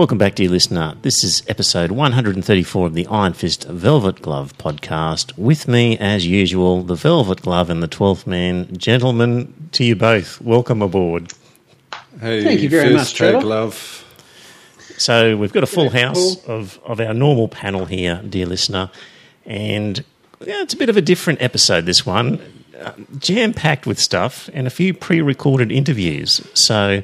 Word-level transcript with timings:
Welcome 0.00 0.16
back, 0.16 0.34
dear 0.34 0.48
listener. 0.48 0.94
This 1.02 1.22
is 1.22 1.42
episode 1.46 1.90
134 1.90 2.86
of 2.86 2.94
the 2.94 3.06
Iron 3.08 3.34
Fist 3.34 3.64
Velvet 3.64 4.22
Glove 4.22 4.56
podcast. 4.56 5.36
With 5.36 5.68
me, 5.68 5.98
as 5.98 6.26
usual, 6.26 6.82
the 6.82 6.94
Velvet 6.94 7.42
Glove 7.42 7.68
and 7.68 7.82
the 7.82 7.86
12th 7.86 8.26
man. 8.26 8.74
Gentlemen, 8.78 9.52
to 9.72 9.84
you 9.84 9.94
both, 9.94 10.40
welcome 10.40 10.80
aboard. 10.80 11.34
Hey, 12.18 12.42
Thank 12.42 12.62
you 12.62 12.70
very 12.70 12.94
Fist, 12.94 12.96
much, 12.96 13.14
Trevor. 13.14 13.40
Hey, 13.40 13.44
love. 13.44 14.24
So, 14.96 15.36
we've 15.36 15.52
got 15.52 15.64
a 15.64 15.66
full 15.66 15.90
house 15.90 16.42
of, 16.46 16.80
of 16.86 16.98
our 16.98 17.12
normal 17.12 17.48
panel 17.48 17.84
here, 17.84 18.22
dear 18.26 18.46
listener. 18.46 18.90
And 19.44 20.02
yeah, 20.40 20.62
it's 20.62 20.72
a 20.72 20.78
bit 20.78 20.88
of 20.88 20.96
a 20.96 21.02
different 21.02 21.42
episode, 21.42 21.84
this 21.84 22.06
one. 22.06 22.40
Uh, 22.80 22.92
Jam 23.18 23.52
packed 23.52 23.86
with 23.86 23.98
stuff 23.98 24.48
and 24.54 24.66
a 24.66 24.70
few 24.70 24.94
pre 24.94 25.20
recorded 25.20 25.70
interviews. 25.70 26.40
So, 26.54 27.02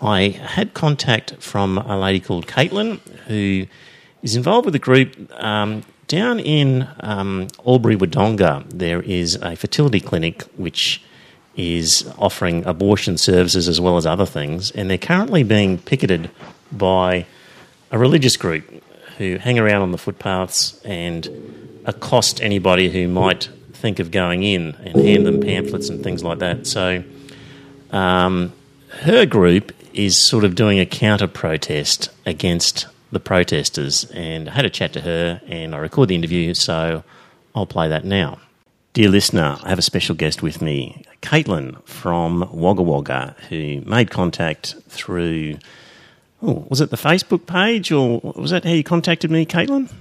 I 0.00 0.28
had 0.28 0.74
contact 0.74 1.36
from 1.42 1.78
a 1.78 1.98
lady 1.98 2.20
called 2.20 2.46
Caitlin 2.46 3.00
who 3.26 3.66
is 4.22 4.36
involved 4.36 4.66
with 4.66 4.74
a 4.74 4.78
group 4.78 5.30
um, 5.42 5.82
down 6.06 6.40
in 6.40 6.88
um, 7.00 7.48
Albury 7.66 7.96
Wodonga. 7.96 8.64
There 8.70 9.02
is 9.02 9.36
a 9.36 9.56
fertility 9.56 10.00
clinic 10.00 10.42
which 10.56 11.02
is 11.56 12.08
offering 12.18 12.64
abortion 12.64 13.18
services 13.18 13.68
as 13.68 13.80
well 13.80 13.96
as 13.96 14.06
other 14.06 14.26
things, 14.26 14.70
and 14.70 14.88
they're 14.88 14.96
currently 14.96 15.42
being 15.42 15.78
picketed 15.78 16.30
by 16.70 17.26
a 17.90 17.98
religious 17.98 18.36
group 18.36 18.64
who 19.18 19.36
hang 19.38 19.58
around 19.58 19.82
on 19.82 19.90
the 19.90 19.98
footpaths 19.98 20.80
and 20.84 21.28
accost 21.84 22.40
anybody 22.40 22.88
who 22.88 23.08
might 23.08 23.48
think 23.72 23.98
of 23.98 24.10
going 24.10 24.44
in 24.44 24.74
and 24.84 25.04
hand 25.04 25.26
them 25.26 25.40
pamphlets 25.40 25.88
and 25.88 26.02
things 26.02 26.22
like 26.22 26.38
that. 26.38 26.66
So, 26.66 27.02
um, 27.90 28.52
her 29.02 29.26
group 29.26 29.72
is 29.94 30.28
sort 30.28 30.44
of 30.44 30.54
doing 30.54 30.78
a 30.78 30.86
counter 30.86 31.26
protest 31.26 32.10
against 32.26 32.86
the 33.10 33.20
protesters. 33.20 34.04
And 34.12 34.48
I 34.48 34.52
had 34.52 34.64
a 34.64 34.70
chat 34.70 34.92
to 34.94 35.00
her 35.00 35.40
and 35.46 35.74
I 35.74 35.78
recorded 35.78 36.10
the 36.10 36.14
interview, 36.14 36.54
so 36.54 37.02
I'll 37.54 37.66
play 37.66 37.88
that 37.88 38.04
now. 38.04 38.38
Dear 38.92 39.10
listener, 39.10 39.58
I 39.62 39.68
have 39.68 39.78
a 39.78 39.82
special 39.82 40.14
guest 40.14 40.42
with 40.42 40.60
me, 40.62 41.04
Caitlin 41.22 41.82
from 41.84 42.48
Wagga 42.52 42.82
Wagga, 42.82 43.36
who 43.48 43.80
made 43.86 44.10
contact 44.10 44.74
through, 44.88 45.58
oh, 46.42 46.66
was 46.68 46.80
it 46.80 46.90
the 46.90 46.96
Facebook 46.96 47.46
page 47.46 47.92
or 47.92 48.20
was 48.20 48.50
that 48.50 48.64
how 48.64 48.72
you 48.72 48.84
contacted 48.84 49.30
me, 49.30 49.46
Caitlin? 49.46 49.92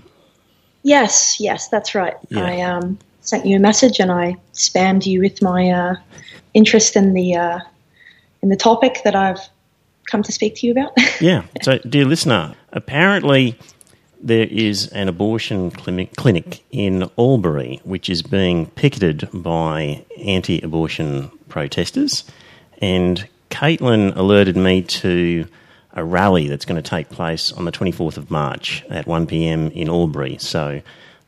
Yes, 0.83 1.39
yes, 1.39 1.67
that's 1.67 1.93
right. 1.93 2.15
Yeah. 2.29 2.45
I 2.45 2.61
um, 2.61 2.97
sent 3.21 3.45
you 3.45 3.57
a 3.57 3.59
message 3.59 3.99
and 3.99 4.11
I 4.11 4.37
spammed 4.53 5.05
you 5.05 5.19
with 5.19 5.41
my 5.41 5.69
uh, 5.69 5.95
interest 6.53 6.95
in 6.95 7.13
the 7.13 7.35
uh, 7.35 7.59
in 8.41 8.49
the 8.49 8.55
topic 8.55 9.01
that 9.03 9.15
I've 9.15 9.39
come 10.09 10.23
to 10.23 10.31
speak 10.31 10.55
to 10.55 10.67
you 10.67 10.71
about. 10.71 10.91
Yeah. 11.21 11.43
So, 11.63 11.79
dear 11.79 12.05
listener, 12.05 12.55
apparently 12.71 13.57
there 14.21 14.45
is 14.45 14.87
an 14.89 15.07
abortion 15.07 15.71
clinic, 15.71 16.15
clinic 16.15 16.63
in 16.71 17.09
Albury 17.17 17.81
which 17.83 18.09
is 18.09 18.21
being 18.21 18.67
picketed 18.67 19.27
by 19.33 20.05
anti 20.23 20.61
abortion 20.61 21.31
protesters. 21.49 22.23
And 22.81 23.27
Caitlin 23.49 24.15
alerted 24.15 24.57
me 24.57 24.83
to 24.83 25.47
a 25.93 26.03
rally 26.03 26.47
that's 26.47 26.65
going 26.65 26.81
to 26.81 26.87
take 26.87 27.09
place 27.09 27.51
on 27.51 27.65
the 27.65 27.71
24th 27.71 28.17
of 28.17 28.29
March 28.29 28.83
at 28.89 29.07
1 29.07 29.25
pm 29.25 29.71
in 29.71 29.89
Albury. 29.89 30.37
So, 30.39 30.81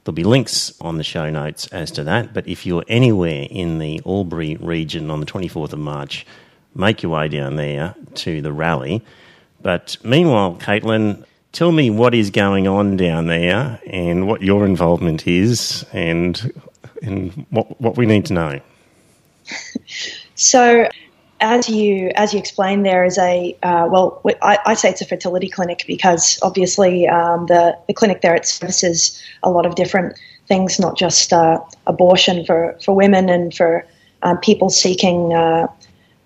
There'll 0.10 0.16
be 0.16 0.24
links 0.24 0.74
on 0.82 0.98
the 0.98 1.04
show 1.04 1.30
notes 1.30 1.68
as 1.68 1.92
to 1.92 2.04
that. 2.06 2.34
But 2.34 2.48
if 2.48 2.66
you're 2.66 2.86
anywhere 2.88 3.46
in 3.48 3.78
the 3.78 4.02
Albury 4.08 4.56
region 4.56 5.12
on 5.12 5.20
the 5.20 5.26
24th 5.28 5.74
of 5.74 5.78
March, 5.78 6.26
make 6.76 7.04
your 7.04 7.12
way 7.12 7.28
down 7.28 7.56
there 7.56 7.96
to 8.16 8.42
the 8.42 8.54
rally. 8.54 9.04
But 9.62 9.98
meanwhile, 10.04 10.56
Caitlin, 10.56 11.26
tell 11.52 11.72
me 11.72 11.90
what 11.90 12.14
is 12.14 12.30
going 12.30 12.68
on 12.68 12.98
down 12.98 13.28
there 13.28 13.80
and 13.88 14.28
what 14.28 14.42
your 14.42 14.66
involvement 14.66 15.28
is 15.28 15.86
and, 15.92 16.52
and 17.02 17.46
what, 17.50 17.80
what 17.82 17.98
we 17.98 18.06
need 18.06 18.26
to 18.28 18.34
know. 18.34 18.60
so, 20.36 20.88
as 21.42 21.70
you 21.70 22.12
as 22.16 22.34
you 22.34 22.40
explained, 22.40 22.86
there 22.86 23.06
is 23.06 23.18
a 23.18 23.58
uh, 23.64 23.88
well, 23.90 24.22
I, 24.42 24.60
I 24.66 24.74
say 24.74 24.90
it's 24.90 25.02
a 25.02 25.06
fertility 25.06 25.50
clinic 25.50 25.86
because 25.88 26.38
obviously 26.42 27.08
um, 27.08 27.46
the 27.48 27.78
the 27.88 27.94
clinic 27.94 28.22
there 28.22 28.36
it 28.36 28.46
services 28.46 29.22
a 29.44 29.50
lot 29.50 29.66
of 29.66 29.76
different 29.76 30.20
things, 30.48 30.80
not 30.80 30.98
just 30.98 31.32
uh, 31.32 31.60
abortion 31.88 32.46
for 32.46 32.78
for 32.84 32.94
women 32.94 33.30
and 33.30 33.54
for 33.54 33.86
um, 34.24 34.38
people 34.40 34.70
seeking. 34.70 35.34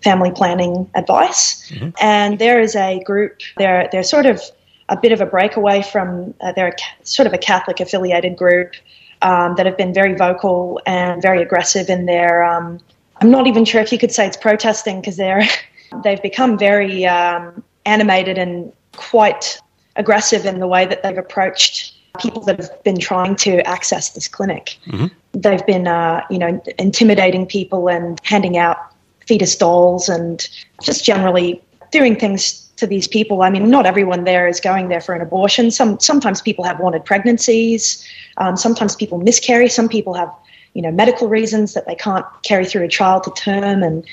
Family 0.04 0.32
planning 0.32 0.90
advice. 0.96 1.72
And 2.00 2.40
there 2.40 2.60
is 2.60 2.76
a 2.76 3.02
group, 3.04 3.42
they're, 3.58 3.88
they're 3.92 4.04
sort 4.04 4.26
of 4.26 4.42
a 4.90 4.98
bit 4.98 5.12
of 5.12 5.22
a 5.22 5.26
breakaway 5.26 5.82
from, 5.82 6.34
uh, 6.42 6.52
they're 6.52 6.70
a, 6.70 7.06
sort 7.06 7.28
of 7.28 7.34
a 7.34 7.38
Catholic 7.38 7.80
affiliated 7.80 8.36
group 8.38 8.74
um, 9.22 9.56
that 9.56 9.66
have 9.66 9.78
been 9.78 9.94
very 9.94 10.16
vocal 10.16 10.82
and 10.86 11.22
very 11.22 11.42
aggressive 11.42 11.90
in 11.90 12.06
their, 12.06 12.44
um, 12.44 12.80
I'm 13.22 13.32
not 13.32 13.48
even 13.48 13.64
sure 13.66 13.82
if 13.82 13.92
you 13.92 13.98
could 13.98 14.12
say 14.12 14.28
it's 14.28 14.38
protesting 14.38 15.00
because 15.00 15.18
they're, 15.18 15.48
they've 16.04 16.22
become 16.22 16.58
very 16.58 17.06
um, 17.06 17.64
animated 17.86 18.38
and 18.38 18.72
quite 18.96 19.60
aggressive 19.96 20.46
in 20.46 20.60
the 20.60 20.68
way 20.68 20.86
that 20.86 21.04
they've 21.04 21.18
approached 21.18 21.96
people 22.20 22.44
that 22.44 22.60
have 22.60 22.84
been 22.84 23.00
trying 23.00 23.36
to 23.36 23.66
access 23.68 24.12
this 24.12 24.28
clinic. 24.28 24.78
They've 25.32 25.66
been, 25.66 25.88
uh, 25.88 26.24
you 26.30 26.38
know, 26.38 26.62
intimidating 26.78 27.46
people 27.48 27.88
and 27.88 28.20
handing 28.24 28.58
out 28.58 28.93
fetus 29.28 29.56
dolls 29.56 30.10
and 30.10 30.48
just 30.82 31.04
generally 31.06 31.62
doing 31.92 32.16
things 32.16 32.64
to 32.78 32.88
these 32.88 33.08
people. 33.08 33.44
I 33.44 33.50
mean, 33.50 33.70
not 33.70 33.86
everyone 33.86 34.24
there 34.24 34.48
is 34.48 34.60
going 34.60 34.90
there 34.90 35.02
for 35.02 35.14
an 35.16 35.22
abortion. 35.22 35.72
Some 35.72 36.00
sometimes 36.00 36.42
people 36.42 36.64
have 36.66 36.80
wanted 36.80 37.06
pregnancies. 37.06 38.06
Um, 38.38 38.58
sometimes 38.58 38.96
people 38.96 39.20
miscarry. 39.20 39.70
Some 39.70 39.88
people 39.88 40.14
have, 40.16 40.32
you 40.74 40.82
know, 40.82 40.92
medical 40.92 41.28
reasons 41.28 41.74
that 41.74 41.86
they 41.86 41.96
can't 41.96 42.26
carry 42.44 42.66
through 42.66 42.84
a 42.84 42.88
child 42.88 43.24
to 43.24 43.32
term, 43.32 43.84
and 43.84 44.04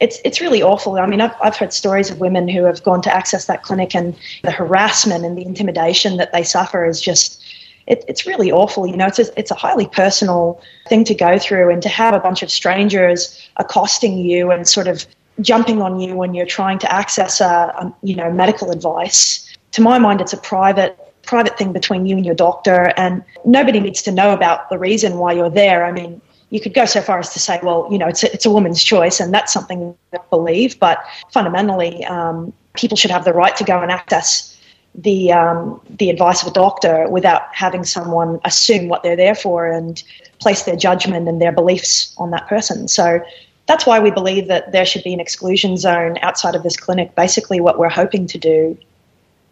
it's 0.00 0.18
it's 0.24 0.40
really 0.40 0.62
awful. 0.62 0.98
I 0.98 1.06
mean, 1.06 1.20
I've 1.20 1.34
I've 1.42 1.56
heard 1.56 1.72
stories 1.72 2.10
of 2.10 2.18
women 2.18 2.48
who 2.48 2.64
have 2.64 2.82
gone 2.82 3.02
to 3.02 3.14
access 3.14 3.46
that 3.46 3.62
clinic, 3.62 3.94
and 3.94 4.16
the 4.42 4.50
harassment 4.50 5.24
and 5.24 5.36
the 5.36 5.44
intimidation 5.44 6.16
that 6.16 6.32
they 6.32 6.42
suffer 6.42 6.86
is 6.86 7.00
just 7.00 7.42
it, 7.86 8.04
it's 8.08 8.26
really 8.26 8.50
awful. 8.50 8.86
You 8.86 8.96
know, 8.96 9.06
it's 9.06 9.18
a, 9.18 9.38
it's 9.38 9.50
a 9.50 9.54
highly 9.54 9.86
personal 9.86 10.60
thing 10.88 11.04
to 11.04 11.14
go 11.14 11.38
through, 11.38 11.70
and 11.70 11.82
to 11.82 11.88
have 11.88 12.14
a 12.14 12.20
bunch 12.20 12.42
of 12.42 12.50
strangers 12.50 13.48
accosting 13.56 14.18
you 14.18 14.50
and 14.50 14.66
sort 14.68 14.88
of 14.88 15.06
jumping 15.40 15.82
on 15.82 16.00
you 16.00 16.14
when 16.14 16.34
you're 16.34 16.46
trying 16.46 16.78
to 16.78 16.92
access 16.92 17.40
a, 17.40 17.44
a 17.44 17.94
you 18.02 18.16
know 18.16 18.30
medical 18.32 18.70
advice. 18.70 19.42
To 19.72 19.82
my 19.82 19.98
mind, 19.98 20.20
it's 20.20 20.32
a 20.32 20.38
private 20.38 20.98
private 21.22 21.58
thing 21.58 21.72
between 21.72 22.06
you 22.06 22.16
and 22.16 22.24
your 22.24 22.34
doctor, 22.34 22.92
and 22.96 23.22
nobody 23.44 23.80
needs 23.80 24.02
to 24.02 24.12
know 24.12 24.32
about 24.32 24.68
the 24.70 24.78
reason 24.78 25.18
why 25.18 25.32
you're 25.32 25.50
there. 25.50 25.84
I 25.84 25.92
mean, 25.92 26.20
you 26.50 26.60
could 26.60 26.74
go 26.74 26.84
so 26.84 27.00
far 27.00 27.18
as 27.18 27.30
to 27.30 27.40
say, 27.40 27.58
well, 27.62 27.88
you 27.90 27.98
know, 27.98 28.06
it's 28.06 28.22
a, 28.22 28.32
it's 28.32 28.46
a 28.46 28.50
woman's 28.50 28.82
choice, 28.82 29.20
and 29.20 29.32
that's 29.34 29.52
something 29.52 29.96
I 30.12 30.18
believe. 30.30 30.78
But 30.78 31.04
fundamentally, 31.32 32.04
um, 32.04 32.52
people 32.74 32.96
should 32.96 33.10
have 33.10 33.24
the 33.24 33.32
right 33.32 33.54
to 33.56 33.64
go 33.64 33.80
and 33.80 33.90
access 33.90 34.55
the 34.96 35.32
um, 35.32 35.80
the 35.88 36.10
advice 36.10 36.42
of 36.42 36.48
a 36.48 36.54
doctor 36.54 37.08
without 37.08 37.42
having 37.52 37.84
someone 37.84 38.40
assume 38.44 38.88
what 38.88 39.02
they're 39.02 39.16
there 39.16 39.34
for 39.34 39.66
and 39.66 40.02
place 40.38 40.62
their 40.62 40.76
judgment 40.76 41.28
and 41.28 41.40
their 41.40 41.52
beliefs 41.52 42.14
on 42.18 42.30
that 42.30 42.46
person. 42.48 42.88
So 42.88 43.20
that's 43.66 43.84
why 43.84 43.98
we 44.00 44.10
believe 44.10 44.48
that 44.48 44.72
there 44.72 44.86
should 44.86 45.02
be 45.02 45.12
an 45.12 45.20
exclusion 45.20 45.76
zone 45.76 46.16
outside 46.22 46.54
of 46.54 46.62
this 46.62 46.76
clinic. 46.76 47.14
Basically, 47.14 47.60
what 47.60 47.78
we're 47.78 47.88
hoping 47.88 48.26
to 48.28 48.38
do 48.38 48.78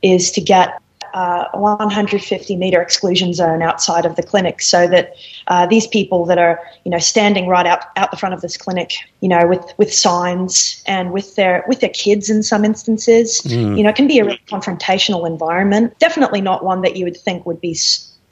is 0.03 0.31
to 0.33 0.41
get 0.41 0.81
uh, 1.15 1.49
150 1.53 2.57
meter 2.57 2.83
exclusion 2.83 3.33
zone 3.33 3.63
outside 3.63 4.05
of 4.05 4.17
the 4.17 4.23
clinic 4.23 4.61
so 4.61 4.89
that 4.89 5.15
uh, 5.47 5.65
these 5.65 5.87
people 5.87 6.27
that 6.27 6.39
are 6.39 6.61
you 6.85 6.91
know 6.91 6.99
standing 6.99 7.47
right 7.47 7.67
out 7.67 7.85
out 7.97 8.11
the 8.11 8.17
front 8.17 8.35
of 8.35 8.41
this 8.41 8.57
clinic 8.57 8.95
you 9.21 9.29
know 9.29 9.47
with 9.47 9.65
with 9.79 9.95
signs 9.95 10.83
and 10.87 11.13
with 11.13 11.37
their 11.37 11.65
with 11.69 11.81
their 11.81 11.91
kids 11.91 12.29
in 12.29 12.43
some 12.43 12.65
instances 12.65 13.41
you 13.47 13.83
know 13.83 13.91
it 13.91 13.97
can 13.97 14.09
be 14.09 14.19
a 14.19 14.25
really 14.25 14.41
confrontational 14.49 15.27
environment. 15.27 15.97
Definitely 16.01 16.41
not 16.41 16.65
one 16.65 16.83
that 16.83 16.97
you 16.97 17.05
would 17.05 17.17
think 17.17 17.47
would 17.47 17.61
be 17.61 17.75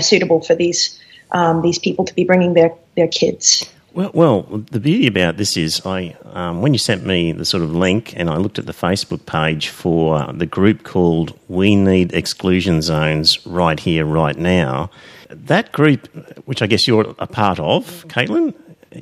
suitable 0.00 0.40
for 0.40 0.55
these 0.56 0.99
um, 1.31 1.62
these 1.62 1.79
people 1.79 2.05
to 2.05 2.14
be 2.14 2.25
bringing 2.25 2.55
their 2.55 2.75
their 2.96 3.08
kids 3.08 3.73
Well, 3.94 4.11
well, 4.15 4.43
the 4.71 4.81
beauty 4.81 5.06
about 5.06 5.37
this 5.37 5.56
is, 5.56 5.85
I 5.85 6.17
um, 6.25 6.62
when 6.62 6.73
you 6.73 6.79
sent 6.79 7.05
me 7.05 7.33
the 7.33 7.44
sort 7.44 7.62
of 7.62 7.75
link, 7.75 8.15
and 8.17 8.31
I 8.31 8.37
looked 8.37 8.59
at 8.59 8.65
the 8.65 8.73
Facebook 8.73 9.27
page 9.27 9.69
for 9.69 10.33
the 10.33 10.47
group 10.47 10.83
called 10.83 11.39
"We 11.49 11.77
Need 11.77 12.15
Exclusion 12.15 12.81
Zones 12.81 13.47
Right 13.47 13.79
Here, 13.79 14.06
Right 14.06 14.37
Now." 14.37 14.91
That 15.29 15.73
group, 15.73 16.09
which 16.47 16.62
I 16.62 16.67
guess 16.67 16.89
you're 16.89 17.15
a 17.19 17.27
part 17.27 17.59
of, 17.59 18.06
Caitlin, 18.09 18.55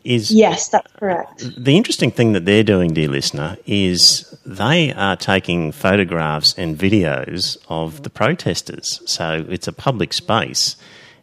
is 0.02 0.32
yes, 0.32 0.68
that's 0.68 0.92
correct. 0.92 1.44
The 1.56 1.76
interesting 1.76 2.10
thing 2.10 2.32
that 2.32 2.44
they're 2.44 2.64
doing, 2.64 2.92
dear 2.92 3.08
listener, 3.08 3.58
is 3.66 4.36
they 4.44 4.92
are 4.92 5.16
taking 5.16 5.70
photographs 5.70 6.54
and 6.58 6.76
videos 6.76 7.58
of 7.68 8.02
the 8.02 8.10
protesters. 8.10 9.00
So 9.06 9.46
it's 9.48 9.68
a 9.68 9.72
public 9.72 10.12
space 10.12 10.76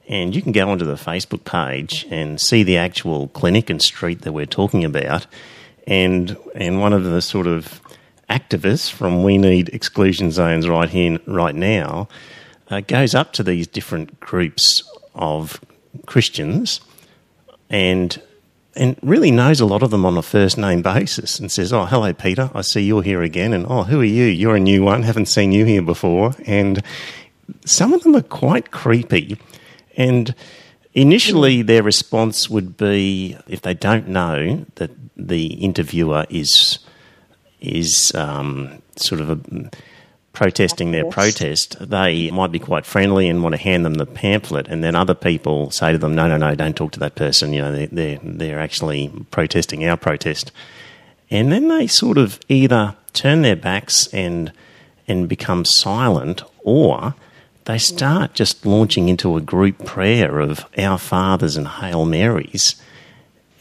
and 0.08 0.34
you 0.34 0.42
can 0.42 0.54
go 0.54 0.70
onto 0.70 0.86
the 0.86 0.96
Facebook 0.96 1.44
page 1.44 2.06
and 2.10 2.40
see 2.40 2.64
the 2.64 2.78
actual 2.78 3.28
clinic 3.30 3.70
and 3.70 3.82
street 3.82 4.22
that 4.22 4.32
we're 4.32 4.46
talking 4.46 4.86
about. 4.86 5.28
And 5.86 6.38
and 6.56 6.80
one 6.80 6.94
of 6.94 7.04
the 7.04 7.22
sort 7.22 7.48
of 7.48 7.82
activists 8.30 8.90
from 8.92 9.24
We 9.24 9.38
Need 9.38 9.70
Exclusion 9.70 10.32
Zones 10.32 10.68
right 10.68 10.90
here, 10.90 11.20
right 11.26 11.56
now, 11.56 12.08
uh, 12.70 12.82
goes 12.82 13.16
up 13.16 13.34
to 13.34 13.44
these 13.44 13.68
different 13.68 14.20
groups 14.20 14.84
of 15.16 15.60
Christians 16.06 16.82
and 17.70 18.22
and 18.76 18.96
really 19.02 19.32
knows 19.32 19.60
a 19.60 19.66
lot 19.66 19.82
of 19.82 19.90
them 19.90 20.06
on 20.06 20.18
a 20.18 20.22
first 20.22 20.58
name 20.58 20.82
basis 20.82 21.40
and 21.40 21.52
says, 21.52 21.74
Oh, 21.74 21.86
hello, 21.86 22.14
Peter. 22.14 22.52
I 22.54 22.62
see 22.62 22.82
you're 22.82 23.02
here 23.02 23.24
again. 23.24 23.52
And 23.52 23.66
oh, 23.68 23.84
who 23.84 24.00
are 24.02 24.06
you? 24.06 24.26
You're 24.26 24.56
a 24.56 24.60
new 24.60 24.84
one. 24.84 25.04
Haven't 25.04 25.26
seen 25.26 25.52
you 25.52 25.66
here 25.66 25.82
before. 25.82 26.34
And 26.46 26.84
some 27.66 27.94
of 27.94 28.04
them 28.04 28.16
are 28.16 28.22
quite 28.22 28.72
creepy 28.72 29.38
and 29.98 30.34
initially, 30.94 31.62
their 31.64 31.84
response 31.84 32.50
would 32.50 32.78
be 32.78 33.36
if 33.48 33.62
they 33.62 33.74
don't 33.74 34.08
know 34.08 34.66
that 34.76 34.92
the 35.18 35.48
interviewer 35.56 36.26
is 36.30 36.80
is 37.60 38.14
um, 38.16 38.82
sort 38.96 39.20
of 39.20 39.30
a, 39.32 39.70
protesting 40.32 40.92
their 40.92 41.10
protest, 41.10 41.76
they 41.80 42.30
might 42.30 42.52
be 42.52 42.60
quite 42.60 42.86
friendly 42.86 43.28
and 43.28 43.42
want 43.42 43.56
to 43.56 43.62
hand 43.62 43.84
them 43.84 43.96
the 43.96 44.06
pamphlet, 44.06 44.68
and 44.68 44.84
then 44.84 44.94
other 44.94 45.16
people 45.16 45.72
say 45.72 45.92
to 45.92 45.98
them, 45.98 46.14
"No, 46.14 46.28
no, 46.28 46.38
no, 46.38 46.54
don't 46.54 46.76
talk 46.76 46.92
to 46.92 47.00
that 47.00 47.16
person. 47.16 47.54
You 47.54 47.64
know, 47.64 47.72
they're 47.72 47.88
they're, 47.88 48.20
they're 48.24 48.60
actually 48.60 49.12
protesting 49.32 49.84
our 49.86 49.98
protest." 49.98 50.52
And 51.30 51.52
then 51.52 51.68
they 51.68 51.88
sort 51.88 52.18
of 52.18 52.40
either 52.48 52.96
turn 53.14 53.42
their 53.42 53.56
backs 53.56 54.08
and 54.14 54.52
and 55.08 55.28
become 55.28 55.66
silent, 55.66 56.44
or 56.64 57.16
they 57.68 57.78
start 57.78 58.34
just 58.34 58.66
launching 58.66 59.10
into 59.10 59.36
a 59.36 59.42
group 59.42 59.86
prayer 59.86 60.40
of 60.40 60.66
Our 60.78 60.98
Fathers 60.98 61.58
and 61.58 61.68
Hail 61.68 62.06
Marys. 62.06 62.82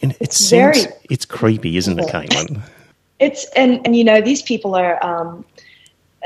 And 0.00 0.16
it 0.20 0.32
seems 0.32 0.84
Very, 0.84 0.96
it's 1.10 1.24
creepy, 1.24 1.76
isn't 1.76 1.98
it, 1.98 2.06
Caitlin? 2.06 2.62
It's 3.18 3.46
and 3.56 3.80
and 3.86 3.96
you 3.96 4.04
know 4.04 4.20
these 4.20 4.42
people 4.42 4.74
are 4.74 5.02
um, 5.02 5.42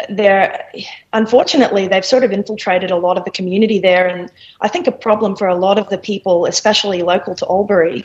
they're 0.08 0.68
unfortunately 1.12 1.86
they've 1.86 2.04
sort 2.04 2.24
of 2.24 2.32
infiltrated 2.32 2.90
a 2.90 2.96
lot 2.96 3.16
of 3.16 3.24
the 3.24 3.30
community 3.30 3.78
there, 3.78 4.08
and 4.08 4.28
I 4.60 4.66
think 4.66 4.88
a 4.88 4.92
problem 4.92 5.36
for 5.36 5.46
a 5.46 5.54
lot 5.54 5.78
of 5.78 5.88
the 5.88 5.98
people, 5.98 6.46
especially 6.46 7.02
local 7.02 7.36
to 7.36 7.46
Albury, 7.46 8.04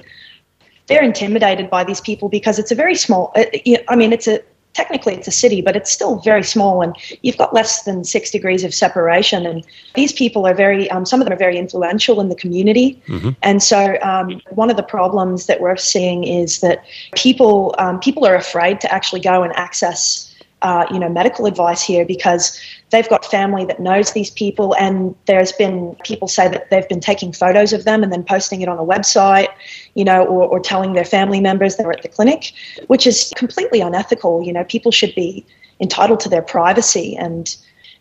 they're 0.86 1.02
intimidated 1.02 1.68
by 1.68 1.84
these 1.84 2.00
people 2.00 2.30
because 2.30 2.60
it's 2.60 2.70
a 2.70 2.76
very 2.76 2.94
small. 2.94 3.32
Uh, 3.36 3.46
I 3.88 3.96
mean, 3.96 4.14
it's 4.14 4.28
a 4.28 4.40
technically 4.76 5.16
it's 5.16 5.28
a 5.28 5.32
city, 5.32 5.62
but 5.62 5.76
it's 5.76 5.92
still 5.92 6.18
very 6.18 6.44
small, 6.44 6.82
and 6.82 6.96
you've 7.24 7.38
got 7.38 7.54
less 7.54 7.84
than 7.84 8.04
six 8.04 8.30
degrees 8.30 8.64
of 8.64 8.74
separation. 8.74 9.46
And 9.46 9.66
these 9.96 10.14
people 10.14 10.46
are 10.46 10.54
very, 10.54 10.90
um, 10.92 11.06
some 11.06 11.22
of 11.22 11.26
them 11.26 11.34
are 11.34 11.40
very 11.40 11.58
influential 11.58 12.22
in 12.22 12.30
the 12.30 12.36
community. 12.36 13.02
Mm-hmm. 13.08 13.30
And 13.42 13.64
so, 13.64 13.98
um, 14.02 14.42
one 14.52 14.70
of 14.70 14.78
the 14.78 14.84
problems 14.84 15.48
that 15.48 15.62
we're 15.62 15.78
seeing 15.78 16.26
is 16.26 16.60
that 16.60 16.84
people 17.16 17.74
um, 17.80 18.00
people 18.00 18.26
are 18.28 18.36
afraid 18.36 18.82
to 18.82 18.94
actually 18.94 19.22
go 19.22 19.42
and 19.42 19.54
access 19.56 20.25
uh, 20.66 20.84
you 20.90 20.98
know, 20.98 21.08
medical 21.08 21.46
advice 21.46 21.84
here 21.84 22.04
because 22.04 22.60
they've 22.90 23.08
got 23.08 23.24
family 23.24 23.66
that 23.66 23.80
knows 23.80 24.14
these 24.14 24.32
people, 24.32 24.76
and 24.80 25.14
there's 25.28 25.52
been 25.52 25.96
people 26.04 26.28
say 26.28 26.48
that 26.48 26.72
they've 26.72 26.90
been 26.90 27.00
taking 27.00 27.32
photos 27.32 27.72
of 27.72 27.84
them 27.86 28.02
and 28.02 28.12
then 28.12 28.24
posting 28.24 28.62
it 28.62 28.68
on 28.68 28.80
a 28.80 28.84
website, 28.84 29.50
you 29.94 30.04
know, 30.04 30.26
or, 30.26 30.48
or 30.48 30.60
telling 30.60 30.94
their 30.94 31.06
family 31.06 31.40
members 31.40 31.76
they're 31.76 31.92
at 31.92 32.02
the 32.02 32.10
clinic, 32.10 32.52
which 32.88 33.06
is 33.06 33.32
completely 33.36 33.80
unethical. 33.80 34.42
You 34.42 34.54
know, 34.54 34.64
people 34.64 34.92
should 34.92 35.14
be 35.14 35.46
entitled 35.80 36.20
to 36.22 36.30
their 36.30 36.42
privacy 36.42 37.16
and 37.16 37.56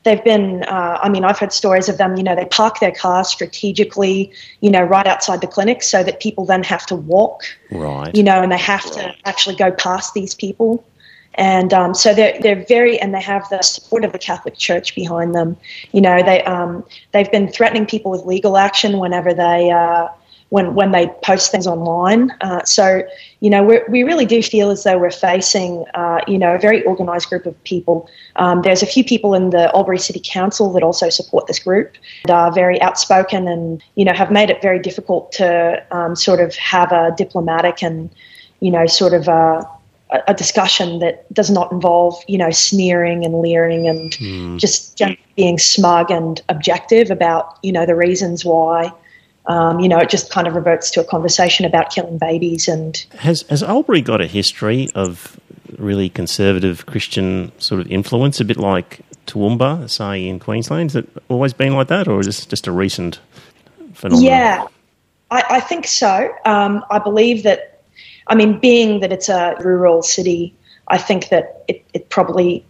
they've 0.05 0.23
been 0.23 0.63
uh, 0.65 1.01
i 1.03 1.09
mean 1.09 1.25
i've 1.25 1.37
heard 1.41 1.53
stories 1.53 1.89
of 1.89 1.99
them 1.99 2.15
you 2.17 2.23
know 2.23 2.37
they 2.37 2.45
park 2.45 2.79
their 2.79 2.93
cars 2.93 3.27
strategically 3.27 4.33
you 4.61 4.71
know 4.71 4.83
right 4.85 5.09
outside 5.09 5.41
the 5.41 5.47
clinic 5.49 5.83
so 5.83 6.05
that 6.05 6.21
people 6.21 6.45
then 6.45 6.63
have 6.63 6.87
to 6.87 6.95
walk 6.95 7.43
right 7.73 8.15
you 8.15 8.23
know 8.23 8.41
and 8.41 8.53
they 8.53 8.59
have 8.59 8.85
right. 8.85 8.95
to 8.95 9.15
actually 9.25 9.57
go 9.57 9.73
past 9.73 10.15
these 10.15 10.33
people 10.37 10.85
and 11.35 11.73
um, 11.73 11.95
so 11.95 12.15
they're 12.15 12.39
they're 12.41 12.65
very 12.67 12.99
and 13.01 13.15
they 13.15 13.21
have 13.21 13.49
the 13.51 13.63
support 13.63 14.05
of 14.05 14.13
the 14.13 14.19
Catholic 14.19 14.57
Church 14.57 14.95
behind 14.95 15.35
them. 15.35 15.57
You 15.93 16.01
know, 16.01 16.23
they 16.23 16.43
um, 16.45 16.85
they've 17.13 17.31
been 17.31 17.49
threatening 17.49 17.87
people 17.87 18.11
with 18.11 18.25
legal 18.25 18.57
action 18.57 18.99
whenever 18.99 19.35
they 19.35 19.71
uh, 19.71 20.09
when 20.51 20.75
when 20.75 20.93
they 20.93 21.09
post 21.25 21.51
things 21.51 21.67
online. 21.67 22.31
Uh, 22.41 22.63
so 22.65 23.03
you 23.41 23.51
know, 23.51 23.65
we 23.65 23.81
we 23.89 24.03
really 24.05 24.27
do 24.27 24.43
feel 24.43 24.71
as 24.71 24.85
though 24.85 24.97
we're 24.97 25.11
facing 25.11 25.85
uh, 25.95 26.21
you 26.29 26.39
know 26.39 26.55
a 26.55 26.59
very 26.59 26.87
organised 26.87 27.29
group 27.29 27.47
of 27.47 27.65
people. 27.65 28.09
Um, 28.37 28.63
there's 28.63 28.83
a 28.83 28.87
few 28.87 29.03
people 29.03 29.35
in 29.35 29.51
the 29.51 29.75
Albury 29.75 29.99
City 29.99 30.21
Council 30.25 30.73
that 30.75 30.85
also 30.85 31.09
support 31.09 31.49
this 31.49 31.59
group 31.59 31.97
and 32.25 32.31
are 32.31 32.53
very 32.53 32.81
outspoken 32.81 33.49
and 33.49 33.83
you 33.97 34.05
know 34.05 34.13
have 34.13 34.31
made 34.31 34.51
it 34.51 34.63
very 34.63 34.79
difficult 34.79 35.33
to 35.33 35.85
um, 35.91 36.15
sort 36.15 36.41
of 36.41 36.55
have 36.55 36.93
a 36.93 37.13
diplomatic 37.17 37.83
and 37.83 38.09
you 38.61 38.71
know 38.71 38.87
sort 38.87 39.15
of 39.15 39.27
a 39.27 39.69
a 40.29 40.35
discussion 40.35 40.99
that 41.01 41.33
does 41.33 41.51
not 41.51 41.73
involve, 41.73 42.23
you 42.29 42.39
know, 42.39 42.51
sneering 42.51 43.25
and 43.25 43.41
leering 43.41 43.89
and 43.89 44.13
mm. 44.13 44.59
just, 44.59 44.97
just 44.97 45.17
being 45.37 45.59
smug 45.59 46.11
and 46.11 46.43
objective 46.49 47.11
about, 47.11 47.59
you 47.63 47.73
know, 47.73 47.87
the 47.87 47.97
reasons 47.97 48.45
why. 48.45 48.93
Um, 49.47 49.81
you 49.81 49.89
know, 49.89 49.99
it 49.99 50.09
just 50.09 50.31
kind 50.31 50.47
of 50.47 50.55
reverts 50.55 50.91
to 50.93 51.01
a 51.01 51.05
conversation 51.05 51.67
about 51.67 51.91
killing 51.91 52.17
babies. 52.17 52.67
And 52.67 52.97
has 53.19 53.43
has 53.51 53.63
Albury 53.63 54.01
got 54.01 54.23
a 54.23 54.27
history 54.27 54.89
of 54.95 55.39
really 55.77 56.09
conservative 56.09 56.87
Christian 56.87 57.53
sort 57.59 57.81
of 57.81 57.91
influence, 57.91 58.41
a 58.41 58.45
bit 58.45 58.57
like 58.57 59.01
Toowoomba, 59.27 59.91
say 59.91 60.27
in 60.27 60.39
Queensland? 60.39 60.93
Has 60.93 61.05
it 61.05 61.09
always 61.29 61.53
been 61.53 61.75
like 61.75 61.89
that, 61.89 62.09
or 62.09 62.21
is 62.21 62.27
this 62.27 62.47
just 62.47 62.67
a 62.67 62.73
recent 62.73 63.21
phenomenon? 63.93 64.25
Yeah, 64.25 64.67
I, 65.31 65.45
I 65.51 65.61
think 65.61 65.87
so. 65.87 66.35
Um, 66.47 66.85
I 66.91 66.99
believe 66.99 67.43
that 67.43 67.74
I 68.29 68.35
mean, 68.35 68.59
being 68.59 69.01
that 69.01 69.13
it's 69.13 69.29
a 69.29 69.55
rural 69.61 70.03
city, 70.03 70.55
I 70.89 70.99
think 70.99 71.29
that 71.29 71.65
it, 71.69 71.85
it 71.93 72.09
probably, 72.09 72.65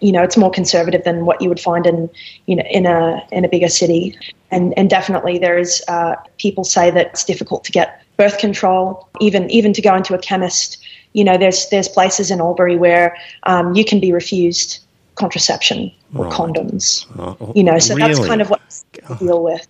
you 0.00 0.12
know, 0.12 0.22
it's 0.22 0.36
more 0.36 0.50
conservative 0.50 1.04
than 1.04 1.24
what 1.24 1.40
you 1.40 1.48
would 1.48 1.60
find 1.60 1.86
in, 1.86 2.10
you 2.46 2.56
know, 2.56 2.64
in 2.70 2.86
a 2.86 3.22
in 3.32 3.44
a 3.44 3.48
bigger 3.48 3.68
city. 3.68 4.18
And 4.50 4.76
and 4.78 4.88
definitely 4.88 5.38
there 5.38 5.58
is 5.58 5.82
uh, 5.88 6.16
people 6.38 6.64
say 6.64 6.90
that 6.90 7.06
it's 7.08 7.24
difficult 7.24 7.64
to 7.64 7.72
get 7.72 8.02
birth 8.16 8.38
control, 8.38 9.08
even 9.20 9.50
even 9.50 9.72
to 9.72 9.82
go 9.82 9.94
into 9.94 10.14
a 10.14 10.18
chemist. 10.18 10.78
You 11.12 11.24
know, 11.24 11.36
there's 11.36 11.68
there's 11.70 11.88
places 11.88 12.30
in 12.30 12.40
Albury 12.40 12.76
where 12.76 13.16
um, 13.44 13.74
you 13.74 13.84
can 13.84 14.00
be 14.00 14.12
refused 14.12 14.80
contraception 15.14 15.92
or 16.14 16.24
right. 16.24 16.32
condoms. 16.32 17.06
Oh, 17.18 17.52
you 17.54 17.62
know, 17.62 17.78
so 17.78 17.94
really? 17.94 18.14
that's 18.14 18.26
kind 18.26 18.40
of 18.42 18.50
what 18.50 18.60
I 19.08 19.14
deal 19.14 19.42
with. 19.42 19.66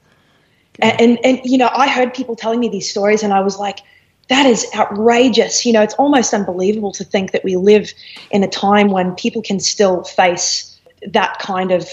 And, 0.81 1.00
and, 1.00 1.19
and 1.25 1.41
you 1.45 1.59
know, 1.59 1.71
I 1.73 1.88
heard 1.88 2.12
people 2.14 2.35
telling 2.35 2.61
me 2.61 2.69
these 2.69 2.91
stories, 2.91 3.23
and 3.23 3.33
I 3.33 3.41
was 3.41 3.59
like, 3.59 3.81
that 4.28 4.47
is 4.47 4.66
outrageous. 4.75 5.66
You 5.66 5.73
know, 5.73 5.83
it's 5.83 5.95
almost 5.95 6.33
unbelievable 6.33 6.93
to 6.93 7.04
think 7.04 7.33
that 7.33 7.45
we 7.45 7.57
live 7.57 7.93
in 8.31 8.43
a 8.43 8.49
time 8.49 8.88
when 8.88 9.14
people 9.14 9.43
can 9.43 9.61
still 9.61 10.04
face 10.04 10.78
that 11.07 11.38
kind 11.38 11.71
of 11.71 11.88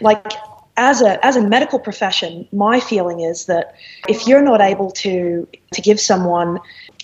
like 0.00 0.32
as 0.76 1.02
a 1.02 1.24
as 1.24 1.36
a 1.36 1.46
medical 1.46 1.78
profession, 1.78 2.48
my 2.52 2.80
feeling 2.80 3.20
is 3.20 3.46
that 3.46 3.74
if 4.08 4.26
you're 4.26 4.42
not 4.42 4.60
able 4.60 4.90
to 4.90 5.46
to 5.72 5.82
give 5.82 6.00
someone 6.00 6.58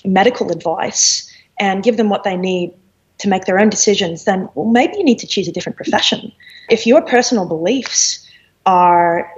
medical 0.05 0.51
advice 0.51 1.31
and 1.59 1.83
give 1.83 1.97
them 1.97 2.09
what 2.09 2.25
they 2.25 2.37
need 2.37 2.73
to 3.19 3.29
make 3.29 3.45
their 3.45 3.59
own 3.59 3.69
decisions, 3.69 4.25
then 4.25 4.49
well, 4.55 4.67
maybe 4.67 4.97
you 4.97 5.05
need 5.05 5.19
to 5.19 5.27
choose 5.27 5.49
a 5.49 5.53
different 5.53 5.77
profession. 5.77 6.33
If 6.71 6.87
your 6.87 7.03
personal 7.03 7.47
beliefs 7.47 8.27
are 8.65 9.31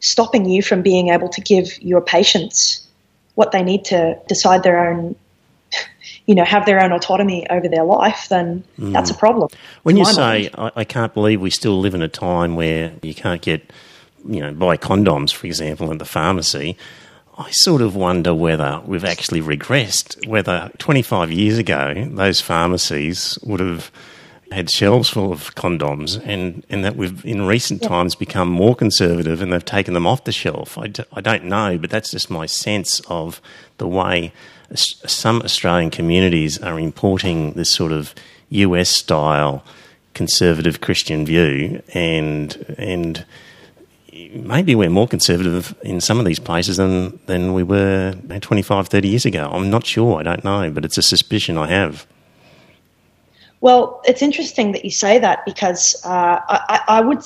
stopping 0.00 0.48
you 0.48 0.62
from 0.62 0.82
being 0.82 1.08
able 1.08 1.28
to 1.28 1.40
give 1.40 1.80
your 1.82 2.00
patients 2.00 2.81
what 3.34 3.52
they 3.52 3.62
need 3.62 3.84
to 3.86 4.18
decide 4.28 4.62
their 4.62 4.88
own 4.88 5.16
you 6.26 6.34
know 6.34 6.44
have 6.44 6.66
their 6.66 6.80
own 6.80 6.92
autonomy 6.92 7.48
over 7.50 7.68
their 7.68 7.84
life 7.84 8.28
then 8.28 8.64
mm. 8.78 8.92
that's 8.92 9.10
a 9.10 9.14
problem 9.14 9.48
when 9.82 9.96
you 9.96 10.04
say 10.04 10.50
I, 10.56 10.70
I, 10.76 10.84
can't 10.84 11.12
believe 11.14 11.40
we 11.40 11.50
still 11.50 11.80
live 11.80 11.94
in 11.94 12.02
a 12.02 12.08
time 12.08 12.56
where 12.56 12.92
you 13.02 13.14
can't 13.14 13.42
get 13.42 13.72
you 14.28 14.40
know 14.40 14.52
buy 14.52 14.76
condoms 14.76 15.32
for 15.32 15.46
example 15.46 15.90
at 15.90 15.98
the 15.98 16.04
pharmacy 16.04 16.76
I 17.38 17.50
sort 17.50 17.80
of 17.80 17.96
wonder 17.96 18.34
whether 18.34 18.82
we've 18.84 19.04
actually 19.04 19.40
regressed 19.40 20.26
whether 20.28 20.70
25 20.78 21.32
years 21.32 21.58
ago 21.58 22.08
those 22.12 22.40
pharmacies 22.40 23.38
would 23.42 23.60
have 23.60 23.90
had 24.52 24.70
shelves 24.70 25.08
full 25.08 25.32
of 25.32 25.54
condoms, 25.54 26.20
and, 26.24 26.64
and 26.68 26.84
that 26.84 26.96
we've 26.96 27.24
in 27.24 27.46
recent 27.46 27.82
times 27.82 28.14
become 28.14 28.48
more 28.48 28.74
conservative 28.74 29.42
and 29.42 29.52
they've 29.52 29.64
taken 29.64 29.94
them 29.94 30.06
off 30.06 30.24
the 30.24 30.32
shelf. 30.32 30.78
I 30.78 30.88
d- 30.88 31.04
I 31.12 31.20
don't 31.20 31.44
know, 31.44 31.78
but 31.78 31.90
that's 31.90 32.10
just 32.10 32.30
my 32.30 32.46
sense 32.46 33.00
of 33.08 33.40
the 33.78 33.88
way 33.88 34.32
some 34.74 35.42
Australian 35.42 35.90
communities 35.90 36.58
are 36.58 36.78
importing 36.78 37.52
this 37.52 37.70
sort 37.70 37.92
of 37.92 38.14
US 38.50 38.88
style 38.88 39.64
conservative 40.14 40.80
Christian 40.80 41.24
view, 41.24 41.82
and 41.94 42.74
and 42.78 43.24
maybe 44.34 44.74
we're 44.74 44.90
more 44.90 45.08
conservative 45.08 45.74
in 45.82 46.00
some 46.00 46.18
of 46.18 46.26
these 46.26 46.38
places 46.38 46.76
than, 46.76 47.18
than 47.26 47.54
we 47.54 47.62
were 47.62 48.14
25, 48.40 48.88
30 48.88 49.08
years 49.08 49.24
ago. 49.24 49.48
I'm 49.50 49.70
not 49.70 49.86
sure. 49.86 50.20
I 50.20 50.22
don't 50.22 50.44
know, 50.44 50.70
but 50.70 50.84
it's 50.84 50.98
a 50.98 51.02
suspicion 51.02 51.56
I 51.56 51.68
have. 51.68 52.06
Well, 53.62 54.00
it's 54.04 54.22
interesting 54.22 54.72
that 54.72 54.84
you 54.84 54.90
say 54.90 55.20
that 55.20 55.44
because 55.44 55.94
uh, 56.04 56.40
I, 56.48 56.80
I, 56.88 57.00
would, 57.00 57.22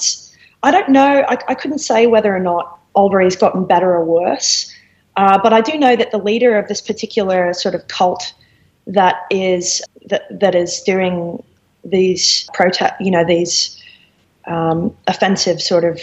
I 0.63 0.71
don't 0.71 0.91
know, 0.91 1.25
I, 1.27 1.39
I, 1.49 1.55
couldn't 1.55 1.79
say 1.79 2.07
whether 2.07 2.35
or 2.35 2.39
not 2.39 2.79
Albury's 2.95 3.37
gotten 3.37 3.65
better 3.65 3.91
or 3.95 4.05
worse, 4.05 4.71
uh, 5.17 5.39
but 5.43 5.55
I 5.55 5.63
do 5.63 5.79
know 5.79 5.97
that 5.97 6.11
the 6.11 6.19
leader 6.19 6.59
of 6.59 6.69
this 6.69 6.83
particular 6.83 7.55
sort 7.55 7.75
of 7.75 7.89
cult 7.89 8.35
that 8.87 9.17
is 9.31 9.81
that, 10.09 10.25
that 10.31 10.55
is 10.55 10.83
doing 10.83 11.43
these 11.85 12.47
protest, 12.53 12.93
you 13.01 13.11
know, 13.11 13.25
these 13.25 13.83
um, 14.47 14.95
offensive 15.07 15.63
sort 15.63 15.85
of 15.85 16.03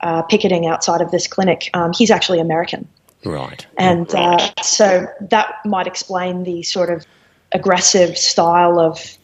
uh, 0.00 0.22
picketing 0.22 0.66
outside 0.66 1.00
of 1.00 1.12
this 1.12 1.28
clinic, 1.28 1.70
um, 1.74 1.92
he's 1.92 2.10
actually 2.10 2.40
American. 2.40 2.88
Right. 3.24 3.64
And 3.78 4.12
uh, 4.12 4.50
so 4.60 5.06
that 5.20 5.54
might 5.64 5.86
explain 5.86 6.42
the 6.42 6.64
sort 6.64 6.90
of 6.90 7.06
aggressive 7.52 8.18
style 8.18 8.80
of 8.80 9.17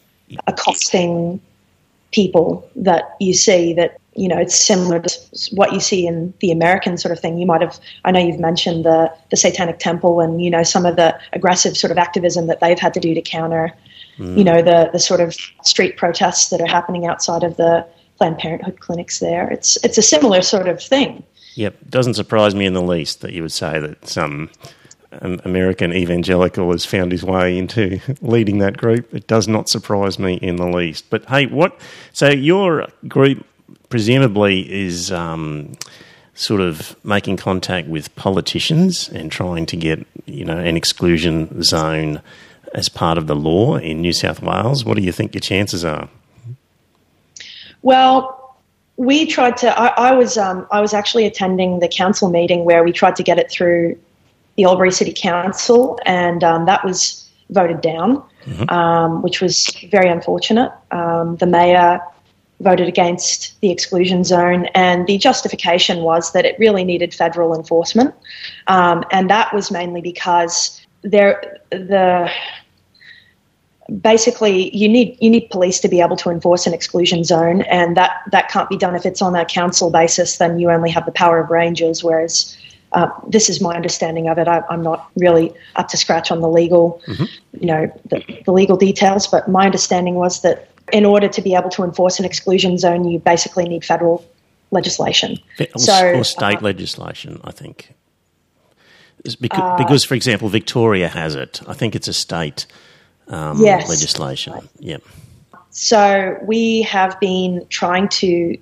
accosting 0.47 1.39
people 2.11 2.67
that 2.75 3.15
you 3.19 3.33
see 3.33 3.73
that 3.73 3.97
you 4.15 4.27
know 4.27 4.37
it's 4.37 4.55
similar 4.55 5.01
to 5.01 5.09
what 5.51 5.73
you 5.73 5.79
see 5.79 6.07
in 6.07 6.33
the 6.39 6.51
American 6.51 6.97
sort 6.97 7.11
of 7.11 7.19
thing. 7.19 7.37
You 7.37 7.45
might 7.45 7.61
have 7.61 7.79
I 8.05 8.11
know 8.11 8.19
you've 8.19 8.39
mentioned 8.39 8.85
the 8.85 9.11
the 9.31 9.37
Satanic 9.37 9.79
Temple 9.79 10.21
and 10.21 10.41
you 10.41 10.49
know 10.49 10.63
some 10.63 10.85
of 10.85 10.95
the 10.95 11.19
aggressive 11.33 11.75
sort 11.75 11.91
of 11.91 11.97
activism 11.97 12.47
that 12.47 12.59
they've 12.59 12.79
had 12.79 12.93
to 12.93 12.99
do 12.99 13.13
to 13.13 13.21
counter 13.21 13.73
mm. 14.17 14.37
you 14.37 14.43
know 14.43 14.61
the 14.61 14.89
the 14.93 14.99
sort 14.99 15.19
of 15.19 15.35
street 15.63 15.97
protests 15.97 16.49
that 16.49 16.61
are 16.61 16.67
happening 16.67 17.05
outside 17.05 17.43
of 17.43 17.57
the 17.57 17.85
Planned 18.17 18.37
Parenthood 18.37 18.79
clinics 18.79 19.19
there. 19.19 19.49
It's 19.51 19.77
it's 19.83 19.97
a 19.97 20.01
similar 20.01 20.41
sort 20.41 20.69
of 20.69 20.81
thing. 20.81 21.23
Yep, 21.55 21.75
doesn't 21.89 22.15
surprise 22.15 22.55
me 22.55 22.65
in 22.65 22.73
the 22.73 22.81
least 22.81 23.21
that 23.21 23.33
you 23.33 23.41
would 23.41 23.51
say 23.51 23.79
that 23.79 24.07
some 24.07 24.49
American 25.21 25.93
evangelical 25.93 26.71
has 26.71 26.85
found 26.85 27.11
his 27.11 27.23
way 27.23 27.57
into 27.57 27.99
leading 28.21 28.59
that 28.59 28.77
group. 28.77 29.13
It 29.13 29.27
does 29.27 29.47
not 29.47 29.69
surprise 29.69 30.19
me 30.19 30.35
in 30.35 30.55
the 30.57 30.67
least. 30.67 31.09
But 31.09 31.25
hey, 31.25 31.45
what? 31.47 31.79
So 32.13 32.29
your 32.29 32.87
group 33.07 33.45
presumably 33.89 34.71
is 34.71 35.11
um, 35.11 35.73
sort 36.33 36.61
of 36.61 36.95
making 37.03 37.37
contact 37.37 37.87
with 37.87 38.13
politicians 38.15 39.09
and 39.09 39.31
trying 39.31 39.65
to 39.67 39.77
get 39.77 40.05
you 40.25 40.45
know 40.45 40.57
an 40.57 40.77
exclusion 40.77 41.63
zone 41.63 42.21
as 42.73 42.89
part 42.89 43.17
of 43.17 43.27
the 43.27 43.35
law 43.35 43.77
in 43.77 44.01
New 44.01 44.13
South 44.13 44.41
Wales. 44.41 44.83
What 44.83 44.97
do 44.97 45.03
you 45.03 45.11
think 45.11 45.33
your 45.33 45.41
chances 45.41 45.85
are? 45.85 46.09
Well, 47.81 48.57
we 48.97 49.25
tried 49.25 49.57
to. 49.57 49.79
I, 49.79 50.09
I 50.09 50.11
was 50.13 50.37
um, 50.37 50.67
I 50.71 50.81
was 50.81 50.93
actually 50.93 51.25
attending 51.25 51.79
the 51.79 51.87
council 51.87 52.29
meeting 52.29 52.65
where 52.65 52.83
we 52.83 52.91
tried 52.91 53.15
to 53.17 53.23
get 53.23 53.37
it 53.37 53.49
through 53.49 53.97
the 54.55 54.63
Albury 54.65 54.91
City 54.91 55.13
Council, 55.15 55.99
and 56.05 56.43
um, 56.43 56.65
that 56.65 56.83
was 56.83 57.29
voted 57.49 57.81
down, 57.81 58.23
mm-hmm. 58.45 58.69
um, 58.69 59.21
which 59.21 59.41
was 59.41 59.67
very 59.91 60.09
unfortunate. 60.09 60.71
Um, 60.91 61.35
the 61.37 61.45
mayor 61.45 61.99
voted 62.61 62.87
against 62.87 63.59
the 63.61 63.69
exclusion 63.69 64.23
zone, 64.23 64.67
and 64.73 65.05
the 65.07 65.17
justification 65.17 65.99
was 65.99 66.31
that 66.31 66.45
it 66.45 66.57
really 66.57 66.83
needed 66.83 67.13
federal 67.13 67.55
enforcement, 67.55 68.13
um, 68.67 69.03
and 69.11 69.29
that 69.29 69.53
was 69.53 69.71
mainly 69.71 70.01
because 70.01 70.81
there 71.01 71.59
the 71.69 72.31
basically 74.01 74.75
you 74.75 74.89
need 74.89 75.15
you 75.21 75.29
need 75.29 75.47
police 75.51 75.79
to 75.79 75.87
be 75.87 76.01
able 76.01 76.15
to 76.15 76.31
enforce 76.31 76.65
an 76.65 76.73
exclusion 76.73 77.23
zone 77.23 77.61
and 77.63 77.95
that 77.95 78.23
that 78.31 78.49
can't 78.49 78.67
be 78.67 78.77
done 78.77 78.95
if 78.95 79.05
it's 79.05 79.21
on 79.21 79.35
a 79.35 79.45
council 79.45 79.91
basis 79.91 80.37
then 80.37 80.57
you 80.57 80.71
only 80.71 80.89
have 80.89 81.05
the 81.05 81.11
power 81.11 81.39
of 81.39 81.51
rangers 81.51 82.03
whereas 82.03 82.57
uh, 82.91 83.09
this 83.27 83.49
is 83.49 83.61
my 83.61 83.75
understanding 83.75 84.27
of 84.27 84.37
it 84.37 84.47
I, 84.47 84.63
am 84.69 84.81
not 84.81 85.09
really 85.15 85.53
up 85.75 85.87
to 85.89 85.97
scratch 85.97 86.31
on 86.31 86.41
the 86.41 86.49
legal 86.49 87.01
mm-hmm. 87.07 87.25
you 87.59 87.67
know 87.67 88.01
the, 88.05 88.23
the 88.45 88.51
legal 88.51 88.77
details 88.77 89.27
but 89.27 89.47
my 89.47 89.65
understanding 89.65 90.15
was 90.15 90.41
that 90.41 90.69
in 90.93 91.05
order 91.05 91.27
to 91.27 91.41
be 91.41 91.55
able 91.55 91.69
to 91.71 91.83
enforce 91.83 92.19
an 92.19 92.25
exclusion 92.25 92.77
zone 92.77 93.05
you 93.05 93.19
basically 93.19 93.67
need 93.67 93.83
federal 93.83 94.25
legislation 94.71 95.37
or, 95.59 95.79
so, 95.79 96.13
or 96.15 96.23
state 96.23 96.57
uh, 96.57 96.61
legislation 96.61 97.39
i 97.43 97.51
think 97.51 97.93
because, 99.39 99.59
uh, 99.59 99.77
because, 99.77 100.03
for 100.03 100.13
example, 100.13 100.49
Victoria 100.49 101.07
has 101.07 101.33
it. 101.35 101.61
I 101.67 101.73
think 101.73 101.95
it's 101.95 102.07
a 102.07 102.13
state 102.13 102.67
um, 103.27 103.59
yes. 103.59 103.89
legislation. 103.89 104.53
Right. 104.53 104.63
Yep. 104.79 105.03
So 105.71 106.37
we 106.43 106.83
have 106.83 107.19
been 107.19 107.65
trying 107.69 108.07
to 108.09 108.57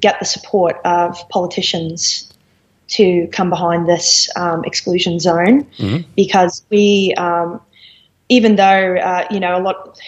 get 0.00 0.18
the 0.18 0.24
support 0.24 0.80
of 0.84 1.16
politicians 1.28 2.31
to 2.92 3.26
come 3.28 3.48
behind 3.48 3.88
this 3.88 4.28
um, 4.36 4.64
exclusion 4.64 5.18
zone 5.18 5.64
mm-hmm. 5.78 6.08
because 6.14 6.64
we, 6.70 7.14
um, 7.16 7.60
even 8.28 8.56
though 8.56 8.96
uh, 8.96 9.26
you 9.30 9.40
know 9.40 9.56
a 9.56 9.62
lot, 9.62 9.98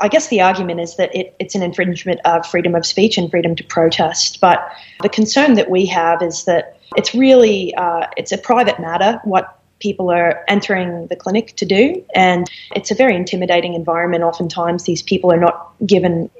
I 0.00 0.08
guess 0.08 0.28
the 0.28 0.40
argument 0.40 0.80
is 0.80 0.96
that 0.96 1.14
it, 1.14 1.34
it's 1.38 1.54
an 1.54 1.62
infringement 1.62 2.20
of 2.24 2.46
freedom 2.46 2.74
of 2.74 2.86
speech 2.86 3.18
and 3.18 3.30
freedom 3.30 3.54
to 3.56 3.64
protest. 3.64 4.40
But 4.40 4.66
the 5.02 5.08
concern 5.08 5.54
that 5.54 5.70
we 5.70 5.86
have 5.86 6.22
is 6.22 6.44
that 6.44 6.78
it's 6.96 7.14
really 7.14 7.74
uh, 7.74 8.06
it's 8.16 8.32
a 8.32 8.38
private 8.38 8.80
matter 8.80 9.20
what 9.24 9.58
people 9.78 10.10
are 10.10 10.44
entering 10.48 11.06
the 11.08 11.16
clinic 11.16 11.56
to 11.56 11.66
do. 11.66 12.04
And 12.14 12.50
it's 12.74 12.90
a 12.90 12.94
very 12.94 13.16
intimidating 13.16 13.74
environment. 13.74 14.24
Oftentimes, 14.24 14.84
these 14.84 15.02
people 15.02 15.32
are 15.32 15.40
not 15.40 15.72
given 15.86 16.30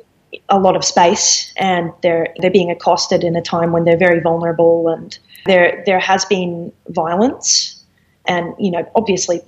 a 0.49 0.59
lot 0.59 0.77
of 0.77 0.85
space 0.85 1.53
and 1.57 1.93
they're 2.03 2.29
they're 2.39 2.51
being 2.51 2.71
accosted 2.71 3.25
in 3.25 3.35
a 3.37 3.43
time 3.43 3.73
when 3.73 3.85
they're 3.85 3.97
very 3.97 4.21
vulnerable 4.21 4.89
and 4.89 5.19
there 5.47 5.83
there 5.87 6.01
has 6.01 6.25
been 6.25 6.73
violence 6.89 7.83
and 8.27 8.55
you 8.59 8.71
know 8.71 8.89
obviously 8.95 9.41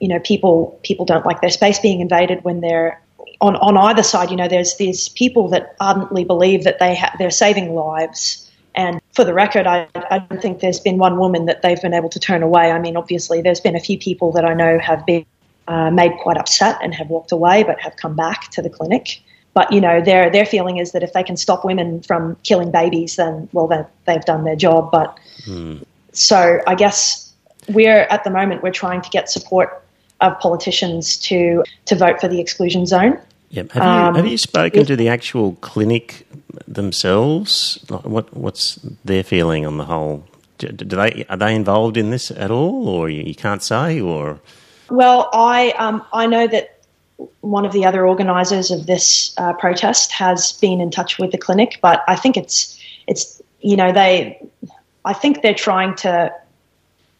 you 0.00 0.08
know 0.08 0.18
people 0.20 0.78
people 0.82 1.04
don't 1.04 1.26
like 1.26 1.40
their 1.40 1.50
space 1.50 1.78
being 1.78 2.00
invaded 2.00 2.42
when 2.44 2.60
they're 2.60 3.00
on 3.40 3.56
on 3.56 3.76
either 3.76 4.02
side 4.02 4.30
you 4.30 4.36
know 4.36 4.48
there's 4.48 4.76
these 4.76 5.08
people 5.10 5.48
that 5.48 5.76
ardently 5.80 6.24
believe 6.24 6.64
that 6.64 6.78
they 6.78 6.94
ha- 6.94 7.14
they're 7.18 7.30
saving 7.30 7.74
lives 7.74 8.44
and 8.74 9.00
for 9.12 9.24
the 9.24 9.32
record, 9.32 9.66
I, 9.66 9.86
I 10.10 10.18
don't 10.18 10.42
think 10.42 10.60
there's 10.60 10.80
been 10.80 10.98
one 10.98 11.18
woman 11.18 11.46
that 11.46 11.62
they've 11.62 11.80
been 11.80 11.94
able 11.94 12.08
to 12.08 12.18
turn 12.18 12.42
away. 12.42 12.72
I 12.72 12.80
mean, 12.80 12.96
obviously, 12.96 13.40
there's 13.40 13.60
been 13.60 13.76
a 13.76 13.80
few 13.80 13.98
people 13.98 14.32
that 14.32 14.44
I 14.44 14.52
know 14.52 14.78
have 14.80 15.06
been 15.06 15.24
uh, 15.68 15.90
made 15.90 16.12
quite 16.20 16.36
upset 16.36 16.78
and 16.82 16.92
have 16.94 17.08
walked 17.08 17.30
away, 17.30 17.62
but 17.62 17.80
have 17.80 17.96
come 17.96 18.16
back 18.16 18.50
to 18.50 18.62
the 18.62 18.68
clinic. 18.68 19.22
But 19.54 19.72
you 19.72 19.80
know, 19.80 20.00
their 20.00 20.30
their 20.30 20.44
feeling 20.44 20.78
is 20.78 20.92
that 20.92 21.02
if 21.02 21.12
they 21.12 21.22
can 21.22 21.36
stop 21.36 21.64
women 21.64 22.02
from 22.02 22.36
killing 22.42 22.70
babies, 22.70 23.16
then 23.16 23.48
well, 23.52 23.88
they've 24.06 24.24
done 24.24 24.44
their 24.44 24.56
job. 24.56 24.90
But 24.90 25.16
hmm. 25.44 25.78
so 26.12 26.60
I 26.66 26.74
guess 26.74 27.32
we're 27.68 28.02
at 28.10 28.24
the 28.24 28.30
moment 28.30 28.62
we're 28.62 28.72
trying 28.72 29.00
to 29.00 29.10
get 29.10 29.30
support 29.30 29.82
of 30.20 30.38
politicians 30.40 31.16
to 31.18 31.62
to 31.86 31.94
vote 31.94 32.20
for 32.20 32.28
the 32.28 32.40
exclusion 32.40 32.86
zone. 32.86 33.18
Yep. 33.50 33.70
Have 33.72 33.82
you, 33.82 33.88
um, 33.88 34.14
have 34.16 34.26
you 34.26 34.38
spoken 34.38 34.84
to 34.86 34.96
the 34.96 35.08
actual 35.08 35.52
clinic 35.60 36.26
themselves? 36.66 37.78
What 37.88 38.34
what's 38.36 38.80
their 39.04 39.22
feeling 39.22 39.64
on 39.64 39.78
the 39.78 39.84
whole? 39.84 40.24
Do, 40.58 40.68
do 40.68 40.96
they 40.96 41.24
are 41.28 41.36
they 41.36 41.54
involved 41.54 41.96
in 41.96 42.10
this 42.10 42.32
at 42.32 42.50
all, 42.50 42.88
or 42.88 43.08
you, 43.08 43.22
you 43.22 43.34
can't 43.36 43.62
say? 43.62 44.00
Or 44.00 44.40
well, 44.90 45.30
I 45.32 45.70
um, 45.72 46.04
I 46.12 46.26
know 46.26 46.48
that 46.48 46.73
one 47.40 47.64
of 47.64 47.72
the 47.72 47.84
other 47.84 48.06
organisers 48.06 48.70
of 48.70 48.86
this 48.86 49.34
uh, 49.38 49.52
protest 49.54 50.12
has 50.12 50.52
been 50.52 50.80
in 50.80 50.90
touch 50.90 51.18
with 51.18 51.30
the 51.30 51.38
clinic, 51.38 51.78
but 51.80 52.02
I 52.08 52.16
think 52.16 52.36
it's 52.36 52.80
it's 53.06 53.40
you 53.60 53.76
know 53.76 53.92
they 53.92 54.40
I 55.04 55.12
think 55.12 55.42
they're 55.42 55.54
trying 55.54 55.94
to 55.96 56.32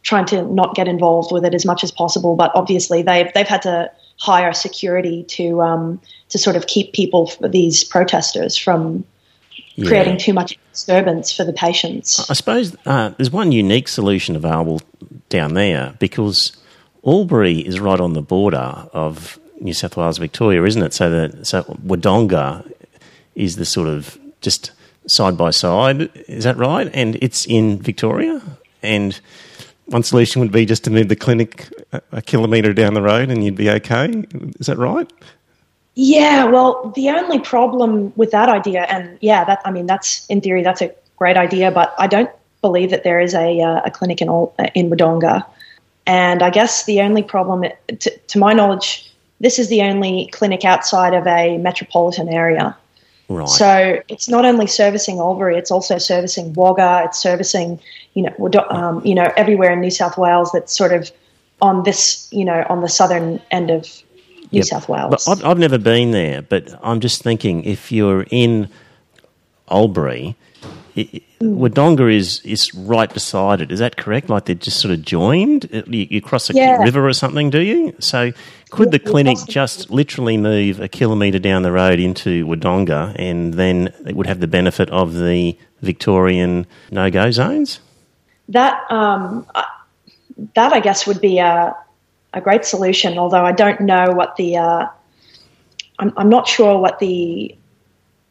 trying 0.02 0.26
to 0.26 0.42
not 0.42 0.74
get 0.74 0.86
involved 0.86 1.32
with 1.32 1.44
it 1.44 1.54
as 1.54 1.64
much 1.64 1.82
as 1.82 1.90
possible, 1.90 2.36
but 2.36 2.50
obviously 2.54 3.02
they've 3.02 3.32
they've 3.34 3.48
had 3.48 3.62
to 3.62 3.90
hire 4.18 4.52
security 4.52 5.24
to 5.24 5.60
um, 5.62 6.00
to 6.28 6.38
sort 6.38 6.56
of 6.56 6.66
keep 6.66 6.92
people, 6.92 7.30
these 7.40 7.84
protesters, 7.84 8.56
from 8.56 9.04
yeah. 9.74 9.86
creating 9.86 10.18
too 10.18 10.32
much 10.32 10.58
disturbance 10.72 11.32
for 11.32 11.44
the 11.44 11.52
patients. 11.52 12.28
I 12.30 12.34
suppose 12.34 12.76
uh, 12.86 13.10
there's 13.10 13.30
one 13.30 13.52
unique 13.52 13.88
solution 13.88 14.36
available 14.36 14.80
down 15.28 15.54
there 15.54 15.94
because 15.98 16.56
Albury 17.06 17.58
is 17.58 17.80
right 17.80 18.00
on 18.00 18.12
the 18.12 18.22
border 18.22 18.88
of 18.92 19.38
New 19.60 19.74
South 19.74 19.96
Wales, 19.96 20.18
Victoria, 20.18 20.62
isn't 20.64 20.82
it? 20.82 20.94
So 20.94 21.10
that 21.10 21.46
so 21.46 21.62
Wodonga 21.86 22.70
is 23.34 23.56
the 23.56 23.64
sort 23.64 23.88
of 23.88 24.18
just 24.40 24.72
side 25.06 25.36
by 25.36 25.50
side. 25.50 26.10
Is 26.28 26.44
that 26.44 26.56
right? 26.56 26.90
And 26.94 27.16
it's 27.16 27.46
in 27.46 27.78
Victoria 27.78 28.40
and 28.82 29.18
one 29.86 30.02
solution 30.02 30.40
would 30.40 30.52
be 30.52 30.64
just 30.64 30.84
to 30.84 30.90
move 30.90 31.08
the 31.08 31.16
clinic 31.16 31.68
a, 32.12 32.22
kilometre 32.22 32.72
down 32.72 32.94
the 32.94 33.02
road 33.02 33.30
and 33.30 33.44
you'd 33.44 33.56
be 33.56 33.70
okay. 33.70 34.24
Is 34.58 34.66
that 34.66 34.78
right? 34.78 35.10
Yeah, 35.94 36.46
well, 36.46 36.92
the 36.96 37.10
only 37.10 37.38
problem 37.38 38.12
with 38.16 38.32
that 38.32 38.48
idea, 38.48 38.82
and 38.82 39.16
yeah, 39.20 39.44
that 39.44 39.60
I 39.64 39.70
mean, 39.70 39.86
that's 39.86 40.26
in 40.26 40.40
theory, 40.40 40.62
that's 40.62 40.82
a 40.82 40.92
great 41.16 41.36
idea, 41.36 41.70
but 41.70 41.94
I 41.98 42.08
don't 42.08 42.30
believe 42.62 42.90
that 42.90 43.04
there 43.04 43.20
is 43.20 43.34
a, 43.34 43.60
uh, 43.60 43.82
a 43.84 43.90
clinic 43.90 44.20
in 44.20 44.28
all, 44.28 44.56
in 44.74 44.90
Wodonga. 44.90 45.46
And 46.06 46.42
I 46.42 46.50
guess 46.50 46.84
the 46.84 47.00
only 47.00 47.22
problem, 47.22 47.64
to, 47.86 48.18
to 48.18 48.38
my 48.38 48.52
knowledge, 48.52 49.13
this 49.44 49.58
is 49.58 49.68
the 49.68 49.82
only 49.82 50.28
clinic 50.32 50.64
outside 50.64 51.12
of 51.12 51.26
a 51.26 51.58
metropolitan 51.58 52.28
area. 52.28 52.74
Right. 53.28 53.48
So 53.48 54.02
it's 54.08 54.28
not 54.28 54.44
only 54.44 54.66
servicing 54.66 55.18
Albury, 55.18 55.56
it's 55.56 55.70
also 55.70 55.98
servicing 55.98 56.54
Wagga, 56.54 57.02
it's 57.04 57.18
servicing, 57.18 57.78
you 58.14 58.22
know, 58.22 58.64
um, 58.70 59.04
you 59.04 59.14
know, 59.14 59.32
everywhere 59.36 59.72
in 59.72 59.80
New 59.80 59.90
South 59.90 60.16
Wales 60.16 60.50
that's 60.52 60.74
sort 60.76 60.92
of 60.92 61.10
on 61.60 61.82
this, 61.84 62.28
you 62.32 62.44
know, 62.44 62.64
on 62.68 62.80
the 62.80 62.88
southern 62.88 63.40
end 63.50 63.70
of 63.70 63.86
New 64.50 64.58
yep. 64.58 64.64
South 64.64 64.88
Wales. 64.88 65.10
But 65.10 65.28
I've, 65.28 65.44
I've 65.44 65.58
never 65.58 65.78
been 65.78 66.10
there, 66.10 66.40
but 66.42 66.74
I'm 66.82 67.00
just 67.00 67.22
thinking 67.22 67.64
if 67.64 67.92
you're 67.92 68.26
in 68.30 68.68
Albury, 69.70 70.36
it, 70.94 71.22
Wodonga 71.40 72.12
is 72.14 72.40
is 72.44 72.74
right 72.74 73.12
beside 73.12 73.60
it. 73.60 73.72
Is 73.72 73.80
that 73.80 73.96
correct? 73.96 74.28
Like 74.28 74.46
they're 74.46 74.54
just 74.54 74.80
sort 74.80 74.94
of 74.94 75.02
joined. 75.02 75.68
Uh, 75.74 75.82
you, 75.86 76.06
you 76.10 76.20
cross 76.20 76.50
a 76.50 76.54
yeah. 76.54 76.82
river 76.82 77.06
or 77.06 77.12
something, 77.12 77.50
do 77.50 77.60
you? 77.60 77.94
So 77.98 78.32
could 78.70 78.90
the 78.90 78.98
clinic 78.98 79.38
just 79.48 79.90
literally 79.90 80.36
move 80.36 80.80
a 80.80 80.88
kilometre 80.88 81.38
down 81.38 81.62
the 81.62 81.72
road 81.72 82.00
into 82.00 82.46
Wodonga, 82.46 83.14
and 83.18 83.54
then 83.54 83.92
it 84.06 84.16
would 84.16 84.26
have 84.26 84.40
the 84.40 84.46
benefit 84.46 84.90
of 84.90 85.14
the 85.14 85.56
Victorian 85.82 86.66
no 86.90 87.10
go 87.10 87.30
zones? 87.30 87.80
That 88.48 88.90
um, 88.90 89.46
that 90.54 90.72
I 90.72 90.80
guess 90.80 91.06
would 91.06 91.20
be 91.20 91.38
a 91.38 91.74
a 92.32 92.40
great 92.40 92.64
solution. 92.64 93.18
Although 93.18 93.44
I 93.44 93.52
don't 93.52 93.80
know 93.80 94.12
what 94.12 94.36
the 94.36 94.56
uh, 94.56 94.86
I'm, 95.98 96.12
I'm 96.16 96.28
not 96.28 96.48
sure 96.48 96.78
what 96.78 96.98
the 96.98 97.56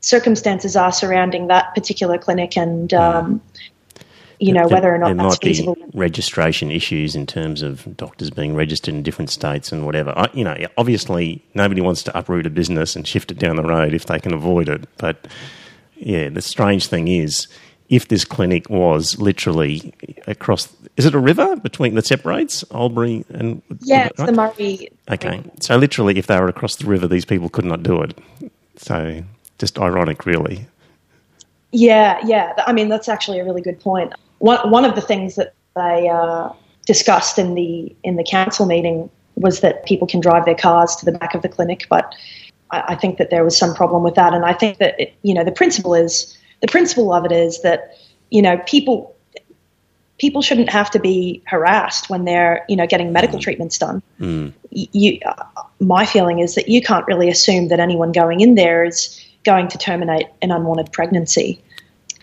circumstances 0.04 0.76
are 0.76 0.92
surrounding 0.92 1.48
that 1.48 1.74
particular 1.74 2.18
clinic 2.18 2.58
and 2.58 2.92
hmm. 2.92 2.98
um, 2.98 3.42
you 4.40 4.52
know 4.52 4.68
there, 4.68 4.76
whether 4.76 4.94
or 4.94 4.98
not 4.98 5.16
there 5.16 5.16
that's 5.16 5.38
feasible. 5.38 5.78
Registration 5.94 6.70
issues 6.70 7.16
in 7.16 7.26
terms 7.26 7.62
of 7.62 7.96
doctors 7.98 8.30
being 8.30 8.54
registered 8.54 8.94
in 8.94 9.02
different 9.02 9.30
states 9.30 9.72
and 9.72 9.86
whatever. 9.86 10.14
I, 10.16 10.30
you 10.34 10.44
know, 10.44 10.56
obviously 10.78 11.44
nobody 11.56 11.82
wants 11.82 12.04
to 12.04 12.18
uproot 12.18 12.46
a 12.46 12.50
business 12.50 12.96
and 12.96 13.08
shift 13.08 13.32
it 13.32 13.40
down 13.40 13.56
the 13.56 13.64
road 13.64 13.94
if 13.94 14.06
they 14.06 14.20
can 14.20 14.34
avoid 14.34 14.68
it. 14.68 14.88
But 14.98 15.28
yeah, 15.96 16.30
the 16.30 16.42
strange 16.42 16.88
thing 16.88 17.08
is, 17.08 17.48
if 17.88 18.10
this 18.10 18.26
clinic 18.26 18.70
was 18.70 19.18
literally 19.20 19.94
across, 20.28 20.76
is 20.98 21.06
it 21.06 21.16
a 21.16 21.20
river 21.20 21.56
between 21.56 21.96
that 21.96 22.06
separates 22.06 22.66
Albury 22.72 23.24
and? 23.30 23.62
Yeah, 23.80 24.08
it's 24.08 24.20
right? 24.20 24.26
the 24.26 24.34
Murray. 24.34 24.90
Okay, 25.10 25.42
so 25.62 25.78
literally, 25.78 26.18
if 26.18 26.28
they 26.28 26.38
were 26.38 26.50
across 26.50 26.76
the 26.76 26.88
river, 26.88 27.08
these 27.08 27.24
people 27.24 27.48
could 27.48 27.66
not 27.66 27.84
do 27.84 28.02
it. 28.02 28.18
So 28.76 29.24
just 29.64 29.80
ironic, 29.80 30.26
really. 30.26 30.68
Yeah, 31.72 32.20
yeah. 32.26 32.52
I 32.68 32.74
mean, 32.74 32.90
that's 32.90 33.08
actually 33.08 33.40
a 33.40 33.46
really 33.46 33.62
good 33.62 33.80
point. 33.80 34.12
One 34.40 34.70
one 34.70 34.84
of 34.84 34.96
the 34.96 35.02
things 35.02 35.36
that 35.36 35.54
they 35.74 36.10
uh, 36.10 36.50
discussed 36.86 37.40
in 37.40 37.56
the 37.56 37.96
in 38.04 38.18
the 38.18 38.26
council 38.30 38.66
meeting 38.66 39.10
was 39.36 39.62
that 39.62 39.86
people 39.86 40.06
can 40.06 40.20
drive 40.20 40.44
their 40.44 40.56
cars 40.56 40.98
to 40.98 41.06
the 41.06 41.14
back 41.14 41.34
of 41.34 41.42
the 41.42 41.50
clinic, 41.50 41.88
but 41.90 42.14
I, 42.72 42.84
I 42.90 42.96
think 42.96 43.18
that 43.20 43.30
there 43.30 43.46
was 43.46 43.58
some 43.58 43.74
problem 43.74 44.04
with 44.04 44.16
that. 44.16 44.34
And 44.34 44.44
I 44.46 44.54
think 44.54 44.80
that 44.80 45.00
it, 45.00 45.14
you 45.22 45.34
know 45.34 45.46
the 45.46 45.52
principle 45.54 45.96
is 45.96 46.38
the 46.60 46.68
principle 46.68 47.14
of 47.14 47.24
it 47.24 47.32
is 47.32 47.62
that 47.62 47.98
you 48.32 48.42
know 48.42 48.58
people 48.68 49.16
people 50.20 50.42
shouldn't 50.42 50.70
have 50.70 50.92
to 50.92 51.00
be 51.00 51.42
harassed 51.48 52.10
when 52.10 52.26
they're 52.26 52.66
you 52.68 52.76
know 52.76 52.86
getting 52.86 53.14
medical 53.14 53.40
mm. 53.40 53.44
treatments 53.44 53.78
done. 53.78 54.04
Mm. 54.20 54.52
You, 54.72 55.20
uh, 55.26 55.64
my 55.80 56.06
feeling 56.06 56.40
is 56.40 56.56
that 56.56 56.68
you 56.68 56.82
can't 56.82 57.08
really 57.08 57.30
assume 57.30 57.70
that 57.70 57.80
anyone 57.80 58.12
going 58.12 58.42
in 58.42 58.56
there 58.56 58.84
is 58.84 59.23
going 59.44 59.68
to 59.70 59.78
terminate 59.78 60.28
an 60.42 60.52
unwanted 60.52 60.92
pregnancy. 60.92 61.62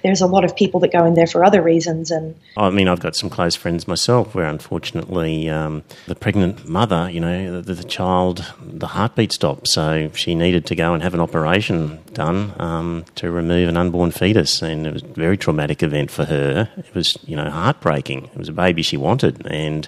There's 0.03 0.23
a 0.23 0.27
lot 0.27 0.47
of 0.47 0.57
people 0.57 0.81
that 0.81 0.93
go 0.93 1.05
in 1.05 1.13
there 1.13 1.27
for 1.27 1.45
other 1.45 1.61
reasons, 1.61 2.11
and 2.11 2.35
I 2.57 2.71
mean, 2.71 2.89
I've 2.89 3.01
got 3.01 3.15
some 3.15 3.29
close 3.29 3.55
friends 3.55 3.87
myself 3.87 4.35
where, 4.35 4.47
unfortunately, 4.47 5.51
um, 5.51 5.83
the 6.07 6.15
pregnant 6.15 6.67
mother, 6.67 7.11
you 7.11 7.21
know, 7.21 7.61
the, 7.61 7.75
the, 7.75 7.85
child, 7.85 8.51
the 8.63 8.87
heartbeat 8.87 9.31
stopped, 9.31 9.69
so 9.69 10.11
she 10.15 10.35
needed 10.35 10.65
to 10.67 10.75
go 10.75 10.95
and 10.95 11.03
have 11.03 11.13
an 11.13 11.21
operation 11.21 12.01
done 12.15 12.55
um, 12.59 13.05
to 13.17 13.31
remove 13.31 13.69
an 13.69 13.77
unborn 13.77 14.11
fetus, 14.11 14.63
and 14.63 14.87
it 14.87 14.93
was 14.95 15.03
a 15.03 15.07
very 15.09 15.37
traumatic 15.37 15.83
event 15.83 16.11
for 16.11 16.25
her. 16.25 16.71
It 16.79 16.95
was, 16.95 17.19
you 17.27 17.37
know, 17.37 17.51
heartbreaking. 17.51 18.25
It 18.25 18.39
was 18.39 18.49
a 18.49 18.55
baby 18.55 18.81
she 18.81 18.97
wanted, 18.97 19.47
and 19.49 19.87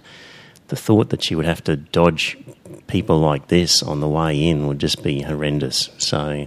the 0.69 0.77
thought 0.77 1.09
that 1.11 1.23
she 1.23 1.35
would 1.35 1.47
have 1.47 1.65
to 1.65 1.77
dodge 1.77 2.37
people 2.87 3.19
like 3.19 3.49
this 3.49 3.83
on 3.83 4.01
the 4.01 4.09
way 4.09 4.49
in 4.49 4.67
would 4.67 4.79
just 4.79 5.03
be 5.03 5.23
horrendous. 5.23 5.91
So 5.99 6.47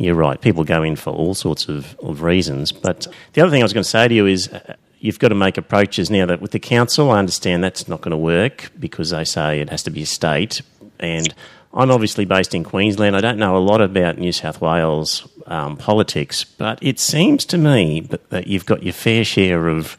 you're 0.00 0.14
right. 0.14 0.40
People 0.40 0.64
go 0.64 0.82
in 0.82 0.96
for 0.96 1.10
all 1.10 1.34
sorts 1.34 1.68
of, 1.68 1.94
of 2.00 2.22
reasons. 2.22 2.72
But 2.72 3.06
the 3.34 3.42
other 3.42 3.50
thing 3.50 3.62
I 3.62 3.64
was 3.64 3.74
going 3.74 3.84
to 3.84 3.88
say 3.88 4.08
to 4.08 4.14
you 4.14 4.26
is 4.26 4.48
uh, 4.48 4.76
you've 4.98 5.18
got 5.18 5.28
to 5.28 5.34
make 5.34 5.58
approaches 5.58 6.10
now 6.10 6.24
that 6.26 6.40
with 6.40 6.52
the 6.52 6.58
council, 6.58 7.10
I 7.10 7.18
understand 7.18 7.62
that's 7.62 7.86
not 7.86 8.00
going 8.00 8.12
to 8.12 8.16
work 8.16 8.70
because 8.78 9.10
they 9.10 9.24
say 9.24 9.60
it 9.60 9.68
has 9.68 9.82
to 9.82 9.90
be 9.90 10.02
a 10.02 10.06
state. 10.06 10.62
And 10.98 11.34
I'm 11.74 11.90
obviously 11.90 12.24
based 12.24 12.54
in 12.54 12.64
Queensland. 12.64 13.14
I 13.14 13.20
don't 13.20 13.38
know 13.38 13.56
a 13.56 13.58
lot 13.58 13.82
about 13.82 14.16
New 14.16 14.32
South 14.32 14.62
Wales 14.62 15.28
um, 15.46 15.76
politics, 15.76 16.44
but 16.44 16.78
it 16.80 16.98
seems 16.98 17.44
to 17.46 17.58
me 17.58 18.00
that, 18.00 18.30
that 18.30 18.46
you've 18.46 18.66
got 18.66 18.82
your 18.82 18.94
fair 18.94 19.22
share 19.22 19.68
of 19.68 19.98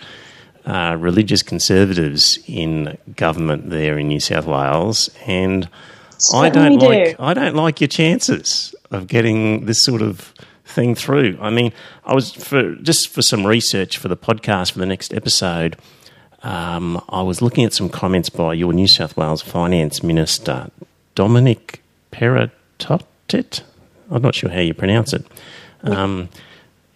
uh, 0.65 0.97
religious 0.99 1.43
conservatives 1.43 2.39
in 2.47 2.97
government 3.15 3.69
there 3.69 3.99
in 3.99 4.07
New 4.07 4.19
South 4.19 4.45
Wales, 4.45 5.09
and 5.25 5.69
I 6.33 6.49
don't 6.49 6.77
do. 6.77 6.87
like 6.87 7.15
I 7.19 7.33
don't 7.33 7.55
like 7.55 7.81
your 7.81 7.87
chances 7.87 8.75
of 8.91 9.07
getting 9.07 9.65
this 9.65 9.83
sort 9.83 10.01
of 10.01 10.33
thing 10.65 10.95
through. 10.95 11.37
I 11.41 11.49
mean, 11.49 11.73
I 12.05 12.13
was 12.13 12.31
for 12.31 12.75
just 12.75 13.09
for 13.09 13.21
some 13.21 13.45
research 13.45 13.97
for 13.97 14.07
the 14.07 14.17
podcast 14.17 14.71
for 14.73 14.79
the 14.79 14.85
next 14.85 15.13
episode. 15.13 15.77
Um, 16.43 17.03
I 17.09 17.21
was 17.21 17.41
looking 17.41 17.65
at 17.65 17.73
some 17.73 17.89
comments 17.89 18.29
by 18.29 18.53
your 18.53 18.73
New 18.73 18.87
South 18.87 19.15
Wales 19.15 19.41
Finance 19.41 20.01
Minister, 20.01 20.71
Dominic 21.13 21.81
Perrottet. 22.11 23.61
I'm 24.09 24.21
not 24.21 24.35
sure 24.35 24.49
how 24.49 24.59
you 24.59 24.73
pronounce 24.73 25.13
it. 25.13 25.25
Um, 25.83 26.29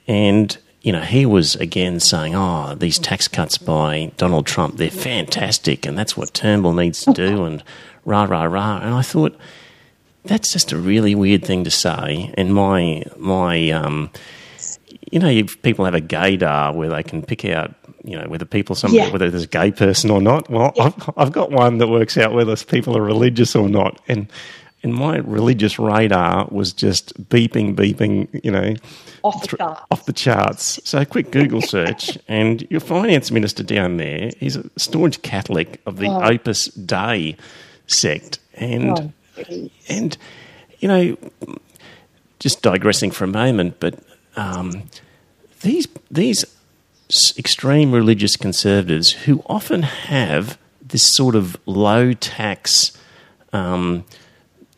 and 0.07 0.57
you 0.81 0.91
know, 0.91 1.01
he 1.01 1.25
was 1.25 1.55
again 1.55 1.99
saying, 1.99 2.35
"Oh, 2.35 2.75
these 2.75 2.99
tax 2.99 3.27
cuts 3.27 3.57
by 3.57 4.11
Donald 4.17 4.45
Trump, 4.45 4.77
they're 4.77 4.89
fantastic, 4.91 5.85
and 5.85 5.97
that's 5.97 6.15
what 6.15 6.33
Turnbull 6.33 6.73
needs 6.73 7.03
to 7.05 7.13
do." 7.13 7.45
And 7.45 7.63
rah 8.03 8.23
rah 8.23 8.43
rah. 8.43 8.77
And 8.77 8.93
I 8.93 9.01
thought 9.01 9.35
that's 10.25 10.51
just 10.51 10.71
a 10.71 10.77
really 10.77 11.15
weird 11.15 11.45
thing 11.45 11.63
to 11.63 11.71
say. 11.71 12.33
And 12.37 12.53
my 12.53 13.03
my, 13.17 13.69
um, 13.71 14.11
you 15.11 15.19
know, 15.19 15.43
people 15.63 15.85
have 15.85 15.95
a 15.95 16.01
gaydar 16.01 16.73
where 16.73 16.89
they 16.89 17.03
can 17.03 17.21
pick 17.21 17.45
out, 17.45 17.73
you 18.03 18.17
know, 18.17 18.27
whether 18.27 18.45
people 18.45 18.75
some 18.75 18.93
yeah. 18.93 19.11
whether 19.11 19.29
there's 19.29 19.43
a 19.43 19.47
gay 19.47 19.71
person 19.71 20.09
or 20.09 20.21
not. 20.21 20.49
Well, 20.49 20.73
yeah. 20.75 20.85
I've 20.85 21.09
I've 21.17 21.31
got 21.31 21.51
one 21.51 21.77
that 21.79 21.87
works 21.87 22.17
out 22.17 22.33
whether 22.33 22.55
people 22.57 22.97
are 22.97 23.01
religious 23.01 23.55
or 23.55 23.69
not, 23.69 24.01
and 24.07 24.27
and 24.85 24.93
my 24.93 25.17
religious 25.17 25.79
radar 25.79 26.47
was 26.51 26.71
just 26.71 27.27
beeping, 27.27 27.75
beeping, 27.75 28.27
you 28.43 28.51
know, 28.51 28.75
off 29.23 29.41
the 29.41 29.57
charts. 29.57 29.81
Off 29.89 30.05
the 30.05 30.13
charts. 30.13 30.79
So 30.83 30.99
a 30.99 31.05
quick 31.05 31.31
Google 31.31 31.61
search, 31.61 32.19
and 32.27 32.61
your 32.69 32.79
finance 32.79 33.31
minister 33.31 33.63
down 33.63 33.97
there 33.97 34.29
is 34.39 34.57
a 34.57 34.69
staunch 34.77 35.23
Catholic 35.23 35.81
of 35.87 35.97
the 35.97 36.07
oh. 36.07 36.21
Opus 36.23 36.65
Dei 36.67 37.35
sect, 37.87 38.37
and 38.53 38.91
oh. 38.91 39.13
And 39.87 40.17
you 40.79 40.87
know, 40.87 41.17
just 42.39 42.61
digressing 42.61 43.11
for 43.11 43.23
a 43.23 43.27
moment, 43.27 43.79
but 43.79 43.99
um, 44.35 44.83
these 45.61 45.87
these 46.09 46.45
extreme 47.37 47.91
religious 47.91 48.35
conservatives 48.35 49.11
who 49.11 49.43
often 49.45 49.83
have 49.83 50.57
this 50.81 51.13
sort 51.15 51.35
of 51.35 51.57
low 51.65 52.13
tax. 52.13 52.97
Um, 53.53 54.05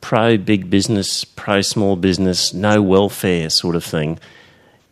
pro 0.02 0.38
big 0.38 0.70
business, 0.70 1.26
pro 1.26 1.62
small 1.62 1.96
business, 1.96 2.54
no 2.54 2.82
welfare 2.82 3.50
sort 3.50 3.76
of 3.76 3.84
thing. 3.84 4.20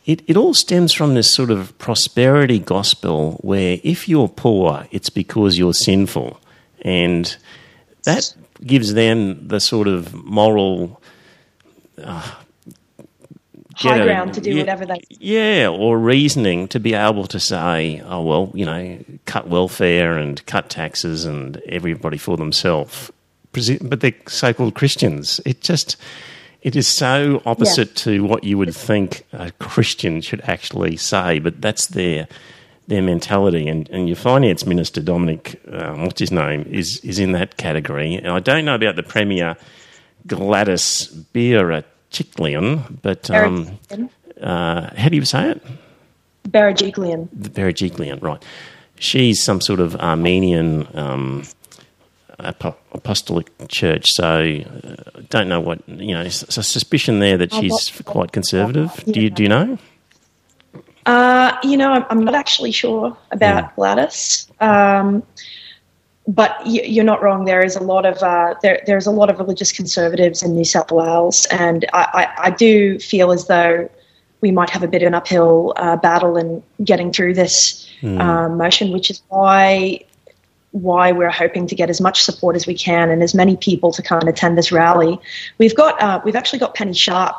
It, 0.06 0.22
it 0.28 0.38
all 0.38 0.54
stems 0.54 0.94
from 0.94 1.14
this 1.14 1.34
sort 1.34 1.52
of 1.52 1.78
prosperity 1.78 2.60
gospel 2.60 3.40
where 3.42 3.80
if 3.84 4.10
you're 4.10 4.28
poor, 4.28 4.88
it's 4.92 5.10
because 5.10 5.58
you're 5.58 5.74
sinful. 5.74 6.40
And 6.82 7.36
that 8.04 8.36
gives 8.64 8.94
them 8.94 9.48
the 9.48 9.60
sort 9.60 9.88
of 9.88 10.14
moral. 10.14 11.02
Uh, 12.02 12.32
high 13.76 14.04
ground 14.04 14.34
to 14.34 14.40
do 14.40 14.52
yeah, 14.52 14.62
whatever 14.62 14.86
they 14.86 15.02
yeah 15.20 15.68
or 15.68 16.00
reasoning 16.00 16.66
to 16.66 16.80
be 16.80 16.94
able 16.94 17.28
to 17.28 17.42
say 17.42 18.02
oh 18.06 18.22
well 18.22 18.50
you 18.54 18.66
know 18.66 18.98
cut 19.26 19.50
welfare 19.50 20.18
and 20.18 20.46
cut 20.46 20.70
taxes 20.70 21.26
and 21.26 21.58
everybody 21.68 22.18
for 22.18 22.38
themselves 22.38 23.12
but 23.82 24.02
they're 24.02 24.14
so-called 24.28 24.76
Christians. 24.76 25.40
It 25.46 25.62
just 25.62 25.98
it 26.62 26.76
is 26.76 26.88
so 26.88 27.42
opposite 27.46 27.90
yeah. 27.90 28.04
to 28.04 28.24
what 28.24 28.44
you 28.44 28.58
would 28.58 28.76
think 28.76 29.24
a 29.32 29.52
Christian 29.54 30.22
should 30.22 30.42
actually 30.42 30.98
say, 30.98 31.40
but 31.40 31.62
that's 31.62 31.88
their 31.88 32.28
their 32.88 33.02
mentality. 33.02 33.68
And, 33.68 33.90
and 33.90 34.08
your 34.08 34.16
finance 34.16 34.66
minister 34.66 35.02
Dominic, 35.02 35.62
um, 35.72 36.06
what's 36.06 36.20
his 36.20 36.32
name, 36.32 36.64
is 36.70 37.00
is 37.00 37.20
in 37.20 37.32
that 37.34 37.58
category. 37.58 38.16
And 38.16 38.28
I 38.28 38.40
don't 38.40 38.66
know 38.66 38.76
about 38.76 38.96
the 38.96 39.04
premier 39.04 39.56
Gladys 40.28 41.10
Berejiklian, 41.34 43.02
but 43.02 43.30
um, 43.32 43.80
uh, 44.42 44.90
how 44.96 45.10
do 45.10 45.16
you 45.16 45.26
say 45.26 45.52
it? 45.52 45.62
Berejiklian. 46.50 47.28
Berejiklian, 47.30 48.22
right. 48.22 48.44
She's 48.98 49.44
some 49.44 49.62
sort 49.62 49.80
of 49.80 49.96
Armenian 49.98 50.88
um, 50.94 51.44
apostolic 52.40 53.52
church, 53.68 54.06
so 54.08 54.62
uh, 54.64 55.22
don't 55.30 55.50
know 55.50 55.60
what, 55.60 55.88
you 55.88 56.14
know, 56.14 56.22
it's 56.22 56.58
a 56.58 56.64
suspicion 56.64 57.20
there 57.20 57.38
that 57.38 57.54
she's 57.54 57.92
quite 58.06 58.32
conservative. 58.32 59.04
Do 59.06 59.20
you, 59.20 59.30
do 59.30 59.44
you 59.44 59.50
know? 59.50 59.78
Uh, 61.06 61.56
you 61.64 61.78
know, 61.78 61.92
I'm, 61.94 62.06
I'm, 62.10 62.24
not 62.24 62.34
actually 62.34 62.72
sure 62.72 63.16
about 63.32 63.64
yeah. 63.64 63.70
Gladys. 63.76 64.52
Um, 64.60 65.24
but 66.28 66.60
you're 66.66 67.06
not 67.06 67.22
wrong. 67.22 67.46
There 67.46 67.64
is 67.64 67.76
a 67.76 67.84
lot 67.84 68.06
of 68.06 68.18
uh, 68.24 68.56
there. 68.64 68.82
There's 68.88 69.06
a 69.06 69.12
lot 69.12 69.30
of 69.30 69.38
religious 69.38 69.72
conservatives 69.72 70.42
in 70.42 70.56
New 70.56 70.64
South 70.64 70.92
Wales, 70.92 71.46
and 71.52 71.86
I, 71.94 72.00
I, 72.14 72.48
I 72.48 72.50
do 72.50 72.98
feel 73.00 73.32
as 73.32 73.46
though 73.46 73.90
we 74.42 74.52
might 74.52 74.70
have 74.72 74.84
a 74.84 74.88
bit 74.88 75.04
of 75.04 75.08
an 75.08 75.14
uphill 75.14 75.74
uh, 75.76 75.98
battle 75.98 76.36
in 76.38 76.64
getting 76.84 77.12
through 77.12 77.36
this 77.36 77.88
mm. 78.02 78.20
um, 78.20 78.58
motion, 78.58 78.92
which 78.92 79.10
is 79.12 79.22
why 79.30 80.04
why 80.72 81.12
we're 81.12 81.30
hoping 81.30 81.68
to 81.68 81.76
get 81.76 81.90
as 81.90 82.02
much 82.02 82.22
support 82.22 82.56
as 82.56 82.68
we 82.68 82.76
can 82.76 83.10
and 83.10 83.24
as 83.24 83.34
many 83.34 83.56
people 83.56 83.94
to 83.94 84.02
come 84.02 84.20
and 84.20 84.28
attend 84.28 84.58
this 84.58 84.74
rally. 84.74 85.18
We've 85.58 85.76
got 85.76 86.02
uh, 86.02 86.22
we've 86.26 86.36
actually 86.36 86.60
got 86.60 86.74
Penny 86.74 86.94
Sharp, 86.94 87.36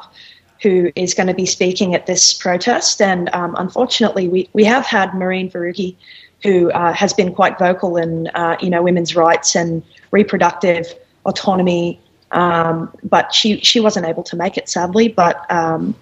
who 0.63 0.91
is 0.97 1.15
going 1.15 1.27
to 1.27 1.35
be 1.35 1.47
speaking 1.47 1.95
at 1.95 2.07
this 2.07 2.33
protest, 2.33 3.01
and 3.03 3.29
um, 3.35 3.55
unfortunately, 3.59 4.29
we 4.29 4.49
we 4.53 4.65
have 4.65 4.87
had 4.87 5.11
Mehreen 5.11 5.51
Faruqi 5.51 5.97
who 6.43 6.71
uh, 6.73 6.93
has 6.93 7.13
been 7.13 7.35
quite 7.35 7.59
vocal 7.59 7.97
in 7.97 8.29
uh, 8.29 8.57
you 8.61 8.71
know 8.71 8.83
women's 8.83 9.17
rights 9.17 9.55
and 9.57 9.83
reproductive 10.11 10.87
autonomy. 11.25 12.01
Um, 12.33 12.93
but 13.03 13.33
she 13.35 13.61
she 13.61 13.81
wasn't 13.81 14.07
able 14.07 14.23
to 14.25 14.37
make 14.37 14.57
it 14.57 14.69
sadly. 14.69 15.09
But 15.09 15.51
um, 15.51 15.95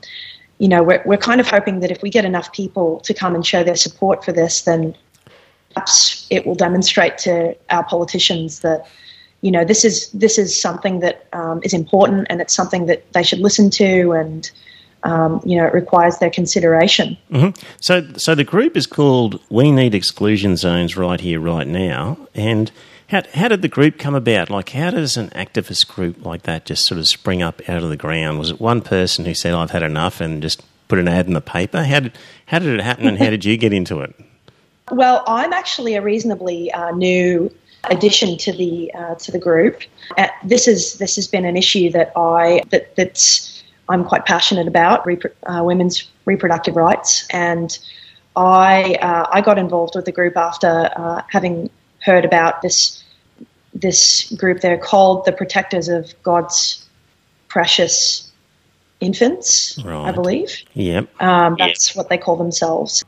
you 0.59 0.69
know 0.69 0.83
we're 0.83 1.03
we're 1.05 1.19
kind 1.19 1.41
of 1.41 1.49
hoping 1.49 1.81
that 1.81 1.91
if 1.91 2.03
we 2.03 2.11
get 2.11 2.25
enough 2.25 2.53
people 2.53 3.01
to 3.01 3.15
come 3.15 3.35
and 3.35 3.47
show 3.47 3.63
their 3.65 3.77
support 3.77 4.25
for 4.25 4.33
this, 4.33 4.63
then 4.63 4.95
perhaps 5.73 6.27
it 6.31 6.47
will 6.47 6.55
demonstrate 6.55 7.19
to 7.19 7.57
our 7.71 7.85
politicians 7.85 8.61
that 8.61 8.87
you 9.45 9.51
know 9.51 9.65
this 9.65 9.85
is 9.85 10.11
this 10.13 10.39
is 10.39 10.59
something 10.59 11.01
that 11.01 11.27
um, 11.35 11.61
is 11.63 11.75
important 11.75 12.27
and 12.31 12.41
it's 12.41 12.55
something 12.55 12.87
that 12.87 13.13
they 13.13 13.23
should 13.23 13.41
listen 13.41 13.69
to 13.71 14.13
and 14.13 14.51
um, 15.05 15.43
you 15.45 15.59
know, 15.59 15.67
it 15.67 15.75
requires 15.75 16.17
their 16.17 16.31
consideration. 16.31 17.19
Mm-hmm. 17.31 17.63
So, 17.79 18.09
so 18.17 18.35
the 18.35 18.43
group 18.43 18.75
is 18.75 18.87
called 18.87 19.39
"We 19.51 19.71
Need 19.71 19.95
Exclusion 19.95 20.57
Zones 20.57 20.97
Right 20.97 21.21
Here, 21.21 21.39
Right 21.39 21.67
Now." 21.67 22.17
And 22.35 22.73
how 23.11 23.23
how 23.35 23.49
did 23.49 23.61
the 23.61 23.69
group 23.69 23.99
come 23.99 24.15
about? 24.15 24.49
Like, 24.49 24.71
how 24.71 24.91
does 24.91 25.19
an 25.19 25.29
activist 25.31 25.89
group 25.89 26.25
like 26.25 26.45
that 26.45 26.65
just 26.65 26.87
sort 26.87 26.99
of 26.99 27.07
spring 27.07 27.43
up 27.43 27.61
out 27.69 27.83
of 27.83 27.91
the 27.91 27.99
ground? 27.99 28.39
Was 28.39 28.51
it 28.51 28.61
one 28.63 28.81
person 28.81 29.27
who 29.27 29.35
said, 29.35 29.53
"I've 29.53 29.73
had 29.73 29.83
enough," 29.83 30.23
and 30.23 30.41
just 30.41 30.63
put 30.89 30.99
an 30.99 31.07
ad 31.07 31.27
in 31.27 31.35
the 31.35 31.43
paper? 31.43 31.85
How 31.85 32.01
did 32.01 32.13
how 32.47 32.61
did 32.61 32.73
it 32.73 32.83
happen, 32.83 33.07
and 33.07 33.19
how 33.19 33.29
did 33.29 33.45
you 33.45 33.59
get 33.59 33.73
into 33.73 34.01
it? 34.01 34.15
Well, 34.91 35.25
I'm 35.27 35.55
actually 35.55 35.95
a 35.95 36.03
reasonably 36.03 36.71
uh, 36.71 36.91
new 36.91 37.51
addition 37.91 38.37
to 38.39 38.53
the 38.53 38.93
uh, 38.95 39.15
to 39.17 39.33
the 39.33 39.39
group. 39.39 39.83
Uh, 40.17 40.29
this 40.45 40.69
is 40.69 40.95
this 40.95 41.17
has 41.17 41.27
been 41.27 41.45
an 41.45 41.57
issue 41.57 41.91
that 41.91 42.13
I 42.17 42.63
that 42.71 42.95
that's 42.97 43.63
I'm 43.89 44.05
quite 44.05 44.25
passionate 44.25 44.67
about 44.67 45.07
uh, 45.47 45.63
women's 45.65 46.09
reproductive 46.25 46.77
rights, 46.77 47.27
and 47.31 47.79
I 48.37 48.95
uh, 49.01 49.27
I 49.33 49.41
got 49.41 49.59
involved 49.59 49.95
with 49.95 50.05
the 50.05 50.13
group 50.13 50.37
after 50.37 50.91
uh, 50.97 51.23
having 51.29 51.71
heard 52.01 52.25
about 52.25 52.63
this 52.63 53.03
this 53.75 54.31
group. 54.33 54.61
They're 54.61 54.79
called 54.79 55.25
the 55.25 55.33
Protectors 55.33 55.89
of 55.89 56.15
God's 56.23 56.87
Precious 57.49 58.31
Infants, 59.01 59.79
right. 59.85 60.09
I 60.09 60.13
believe. 60.13 60.63
Yep. 60.75 61.23
Um, 61.23 61.57
that's 61.59 61.91
yep. 61.91 61.97
what 61.97 62.09
they 62.09 62.19
call 62.19 62.37
themselves. 62.37 63.05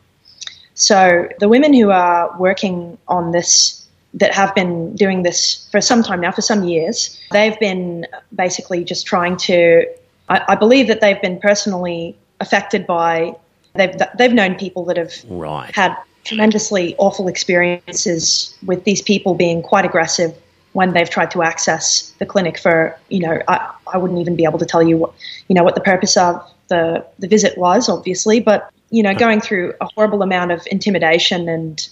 So 0.75 1.29
the 1.41 1.49
women 1.49 1.73
who 1.73 1.91
are 1.91 2.39
working 2.39 2.99
on 3.09 3.33
this 3.33 3.86
that 4.17 4.35
have 4.35 4.55
been 4.55 4.95
doing 4.97 5.23
this 5.23 5.69
for 5.71 5.81
some 5.81 6.03
time 6.03 6.21
now, 6.21 6.33
for 6.33 6.43
some 6.43 6.65
years, 6.65 7.21
they've 7.31 7.59
been 7.61 8.07
basically 8.35 8.83
just 8.83 9.07
trying 9.07 9.37
to 9.37 9.87
I, 10.29 10.43
I 10.49 10.55
believe 10.55 10.89
that 10.89 11.01
they've 11.01 11.21
been 11.21 11.39
personally 11.39 12.17
affected 12.41 12.87
by 12.87 13.37
they've 13.75 13.95
they've 14.19 14.33
known 14.33 14.57
people 14.57 14.85
that 14.87 14.97
have 14.97 15.13
right. 15.29 15.75
had 15.75 15.97
tremendously 16.25 16.97
awful 16.99 17.29
experiences 17.29 18.57
with 18.65 18.85
these 18.85 19.01
people 19.01 19.35
being 19.35 19.63
quite 19.63 19.85
aggressive 19.85 20.37
when 20.73 20.93
they've 20.93 21.09
tried 21.09 21.31
to 21.31 21.43
access 21.43 22.11
the 22.19 22.27
clinic 22.27 22.59
for 22.59 22.99
you 23.09 23.21
know 23.21 23.41
I, 23.49 23.73
I 23.93 23.99
wouldn't 23.99 24.21
even 24.21 24.37
be 24.37 24.45
able 24.45 24.59
to 24.59 24.67
tell 24.67 24.83
you 24.83 24.97
what 24.97 25.15
you 25.49 25.55
know 25.55 25.63
what 25.63 25.75
the 25.75 25.81
purpose 25.81 26.17
of 26.17 26.43
the 26.69 27.07
the 27.19 27.29
visit 27.29 27.57
was 27.57 27.89
obviously 27.89 28.41
but 28.41 28.71
you 28.91 29.03
know 29.03 29.15
going 29.15 29.41
through 29.41 29.75
a 29.81 29.87
horrible 29.95 30.23
amount 30.23 30.53
of 30.53 30.67
intimidation 30.71 31.49
and 31.49 31.89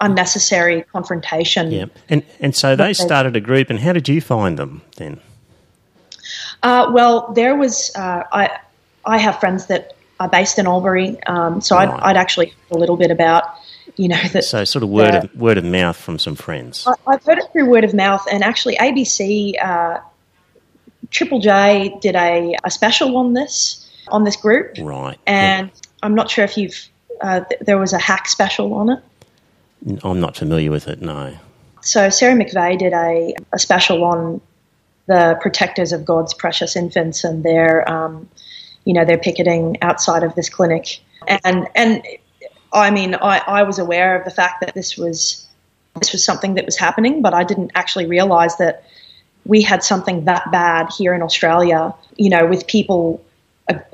unnecessary 0.00 0.82
confrontation 0.92 1.70
yeah 1.70 1.86
and 2.08 2.22
and 2.40 2.54
so 2.54 2.76
they 2.76 2.92
started 2.92 3.34
a 3.34 3.40
group 3.40 3.68
and 3.68 3.80
how 3.80 3.92
did 3.92 4.08
you 4.08 4.20
find 4.20 4.58
them 4.58 4.80
then 4.96 5.20
uh, 6.62 6.90
well, 6.92 7.32
there 7.34 7.56
was 7.56 7.94
uh, 7.94 8.24
I 8.32 8.58
I 9.04 9.18
have 9.18 9.40
friends 9.40 9.66
that 9.66 9.94
are 10.20 10.28
based 10.28 10.58
in 10.58 10.66
Albury, 10.66 11.22
um, 11.24 11.60
so 11.60 11.76
right. 11.76 11.88
I'd, 11.88 12.00
I'd, 12.00 12.16
actually 12.16 12.52
a 12.70 12.76
little 12.76 12.96
bit 12.96 13.10
about 13.10 13.44
you 13.96 14.08
know 14.08 14.20
that. 14.32 14.44
So 14.44 14.64
sort 14.64 14.82
of 14.82 14.88
word 14.88 15.14
of 15.14 15.34
word 15.36 15.58
of 15.58 15.64
mouth 15.64 15.96
from 15.96 16.18
some 16.18 16.34
friends. 16.34 16.86
I, 16.86 17.12
have 17.12 17.24
heard 17.24 17.38
it 17.38 17.52
through 17.52 17.66
word 17.66 17.84
of 17.84 17.94
mouth, 17.94 18.26
and 18.30 18.42
actually 18.42 18.76
ABC 18.76 19.54
uh, 19.62 20.00
Triple 21.10 21.40
J 21.40 21.96
did 22.00 22.16
a, 22.16 22.56
a 22.64 22.70
special 22.70 23.16
on 23.16 23.34
this 23.34 23.88
on 24.08 24.24
this 24.24 24.36
group, 24.36 24.76
right? 24.80 25.18
And 25.26 25.68
yeah. 25.68 25.74
I'm 26.02 26.14
not 26.14 26.30
sure 26.30 26.44
if 26.44 26.56
you've 26.56 26.88
uh, 27.20 27.40
th- 27.40 27.60
there 27.60 27.78
was 27.78 27.92
a 27.92 27.98
hack 27.98 28.28
special 28.28 28.74
on 28.74 28.90
it. 28.90 29.02
I'm 30.02 30.20
not 30.20 30.36
familiar 30.36 30.70
with 30.70 30.88
it. 30.88 31.00
No. 31.00 31.36
So 31.80 32.10
Sarah 32.10 32.34
McVeigh 32.34 32.78
did 32.78 32.92
a, 32.92 33.34
a 33.52 33.58
special 33.58 34.04
on 34.04 34.40
the 35.06 35.38
protectors 35.40 35.92
of 35.92 36.04
God's 36.04 36.34
precious 36.34 36.76
infants, 36.76 37.24
and 37.24 37.42
they're, 37.42 37.88
um, 37.90 38.28
you 38.84 38.92
know, 38.92 39.04
they're 39.04 39.18
picketing 39.18 39.78
outside 39.82 40.22
of 40.22 40.34
this 40.34 40.48
clinic. 40.48 41.00
And 41.44 41.68
and 41.74 42.02
I 42.72 42.90
mean, 42.90 43.14
I, 43.14 43.38
I 43.46 43.62
was 43.62 43.78
aware 43.78 44.18
of 44.18 44.24
the 44.24 44.30
fact 44.30 44.60
that 44.60 44.74
this 44.74 44.96
was 44.96 45.46
this 45.98 46.12
was 46.12 46.24
something 46.24 46.54
that 46.54 46.66
was 46.66 46.76
happening, 46.76 47.22
but 47.22 47.34
I 47.34 47.44
didn't 47.44 47.72
actually 47.74 48.06
realize 48.06 48.56
that 48.58 48.84
we 49.46 49.62
had 49.62 49.82
something 49.82 50.26
that 50.26 50.50
bad 50.52 50.90
here 50.96 51.14
in 51.14 51.22
Australia. 51.22 51.94
You 52.16 52.30
know, 52.30 52.46
with 52.46 52.66
people 52.66 53.24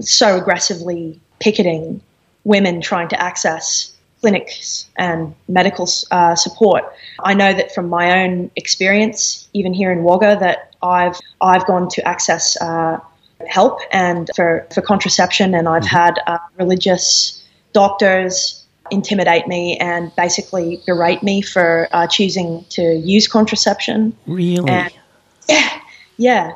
so 0.01 0.37
aggressively 0.37 1.21
picketing 1.41 2.01
women 2.45 2.81
trying 2.81 3.09
to 3.09 3.21
access 3.21 3.94
clinics 4.25 4.89
and 4.97 5.35
medical 5.49 5.87
uh, 6.11 6.35
support. 6.35 6.83
I 7.23 7.35
know 7.35 7.53
that 7.53 7.75
from 7.75 7.91
my 7.91 8.23
own 8.23 8.51
experience, 8.57 9.47
even 9.53 9.75
here 9.75 9.93
in 9.93 10.03
Wagga, 10.03 10.39
that 10.41 10.75
I've 10.83 11.21
I've 11.43 11.67
gone 11.67 11.91
to 11.91 12.09
access 12.09 12.57
uh, 12.63 12.99
help 13.47 13.81
and 13.93 14.31
for, 14.35 14.67
for 14.73 14.81
contraception, 14.81 15.55
and 15.55 15.69
I've 15.69 15.83
mm-hmm. 15.83 16.05
had 16.05 16.15
uh, 16.27 16.39
religious 16.59 17.45
doctors 17.75 18.65
intimidate 18.91 19.47
me 19.47 19.77
and 19.77 20.11
basically 20.17 20.81
berate 20.87 21.23
me 21.23 21.43
for 21.43 21.89
uh, 21.93 22.07
choosing 22.07 22.65
to 22.71 22.83
use 22.97 23.29
contraception. 23.29 24.17
Really? 24.27 24.71
And, 24.71 24.93
yeah, 25.51 25.81
yeah. 26.17 26.53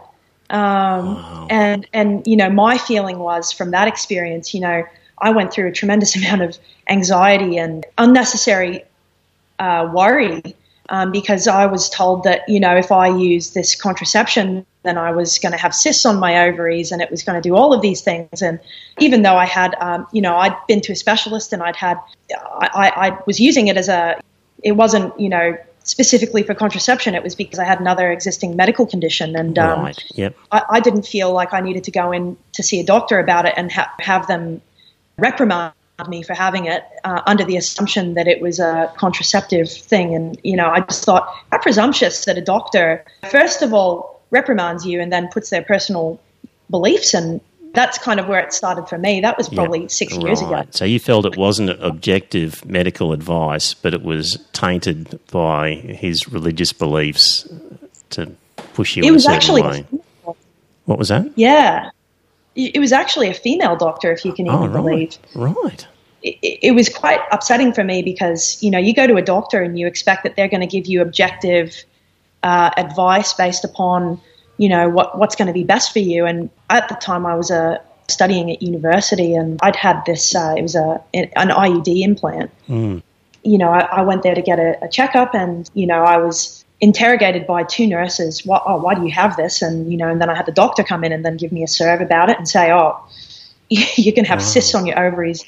Um, 0.48 1.16
wow. 1.16 1.46
And 1.50 1.86
and 1.92 2.26
you 2.26 2.36
know, 2.36 2.48
my 2.48 2.78
feeling 2.78 3.18
was 3.18 3.52
from 3.52 3.72
that 3.72 3.88
experience, 3.88 4.54
you 4.54 4.60
know, 4.60 4.84
I 5.20 5.30
went 5.30 5.52
through 5.52 5.68
a 5.68 5.72
tremendous 5.72 6.16
amount 6.24 6.42
of 6.42 6.58
anxiety 6.88 7.56
and 7.58 7.84
unnecessary 7.96 8.84
uh, 9.58 9.90
worry 9.92 10.42
um, 10.90 11.12
because 11.12 11.46
I 11.46 11.66
was 11.66 11.90
told 11.90 12.24
that, 12.24 12.48
you 12.48 12.60
know, 12.60 12.76
if 12.76 12.90
I 12.90 13.08
used 13.08 13.54
this 13.54 13.74
contraception, 13.74 14.64
then 14.84 14.96
I 14.96 15.10
was 15.10 15.38
going 15.38 15.52
to 15.52 15.58
have 15.58 15.74
cysts 15.74 16.06
on 16.06 16.18
my 16.18 16.48
ovaries 16.48 16.92
and 16.92 17.02
it 17.02 17.10
was 17.10 17.22
going 17.22 17.40
to 17.40 17.46
do 17.46 17.54
all 17.54 17.74
of 17.74 17.82
these 17.82 18.00
things. 18.00 18.40
And 18.40 18.58
even 18.98 19.22
though 19.22 19.36
I 19.36 19.44
had, 19.44 19.74
um, 19.80 20.06
you 20.12 20.22
know, 20.22 20.36
I'd 20.36 20.56
been 20.66 20.80
to 20.82 20.92
a 20.92 20.96
specialist 20.96 21.52
and 21.52 21.62
I'd 21.62 21.76
had, 21.76 21.98
I, 22.32 22.92
I 22.96 23.18
was 23.26 23.38
using 23.38 23.68
it 23.68 23.76
as 23.76 23.88
a, 23.88 24.18
it 24.62 24.72
wasn't, 24.72 25.18
you 25.20 25.28
know, 25.28 25.58
specifically 25.88 26.42
for 26.42 26.54
contraception. 26.54 27.14
It 27.14 27.22
was 27.22 27.34
because 27.34 27.58
I 27.58 27.64
had 27.64 27.80
another 27.80 28.12
existing 28.12 28.56
medical 28.56 28.86
condition, 28.86 29.34
and 29.36 29.58
um, 29.58 29.80
right. 29.80 30.04
yep. 30.14 30.36
I, 30.52 30.62
I, 30.68 30.80
didn't 30.80 31.06
feel 31.06 31.32
like 31.32 31.54
I 31.54 31.60
needed 31.60 31.84
to 31.84 31.90
go 31.90 32.12
in 32.12 32.36
to 32.52 32.62
see 32.62 32.78
a 32.80 32.84
doctor 32.84 33.18
about 33.18 33.46
it 33.46 33.54
and 33.56 33.72
ha- 33.72 33.90
have 34.00 34.26
them 34.26 34.60
reprimand 35.18 35.74
me 36.08 36.22
for 36.22 36.34
having 36.34 36.66
it 36.66 36.84
uh, 37.04 37.22
under 37.26 37.44
the 37.44 37.56
assumption 37.56 38.14
that 38.14 38.28
it 38.28 38.40
was 38.40 38.60
a 38.60 38.92
contraceptive 38.96 39.70
thing. 39.70 40.14
And, 40.14 40.38
you 40.44 40.56
know, 40.56 40.68
I 40.68 40.80
just 40.80 41.04
thought, 41.04 41.28
how 41.50 41.58
presumptuous 41.58 42.24
that 42.24 42.38
a 42.38 42.40
doctor, 42.40 43.04
first 43.30 43.62
of 43.62 43.74
all, 43.74 44.22
reprimands 44.30 44.86
you 44.86 45.00
and 45.00 45.12
then 45.12 45.28
puts 45.28 45.50
their 45.50 45.62
personal 45.62 46.20
beliefs 46.70 47.14
and 47.14 47.40
that's 47.74 47.98
kind 47.98 48.18
of 48.18 48.28
where 48.28 48.40
it 48.40 48.52
started 48.52 48.88
for 48.88 48.98
me. 48.98 49.20
That 49.20 49.36
was 49.36 49.48
probably 49.48 49.82
yep, 49.82 49.90
six 49.90 50.14
right. 50.14 50.26
years 50.26 50.40
ago. 50.40 50.64
So 50.70 50.84
you 50.84 50.98
felt 50.98 51.26
it 51.26 51.36
wasn't 51.36 51.70
objective 51.82 52.64
medical 52.64 53.12
advice, 53.12 53.74
but 53.74 53.92
it 53.94 54.02
was 54.02 54.38
tainted 54.52 55.20
by 55.30 55.74
his 55.74 56.28
religious 56.28 56.72
beliefs 56.72 57.46
to 58.10 58.32
push 58.74 58.96
you. 58.96 59.04
It 59.04 59.10
was 59.10 59.26
actually. 59.26 59.62
Way. 59.62 59.86
What 60.86 60.98
was 60.98 61.08
that? 61.08 61.30
Yeah. 61.36 61.90
It 62.60 62.80
was 62.80 62.92
actually 62.92 63.28
a 63.28 63.34
female 63.34 63.76
doctor, 63.76 64.10
if 64.10 64.24
you 64.24 64.32
can 64.32 64.46
even 64.46 64.58
oh, 64.58 64.66
right. 64.66 64.72
believe. 64.72 65.18
Right. 65.34 65.86
It, 66.24 66.58
it 66.62 66.74
was 66.74 66.88
quite 66.88 67.20
upsetting 67.30 67.72
for 67.72 67.84
me 67.84 68.02
because, 68.02 68.60
you 68.60 68.72
know, 68.72 68.78
you 68.78 68.92
go 68.92 69.06
to 69.06 69.14
a 69.14 69.22
doctor 69.22 69.62
and 69.62 69.78
you 69.78 69.86
expect 69.86 70.24
that 70.24 70.34
they're 70.34 70.48
going 70.48 70.62
to 70.62 70.66
give 70.66 70.86
you 70.86 71.00
objective 71.00 71.84
uh, 72.42 72.70
advice 72.76 73.32
based 73.34 73.64
upon, 73.64 74.20
you 74.56 74.68
know, 74.68 74.88
what, 74.88 75.16
what's 75.16 75.36
going 75.36 75.46
to 75.46 75.52
be 75.52 75.62
best 75.62 75.92
for 75.92 76.00
you. 76.00 76.26
And 76.26 76.50
at 76.68 76.88
the 76.88 76.96
time, 76.96 77.26
I 77.26 77.36
was 77.36 77.52
a, 77.52 77.80
studying 78.08 78.50
at 78.50 78.62
university, 78.62 79.34
and 79.34 79.58
I'd 79.62 79.76
had 79.76 80.02
this. 80.06 80.34
Uh, 80.34 80.54
it 80.56 80.62
was 80.62 80.74
a 80.74 81.02
an 81.14 81.50
IUD 81.50 82.02
implant. 82.02 82.50
Mm. 82.68 83.02
You 83.44 83.58
know, 83.58 83.70
I, 83.70 83.80
I, 83.80 84.02
went 84.02 84.22
there 84.24 84.34
to 84.34 84.42
get 84.42 84.58
a, 84.58 84.84
a, 84.84 84.88
checkup, 84.88 85.34
and 85.34 85.70
you 85.74 85.86
know, 85.86 86.02
I 86.02 86.16
was 86.16 86.57
interrogated 86.80 87.46
by 87.46 87.64
two 87.64 87.86
nurses. 87.86 88.44
Why, 88.46 88.60
oh, 88.64 88.76
why 88.78 88.94
do 88.94 89.04
you 89.04 89.12
have 89.12 89.36
this? 89.36 89.62
And 89.62 89.90
you 89.90 89.96
know, 89.96 90.08
and 90.08 90.20
then 90.20 90.30
I 90.30 90.34
had 90.34 90.46
the 90.46 90.52
doctor 90.52 90.84
come 90.84 91.04
in 91.04 91.12
and 91.12 91.24
then 91.24 91.36
give 91.36 91.52
me 91.52 91.62
a 91.62 91.68
serve 91.68 92.00
about 92.00 92.30
it 92.30 92.38
and 92.38 92.48
say, 92.48 92.70
oh, 92.72 93.02
you 93.68 94.12
can 94.12 94.24
have 94.24 94.38
wow. 94.38 94.44
cysts 94.44 94.74
on 94.74 94.86
your 94.86 94.98
ovaries 94.98 95.44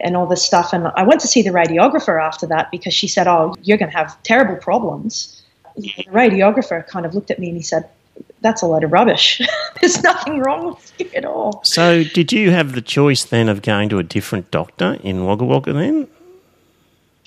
and 0.00 0.16
all 0.16 0.26
this 0.26 0.44
stuff. 0.44 0.72
And 0.72 0.88
I 0.88 1.02
went 1.04 1.20
to 1.22 1.28
see 1.28 1.42
the 1.42 1.50
radiographer 1.50 2.22
after 2.22 2.46
that 2.48 2.70
because 2.70 2.94
she 2.94 3.08
said, 3.08 3.26
oh, 3.26 3.54
you're 3.62 3.78
going 3.78 3.90
to 3.90 3.96
have 3.96 4.22
terrible 4.22 4.56
problems. 4.56 5.42
The 5.76 5.90
radiographer 6.08 6.86
kind 6.86 7.06
of 7.06 7.14
looked 7.14 7.30
at 7.30 7.38
me 7.38 7.48
and 7.48 7.56
he 7.56 7.62
said, 7.62 7.88
that's 8.40 8.62
a 8.62 8.66
load 8.66 8.84
of 8.84 8.92
rubbish. 8.92 9.40
There's 9.80 10.02
nothing 10.02 10.38
wrong 10.38 10.68
with 10.68 10.92
you 10.98 11.10
at 11.14 11.24
all. 11.24 11.60
So, 11.64 12.04
did 12.04 12.32
you 12.32 12.50
have 12.50 12.72
the 12.72 12.80
choice 12.80 13.24
then 13.24 13.48
of 13.48 13.62
going 13.62 13.88
to 13.90 13.98
a 13.98 14.02
different 14.02 14.50
doctor 14.50 14.98
in 15.02 15.24
Wagga 15.26 15.44
Wagga 15.44 15.72
then? 15.72 16.08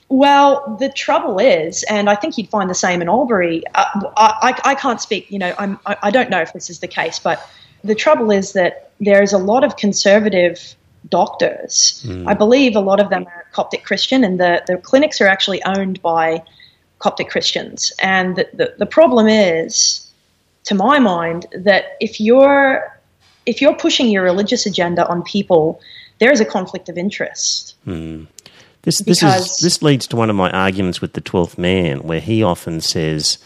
Well, 0.10 0.76
the 0.80 0.90
trouble 0.90 1.40
is, 1.40 1.84
and 1.84 2.10
I 2.10 2.16
think 2.16 2.38
you'd 2.38 2.50
find 2.50 2.70
the 2.70 2.76
same 2.76 3.02
in 3.02 3.08
Albury. 3.08 3.64
Uh, 3.76 3.86
I, 4.18 4.54
I, 4.66 4.72
I, 4.72 4.76
can't 4.76 5.00
speak, 5.00 5.30
you 5.32 5.38
know, 5.38 5.54
I'm, 5.60 5.80
I, 5.86 5.98
I 6.04 6.12
don't 6.12 6.32
know 6.32 6.42
if 6.42 6.52
this 6.52 6.72
is 6.72 6.80
the 6.80 6.88
case, 6.88 7.20
but 7.20 7.48
the 7.84 7.94
trouble 7.94 8.32
is 8.32 8.54
that 8.54 8.92
there's 9.00 9.34
a 9.34 9.38
lot 9.38 9.64
of 9.64 9.78
conservative 9.78 10.76
doctors. 11.08 12.04
Mm. 12.08 12.28
I 12.28 12.34
believe 12.34 12.76
a 12.76 12.80
lot 12.80 13.00
of 13.00 13.10
them 13.10 13.28
are 13.28 13.46
Coptic 13.52 13.84
Christian, 13.84 14.24
and 14.24 14.40
the, 14.40 14.64
the 14.66 14.78
clinics 14.78 15.22
are 15.22 15.28
actually 15.28 15.64
owned 15.64 16.02
by 16.02 16.44
Coptic 16.98 17.30
Christians. 17.30 17.94
And 18.02 18.36
the, 18.36 18.50
the, 18.54 18.74
the 18.80 18.86
problem 18.86 19.28
is, 19.28 20.08
to 20.66 20.76
my 20.76 21.00
mind, 21.00 21.46
that 21.54 21.98
if 22.00 22.20
you're 22.20 22.96
if 23.46 23.62
you're 23.62 23.76
pushing 23.76 24.10
your 24.10 24.24
religious 24.24 24.66
agenda 24.66 25.08
on 25.08 25.24
people, 25.24 25.82
there 26.20 26.32
is 26.32 26.40
a 26.40 26.46
conflict 26.46 26.90
of 26.90 26.98
interest. 26.98 27.76
Hmm. 27.86 28.26
This 28.90 29.22
this 29.22 29.24
is 29.24 29.58
this 29.58 29.82
leads 29.84 30.08
to 30.08 30.16
one 30.16 30.32
of 30.32 30.36
my 30.36 30.50
arguments 30.50 31.00
with 31.00 31.14
the 31.14 31.22
twelfth 31.22 31.60
man, 31.60 32.00
where 32.00 32.20
he 32.20 32.42
often 32.42 32.82
says, 32.82 33.38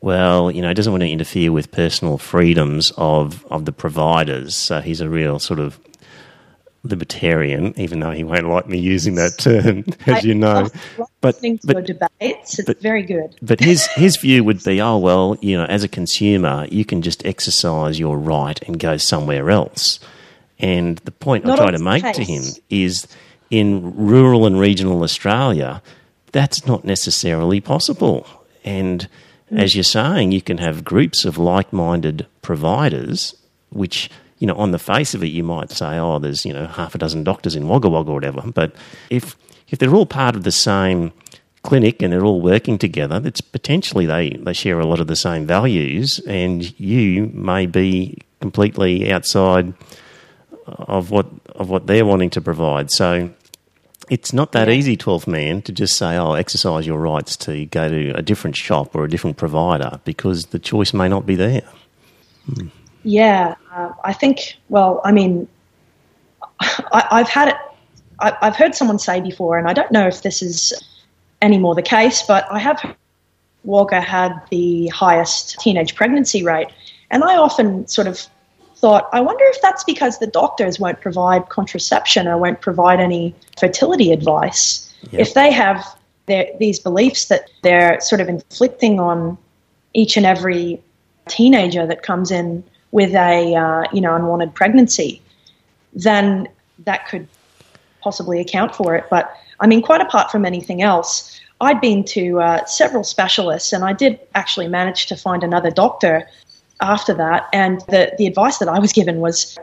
"Well, 0.00 0.50
you 0.50 0.62
know, 0.62 0.68
he 0.68 0.74
doesn't 0.74 0.92
want 0.92 1.02
to 1.02 1.10
interfere 1.10 1.50
with 1.50 1.72
personal 1.72 2.18
freedoms 2.18 2.92
of 2.96 3.44
of 3.50 3.64
the 3.64 3.72
providers." 3.72 4.54
So 4.54 4.80
he's 4.80 5.00
a 5.00 5.08
real 5.08 5.40
sort 5.40 5.58
of 5.58 5.80
libertarian, 6.84 7.74
even 7.76 7.98
though 7.98 8.12
he 8.12 8.22
won't 8.22 8.48
like 8.48 8.68
me 8.68 8.78
using 8.78 9.16
that 9.16 9.38
term, 9.38 9.84
as 10.06 10.24
I 10.24 10.26
you 10.28 10.34
know. 10.34 10.68
But, 11.20 11.40
but 11.64 11.84
debates, 11.84 12.60
it's 12.60 12.66
but, 12.66 12.80
very 12.80 13.02
good. 13.02 13.34
but 13.42 13.58
his 13.58 13.88
his 13.88 14.16
view 14.16 14.44
would 14.44 14.62
be, 14.62 14.80
oh 14.80 14.98
well, 14.98 15.36
you 15.40 15.58
know, 15.58 15.64
as 15.64 15.82
a 15.82 15.88
consumer, 15.88 16.68
you 16.70 16.84
can 16.84 17.02
just 17.02 17.26
exercise 17.26 17.98
your 17.98 18.16
right 18.18 18.62
and 18.68 18.78
go 18.78 18.98
somewhere 18.98 19.50
else. 19.50 19.98
And 20.58 20.98
the 20.98 21.10
point 21.10 21.44
Not 21.44 21.58
I 21.58 21.64
try 21.64 21.70
to 21.72 21.82
make 21.82 22.02
case. 22.02 22.16
to 22.16 22.24
him 22.24 22.42
is, 22.70 23.06
in 23.50 23.94
rural 23.96 24.46
and 24.46 24.58
regional 24.58 25.02
Australia, 25.02 25.82
that's 26.32 26.66
not 26.66 26.84
necessarily 26.84 27.60
possible. 27.60 28.26
And 28.64 29.08
as 29.50 29.74
you're 29.74 29.84
saying, 29.84 30.32
you 30.32 30.42
can 30.42 30.58
have 30.58 30.84
groups 30.84 31.24
of 31.24 31.38
like-minded 31.38 32.26
providers, 32.42 33.34
which 33.70 34.10
you 34.38 34.46
know, 34.46 34.54
on 34.54 34.70
the 34.70 34.78
face 34.78 35.14
of 35.14 35.22
it, 35.24 35.28
you 35.28 35.42
might 35.42 35.70
say, 35.70 35.98
oh, 35.98 36.18
there's, 36.18 36.44
you 36.44 36.52
know, 36.52 36.66
half 36.66 36.94
a 36.94 36.98
dozen 36.98 37.24
doctors 37.24 37.56
in 37.56 37.68
Wagga 37.68 37.88
Wagga 37.88 38.10
or 38.10 38.14
whatever. 38.14 38.42
But 38.42 38.74
if, 39.08 39.36
if 39.68 39.78
they're 39.78 39.94
all 39.94 40.06
part 40.06 40.36
of 40.36 40.44
the 40.44 40.52
same 40.52 41.12
clinic 41.62 42.02
and 42.02 42.12
they're 42.12 42.24
all 42.24 42.40
working 42.40 42.78
together, 42.78 43.20
it's 43.24 43.40
potentially 43.40 44.04
they, 44.04 44.30
they 44.30 44.52
share 44.52 44.78
a 44.78 44.86
lot 44.86 45.00
of 45.00 45.06
the 45.06 45.16
same 45.16 45.46
values 45.46 46.20
and 46.26 46.78
you 46.78 47.26
may 47.32 47.66
be 47.66 48.18
completely 48.40 49.10
outside 49.10 49.72
of 50.66 51.10
what, 51.10 51.26
of 51.54 51.70
what 51.70 51.86
they're 51.86 52.04
wanting 52.04 52.30
to 52.30 52.40
provide. 52.40 52.90
So 52.90 53.30
it's 54.08 54.32
not 54.32 54.52
that 54.52 54.68
easy, 54.68 54.96
12th 54.96 55.26
man, 55.26 55.62
to 55.62 55.72
just 55.72 55.96
say, 55.96 56.16
oh, 56.16 56.34
exercise 56.34 56.86
your 56.86 56.98
rights 56.98 57.36
to 57.38 57.66
go 57.66 57.88
to 57.88 58.10
a 58.10 58.22
different 58.22 58.56
shop 58.56 58.94
or 58.94 59.04
a 59.04 59.08
different 59.08 59.36
provider 59.36 60.00
because 60.04 60.46
the 60.46 60.58
choice 60.58 60.94
may 60.94 61.08
not 61.08 61.26
be 61.26 61.34
there. 61.34 61.62
Hmm. 62.46 62.68
Yeah, 63.02 63.54
uh, 63.72 63.92
I 64.04 64.12
think. 64.12 64.56
Well, 64.68 65.00
I 65.04 65.12
mean, 65.12 65.48
I, 66.60 67.18
have 67.18 67.28
had 67.28 67.48
it. 67.48 67.56
I, 68.20 68.36
I've 68.42 68.56
heard 68.56 68.74
someone 68.74 68.98
say 68.98 69.20
before, 69.20 69.58
and 69.58 69.68
I 69.68 69.72
don't 69.72 69.90
know 69.92 70.06
if 70.06 70.22
this 70.22 70.42
is 70.42 70.72
any 71.42 71.58
more 71.58 71.74
the 71.74 71.82
case, 71.82 72.22
but 72.22 72.46
I 72.50 72.58
have. 72.58 72.96
Wagga 73.64 74.00
had 74.00 74.32
the 74.50 74.86
highest 74.88 75.58
teenage 75.58 75.96
pregnancy 75.96 76.44
rate, 76.44 76.68
and 77.10 77.24
I 77.24 77.36
often 77.36 77.86
sort 77.88 78.06
of 78.06 78.24
thought, 78.86 79.08
I 79.12 79.20
wonder 79.20 79.44
if 79.46 79.60
that's 79.60 79.82
because 79.82 80.20
the 80.20 80.28
doctors 80.28 80.78
won't 80.78 81.00
provide 81.00 81.48
contraception 81.48 82.28
or 82.28 82.38
won't 82.38 82.60
provide 82.60 83.00
any 83.00 83.34
fertility 83.58 84.12
advice. 84.12 84.94
Yep. 85.10 85.22
If 85.22 85.34
they 85.34 85.50
have 85.50 85.84
their, 86.26 86.46
these 86.60 86.78
beliefs 86.78 87.24
that 87.24 87.50
they're 87.62 87.98
sort 88.00 88.20
of 88.20 88.28
inflicting 88.28 89.00
on 89.00 89.38
each 89.92 90.16
and 90.16 90.24
every 90.24 90.80
teenager 91.28 91.84
that 91.84 92.04
comes 92.04 92.30
in 92.30 92.62
with 92.92 93.12
a 93.14 93.56
uh, 93.56 93.82
you 93.92 94.00
know 94.00 94.14
unwanted 94.14 94.54
pregnancy, 94.54 95.20
then 95.92 96.46
that 96.84 97.08
could 97.08 97.26
possibly 98.02 98.40
account 98.40 98.72
for 98.76 98.94
it. 98.94 99.04
But 99.10 99.36
I 99.58 99.66
mean, 99.66 99.82
quite 99.82 100.00
apart 100.00 100.30
from 100.30 100.44
anything 100.44 100.80
else, 100.80 101.40
I'd 101.60 101.80
been 101.80 102.04
to 102.04 102.40
uh, 102.40 102.64
several 102.66 103.02
specialists, 103.02 103.72
and 103.72 103.82
I 103.82 103.94
did 103.94 104.20
actually 104.36 104.68
manage 104.68 105.06
to 105.06 105.16
find 105.16 105.42
another 105.42 105.72
doctor 105.72 106.28
after 106.80 107.14
that. 107.14 107.48
And 107.52 107.80
the 107.88 108.12
the 108.18 108.26
advice 108.26 108.58
that 108.58 108.68
I 108.68 108.78
was 108.78 108.92
given 108.92 109.20
was 109.20 109.58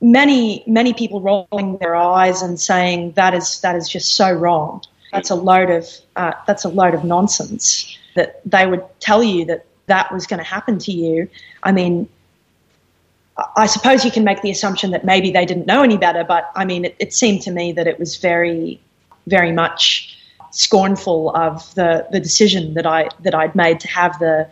many 0.00 0.64
many 0.66 0.92
people 0.92 1.20
rolling 1.20 1.78
their 1.78 1.94
eyes 1.94 2.42
and 2.42 2.60
saying 2.60 3.12
that 3.12 3.34
is 3.34 3.60
that 3.60 3.76
is 3.76 3.88
just 3.88 4.16
so 4.16 4.32
wrong. 4.32 4.82
That's 5.12 5.30
a 5.30 5.34
load 5.34 5.70
of 5.70 5.88
uh, 6.16 6.32
that's 6.46 6.64
a 6.64 6.68
load 6.68 6.94
of 6.94 7.04
nonsense. 7.04 7.98
That 8.14 8.40
they 8.44 8.66
would 8.66 8.84
tell 9.00 9.22
you 9.22 9.44
that 9.46 9.66
that 9.86 10.12
was 10.12 10.26
going 10.26 10.38
to 10.38 10.44
happen 10.44 10.78
to 10.78 10.92
you. 10.92 11.28
I 11.62 11.72
mean, 11.72 12.08
I 13.56 13.66
suppose 13.66 14.04
you 14.04 14.10
can 14.10 14.24
make 14.24 14.42
the 14.42 14.50
assumption 14.50 14.90
that 14.90 15.04
maybe 15.04 15.30
they 15.30 15.46
didn't 15.46 15.66
know 15.66 15.82
any 15.82 15.96
better, 15.96 16.24
but 16.24 16.50
I 16.54 16.64
mean, 16.64 16.84
it, 16.84 16.96
it 16.98 17.14
seemed 17.14 17.42
to 17.42 17.50
me 17.50 17.72
that 17.72 17.86
it 17.86 17.98
was 17.98 18.16
very, 18.16 18.80
very 19.26 19.52
much 19.52 20.18
scornful 20.50 21.34
of 21.34 21.74
the, 21.74 22.06
the 22.12 22.20
decision 22.20 22.74
that 22.74 22.86
I 22.86 23.08
that 23.20 23.34
I'd 23.34 23.54
made 23.54 23.80
to 23.80 23.88
have 23.88 24.18
the 24.18 24.48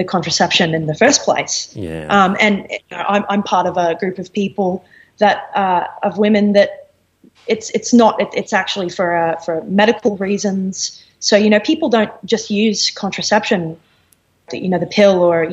the 0.00 0.04
contraception 0.04 0.74
in 0.74 0.86
the 0.86 0.94
first 0.94 1.22
place. 1.24 1.76
Yeah. 1.76 2.06
Um, 2.08 2.34
and 2.40 2.66
you 2.70 2.78
know, 2.90 3.04
I'm, 3.06 3.24
I'm 3.28 3.42
part 3.42 3.66
of 3.66 3.76
a 3.76 3.94
group 3.96 4.18
of 4.18 4.32
people 4.32 4.82
that 5.18 5.50
uh, 5.54 5.86
of 6.02 6.16
women 6.16 6.54
that 6.54 6.90
it's 7.46 7.68
it's 7.70 7.92
not 7.92 8.18
it, 8.18 8.28
it's 8.32 8.54
actually 8.54 8.88
for 8.88 9.14
uh, 9.14 9.36
for 9.44 9.62
medical 9.64 10.16
reasons. 10.16 11.04
So 11.18 11.36
you 11.36 11.50
know, 11.50 11.60
people 11.60 11.90
don't 11.90 12.12
just 12.24 12.50
use 12.50 12.90
contraception, 12.90 13.78
you 14.52 14.70
know, 14.70 14.78
the 14.78 14.86
pill 14.86 15.22
or 15.22 15.52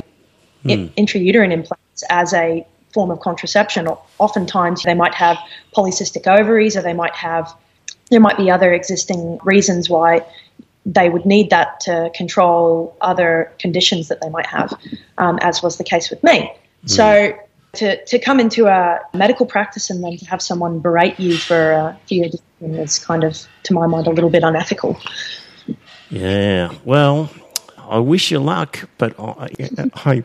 mm. 0.64 0.90
intrauterine 0.94 1.52
implants 1.52 2.02
as 2.08 2.32
a 2.32 2.66
form 2.94 3.10
of 3.10 3.20
contraception. 3.20 3.86
Oftentimes, 4.18 4.82
they 4.84 4.94
might 4.94 5.14
have 5.14 5.36
polycystic 5.76 6.26
ovaries, 6.26 6.74
or 6.74 6.80
they 6.80 6.94
might 6.94 7.14
have 7.14 7.54
there 8.10 8.20
might 8.20 8.38
be 8.38 8.50
other 8.50 8.72
existing 8.72 9.38
reasons 9.44 9.90
why 9.90 10.24
they 10.88 11.10
would 11.10 11.26
need 11.26 11.50
that 11.50 11.80
to 11.80 12.10
control 12.14 12.96
other 13.02 13.52
conditions 13.58 14.08
that 14.08 14.22
they 14.22 14.30
might 14.30 14.46
have, 14.46 14.72
um, 15.18 15.38
as 15.42 15.62
was 15.62 15.76
the 15.76 15.84
case 15.84 16.08
with 16.08 16.22
me. 16.24 16.50
Mm. 16.86 16.90
So 16.90 17.38
to, 17.74 18.04
to 18.06 18.18
come 18.18 18.40
into 18.40 18.66
a 18.66 18.98
medical 19.12 19.44
practice 19.44 19.90
and 19.90 20.02
then 20.02 20.16
to 20.16 20.24
have 20.24 20.40
someone 20.40 20.80
berate 20.80 21.20
you 21.20 21.36
for, 21.36 21.72
uh, 21.74 21.96
for 22.06 22.14
your 22.14 22.28
decision 22.30 22.74
is 22.80 22.98
kind 22.98 23.22
of, 23.22 23.46
to 23.64 23.74
my 23.74 23.86
mind, 23.86 24.06
a 24.06 24.10
little 24.10 24.30
bit 24.30 24.42
unethical. 24.42 24.98
Yeah, 26.08 26.72
well, 26.86 27.30
I 27.76 27.98
wish 27.98 28.30
you 28.30 28.38
luck, 28.38 28.88
but 28.96 29.14
I, 29.20 29.50
I 30.06 30.24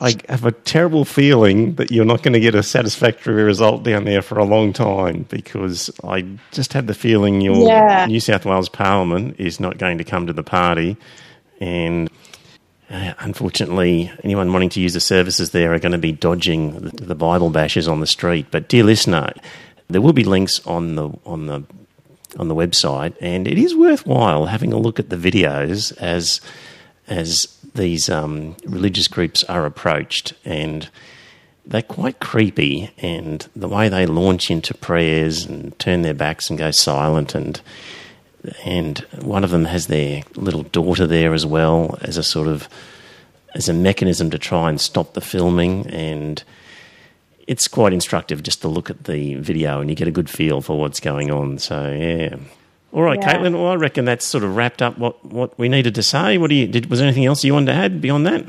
I 0.00 0.16
have 0.28 0.44
a 0.44 0.52
terrible 0.52 1.04
feeling 1.04 1.74
that 1.74 1.90
you're 1.90 2.04
not 2.04 2.22
going 2.22 2.34
to 2.34 2.40
get 2.40 2.54
a 2.54 2.62
satisfactory 2.62 3.42
result 3.42 3.82
down 3.82 4.04
there 4.04 4.22
for 4.22 4.38
a 4.38 4.44
long 4.44 4.72
time 4.72 5.26
because 5.28 5.90
I 6.04 6.22
just 6.52 6.72
have 6.72 6.86
the 6.86 6.94
feeling 6.94 7.40
your 7.40 7.66
yeah. 7.66 8.06
New 8.06 8.20
South 8.20 8.44
Wales 8.44 8.68
Parliament 8.68 9.36
is 9.38 9.58
not 9.58 9.78
going 9.78 9.98
to 9.98 10.04
come 10.04 10.26
to 10.26 10.32
the 10.32 10.44
party. 10.44 10.96
And 11.60 12.08
uh, 12.90 13.14
unfortunately, 13.18 14.12
anyone 14.22 14.52
wanting 14.52 14.70
to 14.70 14.80
use 14.80 14.94
the 14.94 15.00
services 15.00 15.50
there 15.50 15.74
are 15.74 15.78
going 15.78 15.92
to 15.92 15.98
be 15.98 16.12
dodging 16.12 16.78
the, 16.80 17.04
the 17.04 17.14
Bible 17.14 17.50
bashers 17.50 17.90
on 17.90 18.00
the 18.00 18.06
street. 18.06 18.46
But, 18.50 18.68
dear 18.68 18.84
listener, 18.84 19.32
there 19.88 20.00
will 20.00 20.12
be 20.12 20.24
links 20.24 20.64
on 20.66 20.94
the 20.94 21.10
on 21.26 21.46
the 21.46 21.64
on 22.38 22.48
the 22.48 22.54
website, 22.54 23.14
and 23.20 23.48
it 23.48 23.58
is 23.58 23.74
worthwhile 23.74 24.46
having 24.46 24.72
a 24.72 24.78
look 24.78 24.98
at 24.98 25.08
the 25.08 25.16
videos 25.16 25.96
as 25.98 26.40
as 27.08 27.57
these 27.78 28.10
um, 28.10 28.56
religious 28.66 29.08
groups 29.08 29.42
are 29.44 29.64
approached. 29.64 30.34
And 30.44 30.88
they're 31.68 31.82
quite 31.82 32.18
creepy, 32.18 32.90
and 32.98 33.46
the 33.54 33.68
way 33.68 33.90
they 33.90 34.06
launch 34.06 34.50
into 34.50 34.72
prayers 34.72 35.44
and 35.44 35.78
turn 35.78 36.00
their 36.00 36.14
backs 36.14 36.48
and 36.48 36.58
go 36.58 36.70
silent, 36.70 37.34
and 37.34 37.60
and 38.64 38.98
one 39.20 39.44
of 39.44 39.50
them 39.50 39.66
has 39.66 39.88
their 39.88 40.22
little 40.34 40.62
daughter 40.62 41.06
there 41.06 41.34
as 41.34 41.44
well 41.44 41.98
as 42.00 42.16
a 42.16 42.22
sort 42.22 42.48
of 42.48 42.68
as 43.54 43.68
a 43.68 43.74
mechanism 43.74 44.30
to 44.30 44.38
try 44.38 44.70
and 44.70 44.80
stop 44.80 45.12
the 45.12 45.20
filming, 45.20 45.86
and 45.88 46.42
it's 47.46 47.68
quite 47.68 47.92
instructive 47.92 48.42
just 48.42 48.62
to 48.62 48.68
look 48.68 48.88
at 48.88 49.04
the 49.04 49.34
video 49.34 49.80
and 49.80 49.90
you 49.90 49.96
get 49.96 50.08
a 50.08 50.12
good 50.12 50.30
feel 50.30 50.62
for 50.62 50.78
what's 50.78 51.00
going 51.00 51.30
on. 51.30 51.58
So 51.58 51.92
yeah. 51.92 52.36
All 52.92 53.02
right, 53.02 53.18
Yeah. 53.20 53.34
Caitlin. 53.36 53.52
Well, 53.52 53.66
I 53.66 53.74
reckon 53.74 54.04
that's 54.04 54.26
sort 54.26 54.44
of 54.44 54.56
wrapped 54.56 54.80
up 54.80 54.98
what, 54.98 55.22
what 55.24 55.58
we 55.58 55.68
needed 55.68 55.94
to 55.96 56.02
say. 56.02 56.38
What 56.38 56.48
do 56.48 56.54
you 56.56 56.66
did? 56.66 56.88
Was 56.88 57.00
there 57.00 57.06
anything 57.06 57.26
else 57.26 57.44
you 57.44 57.52
wanted 57.52 57.72
to 57.72 57.78
add 57.78 58.00
beyond 58.00 58.26
that? 58.26 58.46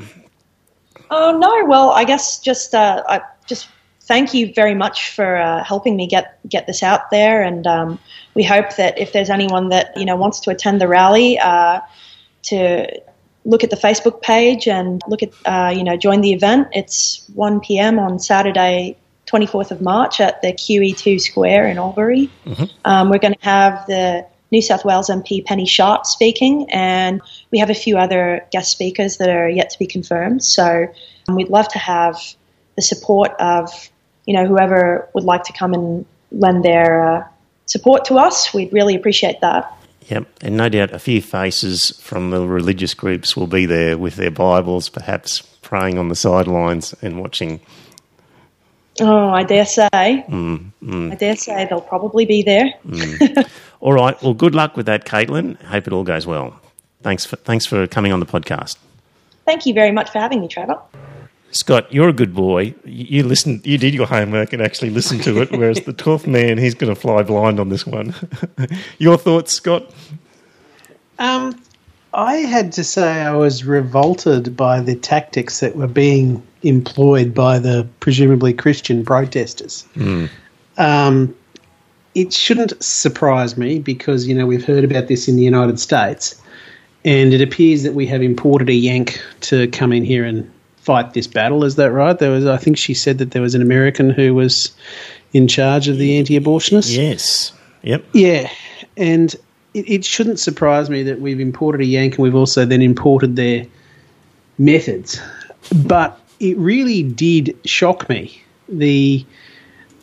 Oh 1.10 1.36
no, 1.38 1.66
well, 1.66 1.90
I 1.90 2.04
guess 2.04 2.38
just 2.38 2.74
uh, 2.74 3.02
I 3.08 3.20
just 3.46 3.68
thank 4.02 4.32
you 4.32 4.52
very 4.54 4.74
much 4.74 5.10
for 5.10 5.36
uh, 5.36 5.62
helping 5.64 5.96
me 5.96 6.06
get 6.06 6.38
get 6.48 6.66
this 6.66 6.82
out 6.82 7.10
there, 7.10 7.42
and 7.42 7.66
um, 7.66 7.98
we 8.34 8.42
hope 8.44 8.76
that 8.76 8.98
if 8.98 9.12
there's 9.12 9.30
anyone 9.30 9.68
that 9.70 9.96
you 9.96 10.04
know 10.04 10.16
wants 10.16 10.40
to 10.40 10.50
attend 10.50 10.80
the 10.80 10.88
rally, 10.88 11.38
uh, 11.38 11.80
to 12.44 12.86
look 13.44 13.64
at 13.64 13.70
the 13.70 13.76
Facebook 13.76 14.22
page 14.22 14.68
and 14.68 15.02
look 15.08 15.22
at 15.22 15.30
uh, 15.44 15.70
you 15.74 15.84
know 15.84 15.96
join 15.96 16.20
the 16.20 16.32
event. 16.32 16.68
It's 16.72 17.28
1 17.34 17.60
p.m. 17.60 17.98
on 17.98 18.18
Saturday, 18.18 18.96
24th 19.26 19.70
of 19.70 19.82
March 19.82 20.20
at 20.20 20.40
the 20.42 20.52
QE2 20.52 21.20
Square 21.20 21.68
in 21.68 21.78
Albury. 21.78 22.30
Um, 22.84 23.10
we're 23.10 23.18
going 23.18 23.34
to 23.34 23.44
have 23.44 23.86
the 23.86 24.26
New 24.50 24.62
South 24.62 24.84
Wales 24.84 25.08
MP 25.08 25.44
Penny 25.44 25.66
Sharpe 25.66 26.06
speaking, 26.06 26.70
and 26.70 27.20
we 27.50 27.58
have 27.58 27.70
a 27.70 27.74
few 27.74 27.96
other 27.98 28.46
guest 28.50 28.72
speakers 28.72 29.18
that 29.18 29.28
are 29.28 29.48
yet 29.48 29.70
to 29.70 29.78
be 29.78 29.86
confirmed. 29.86 30.42
So 30.42 30.88
um, 31.28 31.36
we'd 31.36 31.48
love 31.48 31.68
to 31.68 31.78
have 31.78 32.16
the 32.76 32.82
support 32.82 33.32
of 33.38 33.70
you 34.26 34.34
know 34.34 34.46
whoever 34.46 35.08
would 35.14 35.24
like 35.24 35.44
to 35.44 35.52
come 35.52 35.74
and 35.74 36.06
lend 36.32 36.64
their 36.64 37.16
uh, 37.16 37.28
support 37.66 38.04
to 38.06 38.16
us. 38.16 38.52
We'd 38.52 38.72
really 38.72 38.94
appreciate 38.94 39.40
that. 39.40 39.76
Yep, 40.08 40.26
and 40.42 40.56
no 40.56 40.68
doubt 40.68 40.92
a 40.92 40.98
few 40.98 41.22
faces 41.22 41.90
from 42.00 42.30
the 42.30 42.44
religious 42.46 42.94
groups 42.94 43.36
will 43.36 43.46
be 43.46 43.66
there 43.66 43.96
with 43.96 44.16
their 44.16 44.30
Bibles, 44.30 44.88
perhaps 44.88 45.42
praying 45.62 45.98
on 45.98 46.08
the 46.08 46.16
sidelines 46.16 46.94
and 47.00 47.20
watching. 47.20 47.60
Oh, 48.98 49.30
I 49.30 49.44
dare 49.44 49.66
say, 49.66 49.88
I 49.92 51.14
dare 51.14 51.36
say 51.36 51.66
they'll 51.66 51.80
probably 51.80 52.24
be 52.24 52.42
there. 52.42 52.72
All 53.80 53.94
right, 53.94 54.20
well, 54.22 54.34
good 54.34 54.54
luck 54.54 54.76
with 54.76 54.86
that, 54.86 55.06
Caitlin. 55.06 55.60
Hope 55.62 55.86
it 55.86 55.92
all 55.92 56.04
goes 56.04 56.26
well. 56.26 56.60
Thanks 57.02 57.24
for 57.24 57.36
thanks 57.36 57.64
for 57.64 57.86
coming 57.86 58.12
on 58.12 58.20
the 58.20 58.26
podcast. 58.26 58.76
Thank 59.46 59.64
you 59.64 59.72
very 59.72 59.90
much 59.90 60.10
for 60.10 60.18
having 60.18 60.40
me, 60.40 60.48
Trevor. 60.48 60.78
Scott, 61.52 61.92
you're 61.92 62.08
a 62.08 62.12
good 62.12 62.34
boy. 62.34 62.74
You 62.84 63.06
you 63.08 63.22
listened, 63.22 63.66
you 63.66 63.78
did 63.78 63.94
your 63.94 64.06
homework 64.06 64.52
and 64.52 64.62
actually 64.62 64.90
listened 64.90 65.22
to 65.24 65.40
it. 65.40 65.50
Whereas 65.58 65.80
the 65.80 65.94
twelfth 65.94 66.26
man, 66.26 66.58
he's 66.58 66.74
going 66.74 66.94
to 66.94 67.00
fly 67.00 67.22
blind 67.22 67.58
on 67.58 67.70
this 67.70 67.86
one. 67.86 68.14
your 68.98 69.16
thoughts, 69.16 69.54
Scott? 69.54 69.90
Um, 71.18 71.60
I 72.12 72.36
had 72.36 72.72
to 72.72 72.84
say 72.84 73.22
I 73.22 73.34
was 73.34 73.64
revolted 73.64 74.56
by 74.56 74.80
the 74.80 74.94
tactics 74.94 75.60
that 75.60 75.76
were 75.76 75.86
being 75.86 76.42
employed 76.62 77.34
by 77.34 77.58
the 77.58 77.86
presumably 78.00 78.52
Christian 78.52 79.04
protesters. 79.04 79.86
Um, 80.76 81.34
it 82.14 82.32
shouldn't 82.32 82.82
surprise 82.82 83.56
me 83.56 83.78
because 83.78 84.26
you 84.26 84.34
know 84.34 84.46
we've 84.46 84.64
heard 84.64 84.84
about 84.84 85.08
this 85.08 85.28
in 85.28 85.36
the 85.36 85.42
United 85.42 85.78
States, 85.78 86.40
and 87.04 87.32
it 87.32 87.40
appears 87.40 87.82
that 87.82 87.94
we 87.94 88.06
have 88.06 88.22
imported 88.22 88.68
a 88.68 88.74
Yank 88.74 89.20
to 89.42 89.68
come 89.68 89.92
in 89.92 90.04
here 90.04 90.24
and 90.24 90.50
fight 90.78 91.14
this 91.14 91.26
battle. 91.26 91.64
Is 91.64 91.76
that 91.76 91.92
right? 91.92 92.18
There 92.18 92.30
was, 92.30 92.46
I 92.46 92.56
think, 92.56 92.76
she 92.78 92.94
said 92.94 93.18
that 93.18 93.30
there 93.30 93.42
was 93.42 93.54
an 93.54 93.62
American 93.62 94.10
who 94.10 94.34
was 94.34 94.72
in 95.32 95.46
charge 95.46 95.88
of 95.88 95.98
the 95.98 96.18
anti-abortionists. 96.18 96.96
Yes. 96.96 97.52
Yep. 97.82 98.04
Yeah, 98.12 98.50
and 98.96 99.34
it, 99.74 99.88
it 99.88 100.04
shouldn't 100.04 100.40
surprise 100.40 100.90
me 100.90 101.02
that 101.04 101.20
we've 101.20 101.40
imported 101.40 101.82
a 101.82 101.84
Yank 101.84 102.14
and 102.14 102.22
we've 102.22 102.34
also 102.34 102.64
then 102.64 102.82
imported 102.82 103.36
their 103.36 103.66
methods. 104.58 105.20
But 105.84 106.20
it 106.40 106.56
really 106.58 107.02
did 107.02 107.56
shock 107.64 108.08
me 108.08 108.42
the 108.68 109.24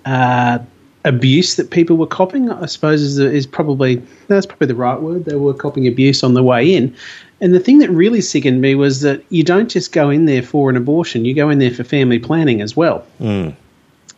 uh, 0.06 0.60
abuse 1.08 1.56
that 1.56 1.72
people 1.72 1.98
were 1.98 2.08
copying. 2.08 2.50
I 2.50 2.66
suppose 2.66 3.02
is, 3.02 3.18
is 3.18 3.48
probably 3.48 4.02
that's 4.28 4.46
probably 4.46 4.68
the 4.68 4.76
right 4.76 5.02
word. 5.02 5.26
They 5.26 5.36
were 5.36 5.54
copying 5.54 5.88
abuse 5.88 6.24
on 6.24 6.34
the 6.34 6.44
way 6.44 6.74
in. 6.74 6.96
And 7.40 7.54
the 7.54 7.60
thing 7.60 7.80
that 7.80 7.90
really 7.90 8.22
sickened 8.22 8.62
me 8.62 8.76
was 8.76 9.02
that 9.02 9.24
you 9.30 9.44
don't 9.44 9.70
just 9.70 9.92
go 9.92 10.10
in 10.10 10.26
there 10.26 10.44
for 10.44 10.70
an 10.70 10.76
abortion; 10.76 11.26
you 11.26 11.34
go 11.34 11.50
in 11.50 11.60
there 11.60 11.72
for 11.72 11.84
family 11.84 12.20
planning 12.20 12.62
as 12.62 12.76
well. 12.76 13.06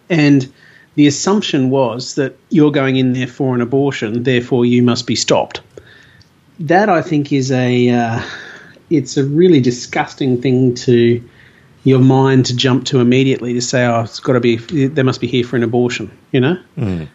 And 0.10 0.52
the 0.95 1.08
assumption 1.08 1.69
was 1.69 2.15
that 2.15 2.36
you're 2.49 2.71
going 2.71 2.95
in 2.95 3.13
there 3.13 3.28
for 3.28 3.56
an 3.56 3.62
abortion, 3.62 4.23
therefore 4.23 4.65
you 4.65 4.82
must 4.84 5.06
be 5.06 5.15
stopped. 5.15 5.62
That 6.60 6.89
I 6.89 7.02
think 7.02 7.32
is 7.32 7.52
a 7.52 7.89
uh, 7.89 8.21
it's 8.89 9.15
a 9.15 9.23
really 9.23 9.62
disgusting 9.62 10.41
thing 10.41 10.75
to 10.75 11.23
your 11.89 11.99
mind 11.99 12.45
to 12.45 12.56
jump 12.56 12.86
to 12.86 12.99
immediately 13.02 13.54
to 13.54 13.62
say, 13.62 13.86
oh, 13.86 14.02
it's 14.02 14.19
got 14.19 14.34
to 14.34 14.39
be 14.39 14.56
they 14.88 15.04
must 15.04 15.19
be 15.19 15.28
here 15.28 15.43
for 15.43 15.56
an 15.58 15.63
abortion. 15.63 16.12
You 16.32 16.39
know, 16.41 17.08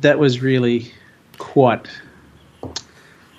that 0.00 0.18
was 0.18 0.40
really 0.40 0.90
quite 1.38 1.86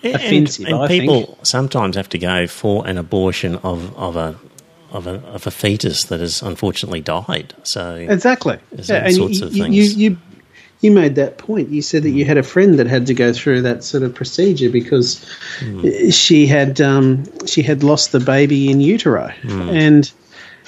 And- 0.03 0.15
Offensive, 0.15 0.65
And, 0.65 0.75
I 0.75 0.87
people 0.87 1.37
sometimes 1.43 1.95
have 1.95 2.09
to 2.09 2.17
go 2.17 2.47
for 2.47 2.87
an 2.87 2.97
abortion 2.97 3.55
of, 3.57 3.95
of 3.97 4.15
a 4.15 4.35
of 4.91 5.07
a 5.07 5.15
of 5.35 5.47
a 5.47 5.51
fetus 5.51 6.05
that 6.05 6.19
has 6.19 6.41
unfortunately 6.41 7.01
died. 7.01 7.53
So 7.63 7.95
Exactly. 7.95 8.57
There's 8.71 9.17
all 9.19 9.31
sorts 9.33 9.39
you, 9.39 9.45
of 9.45 9.55
you- 9.55 9.63
things. 9.63 9.95
You, 9.95 10.09
you, 10.11 10.17
you 10.81 10.91
made 10.91 11.13
that 11.15 11.37
point. 11.37 11.69
You 11.69 11.83
said 11.83 12.01
that 12.03 12.09
you 12.09 12.25
had 12.25 12.37
a 12.39 12.43
friend 12.43 12.79
that 12.79 12.87
had 12.87 13.05
to 13.05 13.13
go 13.13 13.31
through 13.31 13.61
that 13.61 13.83
sort 13.83 14.01
of 14.03 14.15
procedure 14.15 14.69
because 14.71 15.23
Hmm. 15.59 16.09
she 16.09 16.47
had 16.47 16.81
um, 16.81 17.23
she 17.45 17.61
had 17.61 17.83
lost 17.83 18.11
the 18.11 18.19
baby 18.19 18.71
in 18.71 18.81
utero, 18.81 19.27
Hmm. 19.43 19.69
and 19.69 20.11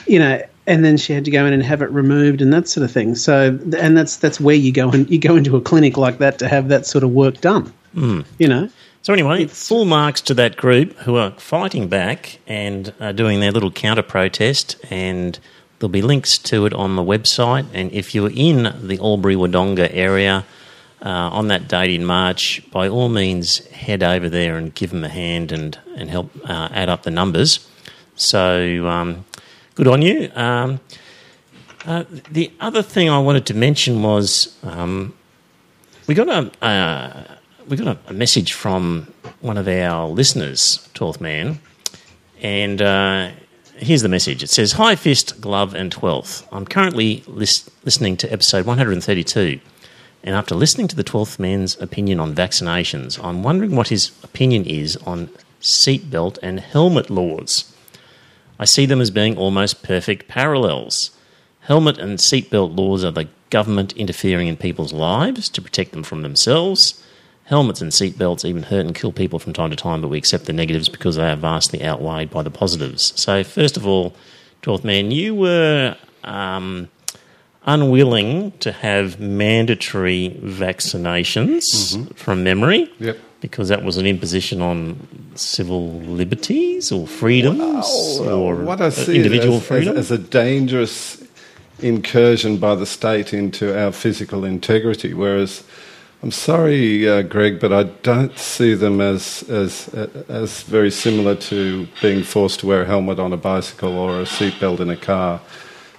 you 0.05 0.19
know, 0.19 0.41
and 0.65 0.85
then 0.85 0.97
she 0.97 1.13
had 1.13 1.25
to 1.25 1.31
go 1.31 1.45
in 1.45 1.53
and 1.53 1.63
have 1.63 1.81
it 1.81 1.89
removed 1.91 2.41
and 2.41 2.53
that 2.53 2.67
sort 2.67 2.83
of 2.83 2.91
thing. 2.91 3.15
So, 3.15 3.59
and 3.77 3.97
that's 3.97 4.17
that's 4.17 4.39
where 4.39 4.55
you 4.55 4.71
go 4.71 4.89
and 4.91 5.09
you 5.09 5.19
go 5.19 5.35
into 5.35 5.55
a 5.55 5.61
clinic 5.61 5.97
like 5.97 6.19
that 6.19 6.39
to 6.39 6.47
have 6.47 6.69
that 6.69 6.85
sort 6.85 7.03
of 7.03 7.11
work 7.11 7.41
done. 7.41 7.73
Hmm. 7.93 8.21
You 8.37 8.47
know. 8.47 8.69
So 9.01 9.11
anyway, 9.11 9.47
full 9.47 9.83
marks 9.83 10.21
to 10.21 10.33
that 10.35 10.55
group 10.55 10.93
who 10.99 11.17
are 11.17 11.31
fighting 11.31 11.89
back 11.89 12.39
and 12.47 12.93
are 13.01 13.11
doing 13.11 13.41
their 13.41 13.51
little 13.51 13.71
counter 13.71 14.01
protest, 14.01 14.77
and 14.89 15.37
there'll 15.79 15.91
be 15.91 16.01
links 16.01 16.37
to 16.37 16.65
it 16.65 16.73
on 16.73 16.95
the 16.95 17.01
website. 17.01 17.65
And 17.73 17.91
if 17.91 18.15
you're 18.15 18.31
in 18.33 18.73
the 18.81 18.97
Albury 18.99 19.35
Wodonga 19.35 19.89
area 19.91 20.45
uh, 21.01 21.09
on 21.09 21.49
that 21.49 21.67
date 21.67 21.91
in 21.91 22.05
March, 22.05 22.61
by 22.71 22.87
all 22.87 23.09
means 23.09 23.65
head 23.67 24.01
over 24.01 24.29
there 24.29 24.55
and 24.55 24.73
give 24.73 24.91
them 24.91 25.03
a 25.03 25.09
hand 25.09 25.51
and 25.51 25.77
and 25.97 26.09
help 26.09 26.31
uh, 26.45 26.69
add 26.71 26.87
up 26.87 27.03
the 27.03 27.11
numbers. 27.11 27.67
So 28.15 28.87
um, 28.87 29.25
good 29.75 29.87
on 29.87 30.01
you. 30.01 30.31
Um, 30.35 30.79
uh, 31.85 32.05
the 32.31 32.51
other 32.59 32.81
thing 32.81 33.09
I 33.09 33.19
wanted 33.19 33.45
to 33.47 33.53
mention 33.53 34.03
was 34.03 34.57
um, 34.63 35.13
we 36.07 36.15
got 36.15 36.29
a. 36.29 36.65
Uh, 36.65 37.35
we 37.67 37.77
got 37.77 37.97
a, 38.07 38.13
message 38.13 38.51
from 38.51 39.13
one 39.39 39.57
of 39.57 39.69
our 39.69 40.07
listeners, 40.07 40.87
Twelfth 40.93 41.21
Man, 41.21 41.59
and 42.41 42.81
uh, 42.81 43.31
here's 43.77 44.01
the 44.01 44.09
message. 44.09 44.43
It 44.43 44.49
says, 44.49 44.73
"Hi, 44.73 44.95
Fist, 44.95 45.39
Glove, 45.39 45.73
and 45.73 45.91
Twelfth. 45.91 46.47
I'm 46.51 46.65
currently 46.65 47.23
lis- 47.25 47.69
listening 47.85 48.17
to 48.17 48.31
episode 48.31 48.65
132, 48.65 49.59
and 50.23 50.35
after 50.35 50.55
listening 50.55 50.87
to 50.89 50.95
the 50.95 51.03
Twelfth 51.03 51.39
Man's 51.39 51.79
opinion 51.81 52.19
on 52.19 52.35
vaccinations, 52.35 53.21
I'm 53.23 53.43
wondering 53.43 53.75
what 53.75 53.89
his 53.89 54.11
opinion 54.23 54.65
is 54.65 54.97
on 54.97 55.29
seatbelt 55.61 56.37
and 56.43 56.59
helmet 56.59 57.09
laws. 57.09 57.72
I 58.59 58.65
see 58.65 58.85
them 58.85 59.01
as 59.01 59.11
being 59.11 59.37
almost 59.37 59.83
perfect 59.83 60.27
parallels." 60.27 61.11
Helmet 61.61 61.97
and 61.97 62.19
seatbelt 62.19 62.77
laws 62.77 63.05
are 63.05 63.11
the 63.11 63.29
government 63.49 63.93
interfering 63.93 64.47
in 64.47 64.57
people's 64.57 64.91
lives 64.91 65.47
to 65.47 65.61
protect 65.61 65.91
them 65.91 66.03
from 66.03 66.21
themselves. 66.21 67.01
Helmets 67.45 67.81
and 67.81 67.91
seatbelts 67.91 68.43
even 68.45 68.63
hurt 68.63 68.85
and 68.85 68.95
kill 68.95 69.11
people 69.11 69.39
from 69.39 69.53
time 69.53 69.69
to 69.69 69.75
time, 69.75 70.01
but 70.01 70.07
we 70.07 70.17
accept 70.17 70.45
the 70.45 70.53
negatives 70.53 70.89
because 70.89 71.15
they 71.15 71.29
are 71.29 71.35
vastly 71.35 71.83
outweighed 71.83 72.29
by 72.29 72.41
the 72.41 72.49
positives. 72.49 73.13
So, 73.15 73.43
first 73.43 73.77
of 73.77 73.85
all, 73.85 74.13
12th 74.61 74.83
man, 74.83 75.11
you 75.11 75.35
were 75.35 75.95
um, 76.23 76.89
unwilling 77.65 78.51
to 78.59 78.71
have 78.71 79.19
mandatory 79.19 80.37
vaccinations 80.41 82.15
from 82.15 82.43
memory 82.43 82.91
Yep. 82.99 83.17
Because 83.43 83.67
that 83.67 83.83
was 83.83 83.97
an 83.97 84.05
imposition 84.05 84.61
on 84.61 85.05
civil 85.35 85.99
liberties 85.99 86.93
or 86.93 87.05
freedoms 87.05 87.85
or 88.21 88.55
what 88.55 88.79
I 88.79 88.85
uh, 88.85 88.89
see 88.89 89.17
individual 89.17 89.57
as, 89.57 89.61
as, 89.63 89.67
freedom. 89.67 89.97
as 89.97 90.11
a 90.11 90.17
dangerous 90.17 91.21
incursion 91.79 92.55
by 92.57 92.73
the 92.75 92.85
state 92.85 93.33
into 93.33 93.77
our 93.77 93.91
physical 93.91 94.45
integrity. 94.45 95.13
Whereas, 95.13 95.61
I'm 96.21 96.31
sorry, 96.31 97.05
uh, 97.05 97.23
Greg, 97.23 97.59
but 97.59 97.73
I 97.73 97.83
don't 97.83 98.39
see 98.39 98.75
them 98.75 99.01
as 99.01 99.43
as 99.49 99.89
as 100.29 100.63
very 100.63 100.89
similar 100.89 101.35
to 101.51 101.85
being 102.01 102.23
forced 102.23 102.61
to 102.61 102.67
wear 102.67 102.83
a 102.83 102.85
helmet 102.85 103.19
on 103.19 103.33
a 103.33 103.37
bicycle 103.51 103.97
or 103.97 104.21
a 104.21 104.23
seatbelt 104.23 104.79
in 104.79 104.89
a 104.89 104.95
car. 104.95 105.41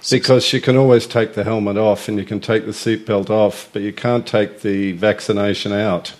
Because 0.09 0.51
you 0.51 0.61
can 0.61 0.77
always 0.77 1.05
take 1.05 1.35
the 1.35 1.43
helmet 1.43 1.77
off 1.77 2.07
and 2.07 2.17
you 2.17 2.25
can 2.25 2.39
take 2.39 2.65
the 2.65 2.71
seatbelt 2.71 3.29
off, 3.29 3.69
but 3.71 3.83
you 3.83 3.93
can't 3.93 4.25
take 4.25 4.61
the 4.61 4.93
vaccination 4.93 5.71
out 5.71 6.15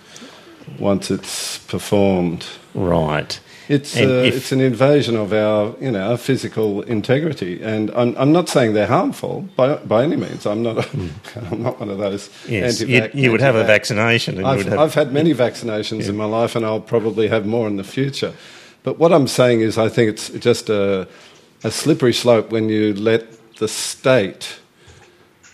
once 0.78 1.10
it's 1.10 1.58
performed. 1.58 2.46
Right. 2.74 3.40
It's 3.68 3.96
And 3.96 4.10
uh, 4.10 4.14
if- 4.14 4.36
it's 4.36 4.52
an 4.52 4.60
invasion 4.60 5.16
of 5.16 5.32
our 5.32 5.74
you 5.80 5.90
know 5.90 6.10
our 6.10 6.16
physical 6.16 6.82
integrity, 6.82 7.60
and 7.62 7.90
I'm 7.90 8.14
I'm 8.16 8.30
not 8.32 8.48
saying 8.48 8.74
they're 8.74 8.86
harmful 8.86 9.48
by 9.56 9.74
by 9.76 10.04
any 10.04 10.16
means. 10.16 10.46
I'm 10.46 10.62
not 10.62 10.76
a, 10.78 10.88
I'm 11.50 11.62
not 11.62 11.80
one 11.80 11.90
of 11.90 11.98
those. 11.98 12.28
Hmm. 12.46 12.52
Yes, 12.52 12.80
you, 12.80 12.86
anti-vac- 12.96 13.14
you 13.14 13.32
would 13.32 13.40
have 13.40 13.56
a 13.56 13.58
anti-vac. 13.60 13.80
vaccination, 13.80 14.34
and 14.36 14.42
you 14.44 14.48
I've, 14.52 14.58
would 14.58 14.66
have. 14.66 14.78
I've 14.78 14.94
had 14.94 15.12
many 15.12 15.34
vaccinations 15.34 16.08
in 16.08 16.16
my 16.16 16.26
life, 16.26 16.54
and 16.54 16.64
I'll 16.64 16.80
probably 16.80 17.26
have 17.28 17.44
more 17.46 17.66
in 17.66 17.76
the 17.76 17.84
future. 17.84 18.32
But 18.84 18.98
what 19.00 19.12
I'm 19.12 19.26
saying 19.26 19.62
is, 19.62 19.78
I 19.78 19.88
think 19.88 20.10
it's 20.10 20.28
just 20.44 20.70
a, 20.70 21.08
a 21.64 21.70
slippery 21.72 22.12
slope 22.12 22.52
when 22.52 22.68
you 22.68 22.94
let 22.94 23.24
the 23.58 23.66
state 23.66 24.60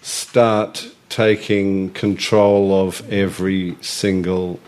start 0.03 0.91
taking 1.09 1.91
control 1.91 2.75
of 2.87 3.03
every 3.11 3.77
single 3.81 4.59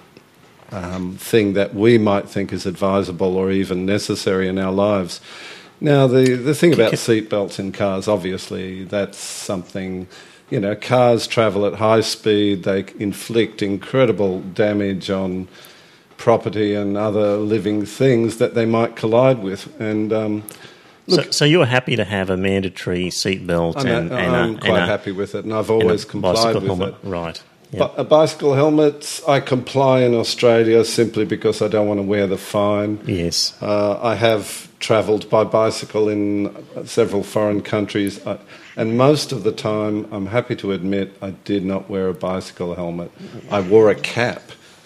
um, 0.73 1.17
thing 1.17 1.53
that 1.55 1.75
we 1.75 1.99
might 1.99 2.29
think 2.29 2.53
is 2.53 2.67
advisable 2.67 3.37
or 3.37 3.51
even 3.51 3.87
necessary 3.87 4.49
in 4.49 4.59
our 4.59 4.73
lives. 4.73 5.21
Now, 5.81 6.07
the, 6.07 6.35
the 6.35 6.55
thing 6.55 6.73
about 6.73 6.93
seatbelts 6.95 7.59
in 7.59 7.73
cars, 7.73 8.09
obviously, 8.09 8.85
that's 8.85 9.19
something, 9.19 10.07
you 10.51 10.61
know, 10.61 10.75
cars 10.75 11.27
travel 11.27 11.67
at 11.67 11.75
high 11.75 12.01
speed, 12.01 12.63
they 12.63 12.87
inflict 12.99 13.61
incredible 13.61 14.41
damage 14.41 15.11
on 15.11 15.49
property 16.17 16.75
and 16.75 16.97
other 16.97 17.37
living 17.37 17.85
things 17.85 18.39
that 18.39 18.55
they 18.55 18.65
might 18.65 18.97
collide 18.97 19.43
with. 19.43 19.79
And 19.81 20.13
um, 20.13 20.45
so, 21.09 21.23
so 21.31 21.45
you're 21.45 21.67
happy 21.67 21.97
to 21.97 22.05
have 22.05 22.31
a 22.31 22.37
mandatory 22.37 23.07
seatbelt 23.07 23.77
I'm, 23.77 23.87
and, 23.87 24.13
a, 24.13 24.17
and, 24.17 24.37
I'm 24.37 24.57
a, 24.57 24.59
quite 24.59 24.71
and 24.71 24.79
a, 24.79 24.87
happy 24.87 25.13
with 25.13 25.35
it, 25.35 25.45
and 25.45 25.53
I've 25.53 25.69
and 25.69 25.83
always 25.83 26.05
complied 26.05 26.55
with 26.55 26.65
helmet. 26.65 26.95
it. 26.95 27.07
Right. 27.07 27.43
But 27.79 27.95
a 27.97 28.05
bicycle 28.05 28.55
helmet, 28.55 29.21
I 29.27 29.41
comply 29.41 30.01
in 30.01 30.15
Australia 30.15 30.85
simply 30.85 31.25
because 31.25 31.63
I 31.63 31.69
don't 31.69 31.89
want 31.89 31.99
to 31.99 32.03
wear 32.03 32.27
the 32.27 32.39
fine. 32.39 33.01
yes. 33.07 33.55
Uh, 33.61 33.99
I 34.03 34.15
have 34.15 34.69
travelled 34.81 35.31
by 35.31 35.45
bicycle 35.45 36.09
in 36.09 36.55
several 36.85 37.23
foreign 37.23 37.63
countries, 37.63 38.21
and 38.77 38.99
most 38.99 39.33
of 39.33 39.43
the 39.43 39.53
time, 39.53 40.07
I'm 40.13 40.27
happy 40.27 40.57
to 40.57 40.73
admit, 40.73 41.17
I 41.23 41.31
did 41.31 41.65
not 41.65 41.89
wear 41.89 42.09
a 42.09 42.15
bicycle 42.15 42.75
helmet. 42.75 43.11
I 43.51 43.61
wore 43.61 43.91
a 43.91 43.95
cap 43.95 44.43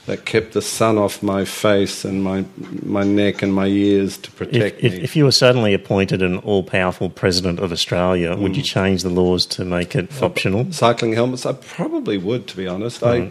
that 0.08 0.24
kept 0.24 0.52
the 0.52 0.62
sun 0.62 0.96
off 0.98 1.22
my 1.22 1.44
face 1.44 2.04
and 2.04 2.22
my 2.24 2.44
my 2.82 3.04
neck 3.04 3.42
and 3.42 3.52
my 3.54 3.66
ears 3.66 4.16
to 4.18 4.30
protect 4.32 4.78
If, 4.78 4.84
if, 4.84 4.92
me. 4.98 5.04
if 5.04 5.16
you 5.16 5.24
were 5.24 5.32
suddenly 5.44 5.72
appointed 5.74 6.20
an 6.22 6.38
all 6.38 6.62
powerful 6.62 7.08
president 7.10 7.60
of 7.60 7.70
Australia, 7.72 8.34
would 8.36 8.52
Mm. 8.52 8.56
you 8.56 8.62
change 8.62 9.02
the 9.02 9.10
laws 9.22 9.46
to 9.56 9.64
make 9.64 9.94
it 9.94 10.06
optional, 10.22 10.66
Cycling 10.72 11.12
helmets, 11.12 11.44
I 11.46 11.52
probably 11.52 12.18
would, 12.18 12.46
to 12.48 12.56
be 12.56 12.66
honest. 12.66 13.02
I, 13.02 13.30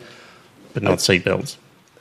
but 0.73 0.83
not 0.83 0.99
seatbelts? 0.99 1.57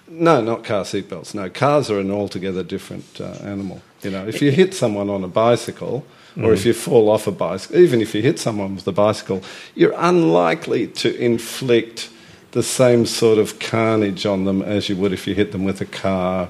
No, 0.09 0.41
not 0.41 0.63
car 0.63 0.85
seatbelts. 0.85 1.35
No, 1.35 1.49
cars 1.51 1.91
are 1.91 1.99
an 1.99 2.11
altogether 2.11 2.63
different 2.63 3.21
uh, 3.21 3.33
animal. 3.55 3.81
You 4.03 4.11
know, 4.11 4.25
if 4.29 4.41
you 4.43 4.51
hit 4.53 4.73
someone 4.75 5.09
on 5.11 5.25
a 5.25 5.29
bicycle, 5.29 6.05
or 6.45 6.53
if 6.53 6.67
you 6.67 6.75
fall 6.75 7.09
off 7.11 7.27
a 7.27 7.33
bicycle, 7.33 7.79
even 7.81 8.01
if 8.03 8.15
you 8.15 8.21
hit 8.23 8.39
someone 8.39 8.77
with 8.77 8.87
a 8.87 8.93
bicycle, 8.93 9.43
you're 9.75 9.95
unlikely 9.97 10.87
to 11.03 11.09
inflict 11.31 12.11
the 12.53 12.63
same 12.63 13.07
sort 13.07 13.39
of 13.39 13.59
carnage 13.59 14.25
on 14.27 14.45
them 14.45 14.63
as 14.63 14.89
you 14.89 14.97
would 14.97 15.13
if 15.13 15.27
you 15.27 15.35
hit 15.35 15.53
them 15.53 15.65
with 15.65 15.81
a 15.81 15.87
car. 15.87 16.49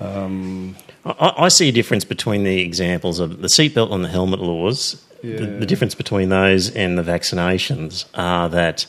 Um, 0.00 0.76
I, 1.04 1.34
I 1.38 1.48
see 1.48 1.68
a 1.68 1.72
difference 1.72 2.04
between 2.04 2.44
the 2.44 2.60
examples 2.60 3.18
of 3.18 3.40
the 3.40 3.48
seatbelt 3.48 3.92
and 3.92 4.04
the 4.04 4.08
helmet 4.08 4.40
laws. 4.40 5.02
The, 5.22 5.28
Yeah. 5.28 5.58
the 5.58 5.66
difference 5.66 5.94
between 5.94 6.28
those 6.28 6.70
and 6.70 6.98
the 6.98 7.02
vaccinations 7.02 8.04
are 8.14 8.48
that 8.50 8.86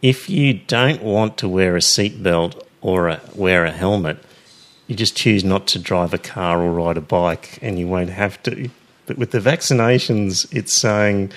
if 0.00 0.28
you 0.30 0.54
don't 0.54 1.02
want 1.02 1.36
to 1.38 1.48
wear 1.48 1.76
a 1.76 1.80
seatbelt 1.80 2.60
or 2.80 3.08
a, 3.08 3.20
wear 3.34 3.64
a 3.64 3.70
helmet, 3.70 4.18
you 4.88 4.96
just 4.96 5.14
choose 5.16 5.44
not 5.44 5.66
to 5.68 5.78
drive 5.78 6.12
a 6.12 6.18
car 6.18 6.60
or 6.60 6.72
ride 6.72 6.96
a 6.96 7.00
bike, 7.02 7.58
and 7.62 7.78
you 7.78 7.86
won't 7.86 8.10
have 8.10 8.42
to. 8.44 8.68
But 9.06 9.18
with 9.18 9.30
the 9.30 9.38
vaccinations, 9.38 10.52
it's 10.52 10.76
saying 10.76 11.30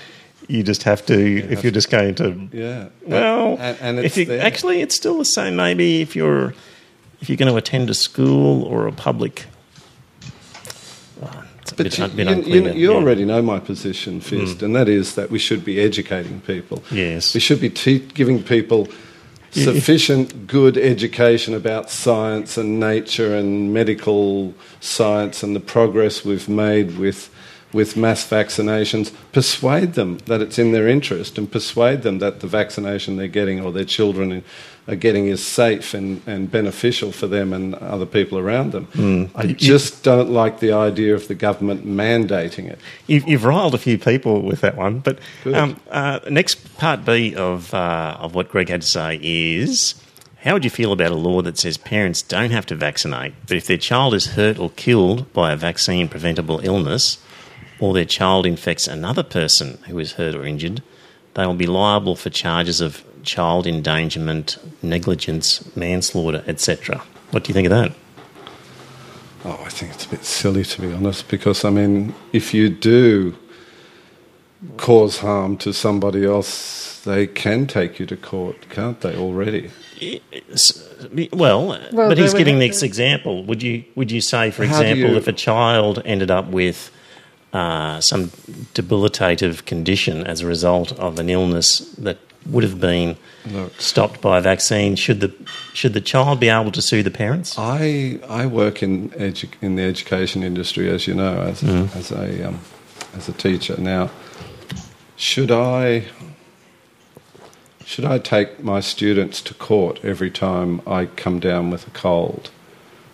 you 0.47 0.63
just 0.63 0.83
have 0.83 1.05
to 1.07 1.37
if 1.49 1.63
you're 1.63 1.71
just 1.71 1.89
going 1.89 2.15
to 2.15 2.49
yeah. 2.51 2.89
well, 3.05 3.57
and, 3.59 3.77
and 3.81 3.99
if 3.99 4.17
you, 4.17 4.25
there. 4.25 4.41
actually, 4.41 4.81
it's 4.81 4.95
still 4.95 5.17
the 5.17 5.25
same. 5.25 5.55
Maybe 5.55 6.01
if 6.01 6.15
you're 6.15 6.53
if 7.21 7.29
you're 7.29 7.37
going 7.37 7.51
to 7.51 7.57
attend 7.57 7.89
a 7.89 7.93
school 7.93 8.63
or 8.63 8.87
a 8.87 8.91
public. 8.91 9.45
But 11.67 11.77
bit, 11.77 11.97
you, 11.97 12.07
bit 12.09 12.27
you, 12.27 12.53
you, 12.53 12.73
you 12.73 12.91
yeah. 12.91 12.95
already 12.95 13.25
know 13.25 13.41
my 13.41 13.59
position, 13.59 14.21
Fist, 14.21 14.59
mm. 14.59 14.61
and 14.61 14.75
that 14.75 14.87
is 14.87 15.15
that 15.15 15.31
we 15.31 15.39
should 15.39 15.65
be 15.65 15.79
educating 15.79 16.39
people. 16.41 16.83
Yes. 16.91 17.33
We 17.33 17.39
should 17.39 17.59
be 17.59 17.71
te- 17.71 17.99
giving 17.99 18.43
people 18.43 18.87
sufficient 19.49 20.47
good 20.47 20.77
education 20.77 21.53
about 21.53 21.89
science 21.89 22.57
and 22.57 22.79
nature 22.79 23.35
and 23.35 23.73
medical 23.73 24.53
science 24.79 25.43
and 25.43 25.55
the 25.55 25.59
progress 25.59 26.23
we've 26.23 26.49
made 26.49 26.97
with 26.97 27.29
with 27.75 27.97
mass 27.97 28.25
vaccinations, 28.27 29.11
persuade 29.33 29.93
them 29.93 30.17
that 30.25 30.41
it's 30.41 30.57
in 30.57 30.71
their 30.71 30.87
interest 30.87 31.37
and 31.37 31.51
persuade 31.51 32.03
them 32.03 32.19
that 32.19 32.39
the 32.39 32.47
vaccination 32.47 33.17
they're 33.17 33.27
getting 33.27 33.59
or 33.59 33.73
their 33.73 33.83
children 33.83 34.41
are 34.87 34.95
getting 34.95 35.27
is 35.27 35.45
safe 35.45 35.93
and, 35.93 36.21
and 36.25 36.49
beneficial 36.49 37.11
for 37.11 37.27
them 37.27 37.51
and 37.51 37.75
other 37.75 38.05
people 38.05 38.37
around 38.37 38.71
them. 38.71 39.29
I 39.35 39.47
just 39.47 40.03
don't 40.03 40.29
like 40.29 40.61
the 40.61 40.71
idea 40.71 41.13
of 41.13 41.27
the 41.27 41.35
government 41.35 41.85
mandating 41.85 42.69
it. 42.69 42.79
You've, 43.07 43.27
you've 43.27 43.43
riled 43.43 43.75
a 43.75 43.77
few 43.77 43.97
people 43.97 44.41
with 44.41 44.61
that 44.61 44.77
one, 44.77 44.99
but 44.99 45.19
um, 45.53 45.77
uh, 45.91 46.19
next 46.29 46.77
part 46.77 47.03
B 47.03 47.35
of 47.35 47.73
uh, 47.73 48.17
of 48.19 48.35
what 48.35 48.49
Greg 48.49 48.69
had 48.69 48.81
to 48.81 48.87
say 48.87 49.19
is. 49.21 49.95
How 50.43 50.53
would 50.53 50.63
you 50.63 50.69
feel 50.69 50.91
about 50.91 51.11
a 51.11 51.15
law 51.15 51.41
that 51.41 51.57
says 51.57 51.75
parents 51.75 52.21
don't 52.21 52.51
have 52.51 52.67
to 52.67 52.75
vaccinate, 52.75 53.33
but 53.47 53.57
if 53.57 53.65
their 53.65 53.79
child 53.79 54.13
is 54.13 54.27
hurt 54.37 54.59
or 54.59 54.69
killed 54.69 55.33
by 55.33 55.51
a 55.51 55.55
vaccine 55.55 56.07
preventable 56.07 56.59
illness, 56.59 57.17
or 57.79 57.93
their 57.93 58.05
child 58.05 58.45
infects 58.45 58.87
another 58.87 59.23
person 59.23 59.77
who 59.87 59.99
is 59.99 60.13
hurt 60.13 60.35
or 60.35 60.45
injured, 60.45 60.81
they 61.33 61.45
will 61.45 61.53
be 61.55 61.67
liable 61.67 62.15
for 62.15 62.29
charges 62.29 62.79
of 62.81 63.03
child 63.23 63.65
endangerment, 63.67 64.57
negligence, 64.81 65.75
manslaughter, 65.75 66.43
etc. 66.47 67.01
What 67.31 67.43
do 67.43 67.49
you 67.49 67.53
think 67.53 67.67
of 67.67 67.71
that? 67.71 67.91
Oh, 69.43 69.61
I 69.65 69.69
think 69.69 69.93
it's 69.93 70.05
a 70.05 70.09
bit 70.09 70.23
silly 70.25 70.63
to 70.63 70.81
be 70.81 70.91
honest, 70.93 71.27
because 71.27 71.65
I 71.65 71.69
mean, 71.69 72.13
if 72.33 72.53
you 72.53 72.69
do 72.69 73.35
cause 74.77 75.19
harm 75.19 75.57
to 75.57 75.73
somebody 75.73 76.25
else, 76.25 77.01
they 77.03 77.27
can 77.27 77.67
take 77.67 77.99
you 77.99 78.05
to 78.07 78.15
court, 78.17 78.67
can't 78.69 78.99
they? 79.01 79.15
Already. 79.15 79.69
Well, 81.31 81.67
Well, 81.91 82.09
but 82.09 82.17
he's 82.17 82.33
giving 82.33 82.59
have 82.59 82.71
the 82.71 82.79
to- 82.79 82.85
example. 82.85 83.43
Would 83.45 83.61
you 83.61 83.83
would 83.95 84.11
you 84.11 84.21
say, 84.21 84.51
for 84.51 84.65
How 84.65 84.81
example, 84.81 85.11
you- 85.11 85.17
if 85.17 85.27
a 85.27 85.33
child 85.33 86.01
ended 86.05 86.31
up 86.31 86.47
with 86.47 86.89
uh, 87.55 88.01
some 88.01 88.31
debilitative 88.73 89.65
condition 89.65 90.27
as 90.27 90.41
a 90.41 90.45
result 90.45 90.91
of 90.99 91.19
an 91.19 91.29
illness 91.29 91.79
that 91.97 92.17
would 92.45 92.63
have 92.63 92.81
been 92.81 93.15
Look. 93.45 93.79
stopped 93.79 94.19
by 94.19 94.39
a 94.39 94.41
vaccine, 94.41 94.97
should 94.97 95.21
the 95.21 95.33
should 95.73 95.93
the 95.93 96.01
child 96.01 96.41
be 96.41 96.49
able 96.49 96.71
to 96.73 96.81
sue 96.81 97.01
the 97.01 97.11
parents? 97.11 97.57
I 97.57 98.19
I 98.27 98.45
work 98.45 98.83
in 98.83 99.09
edu- 99.11 99.53
in 99.61 99.77
the 99.77 99.83
education 99.83 100.43
industry, 100.43 100.89
as 100.89 101.07
you 101.07 101.13
know, 101.13 101.41
as 101.41 101.63
as 101.63 102.11
a 102.11 102.49
um, 102.49 102.59
as 103.15 103.29
a 103.29 103.33
teacher. 103.33 103.79
Now, 103.79 104.11
should 105.15 105.49
I 105.49 106.07
should 107.85 108.03
I 108.03 108.17
take 108.19 108.61
my 108.63 108.81
students 108.81 109.41
to 109.43 109.53
court 109.53 109.99
every 110.03 110.29
time 110.29 110.81
I 110.85 111.05
come 111.05 111.39
down 111.39 111.71
with 111.71 111.87
a 111.87 111.91
cold? 111.91 112.51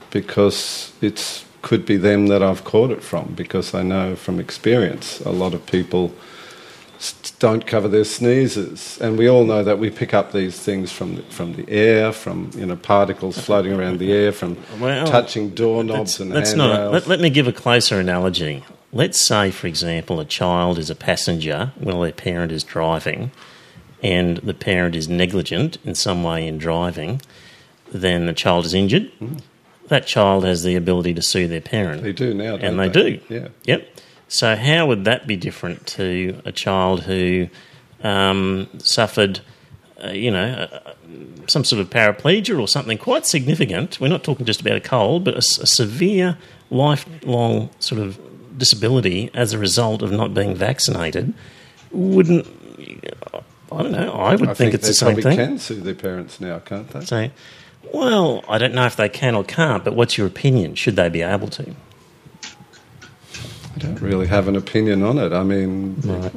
Because 0.09 0.93
it's 0.99 1.45
could 1.61 1.85
be 1.85 1.97
them 1.97 2.27
that 2.27 2.41
I've 2.41 2.63
caught 2.63 2.91
it 2.91 3.03
from. 3.03 3.33
Because 3.35 3.73
I 3.73 3.83
know 3.83 4.15
from 4.15 4.39
experience, 4.39 5.19
a 5.21 5.31
lot 5.31 5.53
of 5.53 5.65
people 5.65 6.13
don't 7.39 7.65
cover 7.65 7.87
their 7.87 8.03
sneezes, 8.03 8.99
and 9.01 9.17
we 9.17 9.27
all 9.27 9.43
know 9.43 9.63
that 9.63 9.79
we 9.79 9.89
pick 9.89 10.13
up 10.13 10.31
these 10.33 10.59
things 10.59 10.91
from 10.91 11.15
the, 11.15 11.23
from 11.23 11.53
the 11.53 11.67
air, 11.67 12.11
from 12.11 12.51
you 12.55 12.65
know 12.65 12.75
particles 12.75 13.39
floating 13.39 13.73
around 13.73 13.97
the 13.97 14.11
air, 14.13 14.31
from 14.31 14.55
Well, 14.79 15.07
touching 15.07 15.49
doorknobs 15.49 16.19
and 16.19 16.31
Let's 16.31 16.51
handrails. 16.51 16.77
not. 16.77 16.91
Let, 16.93 17.07
let 17.07 17.19
me 17.19 17.31
give 17.31 17.47
a 17.47 17.51
closer 17.53 17.99
analogy. 17.99 18.63
Let's 18.93 19.25
say, 19.25 19.49
for 19.51 19.67
example, 19.67 20.19
a 20.19 20.25
child 20.25 20.77
is 20.77 20.89
a 20.89 20.95
passenger 20.95 21.71
while 21.79 22.01
their 22.01 22.11
parent 22.11 22.51
is 22.51 22.63
driving, 22.63 23.31
and 24.03 24.37
the 24.37 24.53
parent 24.53 24.95
is 24.95 25.07
negligent 25.07 25.77
in 25.83 25.95
some 25.95 26.23
way 26.23 26.47
in 26.47 26.59
driving. 26.59 27.21
Then 27.91 28.25
the 28.27 28.33
child 28.33 28.65
is 28.65 28.73
injured. 28.75 29.07
Hmm. 29.19 29.37
That 29.91 30.07
child 30.07 30.45
has 30.45 30.63
the 30.63 30.77
ability 30.77 31.13
to 31.15 31.21
sue 31.21 31.49
their 31.49 31.59
parent. 31.59 32.01
They 32.01 32.13
do 32.13 32.33
now, 32.33 32.55
don't 32.55 32.63
and 32.63 32.79
they, 32.79 32.87
they? 32.87 33.17
do. 33.17 33.19
Yeah. 33.27 33.47
Yep. 33.65 33.99
So 34.29 34.55
how 34.55 34.85
would 34.87 35.03
that 35.03 35.27
be 35.27 35.35
different 35.35 35.85
to 35.87 36.41
a 36.45 36.53
child 36.53 37.03
who 37.03 37.49
um, 38.01 38.69
suffered, 38.77 39.41
uh, 40.01 40.11
you 40.11 40.31
know, 40.31 40.45
uh, 40.71 40.93
some 41.47 41.65
sort 41.65 41.81
of 41.81 41.89
paraplegia 41.89 42.57
or 42.57 42.69
something 42.69 42.97
quite 42.97 43.25
significant? 43.27 43.99
We're 43.99 44.07
not 44.07 44.23
talking 44.23 44.45
just 44.45 44.61
about 44.61 44.77
a 44.77 44.79
cold, 44.79 45.25
but 45.25 45.37
a 45.37 45.41
severe, 45.41 46.37
lifelong 46.69 47.69
sort 47.79 47.99
of 47.99 48.17
disability 48.57 49.29
as 49.33 49.51
a 49.51 49.57
result 49.57 50.01
of 50.01 50.13
not 50.13 50.33
being 50.33 50.55
vaccinated. 50.55 51.33
wouldn't. 51.91 52.47
I 53.69 53.83
don't 53.83 53.91
know. 53.91 54.13
I 54.13 54.35
would 54.35 54.47
I 54.47 54.53
think, 54.53 54.73
it's 54.73 54.87
the 54.87 54.93
same 54.93 55.21
thing. 55.21 55.35
can 55.35 55.59
sue 55.59 55.81
their 55.81 55.95
parents 55.95 56.39
now, 56.39 56.59
can't 56.59 56.89
they? 56.91 57.03
Say, 57.03 57.31
well, 57.93 58.43
I 58.47 58.57
don't 58.57 58.73
know 58.73 58.85
if 58.85 58.95
they 58.95 59.09
can 59.09 59.35
or 59.35 59.43
can't, 59.43 59.83
but 59.83 59.95
what's 59.95 60.17
your 60.17 60.27
opinion? 60.27 60.75
Should 60.75 60.95
they 60.95 61.09
be 61.09 61.21
able 61.21 61.47
to? 61.49 61.75
I 63.75 63.77
don't 63.79 64.01
really 64.01 64.27
have 64.27 64.47
an 64.47 64.55
opinion 64.55 65.03
on 65.03 65.17
it. 65.17 65.31
I 65.33 65.43
mean, 65.43 65.95
Right. 66.03 66.31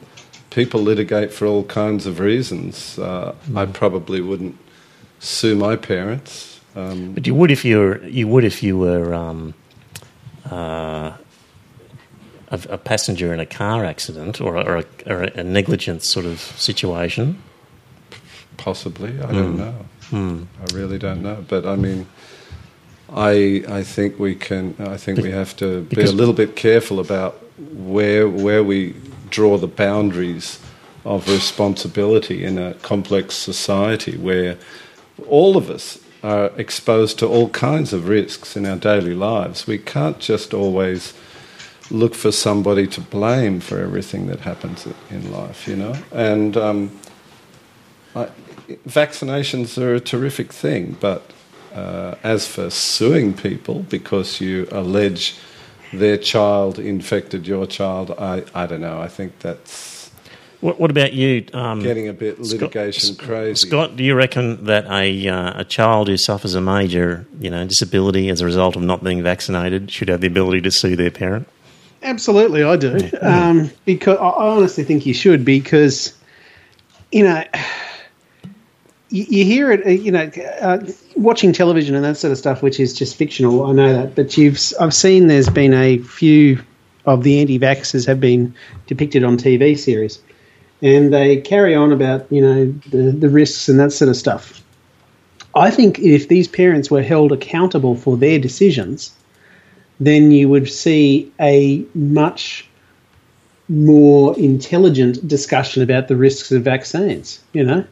people 0.50 0.80
litigate 0.80 1.32
for 1.32 1.46
all 1.46 1.64
kinds 1.64 2.06
of 2.06 2.20
reasons. 2.20 2.98
Uh, 2.98 3.34
I 3.54 3.66
probably 3.66 4.20
wouldn't 4.20 4.56
sue 5.18 5.54
my 5.54 5.76
parents. 5.76 6.60
Um, 6.76 7.12
But 7.14 7.26
you 7.26 7.34
would 7.34 7.50
if 7.50 7.64
you 7.64 7.78
were 7.78 8.04
you 8.06 8.26
would 8.28 8.44
if 8.44 8.62
you 8.62 8.76
were 8.78 9.14
um, 9.14 9.54
uh, 10.50 11.12
a, 12.50 12.60
a 12.70 12.78
passenger 12.78 13.32
in 13.32 13.40
a 13.40 13.46
car 13.46 13.84
accident 13.84 14.40
or, 14.40 14.56
a, 14.56 14.62
or, 14.62 14.76
a, 14.78 14.84
or 15.06 15.22
a 15.22 15.44
negligent 15.44 16.02
sort 16.04 16.26
of 16.26 16.40
situation. 16.40 17.38
Possibly, 18.56 19.10
I 19.20 19.32
don't 19.32 19.56
know. 19.56 19.74
I 20.14 20.74
really 20.74 20.98
don't 20.98 21.22
know. 21.22 21.44
But 21.48 21.66
I 21.66 21.76
mean, 21.76 22.06
I 23.12 23.64
I 23.68 23.82
think 23.82 24.18
we 24.18 24.34
can. 24.34 24.74
I 24.78 24.96
think 24.96 25.18
we 25.20 25.30
have 25.30 25.56
to 25.56 25.82
be 25.82 26.02
a 26.02 26.12
little 26.12 26.34
bit 26.34 26.56
careful 26.56 27.00
about 27.00 27.34
where 27.58 28.28
where 28.28 28.62
we 28.62 28.94
draw 29.30 29.58
the 29.58 29.66
boundaries 29.68 30.58
of 31.04 31.28
responsibility 31.28 32.44
in 32.44 32.58
a 32.58 32.74
complex 32.74 33.34
society 33.34 34.16
where 34.16 34.56
all 35.28 35.56
of 35.56 35.68
us 35.68 35.98
are 36.22 36.50
exposed 36.56 37.18
to 37.18 37.26
all 37.26 37.50
kinds 37.50 37.92
of 37.92 38.08
risks 38.08 38.56
in 38.56 38.64
our 38.64 38.76
daily 38.76 39.14
lives. 39.14 39.66
We 39.66 39.78
can't 39.78 40.18
just 40.18 40.54
always 40.54 41.12
look 41.90 42.14
for 42.14 42.32
somebody 42.32 42.86
to 42.86 43.00
blame 43.00 43.60
for 43.60 43.78
everything 43.78 44.26
that 44.28 44.40
happens 44.40 44.86
in 45.10 45.30
life, 45.30 45.68
you 45.68 45.76
know. 45.76 45.94
And 46.12 46.56
um, 46.56 46.90
I, 48.16 48.28
vaccinations 48.88 49.80
are 49.80 49.94
a 49.94 50.00
terrific 50.00 50.52
thing, 50.52 50.96
but 51.00 51.22
uh, 51.74 52.14
as 52.22 52.46
for 52.46 52.70
suing 52.70 53.34
people 53.34 53.80
because 53.90 54.40
you 54.40 54.66
allege 54.70 55.36
their 55.92 56.16
child 56.16 56.78
infected 56.78 57.46
your 57.46 57.66
child, 57.66 58.10
I, 58.18 58.44
I 58.54 58.66
don't 58.66 58.80
know. 58.80 59.00
I 59.00 59.08
think 59.08 59.38
that's 59.40 60.10
What, 60.60 60.80
what 60.80 60.90
about 60.90 61.12
you? 61.12 61.46
Um, 61.52 61.80
getting 61.82 62.08
a 62.08 62.12
bit 62.12 62.36
Scott- 62.44 62.60
litigation 62.60 63.16
crazy. 63.16 63.68
Scott, 63.68 63.96
do 63.96 64.02
you 64.02 64.14
reckon 64.14 64.64
that 64.64 64.86
a 64.86 65.28
uh, 65.28 65.60
a 65.60 65.64
child 65.64 66.08
who 66.08 66.16
suffers 66.16 66.54
a 66.54 66.60
major 66.60 67.26
you 67.38 67.50
know 67.50 67.66
disability 67.66 68.28
as 68.28 68.40
a 68.40 68.44
result 68.46 68.76
of 68.76 68.82
not 68.82 69.04
being 69.04 69.22
vaccinated 69.22 69.90
should 69.90 70.08
have 70.08 70.20
the 70.20 70.26
ability 70.26 70.60
to 70.62 70.70
sue 70.70 70.96
their 70.96 71.10
parent? 71.10 71.46
Absolutely, 72.02 72.62
I 72.62 72.76
do. 72.76 73.10
Um, 73.22 73.70
because 73.84 74.18
I 74.18 74.28
I 74.28 74.48
honestly 74.56 74.84
think 74.84 75.06
you 75.06 75.14
should, 75.14 75.44
because 75.44 76.14
you 77.12 77.24
know 77.24 77.44
you, 79.14 79.24
you 79.28 79.44
hear 79.44 79.70
it. 79.70 79.86
uh, 79.86 79.90
You 79.90 80.10
know, 80.10 80.30
uh, 80.60 80.78
watching 81.16 81.52
television 81.52 81.94
and 81.94 82.04
that 82.04 82.16
sort 82.16 82.32
of 82.32 82.38
stuff, 82.38 82.62
which 82.62 82.80
is 82.80 82.92
just 82.92 83.16
fictional. 83.16 83.64
I 83.64 83.72
know 83.72 83.92
that, 83.92 84.14
but 84.16 84.36
you've 84.36 84.60
I've 84.80 84.94
seen 84.94 85.28
there's 85.28 85.48
been 85.48 85.72
a 85.72 85.98
few 85.98 86.60
of 87.06 87.22
the 87.22 87.40
anti-vaxxers 87.40 88.06
have 88.06 88.18
been 88.18 88.54
depicted 88.86 89.22
on 89.22 89.36
TV 89.36 89.78
series, 89.78 90.18
and 90.82 91.12
they 91.12 91.36
carry 91.36 91.74
on 91.74 91.92
about 91.92 92.30
you 92.32 92.42
know 92.42 92.66
the 92.90 93.12
the 93.12 93.28
risks 93.28 93.68
and 93.68 93.78
that 93.78 93.92
sort 93.92 94.08
of 94.08 94.16
stuff. 94.16 94.60
I 95.54 95.70
think 95.70 96.00
if 96.00 96.26
these 96.26 96.48
parents 96.48 96.90
were 96.90 97.02
held 97.02 97.30
accountable 97.30 97.94
for 97.94 98.16
their 98.16 98.40
decisions, 98.40 99.14
then 100.00 100.32
you 100.32 100.48
would 100.48 100.68
see 100.68 101.32
a 101.40 101.84
much 101.94 102.68
more 103.68 104.36
intelligent 104.38 105.26
discussion 105.28 105.82
about 105.82 106.08
the 106.08 106.16
risks 106.16 106.50
of 106.50 106.64
vaccines. 106.64 107.38
You 107.52 107.64
know, 107.64 107.84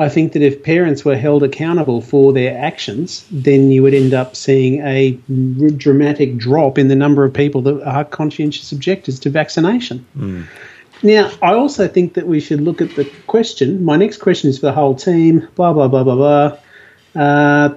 I 0.00 0.08
think 0.08 0.32
that 0.32 0.40
if 0.40 0.62
parents 0.62 1.04
were 1.04 1.14
held 1.14 1.42
accountable 1.42 2.00
for 2.00 2.32
their 2.32 2.56
actions, 2.56 3.26
then 3.30 3.70
you 3.70 3.82
would 3.82 3.92
end 3.92 4.14
up 4.14 4.34
seeing 4.34 4.80
a 4.80 5.18
r- 5.28 5.68
dramatic 5.68 6.38
drop 6.38 6.78
in 6.78 6.88
the 6.88 6.96
number 6.96 7.22
of 7.22 7.34
people 7.34 7.60
that 7.62 7.82
are 7.82 8.06
conscientious 8.06 8.72
objectors 8.72 9.20
to 9.20 9.28
vaccination. 9.30 10.48
Now, 11.02 11.30
I 11.42 11.52
also 11.52 11.86
think 11.86 12.14
that 12.14 12.26
we 12.26 12.40
should 12.40 12.62
look 12.62 12.80
at 12.80 12.94
the 12.96 13.04
question. 13.26 13.84
My 13.84 13.96
next 13.96 14.18
question 14.18 14.48
is 14.48 14.58
for 14.58 14.66
the 14.66 14.72
whole 14.72 14.94
team. 14.94 15.46
Blah 15.54 15.74
blah 15.74 15.88
blah 15.88 16.04
blah 16.04 16.16
blah. 16.16 16.58
Uh, 17.14 17.74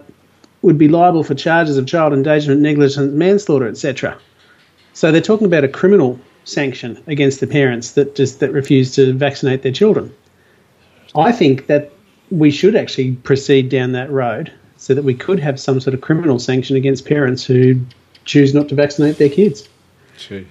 would 0.62 0.78
be 0.78 0.88
liable 0.88 1.26
for 1.26 1.36
charges 1.36 1.78
of 1.78 1.86
child 1.86 2.14
endangerment, 2.14 2.62
negligent 2.62 3.14
manslaughter, 3.14 3.68
etc. 3.68 4.18
So 4.94 5.12
they're 5.12 5.20
talking 5.20 5.48
about 5.48 5.66
a 5.66 5.68
criminal 5.68 6.18
sanction 6.46 7.04
against 7.08 7.42
the 7.42 7.48
parents 7.48 7.92
that 7.92 8.16
just 8.16 8.40
that 8.40 8.54
refuse 8.54 8.96
to 8.96 9.12
vaccinate 9.14 9.62
their 9.62 9.74
children. 9.74 10.16
I 11.16 11.32
think 11.32 11.68
that 11.68 11.93
we 12.34 12.50
should 12.50 12.76
actually 12.76 13.14
proceed 13.14 13.70
down 13.70 13.92
that 13.92 14.10
road 14.10 14.52
so 14.78 14.94
that 14.94 15.04
we 15.04 15.14
could 15.14 15.40
have 15.40 15.60
some 15.60 15.80
sort 15.80 15.94
of 15.94 16.02
criminal 16.02 16.40
sanction 16.40 16.76
against 16.76 17.06
parents 17.06 17.46
who 17.46 17.80
choose 18.26 18.54
not 18.54 18.70
to 18.70 18.76
vaccinate 18.76 19.18
their 19.18 19.30
kids. 19.30 19.70
Gee. 20.18 20.48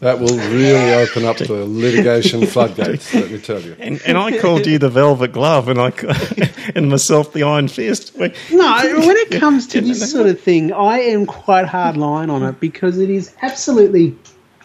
That 0.00 0.20
will 0.20 0.36
really 0.36 0.92
open 0.92 1.24
up 1.24 1.38
the 1.38 1.64
litigation 1.64 2.46
floodgates, 2.46 3.14
let 3.14 3.30
me 3.30 3.38
tell 3.38 3.60
you. 3.60 3.76
And, 3.78 4.00
and 4.06 4.18
I 4.18 4.38
called 4.38 4.66
you 4.66 4.78
the 4.78 4.90
velvet 4.90 5.32
glove, 5.32 5.68
and 5.68 5.80
I 5.80 5.88
and 6.74 6.90
myself 6.90 7.32
the 7.32 7.44
iron 7.44 7.68
fist. 7.68 8.16
No, 8.16 8.28
when 8.50 9.16
it 9.16 9.40
comes 9.40 9.66
to 9.68 9.80
this 9.80 10.10
sort 10.10 10.26
of 10.26 10.38
thing, 10.38 10.72
I 10.72 10.98
am 10.98 11.24
quite 11.24 11.64
hard 11.64 11.96
line 11.96 12.28
on 12.28 12.42
it 12.42 12.60
because 12.60 12.98
it 12.98 13.08
is 13.08 13.34
absolutely 13.40 14.14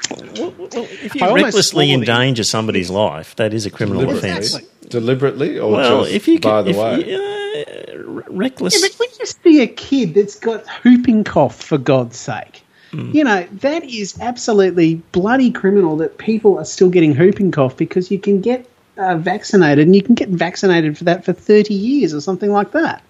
If 0.10 1.16
you 1.16 1.26
almost 1.26 1.44
recklessly 1.46 1.94
endanger 1.94 2.44
somebody's 2.44 2.90
life, 2.90 3.34
that 3.38 3.54
is 3.54 3.66
a 3.66 3.72
criminal 3.72 4.02
Deliberately, 4.02 4.30
offence. 4.32 4.71
Deliberately 4.92 5.58
or 5.60 5.72
Well, 5.72 6.02
just 6.04 6.14
if 6.14 6.28
you 6.28 6.40
by 6.40 6.64
can, 6.64 6.66
the 6.66 6.72
if 6.72 6.78
way? 6.78 7.10
you- 7.10 7.18
uh, 7.18 8.24
reckless. 8.30 8.74
Yeah, 8.74 8.88
but 8.88 8.96
when 9.00 9.10
you 9.20 9.26
see 9.26 9.62
a 9.62 9.68
kid 9.68 10.14
that's 10.14 10.36
got 10.40 10.66
whooping 10.84 11.24
cough, 11.24 11.62
for 11.62 11.78
God's 11.78 12.18
sake, 12.18 12.64
you 12.94 13.24
know, 13.24 13.48
that 13.62 13.86
is 13.86 14.20
absolutely 14.20 14.96
bloody 15.14 15.50
criminal 15.50 15.96
that 15.98 16.18
people 16.18 16.60
are 16.60 16.66
still 16.66 16.90
getting 16.90 17.16
whooping 17.16 17.52
cough 17.52 17.78
because 17.78 18.12
you 18.12 18.20
can 18.20 18.42
get 18.42 18.68
uh, 18.98 19.16
vaccinated 19.16 19.86
and 19.88 19.96
you 19.96 20.02
can 20.04 20.14
get 20.14 20.28
vaccinated 20.28 20.98
for 20.98 21.06
that 21.06 21.24
for 21.24 21.32
30 21.32 21.74
years 21.74 22.14
or 22.14 22.20
something 22.20 22.52
like 22.52 22.72
that. 22.74 23.02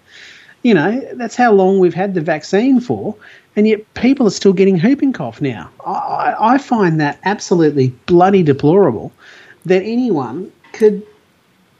You 0.62 0.74
know, 0.74 1.00
that's 1.14 1.34
how 1.34 1.50
long 1.52 1.80
we've 1.80 1.94
had 1.94 2.14
the 2.14 2.20
vaccine 2.20 2.78
for, 2.78 3.16
and 3.56 3.66
yet 3.66 3.92
people 3.94 4.24
are 4.28 4.30
still 4.30 4.52
getting 4.52 4.78
whooping 4.78 5.14
cough 5.14 5.40
now. 5.40 5.68
I, 5.84 5.90
I 5.90 6.54
I 6.54 6.58
find 6.58 7.00
that 7.00 7.18
absolutely 7.24 7.88
bloody 8.06 8.44
deplorable 8.44 9.10
that 9.66 9.82
anyone 9.82 10.52
could 10.72 11.02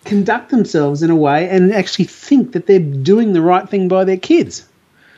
conduct 0.05 0.51
themselves 0.51 1.03
in 1.03 1.11
a 1.11 1.17
way 1.17 1.49
and 1.49 1.73
actually 1.73 2.07
think 2.07 2.53
that 2.53 2.67
they're 2.67 2.79
doing 2.79 3.33
the 3.33 3.43
right 3.43 3.69
thing 3.69 3.89
by 3.89 4.05
their 4.05 4.17
kids. 4.17 4.67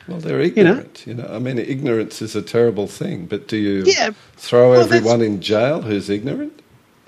Well, 0.07 0.18
they're 0.18 0.41
ignorant. 0.41 1.07
You 1.07 1.14
know, 1.14 1.26
I 1.32 1.39
mean, 1.39 1.59
ignorance 1.59 2.20
is 2.20 2.37
a 2.37 2.43
terrible 2.43 2.87
thing. 2.87 3.24
But 3.26 3.49
do 3.49 3.57
you 3.57 3.85
Yeah, 3.87 4.11
throw 4.37 4.70
well, 4.72 4.80
that's- 4.82 4.99
everyone 4.99 5.22
in 5.22 5.41
jail 5.41 5.80
who's 5.80 6.11
ignorant? 6.11 6.53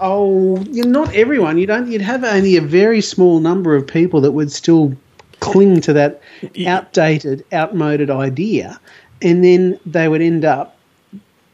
Oh, 0.00 0.58
you're 0.70 0.86
not 0.86 1.14
everyone. 1.14 1.56
You 1.58 1.66
don't. 1.66 1.90
You'd 1.90 2.02
have 2.02 2.22
only 2.24 2.56
a 2.56 2.60
very 2.60 3.00
small 3.00 3.40
number 3.40 3.74
of 3.74 3.86
people 3.86 4.20
that 4.22 4.32
would 4.32 4.52
still 4.52 4.94
cling 5.40 5.80
to 5.82 5.92
that 5.94 6.20
outdated, 6.66 7.44
outmoded 7.52 8.10
idea, 8.10 8.78
and 9.22 9.42
then 9.44 9.78
they 9.86 10.08
would 10.08 10.20
end 10.22 10.44
up 10.44 10.75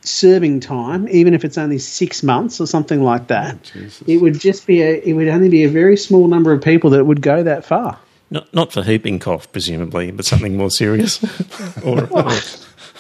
serving 0.05 0.61
time, 0.61 1.09
even 1.09 1.35
if 1.35 1.45
it's 1.45 1.59
only 1.59 1.79
six 1.79 2.23
months 2.23 2.61
or 2.61 2.67
something 2.67 3.03
like 3.03 3.29
that. 3.29 3.63
Jesus. 3.63 4.03
It 4.07 4.19
would 4.19 4.39
just 4.39 4.67
be 4.67 4.83
a. 4.83 5.01
It 5.03 5.15
would 5.15 5.29
only 5.29 5.49
be 5.49 5.65
a 5.65 5.69
very 5.69 5.97
small 5.97 6.29
number 6.29 6.53
of 6.53 6.63
people 6.63 6.91
that 6.91 7.05
would 7.05 7.23
go 7.23 7.43
that 7.43 7.65
far. 7.65 7.99
Not, 8.31 8.53
not 8.55 8.73
for 8.73 8.83
whooping 8.83 9.19
cough, 9.19 9.51
presumably, 9.53 10.11
but 10.11 10.25
something 10.25 10.57
more 10.57 10.71
serious. 10.71 11.23
or, 11.85 12.09
or- 12.11 12.31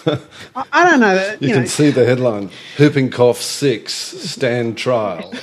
I, 0.05 0.64
I 0.72 0.90
don't 0.90 1.00
know. 1.00 1.14
That, 1.14 1.40
You, 1.40 1.48
you 1.48 1.55
can 1.55 1.66
see 1.66 1.90
the 1.90 2.05
headline: 2.05 2.50
"Whooping 2.78 3.11
cough 3.11 3.40
six 3.40 3.94
stand 3.94 4.76
trial." 4.78 5.32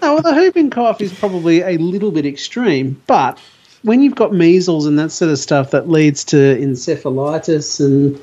No, 0.00 0.14
well, 0.14 0.22
the 0.22 0.34
whooping 0.34 0.68
cough 0.68 1.00
is 1.00 1.12
probably 1.14 1.62
a 1.62 1.78
little 1.78 2.10
bit 2.10 2.26
extreme, 2.26 3.00
but 3.06 3.38
when 3.82 4.02
you've 4.02 4.14
got 4.14 4.34
measles 4.34 4.84
and 4.84 4.98
that 4.98 5.10
sort 5.12 5.30
of 5.30 5.38
stuff 5.38 5.70
that 5.70 5.88
leads 5.88 6.24
to 6.24 6.36
encephalitis 6.36 7.80
and 7.84 8.20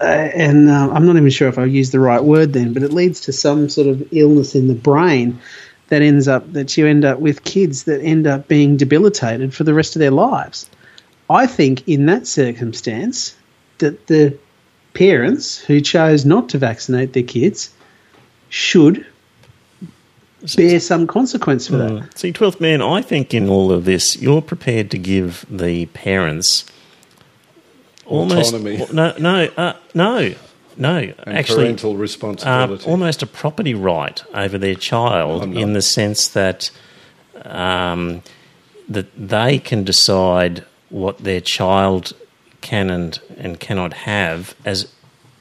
uh, 0.00 0.04
and 0.04 0.68
uh, 0.70 0.90
I'm 0.92 1.06
not 1.06 1.16
even 1.16 1.30
sure 1.30 1.48
if 1.48 1.58
I 1.58 1.64
used 1.64 1.92
the 1.92 2.00
right 2.00 2.22
word 2.22 2.52
then, 2.52 2.72
but 2.72 2.82
it 2.82 2.92
leads 2.92 3.20
to 3.22 3.32
some 3.32 3.68
sort 3.68 3.86
of 3.86 4.06
illness 4.12 4.54
in 4.54 4.68
the 4.68 4.74
brain 4.74 5.40
that 5.88 6.02
ends 6.02 6.28
up 6.28 6.52
that 6.52 6.76
you 6.76 6.86
end 6.86 7.04
up 7.04 7.18
with 7.18 7.44
kids 7.44 7.84
that 7.84 8.00
end 8.02 8.26
up 8.26 8.48
being 8.48 8.76
debilitated 8.76 9.54
for 9.54 9.64
the 9.64 9.74
rest 9.74 9.96
of 9.96 10.00
their 10.00 10.10
lives. 10.10 10.68
I 11.30 11.46
think 11.46 11.86
in 11.88 12.06
that 12.06 12.26
circumstance 12.26 13.36
that 13.78 14.06
the 14.06 14.36
parents 14.94 15.58
who 15.58 15.80
chose 15.80 16.24
not 16.24 16.48
to 16.50 16.58
vaccinate 16.58 17.12
their 17.12 17.22
kids 17.22 17.70
should 18.48 19.06
bear 20.56 20.80
some 20.80 21.06
consequence 21.06 21.66
for 21.66 21.76
that. 21.76 22.18
See, 22.18 22.32
12th 22.32 22.60
man, 22.60 22.80
I 22.80 23.02
think 23.02 23.34
in 23.34 23.48
all 23.48 23.72
of 23.72 23.84
this, 23.84 24.20
you're 24.20 24.42
prepared 24.42 24.90
to 24.92 24.98
give 24.98 25.44
the 25.50 25.86
parents 25.86 26.64
almost. 28.08 28.52
Autonomy. 28.52 28.84
No, 28.92 29.14
no, 29.18 29.44
uh, 29.56 29.74
no. 29.94 30.34
No, 30.80 30.96
and 30.96 31.36
actually, 31.36 31.74
parental 31.74 32.00
uh, 32.46 32.78
almost 32.86 33.20
a 33.24 33.26
property 33.26 33.74
right 33.74 34.22
over 34.32 34.56
their 34.58 34.76
child 34.76 35.42
I'm 35.42 35.56
in 35.56 35.72
the 35.72 35.82
sense 35.82 36.28
that 36.28 36.70
um, 37.44 38.22
that 38.88 39.08
they 39.16 39.58
can 39.58 39.82
decide 39.82 40.64
what 40.88 41.18
their 41.18 41.40
child 41.40 42.12
can 42.60 42.90
and, 42.90 43.20
and 43.36 43.58
cannot 43.58 43.92
have 43.92 44.54
as 44.64 44.86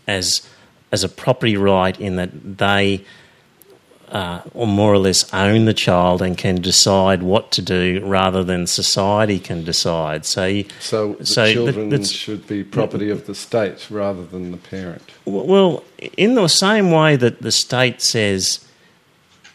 as 0.07 0.41
as 0.91 1.03
a 1.03 1.09
property 1.09 1.55
right 1.55 1.99
in 1.99 2.15
that 2.15 2.57
they 2.57 3.03
uh, 4.10 4.41
or 4.53 4.66
more 4.68 4.93
or 4.93 4.97
less 4.97 5.32
own 5.34 5.66
the 5.66 5.74
child 5.74 6.22
and 6.22 6.38
can 6.38 6.62
decide 6.62 7.22
what 7.24 7.51
to 7.51 7.62
do 7.62 8.01
rather 8.05 8.43
than 8.43 8.66
society 8.66 9.38
can 9.39 9.64
decide. 9.64 10.26
So, 10.26 10.64
so 10.80 11.14
the 11.14 11.26
so 11.26 11.45
that- 11.45 11.53
children 11.53 11.89
that's- 11.89 12.12
should 12.12 12.47
be 12.47 12.64
property 12.64 13.10
of 13.10 13.28
the 13.28 13.36
state 13.36 13.88
rather 13.89 14.26
than 14.26 14.51
the 14.51 14.58
parent. 14.58 15.03
Well, 15.26 15.84
in 16.16 16.36
the 16.36 16.47
same 16.47 16.91
way 16.91 17.16
that 17.18 17.41
the 17.41 17.51
state 17.51 18.01
says 18.01 18.66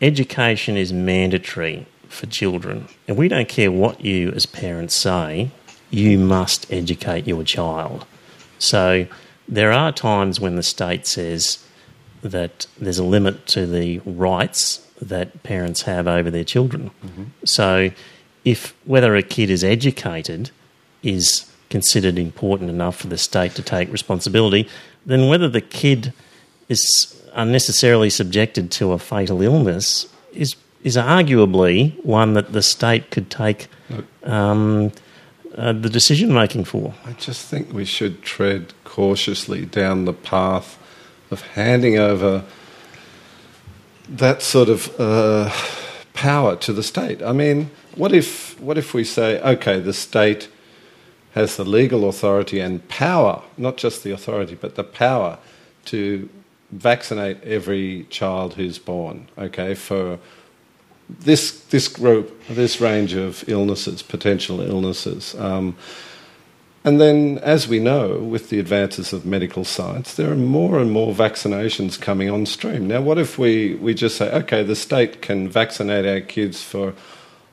education 0.01 0.77
is 0.77 0.93
mandatory 0.93 1.87
for 2.09 2.27
children, 2.27 2.89
and 3.09 3.17
we 3.17 3.29
don't 3.29 3.49
care 3.49 3.71
what 3.73 4.05
you 4.05 4.31
as 4.33 4.45
parents 4.47 4.95
say, 4.95 5.51
you 5.91 6.19
must 6.19 6.71
educate 6.71 7.27
your 7.27 7.43
child. 7.45 8.05
So 8.59 9.07
there 9.49 9.73
are 9.73 9.93
times 9.93 10.39
when 10.41 10.57
the 10.57 10.63
state 10.63 11.07
says 11.07 11.59
that 12.23 12.67
there's 12.79 12.99
a 12.99 13.05
limit 13.05 13.47
to 13.49 13.67
the 13.67 13.99
rights 14.01 14.87
that 15.01 15.43
parents 15.43 15.83
have 15.83 16.07
over 16.07 16.31
their 16.31 16.45
children. 16.45 16.91
So 17.45 17.91
if 18.45 18.75
whether 18.85 19.17
a 19.17 19.23
kid 19.23 19.51
is 19.51 19.65
educated 19.65 20.51
is 21.03 21.51
considered 21.71 22.19
important 22.19 22.71
enough 22.71 22.97
for 22.97 23.09
the 23.09 23.19
state 23.19 23.55
to 23.55 23.63
take 23.63 23.91
responsibility, 23.91 24.69
then 25.05 25.29
whether 25.29 25.49
the 25.49 25.61
kid 25.61 26.13
is 26.69 27.21
unnecessarily 27.35 28.11
subjected 28.11 28.71
to 28.71 28.93
a 28.93 28.99
fatal 28.99 29.43
illness 29.43 30.07
is 30.33 30.55
is 30.83 30.97
arguably 30.97 31.95
one 32.05 32.35
that 32.35 32.53
the 32.53 32.63
state 32.63 33.11
could 33.11 33.31
take 33.31 33.69
um, 34.25 34.91
uh, 35.57 35.73
the 35.73 35.89
decision 35.89 36.33
making 36.33 36.65
for. 36.65 36.93
I 37.05 37.13
just 37.13 37.47
think 37.49 37.73
we 37.73 37.85
should 37.85 38.23
tread 38.23 38.75
cautiously 38.85 39.65
down 39.65 40.07
the 40.07 40.13
path 40.13 40.79
of 41.33 41.41
handing 41.41 41.99
over 41.99 42.45
that 44.09 44.43
sort 44.43 44.69
of 44.69 45.01
uh, 45.01 45.51
power 46.13 46.57
to 46.57 46.73
the 46.73 46.83
state. 46.83 47.23
I 47.23 47.33
mean, 47.33 47.71
what 47.97 48.13
if 48.13 48.61
what 48.61 48.79
if 48.79 48.95
we 48.95 49.05
say, 49.05 49.41
okay, 49.41 49.81
the 49.81 49.93
state 49.93 50.49
has 51.35 51.57
the 51.57 51.65
legal 51.65 52.09
authority 52.09 52.61
and 52.61 52.87
power, 52.89 53.43
not 53.57 53.77
just 53.77 54.05
the 54.05 54.11
authority, 54.11 54.55
but 54.55 54.75
the 54.75 54.85
power 54.85 55.39
to 55.87 56.29
vaccinate 56.71 57.43
every 57.43 58.07
child 58.11 58.55
who's 58.55 58.79
born, 58.79 59.29
okay, 59.39 59.75
for 59.75 60.19
this 61.09 61.61
this 61.71 61.89
group, 61.89 62.41
this 62.49 62.81
range 62.81 63.15
of 63.15 63.45
illnesses, 63.49 64.03
potential 64.03 64.61
illnesses. 64.61 65.35
Um, 65.37 65.77
and 66.85 67.01
then, 67.01 67.39
as 67.39 67.69
we 67.69 67.79
know, 67.79 68.19
with 68.19 68.49
the 68.49 68.59
advances 68.59 69.13
of 69.13 69.25
medical 69.25 69.65
science, 69.65 70.15
there 70.15 70.33
are 70.33 70.37
more 70.37 70.81
and 70.81 70.91
more 70.91 71.15
vaccinations 71.15 72.01
coming 72.01 72.29
on 72.29 72.45
stream. 72.45 72.89
Now, 72.89 73.01
what 73.01 73.19
if 73.19 73.39
we, 73.39 73.75
we 73.77 73.95
just 73.95 74.17
say, 74.17 74.33
okay, 74.33 74.65
the 74.65 74.75
state 74.75 75.23
can 75.23 75.49
vaccinate 75.49 76.07
our 76.07 76.21
kids 76.21 76.63
for 76.63 76.93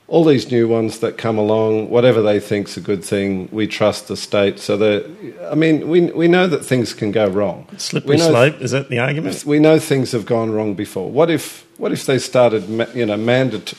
all 0.08 0.24
these 0.24 0.50
new 0.50 0.66
ones 0.66 0.98
that 0.98 1.16
come 1.16 1.38
along, 1.38 1.88
whatever 1.88 2.20
they 2.20 2.40
think's 2.40 2.76
a 2.76 2.80
good 2.80 3.04
thing, 3.04 3.48
we 3.52 3.68
trust 3.68 4.08
the 4.08 4.16
state. 4.16 4.58
So 4.58 4.76
that, 4.78 5.48
I 5.48 5.54
mean, 5.54 5.88
we, 5.88 6.10
we 6.10 6.26
know 6.26 6.48
that 6.48 6.64
things 6.64 6.92
can 6.92 7.12
go 7.12 7.28
wrong. 7.28 7.68
Slippery 7.76 8.16
know, 8.16 8.30
slope, 8.30 8.60
is 8.60 8.72
that 8.72 8.88
the 8.88 8.98
argument? 8.98 9.44
We 9.44 9.60
know 9.60 9.78
things 9.78 10.10
have 10.10 10.26
gone 10.26 10.50
wrong 10.50 10.74
before. 10.74 11.08
What 11.08 11.30
if, 11.30 11.64
what 11.78 11.92
if 11.92 12.04
they 12.06 12.18
started, 12.18 12.68
you 12.96 13.06
know, 13.06 13.16
mandat- 13.16 13.74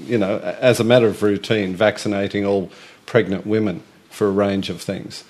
you 0.00 0.18
know, 0.18 0.40
as 0.60 0.80
a 0.80 0.84
matter 0.84 1.06
of 1.06 1.22
routine, 1.22 1.76
vaccinating 1.76 2.44
all 2.44 2.70
pregnant 3.06 3.46
women 3.46 3.84
for 4.10 4.26
a 4.26 4.30
range 4.30 4.70
of 4.70 4.80
things? 4.80 5.24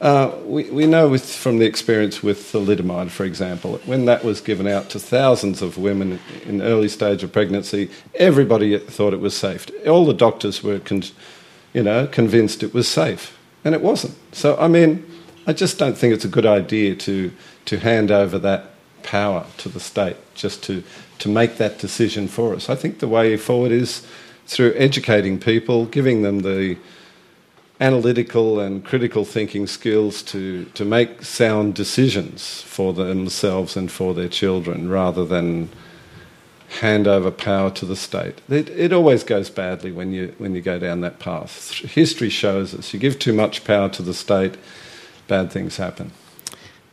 Uh, 0.00 0.36
we, 0.44 0.68
we 0.70 0.86
know 0.86 1.08
with, 1.08 1.24
from 1.24 1.58
the 1.58 1.64
experience 1.64 2.22
with 2.22 2.38
thalidomide, 2.52 3.10
for 3.10 3.24
example, 3.24 3.78
when 3.86 4.04
that 4.04 4.24
was 4.24 4.40
given 4.40 4.66
out 4.66 4.90
to 4.90 4.98
thousands 4.98 5.62
of 5.62 5.78
women 5.78 6.18
in 6.44 6.60
early 6.60 6.88
stage 6.88 7.22
of 7.22 7.32
pregnancy, 7.32 7.90
everybody 8.16 8.76
thought 8.78 9.14
it 9.14 9.20
was 9.20 9.34
safe. 9.34 9.66
All 9.86 10.04
the 10.04 10.12
doctors 10.12 10.62
were, 10.62 10.78
con- 10.78 11.04
you 11.72 11.82
know, 11.82 12.06
convinced 12.06 12.62
it 12.62 12.74
was 12.74 12.88
safe, 12.88 13.38
and 13.64 13.74
it 13.74 13.80
wasn't. 13.80 14.14
So, 14.32 14.56
I 14.58 14.68
mean, 14.68 15.06
I 15.46 15.52
just 15.52 15.78
don't 15.78 15.96
think 15.96 16.12
it's 16.12 16.24
a 16.24 16.28
good 16.28 16.46
idea 16.46 16.96
to 16.96 17.30
to 17.66 17.78
hand 17.78 18.10
over 18.10 18.38
that 18.38 18.70
power 19.02 19.46
to 19.58 19.68
the 19.68 19.80
state 19.80 20.16
just 20.34 20.62
to 20.64 20.82
to 21.18 21.28
make 21.28 21.56
that 21.56 21.78
decision 21.78 22.28
for 22.28 22.54
us. 22.54 22.68
I 22.68 22.74
think 22.74 22.98
the 22.98 23.08
way 23.08 23.36
forward 23.36 23.72
is 23.72 24.06
through 24.46 24.74
educating 24.76 25.38
people, 25.38 25.86
giving 25.86 26.22
them 26.22 26.40
the 26.40 26.76
analytical 27.80 28.60
and 28.60 28.84
critical 28.84 29.24
thinking 29.24 29.66
skills 29.66 30.22
to, 30.22 30.64
to 30.66 30.84
make 30.84 31.22
sound 31.22 31.74
decisions 31.74 32.62
for 32.62 32.92
themselves 32.92 33.76
and 33.76 33.90
for 33.90 34.14
their 34.14 34.28
children 34.28 34.88
rather 34.88 35.24
than 35.24 35.68
hand 36.80 37.06
over 37.06 37.30
power 37.30 37.70
to 37.70 37.84
the 37.84 37.96
state. 37.96 38.40
It, 38.48 38.68
it 38.70 38.92
always 38.92 39.24
goes 39.24 39.50
badly 39.50 39.92
when 39.92 40.12
you, 40.12 40.34
when 40.38 40.54
you 40.54 40.60
go 40.60 40.78
down 40.78 41.00
that 41.02 41.18
path. 41.18 41.72
History 41.78 42.30
shows 42.30 42.74
us 42.74 42.92
you 42.92 43.00
give 43.00 43.18
too 43.18 43.32
much 43.32 43.64
power 43.64 43.88
to 43.90 44.02
the 44.02 44.14
state, 44.14 44.56
bad 45.26 45.52
things 45.52 45.76
happen. 45.76 46.12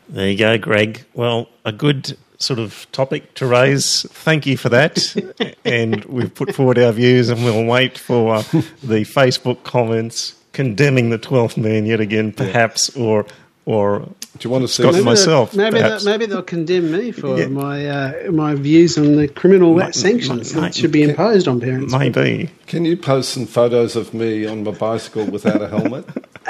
There 0.09 0.29
you 0.29 0.37
go, 0.37 0.57
Greg. 0.57 1.05
Well, 1.13 1.47
a 1.63 1.71
good 1.71 2.17
sort 2.37 2.59
of 2.59 2.87
topic 2.91 3.35
to 3.35 3.45
raise. 3.45 4.01
Thank 4.09 4.45
you 4.45 4.57
for 4.57 4.69
that. 4.69 5.15
and 5.65 6.03
we've 6.05 6.33
put 6.33 6.53
forward 6.53 6.77
our 6.79 6.91
views, 6.91 7.29
and 7.29 7.43
we'll 7.45 7.65
wait 7.65 7.97
for 7.97 8.41
the 8.83 9.05
Facebook 9.05 9.63
comments 9.63 10.40
condemning 10.53 11.09
the 11.09 11.19
12th 11.19 11.57
man 11.57 11.85
yet 11.85 11.99
again, 11.99 12.31
perhaps, 12.31 12.95
or 12.95 13.25
or 13.65 13.99
Do 13.99 14.47
you 14.47 14.49
want 14.49 14.63
to 14.63 14.67
see 14.67 14.81
Scott 14.81 14.95
some- 14.95 15.05
my- 15.05 15.11
myself, 15.11 15.55
Maybe 15.55 15.77
they'll, 15.79 16.03
maybe 16.03 16.25
they'll 16.25 16.41
condemn 16.41 16.91
me 16.91 17.11
for 17.11 17.37
Yeah. 17.39 17.45
my 17.47 17.87
uh, 17.87 18.31
my 18.31 18.55
views 18.55 18.97
on 18.97 19.15
the 19.17 19.27
criminal 19.27 19.75
Mate, 19.75 19.93
sanctions 19.93 20.53
mate, 20.55 20.61
that 20.61 20.75
should 20.75 20.91
be 20.91 21.03
imposed 21.03 21.47
on 21.47 21.59
parents. 21.61 21.93
maybe. 21.93 22.49
Can 22.65 22.83
you 22.85 22.97
post 22.97 23.29
some 23.29 23.45
photos 23.45 23.95
of 23.95 24.13
me 24.15 24.47
on 24.47 24.63
my 24.63 24.71
bicycle 24.71 25.25
without 25.25 25.61
a 25.61 25.67
helmet? 25.67 26.05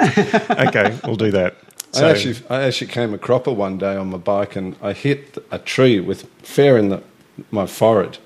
Okay, 0.66 0.98
we'll 1.04 1.16
do 1.16 1.30
that. 1.32 1.54
So, 1.92 2.06
I 2.06 2.10
actually, 2.10 2.36
I 2.48 2.62
actually 2.62 2.86
came 2.90 3.12
a 3.12 3.18
cropper 3.18 3.52
one 3.52 3.76
day 3.76 3.94
on 3.94 4.08
my 4.08 4.16
bike 4.16 4.56
and 4.56 4.74
I 4.82 4.94
hit 4.94 5.36
a 5.50 5.58
tree 5.58 6.00
with 6.00 6.22
fair 6.42 6.78
in 6.78 6.88
the, 6.88 7.02
my 7.50 7.66
forehead, 7.66 8.16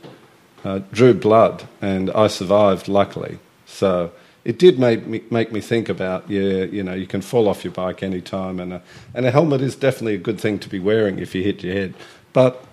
uh, 0.64 0.80
drew 0.92 1.12
blood, 1.12 1.64
and 1.82 2.10
I 2.12 2.28
survived, 2.28 2.86
luckily. 2.86 3.38
So 3.66 4.12
it 4.47 4.61
did 4.61 4.78
make 4.78 5.09
me, 5.09 5.22
make 5.28 5.51
me 5.51 5.61
think 5.61 5.88
about, 5.88 6.30
yeah, 6.30 6.62
you 6.62 6.84
know, 6.84 6.94
you 6.94 7.09
can 7.09 7.20
fall 7.20 7.49
off 7.49 7.64
your 7.64 7.72
bike 7.72 8.05
any 8.05 8.20
time, 8.20 8.61
and 8.61 8.74
a, 8.74 8.82
and 9.12 9.26
a 9.26 9.32
helmet 9.32 9.61
is 9.61 9.74
definitely 9.74 10.14
a 10.14 10.18
good 10.18 10.40
thing 10.40 10.61
to 10.61 10.68
be 10.68 10.78
wearing 10.78 11.18
if 11.18 11.34
you 11.34 11.42
hit 11.42 11.64
your 11.64 11.74
head. 11.74 11.94
But, 12.32 12.64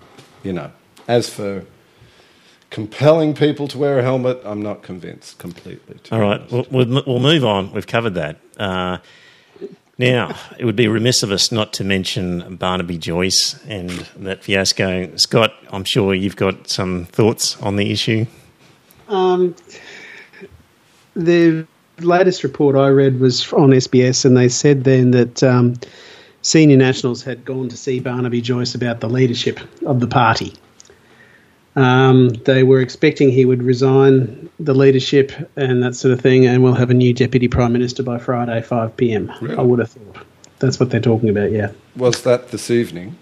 you 0.44 0.52
know, 0.52 0.70
as 1.08 1.28
for 1.28 1.64
compelling 2.70 3.34
people 3.34 3.66
to 3.66 3.76
wear 3.76 3.98
a 3.98 4.02
helmet, 4.04 4.40
I'm 4.44 4.62
not 4.62 4.84
convinced 4.84 5.38
completely. 5.38 5.98
all 6.12 6.20
right, 6.20 6.48
we'll, 6.52 6.64
we'll, 6.70 7.02
we'll 7.08 7.18
move 7.18 7.44
on. 7.44 7.72
We've 7.72 7.88
covered 7.88 8.14
that. 8.14 8.38
Uh, 8.56 8.98
now, 9.98 10.38
it 10.56 10.64
would 10.64 10.76
be 10.76 10.86
remiss 10.86 11.24
of 11.24 11.32
us 11.32 11.50
not 11.50 11.72
to 11.72 11.84
mention 11.84 12.54
Barnaby 12.54 12.98
Joyce 12.98 13.60
and 13.66 13.90
that 14.18 14.44
fiasco. 14.44 15.16
Scott, 15.16 15.52
I'm 15.72 15.84
sure 15.84 16.14
you've 16.14 16.36
got 16.36 16.68
some 16.68 17.06
thoughts 17.06 17.60
on 17.60 17.74
the 17.74 17.90
issue. 17.90 18.26
Um, 19.08 19.56
the 21.14 21.66
latest 22.00 22.42
report 22.42 22.76
I 22.76 22.88
read 22.88 23.20
was 23.20 23.52
on 23.52 23.70
SBS, 23.70 24.24
and 24.24 24.36
they 24.36 24.48
said 24.48 24.84
then 24.84 25.12
that 25.12 25.42
um, 25.42 25.74
senior 26.42 26.76
nationals 26.76 27.22
had 27.22 27.44
gone 27.44 27.68
to 27.68 27.76
see 27.76 28.00
Barnaby 28.00 28.40
Joyce 28.40 28.74
about 28.74 29.00
the 29.00 29.08
leadership 29.08 29.60
of 29.86 30.00
the 30.00 30.06
party. 30.06 30.54
Um, 31.76 32.28
they 32.28 32.62
were 32.62 32.80
expecting 32.80 33.30
he 33.30 33.44
would 33.44 33.62
resign 33.62 34.48
the 34.60 34.74
leadership 34.74 35.32
and 35.56 35.82
that 35.82 35.96
sort 35.96 36.12
of 36.12 36.20
thing, 36.20 36.46
and 36.46 36.62
we'll 36.62 36.74
have 36.74 36.90
a 36.90 36.94
new 36.94 37.12
deputy 37.12 37.48
prime 37.48 37.72
minister 37.72 38.02
by 38.02 38.18
Friday, 38.18 38.62
5 38.62 38.96
p.m. 38.96 39.32
Really? 39.40 39.56
I 39.56 39.62
would 39.62 39.80
have 39.80 39.90
thought. 39.90 40.24
That's 40.60 40.78
what 40.78 40.90
they're 40.90 41.00
talking 41.00 41.28
about, 41.28 41.50
yeah. 41.50 41.72
Was 41.96 42.22
that 42.22 42.50
this 42.50 42.70
evening? 42.70 43.16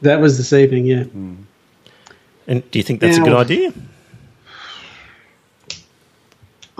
That 0.00 0.20
was 0.20 0.36
this 0.36 0.52
evening, 0.52 0.86
yeah. 0.86 1.04
And 2.48 2.70
do 2.70 2.78
you 2.78 2.82
think 2.82 3.00
that's 3.00 3.18
a 3.18 3.20
good 3.20 3.34
idea? 3.34 3.72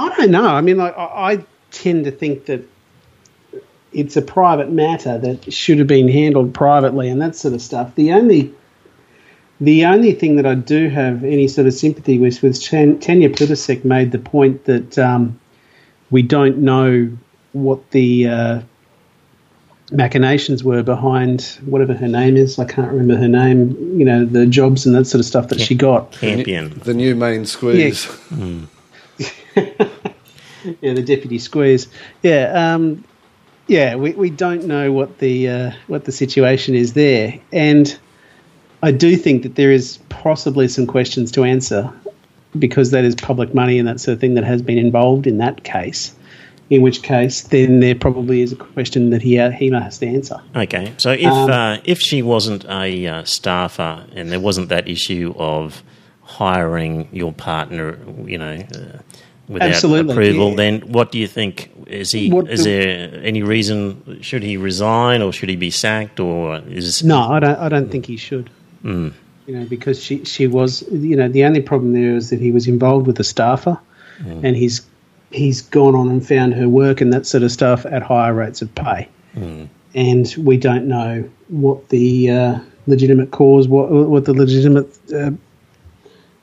I 0.02 0.16
don't 0.16 0.30
know. 0.30 0.46
I 0.46 0.60
mean, 0.60 0.78
like, 0.78 0.96
I, 0.96 1.32
I 1.32 1.44
tend 1.70 2.04
to 2.06 2.10
think 2.10 2.46
that 2.46 2.68
it's 3.92 4.16
a 4.16 4.22
private 4.22 4.70
matter 4.70 5.18
that 5.18 5.52
should 5.52 5.78
have 5.78 5.86
been 5.86 6.08
handled 6.08 6.54
privately 6.54 7.08
and 7.08 7.20
that 7.20 7.36
sort 7.36 7.54
of 7.54 7.62
stuff. 7.62 7.94
The 7.94 8.12
only 8.12 8.54
the 9.60 9.84
only 9.84 10.12
thing 10.12 10.36
that 10.36 10.46
I 10.46 10.56
do 10.56 10.88
have 10.88 11.22
any 11.22 11.46
sort 11.46 11.68
of 11.68 11.74
sympathy 11.74 12.18
with 12.18 12.42
was 12.42 12.66
Tan- 12.66 12.98
Tanya 12.98 13.30
Plibersek 13.30 13.84
made 13.84 14.10
the 14.10 14.18
point 14.18 14.64
that 14.64 14.98
um, 14.98 15.38
we 16.10 16.22
don't 16.22 16.58
know 16.58 17.16
what 17.52 17.90
the 17.92 18.26
uh, 18.26 18.60
machinations 19.92 20.64
were 20.64 20.82
behind 20.82 21.42
whatever 21.64 21.94
her 21.94 22.08
name 22.08 22.36
is. 22.36 22.58
I 22.58 22.64
can't 22.64 22.90
remember 22.90 23.16
her 23.16 23.28
name. 23.28 24.00
You 24.00 24.04
know, 24.04 24.24
the 24.24 24.46
jobs 24.46 24.84
and 24.84 24.96
that 24.96 25.04
sort 25.04 25.20
of 25.20 25.26
stuff 25.26 25.48
that 25.48 25.60
she 25.60 25.76
got. 25.76 26.12
Campion. 26.12 26.80
The 26.80 26.94
new 26.94 27.14
main 27.14 27.46
squeeze. 27.46 28.08
Yeah, 28.36 28.62
the 30.80 31.02
deputy 31.02 31.38
squeeze. 31.38 31.88
Yeah, 32.22 32.52
um, 32.74 33.04
yeah. 33.66 33.94
We, 33.96 34.12
we 34.12 34.30
don't 34.30 34.64
know 34.64 34.92
what 34.92 35.18
the 35.18 35.48
uh, 35.48 35.72
what 35.86 36.04
the 36.04 36.12
situation 36.12 36.74
is 36.74 36.92
there, 36.92 37.38
and 37.52 37.96
I 38.82 38.90
do 38.90 39.16
think 39.16 39.42
that 39.44 39.54
there 39.54 39.70
is 39.70 39.98
possibly 40.08 40.68
some 40.68 40.86
questions 40.86 41.30
to 41.32 41.44
answer 41.44 41.92
because 42.58 42.90
that 42.90 43.04
is 43.04 43.14
public 43.14 43.54
money 43.54 43.78
and 43.78 43.88
that 43.88 44.00
sort 44.00 44.14
of 44.14 44.20
thing 44.20 44.34
that 44.34 44.44
has 44.44 44.60
been 44.60 44.78
involved 44.78 45.26
in 45.26 45.38
that 45.38 45.64
case. 45.64 46.14
In 46.70 46.80
which 46.80 47.02
case, 47.02 47.42
then 47.42 47.80
there 47.80 47.94
probably 47.94 48.40
is 48.40 48.52
a 48.52 48.56
question 48.56 49.10
that 49.10 49.20
he 49.20 49.38
uh, 49.38 49.50
he 49.50 49.70
has 49.70 49.98
to 49.98 50.06
answer. 50.06 50.40
Okay, 50.56 50.92
so 50.96 51.12
if 51.12 51.26
Um, 51.26 51.50
uh, 51.50 51.76
if 51.84 52.00
she 52.00 52.22
wasn't 52.22 52.64
a 52.64 53.06
uh, 53.06 53.24
staffer 53.24 54.06
and 54.14 54.32
there 54.32 54.40
wasn't 54.40 54.70
that 54.70 54.88
issue 54.88 55.34
of 55.36 55.82
hiring 56.22 57.08
your 57.12 57.32
partner, 57.32 57.98
you 58.26 58.38
know, 58.38 58.56
uh, 58.74 58.98
without 59.52 59.70
Absolutely, 59.70 60.12
approval, 60.12 60.50
yeah. 60.50 60.56
then 60.56 60.80
what 60.92 61.12
do 61.12 61.18
you 61.18 61.26
think? 61.28 61.70
Is 61.86 62.10
he? 62.12 62.30
What 62.30 62.50
is 62.50 62.64
the- 62.64 62.70
there 62.70 63.20
any 63.22 63.42
reason? 63.42 64.18
Should 64.22 64.42
he 64.42 64.56
resign 64.56 65.22
or 65.22 65.32
should 65.32 65.48
he 65.48 65.56
be 65.56 65.70
sacked 65.70 66.20
or 66.20 66.60
is 66.68 67.02
No, 67.04 67.20
I 67.20 67.40
don't. 67.40 67.58
I 67.58 67.68
don't 67.68 67.90
think 67.90 68.06
he 68.06 68.16
should. 68.16 68.50
You 68.84 69.12
know, 69.58 69.64
because 69.64 70.02
she 70.02 70.24
she 70.24 70.46
was. 70.46 70.82
You 70.90 71.16
know, 71.16 71.28
the 71.28 71.44
only 71.44 71.60
problem 71.60 71.92
there 71.92 72.16
is 72.16 72.30
that 72.30 72.40
he 72.40 72.50
was 72.52 72.66
involved 72.68 73.06
with 73.06 73.18
a 73.20 73.24
staffer, 73.24 73.78
and 74.24 74.56
he's 74.56 74.82
he's 75.30 75.62
gone 75.62 75.94
on 75.94 76.08
and 76.10 76.26
found 76.26 76.54
her 76.54 76.68
work 76.68 77.00
and 77.00 77.12
that 77.12 77.26
sort 77.26 77.42
of 77.42 77.50
stuff 77.50 77.84
at 77.86 78.02
higher 78.02 78.34
rates 78.34 78.62
of 78.62 78.72
pay, 78.74 79.08
and 79.94 80.34
we 80.38 80.56
don't 80.56 80.86
know 80.86 81.28
what 81.48 81.88
the 81.88 82.30
uh, 82.30 82.58
legitimate 82.86 83.30
cause, 83.32 83.66
what 83.68 83.90
what 83.90 84.24
the 84.24 84.32
legitimate. 84.34 84.88
Uh, 85.12 85.30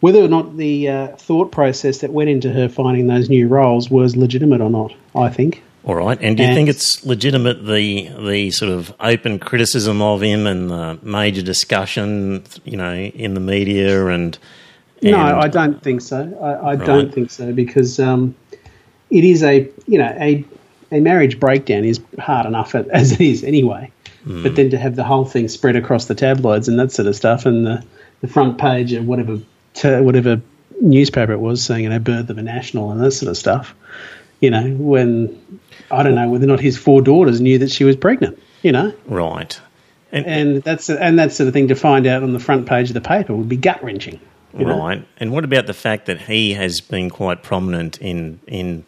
whether 0.02 0.20
or 0.24 0.28
not 0.28 0.58
the 0.58 0.88
uh, 0.90 1.08
thought 1.18 1.52
process 1.52 2.00
that 2.00 2.12
went 2.12 2.30
into 2.30 2.52
her 2.52 2.70
finding 2.70 3.08
those 3.08 3.30
new 3.30 3.48
roles 3.48 3.90
was 3.90 4.16
legitimate 4.16 4.62
or 4.62 4.70
not, 4.70 4.94
I 5.16 5.30
think. 5.30 5.62
All 5.86 5.96
right. 5.96 6.18
And 6.22 6.36
do 6.38 6.44
you 6.44 6.50
And- 6.50 6.56
think 6.56 6.70
it's 6.70 7.06
legitimate 7.06 7.66
the 7.66 8.10
the 8.20 8.52
sort 8.52 8.72
of 8.72 8.94
open 9.00 9.40
criticism 9.40 10.02
of 10.02 10.22
him 10.22 10.46
and 10.46 10.70
the 10.70 11.00
major 11.04 11.42
discussion, 11.42 12.44
you 12.66 12.78
know, 12.78 12.94
in 12.94 13.34
the 13.34 13.40
media 13.40 14.08
and, 14.08 14.38
No, 15.02 15.18
I 15.18 15.48
don't 15.48 15.82
think 15.82 16.02
so. 16.02 16.38
I, 16.42 16.72
I 16.72 16.76
Right. 16.76 16.86
don't 16.86 17.14
think 17.14 17.32
so 17.32 17.54
because 17.54 18.00
um, 18.00 18.36
it 19.10 19.24
is 19.24 19.42
a 19.44 19.68
you 19.88 19.98
know 19.98 20.14
a 20.20 20.44
a 20.92 21.00
marriage 21.00 21.40
breakdown 21.40 21.86
is 21.86 22.00
hard 22.20 22.46
enough 22.46 22.76
as 22.92 23.14
it 23.14 23.22
is 23.22 23.44
anyway. 23.44 23.92
But 24.26 24.56
then 24.58 24.70
to 24.72 24.78
have 24.78 24.96
the 24.98 25.04
whole 25.06 25.24
thing 25.26 25.48
spread 25.48 25.76
across 25.78 26.06
the 26.06 26.14
tabloids 26.14 26.68
and 26.68 26.78
that 26.78 26.92
sort 26.92 27.08
of 27.08 27.16
stuff, 27.16 27.46
and 27.46 27.66
the, 27.66 27.84
the 28.22 28.28
front 28.28 28.58
page 28.60 28.92
of 28.94 29.08
whatever 29.08 29.40
t- 29.80 30.02
whatever 30.02 30.42
newspaper 30.82 31.32
it 31.34 31.40
was 31.40 31.64
saying, 31.64 31.84
you 31.84 31.90
know, 31.90 32.00
birth 32.00 32.30
of 32.30 32.38
a 32.38 32.42
national 32.42 32.92
and 32.92 33.02
that 33.02 33.12
sort 33.12 33.30
of 33.30 33.38
stuff. 33.38 33.76
You 34.40 34.50
know, 34.52 34.70
when 34.78 35.38
I 35.92 36.04
don't 36.04 36.16
know 36.16 36.30
whether 36.30 36.46
or 36.46 36.48
not 36.48 36.60
his 36.60 36.78
four 36.78 37.02
daughters 37.02 37.42
knew 37.42 37.58
that 37.60 37.72
she 37.72 37.84
was 37.84 37.96
pregnant. 37.96 38.42
You 38.62 38.72
know, 38.74 38.94
right. 39.06 39.60
And, 40.12 40.26
and 40.26 40.64
that's 40.64 40.90
and 40.90 41.20
that 41.20 41.32
sort 41.34 41.48
of 41.48 41.54
thing 41.54 41.68
to 41.68 41.76
find 41.76 42.08
out 42.08 42.24
on 42.24 42.34
the 42.34 42.40
front 42.40 42.68
page 42.68 42.90
of 42.90 42.94
the 42.94 43.02
paper 43.02 43.36
would 43.36 43.50
be 43.50 43.58
gut 43.58 43.84
wrenching. 43.84 44.20
Right. 44.54 45.06
And 45.20 45.32
what 45.32 45.44
about 45.44 45.68
the 45.68 45.74
fact 45.74 46.08
that 46.08 46.22
he 46.22 46.54
has 46.56 46.82
been 46.82 47.10
quite 47.10 47.44
prominent 47.44 47.98
in 48.00 48.40
in 48.48 48.86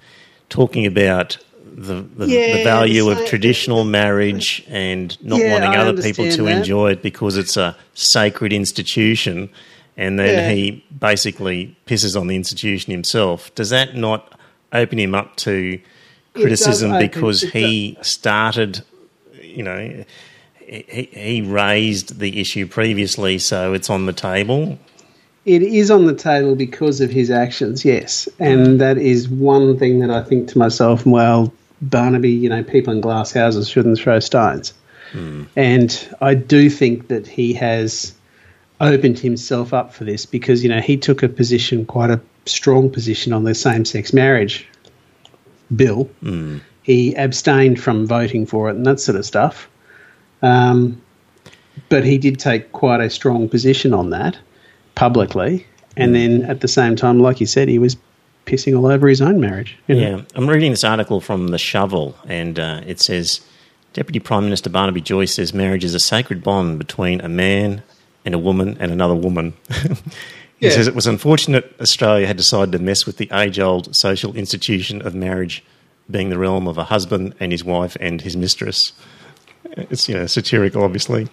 talking 0.50 0.86
about 0.86 1.38
the 1.64 2.02
the, 2.02 2.26
the 2.26 2.64
value 2.64 3.04
so- 3.04 3.12
of 3.12 3.26
traditional 3.28 3.84
marriage 3.84 4.64
and 4.68 5.16
not 5.24 5.40
Yeah, 5.40 5.52
wanting 5.54 5.70
I 5.70 5.78
other 5.78 6.02
people 6.02 6.30
to 6.32 6.44
that. 6.44 6.58
enjoy 6.58 6.92
it 6.92 7.02
because 7.02 7.38
it's 7.38 7.56
a 7.56 7.78
sacred 7.94 8.52
institution, 8.54 9.50
and 9.98 10.18
then 10.20 10.28
Yeah. 10.28 10.50
he 10.52 10.84
basically 11.00 11.76
pisses 11.86 12.20
on 12.20 12.28
the 12.28 12.36
institution 12.36 12.92
himself. 12.92 13.54
Does 13.56 13.70
that 13.70 13.96
not 13.96 14.40
open 14.74 14.98
him 15.00 15.14
up 15.14 15.36
to 15.38 15.80
criticism 16.34 16.92
open- 16.94 17.08
because 17.08 17.42
he 17.42 17.98
started, 18.02 18.82
you 19.42 19.64
know? 19.64 20.04
He, 20.60 21.10
he 21.12 21.42
raised 21.42 22.20
the 22.20 22.40
issue 22.40 22.66
previously, 22.66 23.38
so 23.40 23.74
it's 23.74 23.90
on 23.90 24.06
the 24.06 24.14
table. 24.14 24.80
It 25.44 25.62
is 25.64 25.92
on 25.92 26.06
the 26.06 26.14
table 26.16 26.56
because 26.56 27.02
of 27.02 27.10
his 27.10 27.30
actions, 27.32 27.84
yes. 27.84 28.30
And 28.40 28.80
that 28.80 28.98
is 28.98 29.28
one 29.28 29.78
thing 29.78 30.00
that 30.00 30.12
I 30.12 30.22
think 30.24 30.48
to 30.50 30.58
myself, 30.58 31.06
well, 31.06 31.52
Barnaby, 31.82 32.30
you 32.30 32.48
know, 32.48 32.64
people 32.64 32.94
in 32.94 33.02
glass 33.02 33.32
houses 33.32 33.68
shouldn't 33.68 33.98
throw 33.98 34.20
stones. 34.20 34.72
Hmm. 35.12 35.44
And 35.58 36.16
I 36.22 36.36
do 36.36 36.70
think 36.70 37.08
that 37.10 37.28
he 37.28 37.54
has 37.56 38.14
opened 38.82 39.20
himself 39.20 39.74
up 39.74 39.94
for 39.94 40.04
this 40.04 40.26
because, 40.26 40.64
you 40.64 40.70
know, 40.70 40.82
he 40.82 40.98
took 40.98 41.24
a 41.24 41.30
position, 41.30 41.86
quite 41.86 42.10
a 42.10 42.20
strong 42.46 42.90
position 42.90 43.32
on 43.32 43.44
the 43.44 43.56
same 43.56 43.86
sex 43.86 44.12
marriage 44.12 44.68
bill. 45.74 46.10
He 46.84 47.14
abstained 47.16 47.80
from 47.80 48.08
voting 48.08 48.46
for 48.46 48.70
it 48.70 48.76
and 48.76 48.86
that 48.86 49.00
sort 49.00 49.16
of 49.16 49.26
stuff. 49.26 49.70
Um, 50.42 51.02
but 51.90 52.04
he 52.04 52.18
did 52.18 52.40
take 52.40 52.72
quite 52.72 53.00
a 53.00 53.10
strong 53.10 53.48
position 53.48 53.94
on 53.94 54.10
that 54.10 54.38
publicly, 54.96 55.66
and 55.96 56.16
then 56.16 56.44
at 56.44 56.62
the 56.62 56.68
same 56.68 56.96
time, 56.96 57.20
like 57.20 57.40
you 57.40 57.46
said, 57.46 57.68
he 57.70 57.80
was 57.80 57.96
pissing 58.46 58.78
all 58.78 58.88
over 58.88 59.08
his 59.08 59.22
own 59.22 59.40
marriage. 59.40 59.78
you 59.88 59.96
know. 59.96 60.02
Yeah, 60.02 60.22
I'm 60.36 60.50
reading 60.50 60.72
this 60.72 60.84
article 60.84 61.22
from 61.22 61.50
The 61.50 61.58
Shovel, 61.60 62.18
and 62.28 62.60
uh, 62.60 62.82
it 62.86 63.00
says 63.00 63.42
Deputy 63.94 64.20
Prime 64.20 64.44
Minister 64.44 64.70
Barnaby 64.70 65.02
Joyce 65.02 65.36
says 65.36 65.54
marriage 65.54 65.84
is 65.84 65.94
a 65.94 66.00
sacred 66.00 66.44
bond 66.44 66.80
between 66.80 67.22
a 67.22 67.30
man 67.30 67.84
and 68.26 68.34
a 68.36 68.40
woman 68.40 68.78
and 68.80 68.92
another 68.92 69.16
woman. 69.16 69.54
he 70.60 70.68
Yeah. 70.68 70.72
says 70.72 70.88
it 70.88 70.96
was 70.96 71.08
unfortunate 71.08 71.74
Australia 71.82 72.28
had 72.28 72.38
decided 72.38 72.72
to 72.74 72.80
mess 72.80 73.06
with 73.06 73.18
the 73.18 73.30
age 73.34 73.60
old 73.60 73.96
social 73.96 74.36
institution 74.36 75.02
of 75.06 75.16
marriage 75.16 75.64
being 76.10 76.30
the 76.30 76.38
realm 76.38 76.68
of 76.68 76.78
a 76.78 76.86
husband 76.86 77.34
and 77.40 77.52
his 77.52 77.64
wife 77.64 77.96
and 78.00 78.22
his 78.22 78.36
mistress. 78.36 78.94
It's, 79.78 80.10
you 80.10 80.16
know, 80.16 80.26
satirical, 80.28 80.84
obviously. 80.84 81.30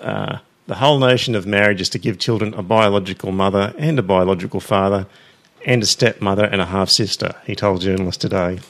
Uh, 0.00 0.38
the 0.66 0.76
whole 0.76 0.98
notion 0.98 1.34
of 1.34 1.46
marriage 1.46 1.80
is 1.80 1.88
to 1.90 1.98
give 1.98 2.18
children 2.18 2.54
a 2.54 2.62
biological 2.62 3.32
mother 3.32 3.74
and 3.78 3.98
a 3.98 4.02
biological 4.02 4.60
father 4.60 5.06
and 5.66 5.82
a 5.82 5.86
stepmother 5.86 6.44
and 6.44 6.60
a 6.60 6.66
half 6.66 6.88
sister, 6.88 7.34
he 7.44 7.54
told 7.54 7.80
journalists 7.80 8.20
today. 8.20 8.60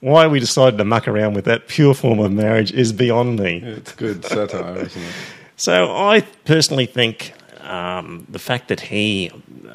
Why 0.00 0.26
we 0.26 0.38
decided 0.38 0.76
to 0.76 0.84
muck 0.84 1.08
around 1.08 1.34
with 1.34 1.46
that 1.46 1.66
pure 1.68 1.94
form 1.94 2.18
of 2.20 2.30
marriage 2.30 2.70
is 2.72 2.92
beyond 2.92 3.38
me. 3.38 3.62
It's 3.64 3.92
good 3.92 4.24
satire, 4.24 4.76
isn't 4.76 5.02
it? 5.02 5.14
So 5.56 5.94
I 5.94 6.20
personally 6.44 6.86
think 6.86 7.32
um, 7.60 8.26
the 8.28 8.38
fact 8.38 8.68
that 8.68 8.80
he 8.80 9.30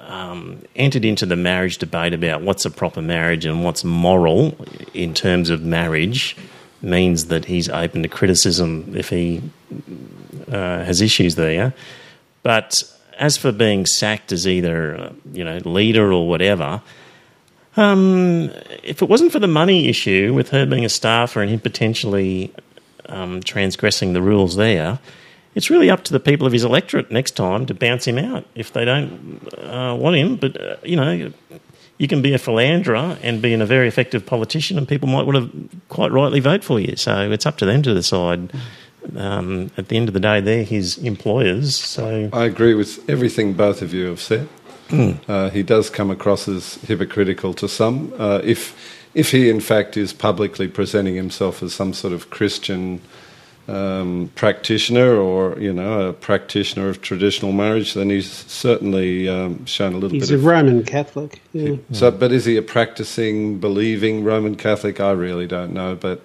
um, 0.06 0.62
entered 0.76 1.06
into 1.06 1.26
the 1.26 1.36
marriage 1.36 1.80
debate 1.80 2.14
about 2.14 2.42
what's 2.42 2.66
a 2.66 2.72
proper 2.72 3.02
marriage 3.02 3.46
and 3.46 3.64
what's 3.64 3.84
moral 3.84 4.56
in 4.94 5.14
terms 5.14 5.50
of 5.50 5.64
marriage 5.64 6.38
means 6.82 7.26
that 7.26 7.46
he's 7.46 7.70
open 7.70 8.04
to 8.04 8.10
criticism 8.10 8.94
if 8.96 9.10
he 9.10 9.42
uh, 10.52 10.84
has 10.84 11.02
issues 11.02 11.36
there. 11.36 11.74
But 12.44 12.84
as 13.18 13.38
for 13.38 13.52
being 13.52 13.86
sacked 13.86 14.32
as 14.32 14.48
either 14.48 14.96
uh, 14.96 15.14
you 15.32 15.44
know 15.44 15.58
leader 15.66 16.12
or 16.12 16.28
whatever, 16.28 16.82
um, 17.78 18.52
if 18.84 19.02
it 19.02 19.10
wasn't 19.10 19.32
for 19.32 19.40
the 19.40 19.48
money 19.48 19.88
issue 19.88 20.34
with 20.34 20.50
her 20.50 20.66
being 20.66 20.86
a 20.86 20.90
staffer 20.90 21.42
and 21.42 21.50
him 21.50 21.60
potentially 21.60 22.54
um, 23.08 23.42
transgressing 23.42 24.14
the 24.14 24.22
rules 24.22 24.56
there, 24.56 25.00
it's 25.56 25.70
really 25.70 25.90
up 25.90 26.04
to 26.06 26.14
the 26.14 26.20
people 26.20 26.48
of 26.48 26.54
his 26.54 26.64
electorate 26.64 27.12
next 27.12 27.32
time 27.32 27.66
to 27.66 27.74
bounce 27.74 28.06
him 28.06 28.18
out 28.18 28.46
if 28.56 28.72
they 28.74 28.86
don't 28.86 29.48
uh, 29.58 29.96
want 30.00 30.16
him. 30.16 30.38
But 30.38 30.60
uh, 30.60 30.76
you 30.84 30.96
know, 30.96 31.32
you 31.98 32.08
can 32.08 32.22
be 32.22 32.34
a 32.34 32.38
philanderer 32.38 33.18
and 33.22 33.42
be 33.42 33.54
a 33.54 33.66
very 33.66 33.88
effective 33.88 34.26
politician, 34.26 34.78
and 34.78 34.88
people 34.88 35.10
might 35.10 35.26
want 35.26 35.52
to 35.52 35.80
quite 35.90 36.12
rightly 36.12 36.40
vote 36.40 36.64
for 36.64 36.80
you. 36.80 36.96
So 36.96 37.32
it's 37.32 37.46
up 37.46 37.58
to 37.58 37.66
them 37.66 37.82
to 37.84 37.94
decide. 37.94 38.52
Um, 39.16 39.72
at 39.78 39.88
the 39.88 39.98
end 39.98 40.10
of 40.10 40.14
the 40.14 40.20
day, 40.20 40.42
they're 40.42 40.64
his 40.64 41.00
employers. 41.00 41.76
So 41.76 42.30
I 42.32 42.46
agree 42.46 42.76
with 42.76 43.10
everything 43.10 43.54
both 43.54 43.82
of 43.82 43.96
you 43.96 44.06
have 44.06 44.22
said. 44.22 44.48
Hmm. 44.90 45.14
Uh, 45.28 45.50
he 45.50 45.64
does 45.64 45.90
come 45.90 46.12
across 46.12 46.48
as 46.48 46.76
hypocritical 46.76 47.56
to 47.56 47.68
some. 47.68 48.14
Uh, 48.20 48.42
if 48.44 48.76
if 49.16 49.32
he 49.32 49.50
in 49.50 49.60
fact 49.60 49.98
is 49.98 50.14
publicly 50.14 50.68
presenting 50.68 51.16
himself 51.16 51.64
as 51.64 51.74
some 51.74 51.94
sort 51.94 52.14
of 52.14 52.30
Christian 52.30 53.02
um, 53.68 54.32
practitioner 54.36 55.16
or 55.16 55.58
you 55.60 55.72
know 55.72 56.10
a 56.10 56.14
practitioner 56.14 56.90
of 56.90 57.02
traditional 57.02 57.52
marriage, 57.52 57.94
then 57.94 58.10
he's 58.10 58.30
certainly 58.30 59.30
um, 59.30 59.66
shown 59.66 59.94
a 59.94 59.98
little 59.98 60.10
He's 60.10 60.30
bit 60.30 60.36
a 60.36 60.38
of. 60.40 60.46
Roman 60.46 60.84
Catholic. 60.84 61.42
Yeah. 61.54 61.76
So, 61.92 62.12
but 62.12 62.32
is 62.32 62.46
he 62.46 62.58
a 62.58 62.62
practicing, 62.62 63.60
believing 63.60 64.24
Roman 64.24 64.56
Catholic? 64.56 65.00
I 65.00 65.12
really 65.12 65.48
don't 65.48 65.74
know. 65.74 65.96
But 65.96 66.22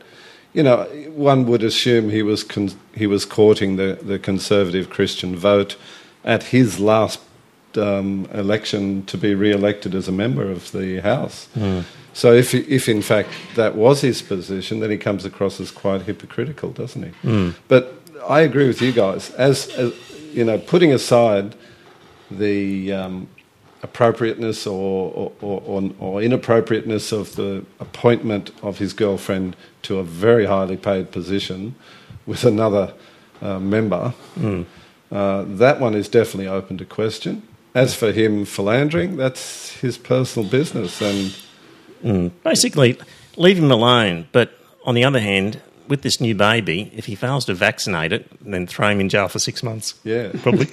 you 0.52 0.62
know, 0.62 0.84
one 1.10 1.46
would 1.46 1.62
assume 1.62 2.10
he 2.10 2.22
was 2.22 2.42
con- 2.42 2.78
he 2.94 3.06
was 3.06 3.24
courting 3.24 3.76
the, 3.76 3.98
the 4.02 4.18
conservative 4.18 4.90
Christian 4.90 5.36
vote 5.36 5.76
at 6.24 6.44
his 6.44 6.80
last 6.80 7.20
um, 7.76 8.26
election 8.32 9.04
to 9.04 9.18
be 9.18 9.34
re-elected 9.34 9.94
as 9.94 10.08
a 10.08 10.12
member 10.12 10.50
of 10.50 10.72
the 10.72 11.00
House. 11.00 11.48
So 12.16 12.32
if, 12.32 12.54
if 12.54 12.88
in 12.88 13.02
fact 13.02 13.28
that 13.56 13.74
was 13.74 14.00
his 14.00 14.22
position, 14.22 14.80
then 14.80 14.90
he 14.90 14.96
comes 14.96 15.26
across 15.26 15.60
as 15.60 15.70
quite 15.70 16.00
hypocritical, 16.00 16.70
doesn't 16.70 17.02
he? 17.02 17.52
But 17.68 17.92
I 18.26 18.40
agree 18.40 18.66
with 18.66 18.80
you 18.80 18.90
guys. 18.90 19.32
As, 19.32 19.68
as 19.76 19.92
you 20.32 20.42
know, 20.42 20.56
putting 20.56 20.94
aside 20.94 21.54
the 22.30 22.90
um, 22.90 23.28
appropriateness 23.82 24.66
or, 24.66 25.30
or, 25.42 25.62
or, 25.66 25.90
or 26.00 26.22
inappropriateness 26.22 27.12
of 27.12 27.36
the 27.36 27.66
appointment 27.80 28.50
of 28.62 28.78
his 28.78 28.94
girlfriend 28.94 29.54
to 29.82 29.98
a 29.98 30.02
very 30.02 30.46
highly 30.46 30.78
paid 30.78 31.12
position 31.12 31.74
with 32.24 32.44
another 32.44 32.94
uh, 33.42 33.58
member, 33.58 34.14
uh, 35.12 35.44
that 35.46 35.80
one 35.80 35.94
is 35.94 36.08
definitely 36.08 36.48
open 36.48 36.78
to 36.78 36.86
question. 36.86 37.42
As 37.74 37.94
for 37.94 38.10
him 38.10 38.46
philandering, 38.46 39.18
that's 39.18 39.72
his 39.82 39.98
personal 39.98 40.48
business, 40.48 41.02
and 41.02 41.36
Mm. 42.02 42.30
Basically, 42.42 42.98
leave 43.36 43.58
him 43.58 43.70
alone. 43.70 44.26
But 44.32 44.50
on 44.84 44.94
the 44.94 45.04
other 45.04 45.20
hand, 45.20 45.60
with 45.88 46.02
this 46.02 46.20
new 46.20 46.34
baby, 46.34 46.90
if 46.94 47.06
he 47.06 47.14
fails 47.14 47.44
to 47.46 47.54
vaccinate 47.54 48.12
it, 48.12 48.26
then 48.44 48.66
throw 48.66 48.88
him 48.90 49.00
in 49.00 49.08
jail 49.08 49.28
for 49.28 49.38
six 49.38 49.62
months. 49.62 49.94
yeah, 50.04 50.32
Probably. 50.42 50.66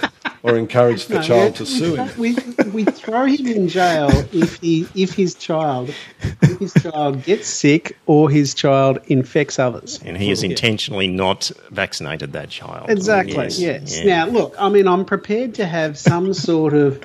or 0.42 0.56
encourage 0.56 1.04
the 1.06 1.16
No, 1.16 1.22
child 1.22 1.54
to 1.56 1.66
sue 1.66 1.96
him. 1.96 2.08
We, 2.18 2.34
we 2.72 2.84
throw 2.84 3.26
him 3.26 3.46
in 3.46 3.68
jail 3.68 4.08
if 4.32 4.56
he 4.56 4.86
if 4.94 5.12
his 5.12 5.34
child 5.34 5.94
if 6.42 6.58
his 6.58 6.72
child 6.74 7.22
gets 7.24 7.46
sick 7.46 7.98
or 8.06 8.30
his 8.30 8.54
child 8.54 9.00
infects 9.08 9.58
others. 9.58 10.00
and 10.02 10.16
he 10.16 10.30
has 10.30 10.42
intentionally 10.42 11.08
not 11.08 11.50
vaccinated 11.70 12.32
that 12.32 12.48
child. 12.48 12.88
Exactly. 12.88 13.34
Yes, 13.34 13.58
Yes. 13.58 13.98
yeah. 13.98 14.24
Now, 14.24 14.30
look, 14.30 14.54
I 14.58 14.70
mean, 14.70 14.88
I'm 14.88 15.04
prepared 15.04 15.54
to 15.56 15.66
have 15.66 15.98
some 15.98 16.32
sort 16.32 16.72
of, 16.72 17.02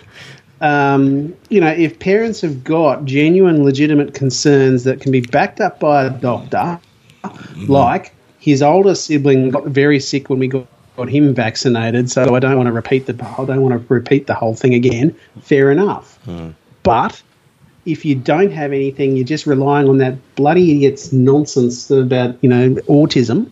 um, 0.65 1.35
you 1.49 1.61
know, 1.61 1.67
if 1.67 1.99
parents 1.99 2.41
have 2.41 2.63
got 2.63 3.05
genuine, 3.05 3.63
legitimate 3.63 4.13
concerns 4.13 4.83
that 4.85 4.99
can 4.99 5.11
be 5.11 5.21
backed 5.21 5.61
up 5.61 5.79
by 5.79 6.05
a 6.05 6.09
doctor, 6.09 6.79
like 7.67 8.13
his 8.39 8.61
older 8.61 8.95
sibling 8.95 9.51
got 9.51 9.65
very 9.65 9.99
sick 9.99 10.29
when 10.29 10.39
we 10.39 10.47
got. 10.47 10.67
Got 10.97 11.09
him 11.09 11.33
vaccinated, 11.33 12.09
so 12.09 12.35
I 12.35 12.39
don't 12.39 12.55
want 12.55 12.67
to 12.67 12.71
repeat 12.71 13.05
the 13.05 13.13
I 13.37 13.43
don't 13.43 13.61
want 13.61 13.73
to 13.73 13.93
repeat 13.93 14.27
the 14.27 14.33
whole 14.33 14.55
thing 14.55 14.73
again. 14.73 15.13
Fair 15.41 15.69
enough, 15.69 16.17
but 16.83 17.21
if 17.85 18.05
you 18.05 18.15
don't 18.15 18.51
have 18.51 18.71
anything, 18.71 19.17
you're 19.17 19.25
just 19.25 19.45
relying 19.45 19.89
on 19.89 19.97
that 19.97 20.15
bloody 20.35 20.71
idiot's 20.71 21.11
nonsense 21.11 21.91
about 21.91 22.41
you 22.41 22.49
know 22.49 22.75
autism. 22.87 23.51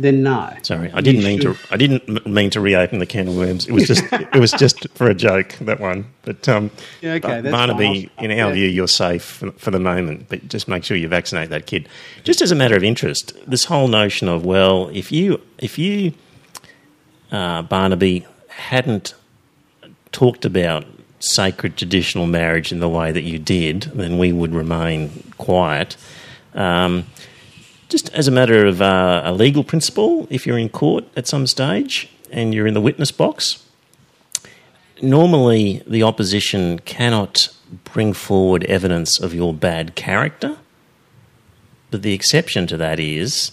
Then 0.00 0.22
no. 0.22 0.50
Sorry, 0.62 0.90
I 0.92 1.02
didn't 1.02 1.20
You 1.20 1.26
mean 1.26 1.40
to. 1.40 1.56
I 1.70 1.76
didn't 1.76 2.26
mean 2.26 2.48
to 2.50 2.60
reopen 2.60 3.00
the 3.00 3.06
can 3.06 3.28
of 3.28 3.36
worms. 3.36 3.66
It 3.68 3.72
was 3.72 3.86
just. 3.86 4.02
it 4.10 4.36
was 4.40 4.50
just 4.52 4.88
for 4.94 5.08
a 5.10 5.14
joke. 5.14 5.52
That 5.60 5.78
one, 5.78 6.06
but 6.22 6.48
um, 6.48 6.70
Yeah, 7.02 7.12
okay, 7.14 7.42
that's 7.42 7.52
Barnaby, 7.54 8.10
in 8.18 8.30
our 8.30 8.36
Yeah. 8.48 8.52
view, 8.52 8.68
you're 8.68 8.88
safe 8.88 9.22
for, 9.22 9.52
for 9.52 9.70
the 9.70 9.78
moment. 9.78 10.26
But 10.30 10.48
just 10.48 10.68
make 10.68 10.84
sure 10.84 10.96
you 10.96 11.06
vaccinate 11.06 11.50
that 11.50 11.66
kid. 11.66 11.86
Just 12.24 12.40
as 12.40 12.50
a 12.50 12.54
matter 12.54 12.76
of 12.76 12.82
interest, 12.82 13.34
this 13.46 13.64
whole 13.66 13.88
notion 13.88 14.26
of 14.28 14.44
well, 14.46 14.88
if 14.94 15.12
you 15.12 15.40
if 15.58 15.78
you 15.78 16.14
uh, 17.30 17.60
Barnaby 17.62 18.26
hadn't 18.48 19.14
talked 20.12 20.44
about 20.46 20.86
sacred 21.18 21.76
traditional 21.76 22.26
marriage 22.26 22.72
in 22.72 22.80
the 22.80 22.88
way 22.88 23.12
that 23.12 23.22
you 23.24 23.38
did, 23.38 23.82
then 23.94 24.16
we 24.16 24.32
would 24.32 24.54
remain 24.54 25.10
quiet. 25.36 25.96
Um, 26.54 27.04
just 27.90 28.08
as 28.14 28.28
a 28.28 28.30
matter 28.30 28.64
of 28.64 28.80
uh, 28.80 29.22
a 29.24 29.32
legal 29.32 29.64
principle, 29.64 30.26
if 30.30 30.46
you're 30.46 30.56
in 30.56 30.68
court 30.68 31.04
at 31.16 31.26
some 31.26 31.46
stage 31.46 32.08
and 32.30 32.54
you're 32.54 32.66
in 32.66 32.74
the 32.74 32.80
witness 32.80 33.10
box, 33.10 33.66
normally 35.02 35.82
the 35.86 36.02
opposition 36.02 36.78
cannot 36.80 37.48
bring 37.84 38.12
forward 38.12 38.64
evidence 38.64 39.20
of 39.20 39.34
your 39.34 39.52
bad 39.52 39.94
character. 39.96 40.56
But 41.90 42.02
the 42.02 42.14
exception 42.14 42.66
to 42.68 42.76
that 42.76 43.00
is 43.00 43.52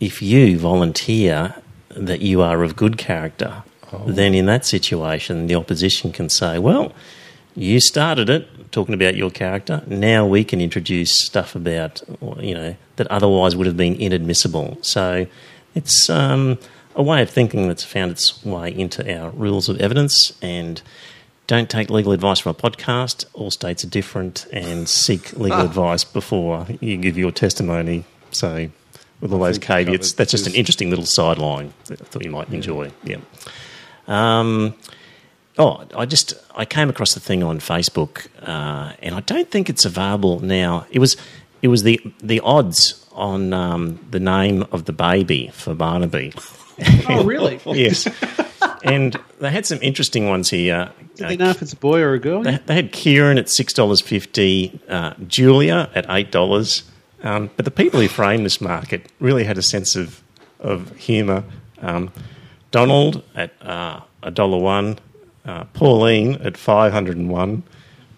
if 0.00 0.22
you 0.22 0.56
volunteer 0.58 1.56
that 1.90 2.20
you 2.20 2.42
are 2.42 2.62
of 2.62 2.76
good 2.76 2.96
character, 2.96 3.64
then 4.06 4.34
in 4.34 4.46
that 4.46 4.64
situation, 4.64 5.46
the 5.46 5.54
opposition 5.54 6.12
can 6.12 6.28
say, 6.28 6.58
well, 6.58 6.92
you 7.54 7.80
started 7.80 8.28
it 8.28 8.48
talking 8.74 8.94
about 8.94 9.16
your 9.16 9.30
character. 9.30 9.82
Now 9.86 10.26
we 10.26 10.44
can 10.44 10.60
introduce 10.60 11.24
stuff 11.24 11.54
about, 11.54 12.02
you 12.38 12.54
know, 12.54 12.76
that 12.96 13.06
otherwise 13.06 13.56
would 13.56 13.66
have 13.66 13.76
been 13.76 13.94
inadmissible. 13.94 14.78
So 14.82 15.26
it's 15.74 16.10
um, 16.10 16.58
a 16.94 17.02
way 17.02 17.22
of 17.22 17.30
thinking 17.30 17.68
that's 17.68 17.84
found 17.84 18.10
its 18.10 18.44
way 18.44 18.74
into 18.74 19.00
our 19.16 19.30
rules 19.30 19.68
of 19.68 19.80
evidence 19.80 20.36
and 20.42 20.82
don't 21.46 21.70
take 21.70 21.88
legal 21.88 22.12
advice 22.12 22.40
from 22.40 22.50
a 22.50 22.54
podcast. 22.54 23.26
All 23.32 23.50
states 23.50 23.84
are 23.84 23.88
different 23.88 24.46
and 24.52 24.88
seek 24.88 25.32
legal 25.34 25.60
advice 25.60 26.02
before 26.02 26.66
you 26.80 26.96
give 26.96 27.16
your 27.16 27.30
testimony. 27.30 28.04
So, 28.30 28.70
with 29.20 29.32
all 29.32 29.38
those 29.38 29.58
caveats, 29.58 30.14
that's 30.14 30.32
just 30.32 30.46
an 30.46 30.54
interesting 30.54 30.90
little 30.90 31.06
sideline 31.06 31.72
that 31.86 32.00
I 32.00 32.04
thought 32.04 32.24
you 32.24 32.30
might 32.30 32.48
enjoy. 32.48 32.90
Yeah. 33.04 33.18
Um, 34.08 34.74
oh, 35.58 35.84
I 35.96 36.06
just 36.06 36.34
I 36.54 36.64
came 36.64 36.88
across 36.88 37.14
the 37.14 37.20
thing 37.20 37.42
on 37.42 37.58
Facebook, 37.58 38.26
uh, 38.42 38.92
and 39.00 39.14
I 39.14 39.20
don't 39.20 39.50
think 39.50 39.70
it's 39.70 39.84
available 39.84 40.40
now. 40.40 40.86
It 40.90 40.98
was 40.98 41.16
it 41.62 41.68
was 41.68 41.82
the 41.82 42.00
the 42.22 42.40
odds 42.40 43.04
on 43.12 43.52
um, 43.52 43.98
the 44.10 44.20
name 44.20 44.64
of 44.72 44.84
the 44.84 44.92
baby 44.92 45.50
for 45.52 45.74
Barnaby. 45.74 46.32
Oh, 47.08 47.22
really? 47.22 47.60
yes, 47.66 48.08
and 48.82 49.16
they 49.38 49.48
had 49.48 49.64
some 49.64 49.78
interesting 49.80 50.28
ones 50.28 50.50
here. 50.50 50.90
Do 51.14 51.28
they 51.28 51.36
know 51.36 51.50
if 51.50 51.62
it's 51.62 51.72
a 51.72 51.76
boy 51.76 52.00
or 52.00 52.14
a 52.14 52.18
girl? 52.18 52.42
They, 52.42 52.58
they 52.66 52.74
had 52.74 52.90
Kieran 52.90 53.38
at 53.38 53.48
six 53.48 53.72
dollars 53.72 54.00
fifty, 54.00 54.80
uh, 54.88 55.14
Julia 55.28 55.88
at 55.94 56.04
eight 56.08 56.32
dollars. 56.32 56.82
Um, 57.22 57.48
but 57.54 57.64
the 57.64 57.70
people 57.70 58.00
who 58.00 58.08
framed 58.08 58.44
this 58.44 58.60
market 58.60 59.06
really 59.20 59.44
had 59.44 59.56
a 59.56 59.62
sense 59.62 59.94
of 59.94 60.20
of 60.58 60.96
humour. 60.96 61.44
Um, 61.80 62.10
Donald 62.72 63.22
at 63.36 63.52
uh, 63.62 64.00
a 64.24 64.32
dollar 64.32 64.58
one, 64.58 64.98
uh, 65.44 65.64
Pauline 65.72 66.34
at 66.42 66.56
five 66.56 66.92
hundred 66.92 67.16
and 67.16 67.28
one, 67.30 67.62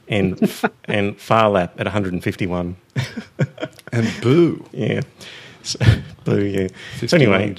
and 0.08 0.38
and 0.84 1.18
Phar 1.20 1.50
Lap 1.50 1.74
at 1.78 1.86
one 1.86 1.92
hundred 1.92 2.12
and 2.12 2.22
fifty 2.22 2.46
one. 2.46 2.76
And 3.92 4.12
boo. 4.20 4.62
Yeah. 4.72 5.02
So, 5.62 5.78
boo, 6.24 6.44
yeah. 6.44 6.68
So 7.06 7.16
anyway, 7.16 7.50
I've 7.50 7.56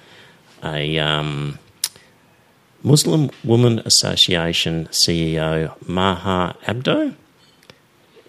a 0.64 0.98
um, 0.98 1.58
Muslim 2.82 3.30
Woman 3.44 3.80
Association 3.84 4.86
CEO, 4.90 5.74
Maha 5.88 6.56
Abdo, 6.66 7.14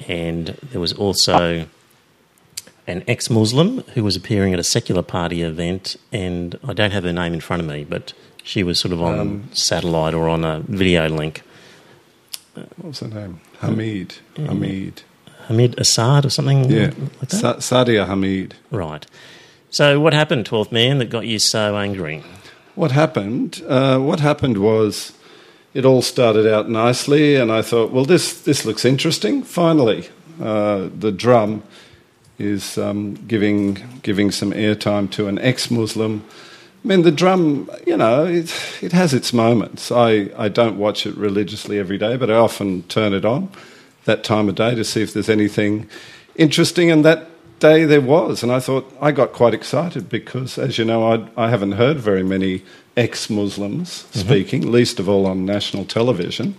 and 0.07 0.47
there 0.47 0.81
was 0.81 0.93
also 0.93 1.65
an 2.87 3.03
ex-Muslim 3.07 3.79
who 3.93 4.03
was 4.03 4.15
appearing 4.15 4.53
at 4.53 4.59
a 4.59 4.63
secular 4.63 5.01
party 5.01 5.41
event, 5.41 5.97
and 6.11 6.57
I 6.67 6.73
don't 6.73 6.91
have 6.91 7.03
her 7.03 7.13
name 7.13 7.33
in 7.33 7.41
front 7.41 7.61
of 7.61 7.67
me, 7.67 7.83
but 7.83 8.13
she 8.43 8.63
was 8.63 8.79
sort 8.79 8.93
of 8.93 9.01
on 9.01 9.19
Um, 9.19 9.49
satellite 9.53 10.13
or 10.13 10.29
on 10.29 10.45
a 10.45 10.61
video 10.67 11.07
link. 11.09 11.41
what 12.53 12.87
was 12.87 12.99
her 13.01 13.07
name? 13.07 13.41
Hameed. 13.61 14.13
Hameed. 14.35 14.93
Hameed 15.47 15.77
Assad 15.77 16.25
or 16.25 16.29
something 16.29 16.69
Yeah. 16.69 16.91
like 17.19 17.29
that? 17.29 17.61
Sa- 17.61 17.83
Sadia 17.83 18.07
Hameed. 18.07 18.51
Right. 18.71 19.05
So, 19.69 19.99
what 19.99 20.13
happened, 20.13 20.45
12th 20.45 20.71
man, 20.71 20.97
that 20.99 21.09
got 21.09 21.27
you 21.27 21.39
so 21.39 21.77
angry? 21.77 22.23
What 22.75 22.91
happened? 22.91 23.61
Uh, 23.67 23.99
what 23.99 24.19
happened 24.21 24.57
was 24.57 25.11
it 25.73 25.85
all 25.85 26.01
started 26.01 26.47
out 26.51 26.69
nicely, 26.69 27.35
and 27.35 27.51
I 27.51 27.61
thought, 27.61 27.91
well, 27.91 28.05
this, 28.05 28.33
this 28.41 28.65
looks 28.65 28.85
interesting. 28.85 29.43
Finally, 29.43 30.07
uh, 30.41 30.87
the 30.97 31.11
drum 31.11 31.63
is 32.39 32.77
um, 32.77 33.15
giving, 33.27 33.77
giving 34.03 34.31
some 34.31 34.51
airtime 34.51 35.09
to 35.11 35.27
an 35.27 35.39
ex 35.39 35.71
Muslim. 35.71 36.23
I 36.83 36.87
mean, 36.87 37.01
the 37.01 37.11
drum, 37.11 37.69
you 37.85 37.97
know, 37.97 38.25
it, 38.25 38.53
it 38.81 38.91
has 38.91 39.13
its 39.13 39.33
moments. 39.33 39.91
I, 39.91 40.29
I 40.37 40.47
don't 40.47 40.77
watch 40.77 41.05
it 41.05 41.15
religiously 41.17 41.79
every 41.79 41.97
day, 41.97 42.15
but 42.15 42.29
I 42.29 42.35
often 42.35 42.83
turn 42.83 43.13
it 43.13 43.25
on 43.25 43.49
that 44.05 44.23
time 44.23 44.47
of 44.47 44.55
day 44.55 44.73
to 44.75 44.83
see 44.83 45.01
if 45.01 45.13
there's 45.13 45.29
anything 45.29 45.89
interesting. 46.35 46.89
And 46.91 47.03
that 47.03 47.27
day 47.59 47.85
there 47.85 48.01
was. 48.01 48.43
And 48.43 48.51
I 48.51 48.59
thought, 48.59 48.91
I 49.01 49.11
got 49.11 49.33
quite 49.33 49.53
excited 49.53 50.09
because, 50.09 50.57
as 50.57 50.77
you 50.77 50.85
know, 50.85 51.11
I'd, 51.11 51.29
I 51.37 51.49
have 51.49 51.65
not 51.65 51.77
heard 51.77 51.97
very 51.97 52.23
many 52.23 52.63
ex 52.95 53.29
Muslims 53.29 53.89
mm-hmm. 53.89 54.19
speaking, 54.19 54.71
least 54.71 54.99
of 54.99 55.09
all 55.09 55.25
on 55.25 55.45
national 55.45 55.85
television. 55.85 56.55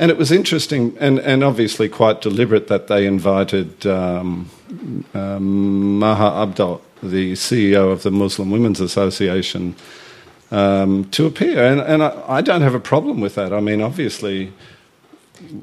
And 0.00 0.10
it 0.10 0.16
was 0.16 0.32
interesting 0.32 0.96
and, 0.98 1.18
and 1.18 1.44
obviously 1.44 1.86
quite 1.86 2.22
deliberate 2.22 2.68
that 2.68 2.86
they 2.86 3.06
invited 3.06 3.86
um, 3.86 4.48
um, 5.12 5.98
Maha 5.98 6.46
Abdo, 6.46 6.80
the 7.02 7.32
CEO 7.34 7.92
of 7.92 8.02
the 8.02 8.10
Muslim 8.10 8.50
Women's 8.50 8.80
Association, 8.80 9.76
um, 10.50 11.04
to 11.10 11.26
appear. 11.26 11.62
And, 11.62 11.82
and 11.82 12.02
I, 12.02 12.24
I, 12.26 12.40
don't 12.40 12.62
have 12.62 12.74
a 12.74 12.80
problem 12.80 13.20
with 13.20 13.34
that. 13.34 13.52
I 13.52 13.60
mean, 13.60 13.82
obviously. 13.82 14.54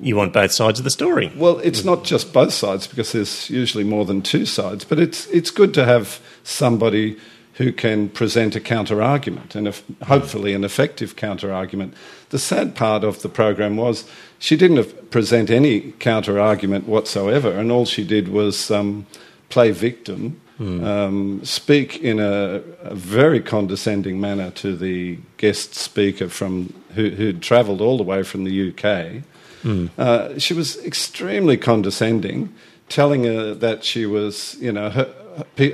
You 0.02 0.16
want 0.16 0.34
both 0.34 0.52
sides 0.52 0.80
of 0.80 0.84
the 0.84 0.90
story. 0.90 1.32
Well, 1.36 1.60
it's 1.60 1.84
not 1.84 2.04
just 2.04 2.34
both 2.34 2.52
sides 2.52 2.88
because 2.88 3.12
there's 3.12 3.48
usually 3.48 3.84
more 3.84 4.06
than 4.06 4.24
two 4.24 4.48
sides, 4.48 4.84
but 4.84 4.98
it's, 4.98 5.28
it's 5.28 5.52
good 5.52 5.72
to 5.76 5.86
have 5.86 6.20
somebody 6.44 7.18
who 7.54 7.72
can 7.72 8.10
present 8.10 8.56
a 8.56 8.60
counter 8.60 9.04
argument 9.04 9.56
and 9.56 9.68
hopefully 10.04 10.54
an 10.54 10.64
effective 10.64 11.16
counter 11.16 11.54
argument. 11.54 11.94
The 12.30 12.40
sad 12.40 12.76
part 12.76 13.04
of 13.04 13.22
the 13.22 13.30
program 13.30 13.78
was 13.78 14.06
she 14.40 14.58
didn't 14.58 15.12
present 15.12 15.50
any 15.50 15.94
counter 16.00 16.40
argument 16.40 16.88
whatsoever, 16.88 17.52
and 17.52 17.72
all 17.72 17.86
she 17.86 18.04
did 18.04 18.28
was 18.28 18.70
um, 18.70 19.06
play 19.50 19.72
victim, 19.72 20.40
mm. 20.60 20.84
um, 20.86 21.44
speak 21.46 22.02
in 22.02 22.20
a, 22.20 22.62
a, 22.82 22.96
very 22.96 23.40
condescending 23.40 24.20
manner 24.20 24.52
to 24.52 24.76
the 24.76 25.18
guest 25.38 25.74
speaker 25.74 26.28
from 26.28 26.74
who, 26.96 27.10
who'd 27.12 27.42
travelled 27.42 27.82
all 27.82 27.98
the 27.98 28.04
way 28.04 28.24
from 28.24 28.44
the 28.44 28.70
UK. 28.70 29.24
Mm. 29.64 29.90
Uh, 29.98 30.38
she 30.38 30.54
was 30.54 30.78
extremely 30.84 31.58
condescending, 31.58 32.54
telling 32.90 33.24
her 33.24 33.54
that 33.54 33.84
she 33.84 34.06
was, 34.06 34.58
you 34.60 34.72
know, 34.72 34.90
her, 34.90 35.14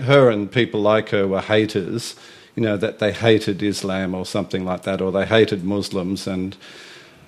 her 0.01 0.29
and 0.29 0.51
people 0.51 0.81
like 0.81 1.09
her 1.09 1.27
were 1.27 1.41
haters, 1.41 2.15
you 2.55 2.63
know, 2.63 2.77
that 2.77 2.99
they 2.99 3.11
hated 3.11 3.63
Islam 3.63 4.13
or 4.13 4.25
something 4.25 4.65
like 4.65 4.83
that, 4.83 5.01
or 5.01 5.11
they 5.11 5.25
hated 5.25 5.63
Muslims. 5.63 6.27
And 6.27 6.55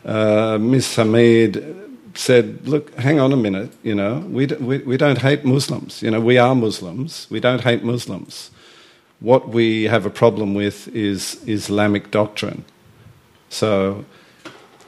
uh, 0.05 0.57
Miss 0.59 0.95
Hameed 0.95 1.85
said, 2.17 2.67
Look, 2.67 2.93
hang 2.95 3.19
on 3.19 3.31
a 3.33 3.37
minute, 3.37 3.71
you 3.83 3.95
know, 3.95 4.19
we, 4.29 4.45
we, 4.45 4.79
we 4.79 4.97
don't 4.97 5.19
hate 5.19 5.43
Muslims. 5.43 6.01
You 6.01 6.11
know, 6.11 6.21
we 6.21 6.37
are 6.37 6.55
Muslims. 6.55 7.27
We 7.29 7.39
don't 7.39 7.61
hate 7.61 7.83
Muslims. 7.83 8.51
What 9.19 9.49
we 9.49 9.83
have 9.83 10.05
a 10.05 10.09
problem 10.09 10.53
with 10.53 10.87
is 10.89 11.41
Islamic 11.47 12.11
doctrine. 12.11 12.65
So 13.49 14.05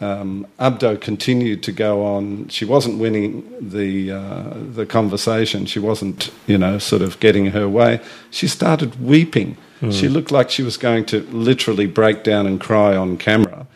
um, 0.02 0.46
Abdo 0.60 1.00
continued 1.00 1.64
to 1.64 1.72
go 1.72 2.06
on. 2.06 2.50
She 2.50 2.66
wasn't 2.66 3.00
winning 3.00 3.44
the 3.60 4.12
uh, 4.12 4.54
the 4.74 4.86
conversation. 4.86 5.66
She 5.66 5.80
wasn't, 5.80 6.32
you 6.46 6.58
know, 6.58 6.78
sort 6.78 7.02
of 7.02 7.20
getting 7.20 7.48
her 7.48 7.68
way. 7.68 8.00
She 8.30 8.48
started 8.48 9.02
weeping. 9.02 9.58
Mm. 9.82 9.94
She 9.94 10.08
looked 10.08 10.32
like 10.32 10.50
she 10.50 10.64
was 10.64 10.78
going 10.78 11.06
to 11.06 11.22
literally 11.32 11.86
break 11.86 12.24
down 12.24 12.48
and 12.48 12.60
cry 12.60 12.96
on 12.96 13.18
camera. 13.18 13.68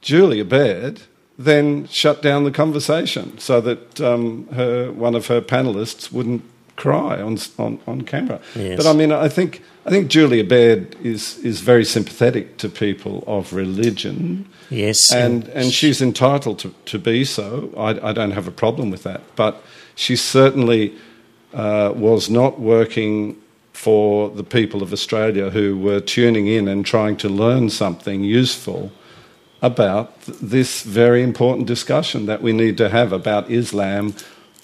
Julia 0.00 0.44
Baird 0.44 1.02
then 1.38 1.86
shut 1.86 2.20
down 2.20 2.44
the 2.44 2.50
conversation 2.50 3.38
so 3.38 3.60
that 3.60 4.00
um, 4.00 4.48
her 4.48 4.90
one 4.90 5.14
of 5.14 5.28
her 5.28 5.40
panelists 5.40 6.12
wouldn't 6.12 6.42
cry 6.76 7.20
on 7.20 7.38
on, 7.58 7.80
on 7.86 8.02
camera. 8.02 8.40
Yes. 8.54 8.76
But 8.76 8.86
I 8.86 8.92
mean, 8.92 9.12
I 9.12 9.28
think 9.28 9.62
I 9.86 9.90
think 9.90 10.08
Julia 10.08 10.44
Baird 10.44 10.96
is 11.04 11.38
is 11.38 11.60
very 11.60 11.84
sympathetic 11.84 12.56
to 12.58 12.68
people 12.68 13.22
of 13.26 13.52
religion 13.52 14.48
Yes. 14.70 15.12
And, 15.12 15.48
and 15.48 15.72
she's 15.72 16.02
entitled 16.02 16.58
to, 16.60 16.74
to 16.86 16.98
be 16.98 17.24
so. 17.24 17.72
I, 17.76 18.10
I 18.10 18.12
don't 18.12 18.32
have 18.32 18.46
a 18.46 18.52
problem 18.52 18.90
with 18.90 19.02
that. 19.04 19.22
But 19.36 19.62
she 19.94 20.16
certainly 20.16 20.94
uh, 21.54 21.92
was 21.94 22.28
not 22.28 22.60
working 22.60 23.40
for 23.78 24.28
the 24.30 24.42
people 24.42 24.82
of 24.82 24.92
Australia 24.92 25.50
who 25.50 25.78
were 25.78 26.00
tuning 26.00 26.48
in 26.48 26.66
and 26.66 26.84
trying 26.84 27.16
to 27.16 27.28
learn 27.28 27.70
something 27.70 28.24
useful 28.24 28.90
about 29.62 30.20
this 30.22 30.82
very 30.82 31.22
important 31.22 31.68
discussion 31.68 32.26
that 32.26 32.42
we 32.42 32.52
need 32.52 32.76
to 32.76 32.88
have 32.88 33.12
about 33.12 33.48
Islam. 33.48 34.14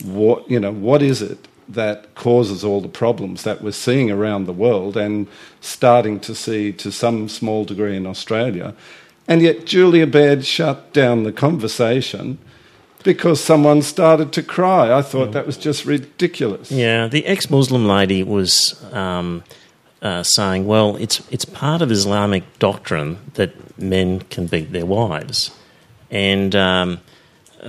What, 0.02 0.50
you 0.50 0.58
know, 0.58 0.72
what 0.72 1.00
is 1.00 1.22
it 1.22 1.46
that 1.68 2.16
causes 2.16 2.64
all 2.64 2.80
the 2.80 2.88
problems 2.88 3.44
that 3.44 3.62
we're 3.62 3.70
seeing 3.70 4.10
around 4.10 4.46
the 4.46 4.52
world 4.52 4.96
and 4.96 5.28
starting 5.60 6.18
to 6.18 6.34
see 6.34 6.72
to 6.72 6.90
some 6.90 7.28
small 7.28 7.64
degree 7.64 7.96
in 7.96 8.08
Australia? 8.08 8.74
And 9.28 9.42
yet 9.42 9.64
Julia 9.64 10.08
Baird 10.08 10.44
shut 10.44 10.92
down 10.92 11.22
the 11.22 11.32
conversation 11.32 12.38
because 13.04 13.40
someone 13.40 13.82
started 13.82 14.32
to 14.32 14.42
cry. 14.42 14.92
I 14.92 15.02
thought 15.02 15.32
that 15.32 15.46
was 15.46 15.56
just 15.56 15.84
ridiculous. 15.84 16.72
Yeah, 16.72 17.06
the 17.06 17.24
ex 17.26 17.48
Muslim 17.48 17.86
lady 17.86 18.24
was 18.24 18.82
um, 18.92 19.44
uh, 20.02 20.22
saying, 20.22 20.66
well, 20.66 20.96
it's, 20.96 21.22
it's 21.30 21.44
part 21.44 21.82
of 21.82 21.92
Islamic 21.92 22.58
doctrine 22.58 23.18
that 23.34 23.78
men 23.78 24.20
can 24.20 24.46
beat 24.46 24.72
their 24.72 24.86
wives. 24.86 25.50
And 26.10 26.56
um, 26.56 27.00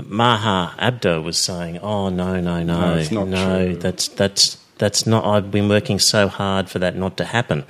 Maha 0.03 0.75
Abdo 0.77 1.23
was 1.23 1.43
saying, 1.43 1.79
oh, 1.79 2.09
no, 2.09 2.39
no, 2.41 2.63
no, 2.63 3.03
no, 3.11 3.23
no 3.23 3.65
true. 3.65 3.75
that's, 3.75 4.07
that's, 4.07 4.57
that's 4.77 5.05
not, 5.05 5.25
I've 5.25 5.51
been 5.51 5.69
working 5.69 5.99
so 5.99 6.27
hard 6.27 6.69
for 6.69 6.79
that 6.79 6.95
not 6.95 7.17
to 7.17 7.25
happen. 7.25 7.63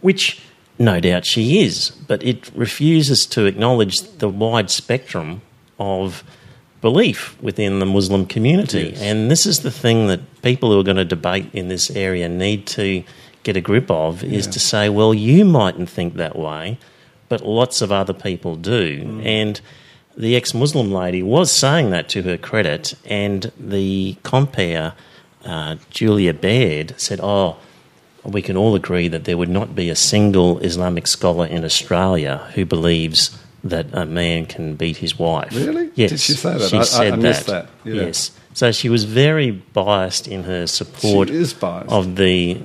Which 0.00 0.42
no 0.78 1.00
doubt 1.00 1.26
she 1.26 1.60
is, 1.60 1.90
but 1.90 2.22
it 2.22 2.50
refuses 2.54 3.26
to 3.26 3.46
acknowledge 3.46 4.00
the 4.18 4.28
wide 4.28 4.70
spectrum 4.70 5.42
of 5.78 6.24
belief 6.82 7.40
within 7.40 7.78
the 7.78 7.86
Muslim 7.86 8.26
community. 8.26 8.90
Yes. 8.90 9.00
And 9.00 9.30
this 9.30 9.46
is 9.46 9.60
the 9.60 9.70
thing 9.70 10.08
that 10.08 10.42
people 10.42 10.70
who 10.70 10.78
are 10.78 10.84
going 10.84 10.98
to 10.98 11.04
debate 11.04 11.48
in 11.54 11.68
this 11.68 11.90
area 11.90 12.28
need 12.28 12.66
to 12.66 13.02
get 13.44 13.56
a 13.56 13.60
grip 13.60 13.90
of 13.90 14.22
is 14.22 14.46
to 14.48 14.60
say, 14.60 14.88
well, 14.88 15.14
you 15.14 15.44
mightn't 15.44 15.88
think 15.88 16.14
that 16.14 16.36
way, 16.36 16.78
but 17.28 17.44
lots 17.46 17.80
of 17.80 17.90
other 17.90 18.12
people 18.12 18.56
do. 18.56 19.02
Mm. 19.04 19.24
And 19.24 19.60
the 20.16 20.36
ex 20.36 20.52
Muslim 20.52 20.92
lady 20.92 21.22
was 21.22 21.50
saying 21.50 21.90
that 21.90 22.08
to 22.10 22.22
her 22.22 22.36
credit, 22.36 22.94
and 23.06 23.50
the 23.58 24.16
compere, 24.22 24.92
uh, 25.44 25.76
Julia 25.90 26.34
Baird, 26.34 27.00
said, 27.00 27.18
oh, 27.22 27.56
we 28.24 28.42
can 28.42 28.56
all 28.56 28.74
agree 28.74 29.08
that 29.08 29.24
there 29.24 29.36
would 29.36 29.48
not 29.48 29.74
be 29.74 29.88
a 29.88 29.96
single 29.96 30.58
Islamic 30.58 31.06
scholar 31.06 31.46
in 31.46 31.64
Australia 31.64 32.48
who 32.54 32.64
believes 32.64 33.41
that 33.64 33.86
a 33.92 34.04
man 34.04 34.46
can 34.46 34.74
beat 34.74 34.96
his 34.96 35.18
wife. 35.18 35.54
Really? 35.54 35.90
Yes. 35.94 36.10
Did 36.10 36.20
she 36.20 36.32
say 36.32 36.58
that? 36.58 36.68
She 36.68 36.78
I, 36.78 36.82
said 36.82 37.12
I, 37.12 37.16
I 37.16 37.18
that. 37.20 37.46
that. 37.46 37.68
Yeah. 37.84 37.94
Yes. 37.94 38.32
So 38.54 38.72
she 38.72 38.88
was 38.88 39.04
very 39.04 39.50
biased 39.50 40.28
in 40.28 40.42
her 40.44 40.66
support 40.66 41.30
of 41.30 42.16
the 42.16 42.60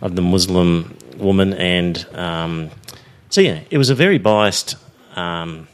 of 0.00 0.14
the 0.14 0.22
Muslim 0.22 0.96
woman, 1.16 1.52
and 1.54 2.06
um, 2.14 2.70
so 3.30 3.40
yeah, 3.40 3.60
it 3.70 3.78
was 3.78 3.90
a 3.90 3.94
very 3.94 4.18
biased. 4.18 4.76
Um, 5.16 5.68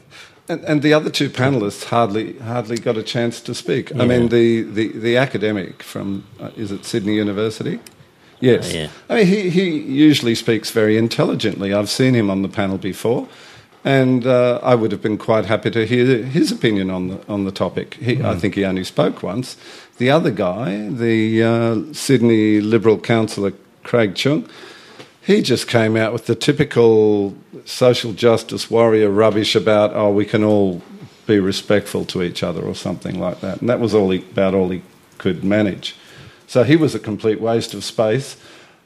and, 0.47 0.63
and, 0.65 0.81
the 0.81 0.93
other 0.93 1.09
two 1.09 1.29
panelists 1.29 1.85
hardly 1.85 2.39
hardly 2.39 2.77
got 2.77 2.97
a 2.97 3.03
chance 3.03 3.41
to 3.41 3.53
speak. 3.53 3.91
Yeah. 3.91 4.01
I 4.01 4.05
mean, 4.05 4.29
the, 4.29 4.63
the, 4.63 4.87
the 4.89 5.17
academic 5.17 5.83
from 5.83 6.25
uh, 6.39 6.51
is 6.55 6.71
it 6.71 6.85
Sydney 6.85 7.15
University? 7.15 7.79
Yes. 8.39 8.73
yeah. 8.73 8.89
I 9.09 9.15
mean, 9.15 9.27
he, 9.27 9.49
he 9.49 9.69
usually 9.69 10.35
speaks 10.35 10.69
very 10.69 10.97
intelligently. 10.97 11.73
I've 11.73 11.89
seen 11.89 12.13
him 12.13 12.29
on 12.29 12.41
the 12.41 12.49
panel 12.49 12.77
before, 12.77 13.29
and 13.83 14.25
uh, 14.25 14.59
I 14.63 14.75
would 14.75 14.91
have 14.91 15.01
been 15.01 15.17
quite 15.17 15.45
happy 15.45 15.69
to 15.71 15.85
hear 15.85 16.23
his 16.23 16.51
opinion 16.51 16.89
on 16.89 17.07
the, 17.09 17.27
on 17.27 17.45
the 17.45 17.51
topic. 17.51 17.95
He, 17.95 18.15
mm. 18.15 18.25
I 18.25 18.35
think 18.39 18.55
he 18.55 18.65
only 18.65 18.83
spoke 18.83 19.21
once. 19.23 19.57
The 19.97 20.09
other 20.09 20.31
guy, 20.31 20.89
the 20.89 21.43
uh, 21.43 21.93
Sydney 21.93 22.61
Liberal 22.61 22.97
councillor 22.97 23.53
Craig 23.83 24.15
Chung, 24.15 24.47
he 25.21 25.41
just 25.41 25.67
came 25.67 25.95
out 25.95 26.11
with 26.11 26.25
the 26.25 26.35
typical 26.35 27.35
social 27.65 28.13
justice 28.13 28.69
warrior 28.69 29.09
rubbish 29.09 29.55
about, 29.55 29.93
oh, 29.93 30.11
we 30.11 30.25
can 30.25 30.43
all 30.43 30.81
be 31.25 31.39
respectful 31.39 32.03
to 32.05 32.21
each 32.21 32.43
other 32.43 32.61
or 32.61 32.75
something 32.75 33.19
like 33.19 33.39
that. 33.41 33.61
And 33.61 33.69
that 33.69 33.79
was 33.79 33.93
all 33.93 34.09
he, 34.09 34.19
about 34.19 34.53
all 34.53 34.69
he 34.69 34.81
could 35.17 35.43
manage. 35.43 35.95
So 36.47 36.63
he 36.63 36.75
was 36.75 36.93
a 36.93 36.99
complete 36.99 37.39
waste 37.39 37.73
of 37.73 37.83
space. 37.83 38.35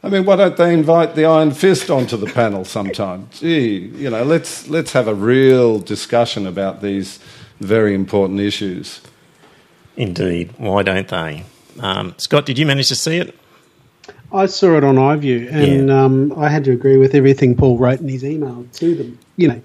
I 0.03 0.09
mean, 0.09 0.25
why 0.25 0.35
don't 0.35 0.55
they 0.55 0.73
invite 0.73 1.15
the 1.15 1.25
Iron 1.25 1.51
Fist 1.51 1.89
onto 1.89 2.17
the 2.17 2.27
panel 2.27 2.63
sometime? 2.65 3.29
Gee, 3.31 3.77
you 3.95 4.09
know, 4.09 4.23
let's, 4.23 4.67
let's 4.67 4.91
have 4.93 5.07
a 5.07 5.15
real 5.15 5.79
discussion 5.79 6.45
about 6.45 6.81
these 6.81 7.19
very 7.59 7.95
important 7.95 8.39
issues. 8.39 9.01
Indeed. 9.95 10.53
Why 10.57 10.83
don't 10.83 11.07
they? 11.07 11.43
Um, 11.79 12.13
Scott, 12.17 12.45
did 12.45 12.57
you 12.57 12.65
manage 12.65 12.89
to 12.89 12.95
see 12.95 13.17
it? 13.17 13.35
I 14.31 14.45
saw 14.45 14.77
it 14.77 14.83
on 14.83 14.95
iView, 14.95 15.51
and 15.51 15.87
yeah. 15.87 16.03
um, 16.03 16.33
I 16.37 16.49
had 16.49 16.63
to 16.65 16.71
agree 16.71 16.97
with 16.97 17.15
everything 17.15 17.55
Paul 17.55 17.77
wrote 17.77 18.01
in 18.01 18.09
his 18.09 18.25
email 18.25 18.65
to 18.73 18.95
them. 18.95 19.17
You 19.37 19.47
know, 19.47 19.61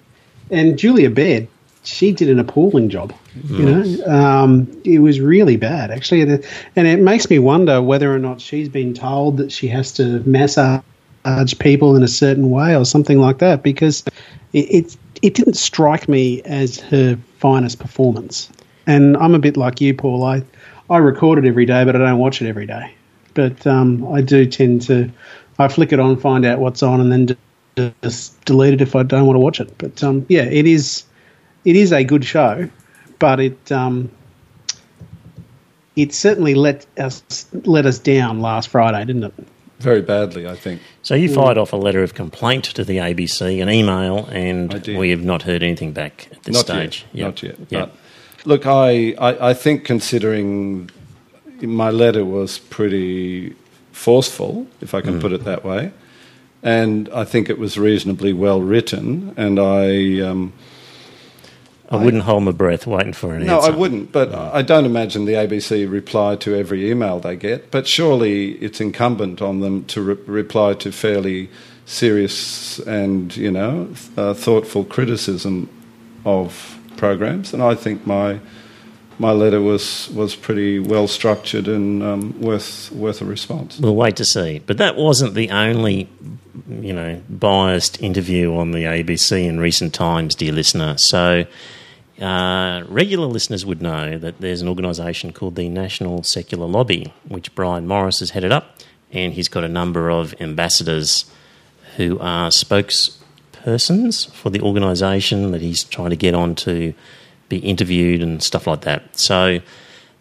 and 0.51 0.79
Julia 0.79 1.11
Baird 1.11 1.49
she 1.85 2.13
did 2.13 2.29
an 2.29 2.39
appalling 2.39 2.89
job. 2.89 3.13
You 3.49 3.65
know, 3.65 4.07
um, 4.07 4.81
it 4.85 5.01
was 5.01 5.21
really 5.21 5.57
bad 5.57 5.91
actually, 5.91 6.23
and 6.23 6.87
it 6.87 7.01
makes 7.01 7.29
me 7.29 7.39
wonder 7.39 7.81
whether 7.83 8.15
or 8.15 8.19
not 8.19 8.41
she's 8.41 8.69
been 8.69 8.95
told 8.95 9.39
that 9.39 9.51
she 9.51 9.69
has 9.69 9.93
to 9.95 10.23
massage 10.27 10.83
people 11.59 11.97
in 11.97 12.03
a 12.03 12.09
certain 12.09 12.51
way 12.51 12.77
or 12.77 12.85
something 12.85 13.19
like 13.19 13.39
that 13.39 13.63
because 13.63 14.05
it, 14.53 14.59
it 14.59 14.97
it 15.23 15.35
didn't 15.35 15.55
strike 15.55 16.09
me 16.09 16.43
as 16.43 16.79
her 16.81 17.17
finest 17.39 17.79
performance. 17.79 18.51
And 18.87 19.17
I'm 19.17 19.35
a 19.35 19.39
bit 19.39 19.57
like 19.57 19.81
you, 19.81 19.95
Paul. 19.95 20.25
I 20.25 20.43
I 20.91 20.99
record 20.99 21.39
it 21.39 21.47
every 21.47 21.67
day, 21.67 21.85
but 21.85 21.97
I 21.97 21.99
don't 21.99 22.19
watch 22.19 22.43
it 22.43 22.49
every 22.49 22.67
day. 22.67 22.95
But 23.35 23.67
um, 23.67 24.07
I 24.13 24.21
do 24.21 24.45
tend 24.47 24.83
to 24.83 25.11
I 25.59 25.69
flick 25.69 25.93
it 25.93 26.01
on, 26.01 26.17
find 26.17 26.45
out 26.45 26.59
what's 26.59 26.83
on, 26.83 27.01
and 27.01 27.11
then 27.11 27.37
just 28.03 28.45
delete 28.45 28.75
it 28.75 28.81
if 28.81 28.95
I 28.95 29.03
don't 29.03 29.27
want 29.27 29.37
to 29.37 29.41
watch 29.41 29.61
it. 29.61 29.77
But 29.79 30.03
um, 30.05 30.27
yeah, 30.29 30.43
it 30.43 30.67
is 30.67 31.05
it 31.65 31.77
is 31.77 31.93
a 31.93 32.05
good 32.05 32.25
show, 32.25 32.69
but 33.19 33.41
it 33.41 33.73
um, 33.73 34.11
it 35.97 36.13
certainly 36.13 36.55
let 36.55 36.87
us 36.99 37.47
let 37.65 37.87
us 37.87 37.99
down 37.99 38.41
last 38.41 38.69
Friday, 38.69 39.05
didn't 39.05 39.25
it? 39.25 39.35
Very 39.79 40.01
badly, 40.01 40.47
I 40.47 40.55
think. 40.55 40.81
So 41.03 41.17
you 41.17 41.29
fired 41.29 41.59
off 41.59 41.73
a 41.73 41.77
letter 41.77 42.05
of 42.05 42.15
complaint 42.15 42.65
to 42.67 42.85
the 42.85 42.99
ABC, 42.99 43.61
an 43.61 43.69
email, 43.69 44.27
and 44.27 44.73
we 44.87 45.11
have 45.11 45.25
not 45.25 45.43
heard 45.43 45.65
anything 45.65 45.93
back 45.93 46.29
at 46.31 46.45
this 46.45 46.55
not 46.55 46.67
stage. 46.67 47.05
Yet, 47.13 47.25
Not 47.25 47.43
yet. 47.43 47.59
Yep. 47.59 47.69
But 47.71 48.47
look, 48.47 48.67
I, 48.67 49.13
I, 49.19 49.51
I 49.51 49.55
think 49.55 49.85
considering 49.85 50.89
my 51.61 51.91
letter 51.91 52.25
was 52.25 52.61
pretty 52.61 53.57
forceful, 53.91 54.69
if 54.81 54.95
I 54.95 55.01
can 55.01 55.21
put 55.21 55.33
it 55.33 55.43
that 55.45 55.65
way, 55.65 55.93
and 56.63 57.09
I 57.13 57.25
think 57.25 57.51
it 57.51 57.59
was 57.59 57.77
reasonably 57.77 58.33
well 58.33 58.61
written, 58.63 59.35
and 59.37 59.59
I. 59.59 60.21
Um, 60.21 60.53
I 61.93 62.05
wouldn't 62.05 62.23
hold 62.23 62.45
my 62.45 62.53
breath 62.53 62.87
waiting 62.87 63.13
for 63.13 63.35
an 63.35 63.47
no, 63.47 63.57
answer. 63.57 63.71
No, 63.71 63.75
I 63.75 63.79
wouldn't, 63.79 64.13
but 64.13 64.35
I 64.35 64.63
don't 64.63 64.87
imagine 64.87 65.25
the 65.25 65.35
ABC 65.35 65.91
reply 65.91 66.37
to 66.37 66.55
every 66.55 66.91
email 66.91 67.21
they 67.21 67.37
get. 67.37 67.71
But 67.71 67.87
surely 67.87 68.53
it's 68.53 68.81
incumbent 68.81 69.43
on 69.43 69.61
them 69.61 69.85
to 69.87 70.03
re- 70.03 70.19
reply 70.27 70.75
to 70.75 70.91
fairly 70.93 71.51
serious 71.85 72.79
and 72.81 73.37
you 73.37 73.51
know 73.51 73.89
uh, 74.17 74.35
thoughtful 74.35 74.85
criticism 74.85 75.69
of 76.25 76.79
programs. 76.97 77.53
And 77.53 77.63
I 77.63 77.75
think 77.75 78.07
my 78.07 78.41
my 79.19 79.33
letter 79.33 79.61
was 79.61 80.11
was 80.11 80.35
pretty 80.35 80.79
well 80.79 81.07
structured 81.07 81.69
and 81.69 82.03
um, 82.03 82.41
worth 82.41 82.91
worth 82.93 83.21
a 83.23 83.25
response. 83.25 83.79
We'll 83.79 83.95
wait 83.95 84.17
to 84.17 84.25
see. 84.25 84.61
But 84.61 84.79
that 84.79 84.97
wasn't 84.97 85.35
the 85.35 85.51
only, 85.51 86.09
you 86.69 86.93
know, 86.93 87.21
biased 87.29 88.03
interview 88.03 88.55
on 88.55 88.73
the 88.73 88.85
ABC 88.85 89.45
in 89.47 89.61
recent 89.61 89.95
times, 89.95 90.35
dear 90.35 90.53
listener. 90.53 90.95
So, 90.99 91.45
uh, 92.21 92.85
regular 92.89 93.27
listeners 93.27 93.65
would 93.65 93.83
know 93.83 94.19
that 94.19 94.41
there's 94.41 94.63
an 94.63 94.69
organisation 94.69 95.33
called 95.33 95.57
the 95.57 95.69
National 95.69 96.23
Secular 96.23 96.67
Lobby, 96.67 97.13
which 97.29 97.55
Brian 97.55 97.87
Morris 97.87 98.21
has 98.21 98.31
headed 98.31 98.53
up, 98.53 98.79
and 99.13 99.33
he's 99.33 99.49
got 99.49 99.65
a 99.65 99.69
number 99.69 100.11
of 100.11 100.35
ambassadors 100.41 101.31
who 101.97 102.19
are 102.19 102.51
spokespersons 102.51 104.31
for 104.33 104.51
the 104.51 104.61
organisation 104.61 105.51
that 105.53 105.61
he's 105.61 105.85
trying 105.85 106.11
to 106.11 106.17
get 106.17 106.35
on 106.35 106.55
to 106.57 106.95
be 107.49 107.59
interviewed 107.59 108.23
and 108.23 108.43
stuff 108.43 108.67
like 108.67 108.83
that. 108.83 109.19
So 109.19 109.61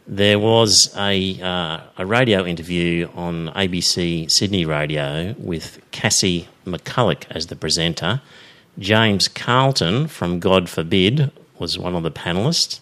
there 0.08 0.40
was 0.40 0.94
a, 0.98 1.42
uh, 1.42 1.80
a 1.98 2.06
radio 2.06 2.46
interview 2.46 3.10
on 3.16 3.48
ABC 3.50 4.30
Sydney 4.30 4.66
Radio 4.66 5.36
with 5.38 5.80
Cassie 5.92 6.48
McCullagh 6.66 7.24
as 7.30 7.48
the 7.48 7.56
presenter. 7.56 8.22
James 8.80 9.28
Carleton 9.28 10.08
from 10.08 10.40
God 10.40 10.70
Forbid 10.70 11.32
was 11.62 11.78
one 11.78 11.96
of 11.96 12.02
the 12.02 12.12
panelists. 12.12 12.80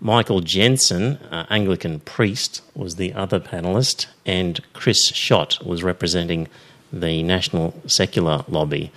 Michael 0.00 0.40
Jensen, 0.42 1.16
uh, 1.32 1.46
Anglican 1.48 2.00
priest, 2.00 2.62
was 2.74 2.96
the 2.96 3.14
other 3.14 3.40
panelist, 3.40 4.06
and 4.26 4.60
Chris 4.74 5.10
Schacht 5.10 5.64
was 5.64 5.82
representing 5.82 6.46
the 6.92 7.22
National 7.22 7.74
Secular 7.86 8.44
Lobby. 8.46 8.92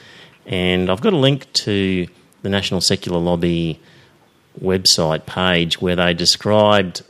And 0.46 0.92
I've 0.92 1.02
got 1.02 1.14
a 1.14 1.18
link 1.18 1.52
to 1.54 2.08
the 2.42 2.50
National 2.50 2.82
Secular 2.82 3.20
Lobby 3.20 3.80
website 4.62 5.26
page 5.26 5.82
where 5.82 5.96
they 5.96 6.14
described 6.14 7.02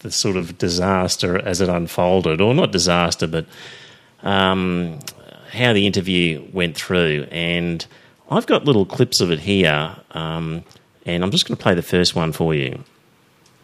the 0.00 0.10
sort 0.10 0.36
of 0.36 0.58
disaster 0.58 1.38
as 1.38 1.60
it 1.60 1.68
unfolded, 1.68 2.40
or 2.40 2.54
not 2.54 2.72
disaster, 2.72 3.28
but 3.28 3.46
um, 4.24 4.98
how 5.52 5.72
the 5.72 5.86
interview 5.86 6.44
went 6.52 6.76
through. 6.76 7.28
And 7.30 7.86
I've 8.30 8.46
got 8.46 8.64
little 8.64 8.84
clips 8.84 9.20
of 9.20 9.30
it 9.30 9.38
here, 9.40 9.96
um, 10.10 10.64
and 11.14 11.24
I'm 11.24 11.30
just 11.30 11.46
going 11.46 11.56
to 11.56 11.62
play 11.62 11.74
the 11.74 11.82
first 11.82 12.14
one 12.14 12.32
for 12.32 12.54
you. 12.54 12.84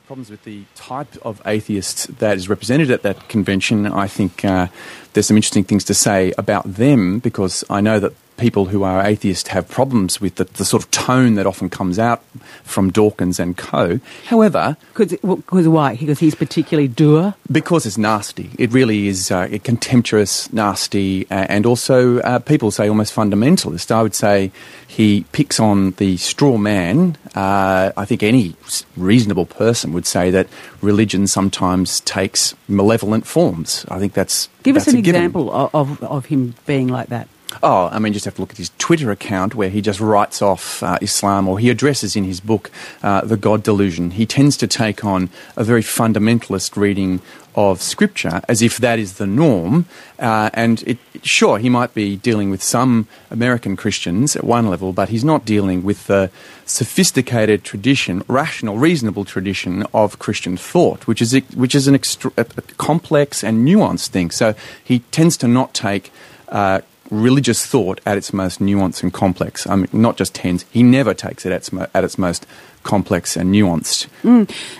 problems 0.07 0.31
with 0.31 0.45
the 0.45 0.65
type 0.75 1.17
of 1.23 1.41
atheists 1.47 2.07
that 2.07 2.37
is 2.37 2.49
represented 2.49 2.91
at 2.91 3.03
that 3.03 3.29
convention. 3.29 3.87
I 3.87 4.07
think 4.07 4.45
uh, 4.45 4.69
there's 5.13 5.27
some 5.27 5.37
interesting 5.37 5.65
things 5.65 5.85
to 5.85 5.95
say 5.95 6.33
about 6.37 6.65
them 6.65 7.21
because 7.21 7.65
I 7.71 7.81
know 7.81 7.99
that 8.01 8.13
people 8.37 8.67
who 8.67 8.83
are 8.83 9.05
atheists 9.05 9.49
have 9.51 9.69
problems 9.69 10.21
with 10.21 10.35
the, 10.37 10.45
the 10.45 10.65
sort 10.65 10.83
of 10.83 10.91
tone 10.91 11.35
that 11.35 11.47
often 11.47 11.71
comes 11.71 11.99
out 11.99 12.23
from 12.65 12.91
Dawkins 12.91 13.39
and 13.39 13.57
co. 13.57 14.01
However, 14.27 14.77
Because 14.95 15.69
why? 15.69 15.97
Because 15.97 16.19
he's 16.19 16.35
particularly 16.35 16.89
dour. 16.89 17.35
because 17.51 17.87
it's 17.87 17.97
nasty. 17.99 18.51
It 18.59 18.73
really 18.73 19.07
is 19.09 19.31
uh, 19.31 19.47
contemptuous, 19.63 20.53
nasty, 20.53 21.27
uh, 21.31 21.47
and 21.49 21.65
also 21.67 22.19
uh, 22.21 22.39
people 22.41 22.71
say 22.71 22.89
almost 22.89 23.15
fundamentalist. 23.15 23.91
I 23.91 24.03
would 24.03 24.15
say 24.15 24.51
he 24.87 25.25
picks 25.33 25.61
on 25.61 25.93
the 25.93 26.17
straw 26.17 26.57
man. 26.57 27.17
Uh, 27.35 27.93
I 27.97 28.05
think 28.05 28.23
any 28.23 28.57
reasonable 28.97 29.47
person 29.47 29.93
would 29.93 30.07
say 30.07 30.31
that 30.31 30.49
religion 30.81 31.27
sometimes 31.27 32.01
takes 32.01 32.55
malevolent 32.69 33.27
forms. 33.27 33.85
I 33.89 33.99
think 33.99 34.13
that's 34.15 34.49
Give 34.63 34.77
us 34.77 34.89
an 34.89 34.97
example 34.97 35.53
of, 35.53 35.75
of, 35.75 36.03
of 36.03 36.27
him 36.27 36.55
being 36.67 36.89
like 36.89 37.09
that. 37.09 37.29
Oh, 37.63 37.89
I 37.93 37.99
mean, 37.99 38.13
just 38.13 38.25
have 38.25 38.35
to 38.35 38.41
look 38.41 38.51
at 38.51 38.59
his 38.59 38.71
Twitter 38.79 39.11
account 39.11 39.55
where 39.55 39.71
he 39.71 39.81
just 39.81 40.01
writes 40.01 40.43
off 40.43 40.83
uh, 40.83 40.99
Islam, 41.01 41.49
or 41.49 41.59
he 41.59 41.71
addresses 41.71 42.17
in 42.17 42.25
his 42.25 42.41
book 42.41 42.71
uh, 43.03 43.23
the 43.23 43.37
God 43.37 43.63
delusion. 43.63 44.13
He 44.13 44.27
tends 44.27 44.57
to 44.59 44.67
take 44.67 45.05
on 45.05 45.31
a 45.57 45.65
very 45.65 45.83
fundamentalist 45.83 46.77
reading 46.77 47.21
of 47.55 47.81
Scripture 47.81 48.41
as 48.49 48.63
if 48.63 48.79
that 48.79 48.99
is 48.99 49.15
the 49.15 49.27
norm. 49.27 49.87
Uh, 50.19 50.51
and 50.55 50.83
it, 50.87 50.99
sure, 51.23 51.59
he 51.59 51.69
might 51.69 51.95
be 51.95 52.17
dealing 52.17 52.51
with 52.51 52.63
some 52.63 53.07
American 53.31 53.77
Christians 53.77 54.37
at 54.37 54.45
one 54.45 54.69
level, 54.69 54.93
but 54.93 55.09
he's 55.09 55.25
not 55.25 55.45
dealing 55.45 55.85
with 55.85 56.07
the 56.07 56.31
sophisticated 56.67 57.65
tradition, 57.65 58.23
rational, 58.29 58.79
reasonable 58.79 59.25
tradition 59.25 59.85
of 59.95 60.19
Christian 60.19 60.57
thought, 60.57 61.07
which 61.07 61.23
is 61.23 61.33
which 61.55 61.75
is 61.75 61.87
an 61.87 61.95
a, 61.95 62.01
a 62.37 62.63
complex 62.77 63.45
and 63.45 63.67
nuanced 63.67 64.09
thing. 64.09 64.31
So 64.31 64.55
he 64.83 65.01
tends 65.11 65.37
to 65.39 65.49
not 65.49 65.75
take. 65.75 66.13
Uh, 66.49 66.81
religious 67.15 67.65
thought 67.65 68.01
at 68.05 68.17
its 68.17 68.33
most 68.33 68.61
nuanced 68.61 69.03
and 69.03 69.13
complex. 69.13 69.67
I 69.67 69.77
mean, 69.77 69.89
not 69.93 70.17
just 70.17 70.35
tends, 70.35 70.65
he 70.71 70.83
never 70.83 71.15
takes 71.15 71.47
it 71.47 71.53
at 71.53 71.57
its, 71.57 71.73
mo- 71.73 71.87
at 71.95 72.05
its 72.05 72.19
most 72.19 72.47
complex 72.83 73.37
and 73.37 73.55
nuanced. 73.55 74.09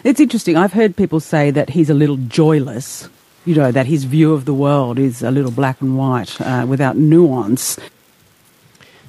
It's 0.05 0.21
interesting. 0.21 0.57
I've 0.57 0.73
heard 0.73 0.97
people 0.97 1.21
say 1.21 1.51
that 1.51 1.71
he's 1.71 1.91
a 1.91 1.95
little 1.95 2.17
joyless. 2.17 3.09
You 3.47 3.55
know, 3.55 3.71
that 3.73 3.85
his 3.85 4.05
view 4.05 4.33
of 4.33 4.47
the 4.47 4.55
world 4.55 4.99
is 4.99 5.23
a 5.23 5.31
little 5.31 5.51
black 5.51 5.83
and 5.83 5.99
white 5.99 6.41
uh, 6.41 6.65
without 6.67 6.97
nuance. 6.97 7.79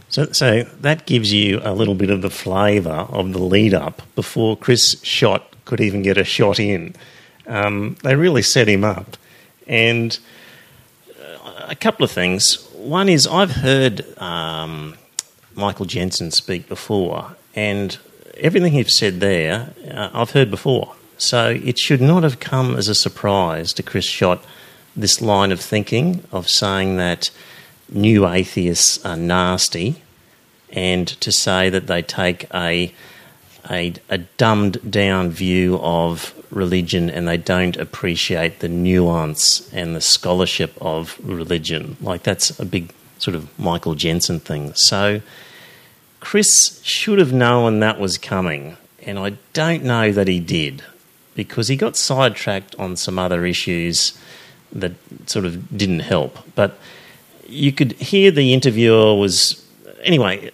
So, 0.09 0.25
so 0.33 0.63
that 0.81 1.05
gives 1.05 1.31
you 1.31 1.61
a 1.63 1.73
little 1.73 1.95
bit 1.95 2.09
of 2.09 2.21
the 2.21 2.29
flavour 2.29 3.07
of 3.09 3.31
the 3.31 3.39
lead 3.39 3.73
up 3.73 4.01
before 4.13 4.57
Chris 4.57 4.95
Schacht 4.95 5.43
could 5.63 5.79
even 5.79 6.01
get 6.01 6.17
a 6.17 6.25
shot 6.25 6.59
in. 6.59 6.95
Um, 7.47 7.95
they 8.03 8.15
really 8.15 8.41
set 8.41 8.67
him 8.67 8.83
up. 8.83 9.15
And 9.67 10.19
uh, 11.17 11.67
a 11.69 11.75
couple 11.75 12.03
of 12.03 12.11
things. 12.11 12.64
One 12.85 13.09
is 13.09 13.25
I've 13.25 13.49
heard 13.49 14.05
um, 14.19 14.95
Michael 15.55 15.87
Jensen 15.87 16.29
speak 16.29 16.69
before, 16.69 17.35
and 17.55 17.97
everything 18.37 18.73
he's 18.73 18.95
said 18.95 19.21
there, 19.21 19.73
uh, 19.89 20.11
I've 20.13 20.29
heard 20.29 20.51
before. 20.51 20.93
So 21.17 21.49
it 21.49 21.79
should 21.79 21.99
not 21.99 22.21
have 22.21 22.39
come 22.39 22.75
as 22.75 22.87
a 22.87 22.93
surprise 22.93 23.73
to 23.73 23.83
Chris 23.83 24.07
Schacht 24.07 24.43
this 24.95 25.19
line 25.19 25.51
of 25.51 25.59
thinking 25.59 26.25
of 26.31 26.47
saying 26.47 26.97
that 26.97 27.31
new 27.89 28.27
atheists 28.27 29.03
are 29.03 29.17
nasty 29.17 30.03
and 30.69 31.07
to 31.07 31.31
say 31.31 31.71
that 31.71 31.87
they 31.87 32.03
take 32.03 32.45
a, 32.53 32.93
a, 33.69 33.93
a 34.09 34.19
dumbed 34.19 34.91
down 34.91 35.29
view 35.29 35.77
of 35.81 36.33
religion 36.51 37.09
and 37.09 37.27
they 37.27 37.37
don't 37.37 37.77
appreciate 37.77 38.59
the 38.59 38.67
nuance 38.67 39.71
and 39.73 39.95
the 39.95 40.01
scholarship 40.01 40.73
of 40.79 41.17
religion. 41.23 41.97
Like 42.01 42.23
that's 42.23 42.57
a 42.59 42.65
big 42.65 42.93
sort 43.17 43.35
of 43.35 43.57
Michael 43.59 43.95
Jensen 43.95 44.39
thing. 44.39 44.73
So 44.75 45.21
Chris 46.19 46.81
should 46.83 47.19
have 47.19 47.33
known 47.33 47.79
that 47.79 47.99
was 47.99 48.17
coming, 48.17 48.77
and 49.03 49.19
I 49.19 49.37
don't 49.53 49.83
know 49.83 50.11
that 50.11 50.27
he 50.27 50.39
did 50.39 50.83
because 51.35 51.67
he 51.67 51.75
got 51.75 51.95
sidetracked 51.95 52.75
on 52.79 52.95
some 52.95 53.19
other 53.19 53.45
issues 53.45 54.17
that 54.71 54.93
sort 55.27 55.45
of 55.45 55.77
didn't 55.77 55.99
help. 55.99 56.39
But 56.55 56.77
you 57.47 57.71
could 57.71 57.91
hear 57.93 58.31
the 58.31 58.53
interviewer 58.53 59.15
was 59.15 59.63
anyway. 60.03 60.51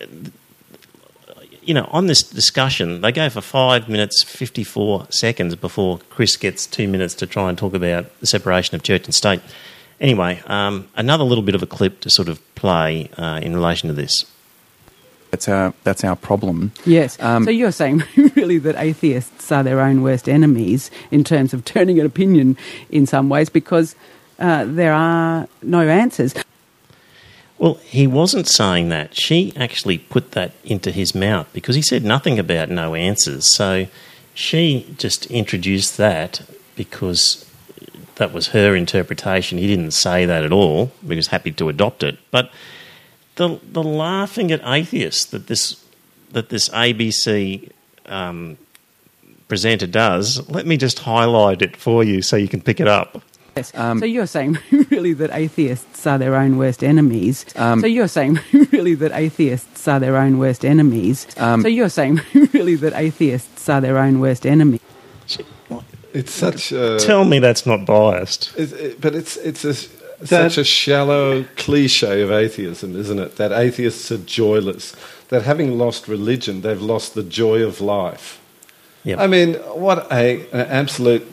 You 1.61 1.73
know, 1.73 1.87
on 1.91 2.07
this 2.07 2.21
discussion, 2.21 3.01
they 3.01 3.11
go 3.11 3.29
for 3.29 3.41
five 3.41 3.87
minutes, 3.87 4.23
54 4.23 5.07
seconds 5.09 5.55
before 5.55 5.99
Chris 6.09 6.35
gets 6.35 6.65
two 6.65 6.87
minutes 6.87 7.13
to 7.15 7.27
try 7.27 7.49
and 7.49 7.57
talk 7.57 7.73
about 7.73 8.19
the 8.19 8.27
separation 8.27 8.75
of 8.75 8.83
church 8.83 9.05
and 9.05 9.13
state. 9.13 9.41
Anyway, 9.99 10.41
um, 10.47 10.87
another 10.95 11.23
little 11.23 11.43
bit 11.43 11.53
of 11.53 11.61
a 11.61 11.67
clip 11.67 11.99
to 12.01 12.09
sort 12.09 12.27
of 12.27 12.39
play 12.55 13.09
uh, 13.17 13.39
in 13.41 13.53
relation 13.53 13.87
to 13.87 13.93
this. 13.93 14.25
That's 15.29 15.47
our, 15.47 15.73
that's 15.83 16.03
our 16.03 16.15
problem. 16.15 16.73
Yes. 16.85 17.17
Um, 17.21 17.45
so 17.45 17.51
you're 17.51 17.71
saying 17.71 18.03
really 18.35 18.57
that 18.59 18.75
atheists 18.75 19.51
are 19.51 19.63
their 19.63 19.79
own 19.79 20.01
worst 20.01 20.27
enemies 20.27 20.91
in 21.09 21.23
terms 21.23 21.53
of 21.53 21.63
turning 21.63 21.99
an 21.99 22.05
opinion 22.05 22.57
in 22.89 23.05
some 23.05 23.29
ways 23.29 23.49
because 23.49 23.95
uh, 24.39 24.65
there 24.65 24.93
are 24.93 25.47
no 25.61 25.87
answers. 25.87 26.33
Well, 27.61 27.75
he 27.75 28.07
wasn't 28.07 28.47
saying 28.47 28.89
that. 28.89 29.15
She 29.15 29.53
actually 29.55 29.99
put 29.99 30.31
that 30.31 30.53
into 30.63 30.89
his 30.89 31.13
mouth 31.13 31.47
because 31.53 31.75
he 31.75 31.83
said 31.83 32.03
nothing 32.03 32.39
about 32.39 32.71
no 32.71 32.95
answers. 32.95 33.53
So 33.53 33.85
she 34.33 34.95
just 34.97 35.27
introduced 35.27 35.95
that 35.97 36.41
because 36.75 37.47
that 38.15 38.33
was 38.33 38.47
her 38.47 38.75
interpretation. 38.75 39.59
He 39.59 39.67
didn't 39.67 39.91
say 39.91 40.25
that 40.25 40.43
at 40.43 40.51
all. 40.51 40.91
He 41.07 41.15
was 41.15 41.27
happy 41.27 41.51
to 41.51 41.69
adopt 41.69 42.01
it. 42.01 42.17
But 42.31 42.51
the 43.35 43.59
the 43.71 43.83
laughing 43.83 44.51
at 44.51 44.61
atheists 44.65 45.25
that 45.25 45.45
this 45.45 45.85
that 46.31 46.49
this 46.49 46.67
ABC 46.69 47.71
um, 48.07 48.57
presenter 49.47 49.85
does. 49.85 50.49
Let 50.49 50.65
me 50.65 50.77
just 50.77 50.97
highlight 50.97 51.61
it 51.61 51.77
for 51.77 52.03
you 52.03 52.23
so 52.23 52.37
you 52.37 52.47
can 52.47 52.61
pick 52.61 52.79
it 52.79 52.87
up. 52.87 53.21
Yes. 53.55 53.75
Um, 53.75 53.99
so 53.99 54.05
you're 54.05 54.27
saying 54.27 54.57
really 54.89 55.13
that 55.13 55.31
atheists 55.31 56.07
are 56.07 56.17
their 56.17 56.35
own 56.35 56.57
worst 56.57 56.83
enemies. 56.83 57.45
Um, 57.55 57.81
so 57.81 57.87
you're 57.87 58.07
saying 58.07 58.39
really 58.71 58.95
that 58.95 59.11
atheists 59.11 59.87
are 59.87 59.99
their 59.99 60.17
own 60.17 60.39
worst 60.39 60.63
enemies. 60.63 61.27
Um, 61.37 61.61
so 61.61 61.67
you're 61.67 61.89
saying 61.89 62.21
really 62.53 62.75
that 62.75 62.93
atheists 62.93 63.67
are 63.67 63.81
their 63.81 63.97
own 63.97 64.19
worst 64.19 64.45
enemies. 64.45 64.79
It's 66.13 66.33
such. 66.33 66.71
A, 66.71 66.99
Tell 66.99 67.23
me 67.23 67.39
that's 67.39 67.65
not 67.65 67.85
biased. 67.85 68.53
It, 68.57 68.73
it, 68.73 69.01
but 69.01 69.15
it's 69.15 69.37
it's 69.37 69.63
a, 69.63 69.73
such 70.25 70.57
a 70.57 70.63
shallow 70.63 71.45
cliche 71.55 72.21
of 72.21 72.31
atheism, 72.31 72.95
isn't 72.97 73.19
it? 73.19 73.37
That 73.37 73.51
atheists 73.51 74.11
are 74.11 74.17
joyless. 74.17 74.95
That 75.29 75.43
having 75.43 75.77
lost 75.77 76.07
religion, 76.09 76.61
they've 76.61 76.81
lost 76.81 77.13
the 77.13 77.23
joy 77.23 77.63
of 77.63 77.79
life. 77.79 78.41
Yep. 79.03 79.19
I 79.19 79.27
mean, 79.27 79.53
what 79.55 80.11
a, 80.11 80.41
an 80.51 80.67
absolute, 80.67 81.25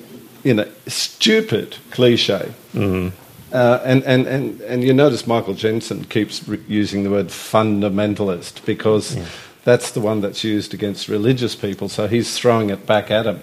you 0.44 0.54
know, 0.54 0.68
stupid 0.86 1.76
cliche. 1.90 2.52
Mm. 2.74 3.12
Uh, 3.52 3.80
and, 3.84 4.04
and, 4.04 4.26
and, 4.26 4.60
and 4.62 4.84
you 4.84 4.92
notice 4.92 5.26
Michael 5.26 5.54
Jensen 5.54 6.04
keeps 6.04 6.46
re- 6.46 6.62
using 6.68 7.02
the 7.02 7.10
word 7.10 7.28
fundamentalist 7.28 8.64
because 8.66 9.16
yeah. 9.16 9.24
that's 9.64 9.92
the 9.92 10.00
one 10.00 10.20
that's 10.20 10.44
used 10.44 10.74
against 10.74 11.08
religious 11.08 11.56
people, 11.56 11.88
so 11.88 12.08
he's 12.08 12.38
throwing 12.38 12.68
it 12.68 12.86
back 12.86 13.10
at 13.10 13.26
him. 13.26 13.42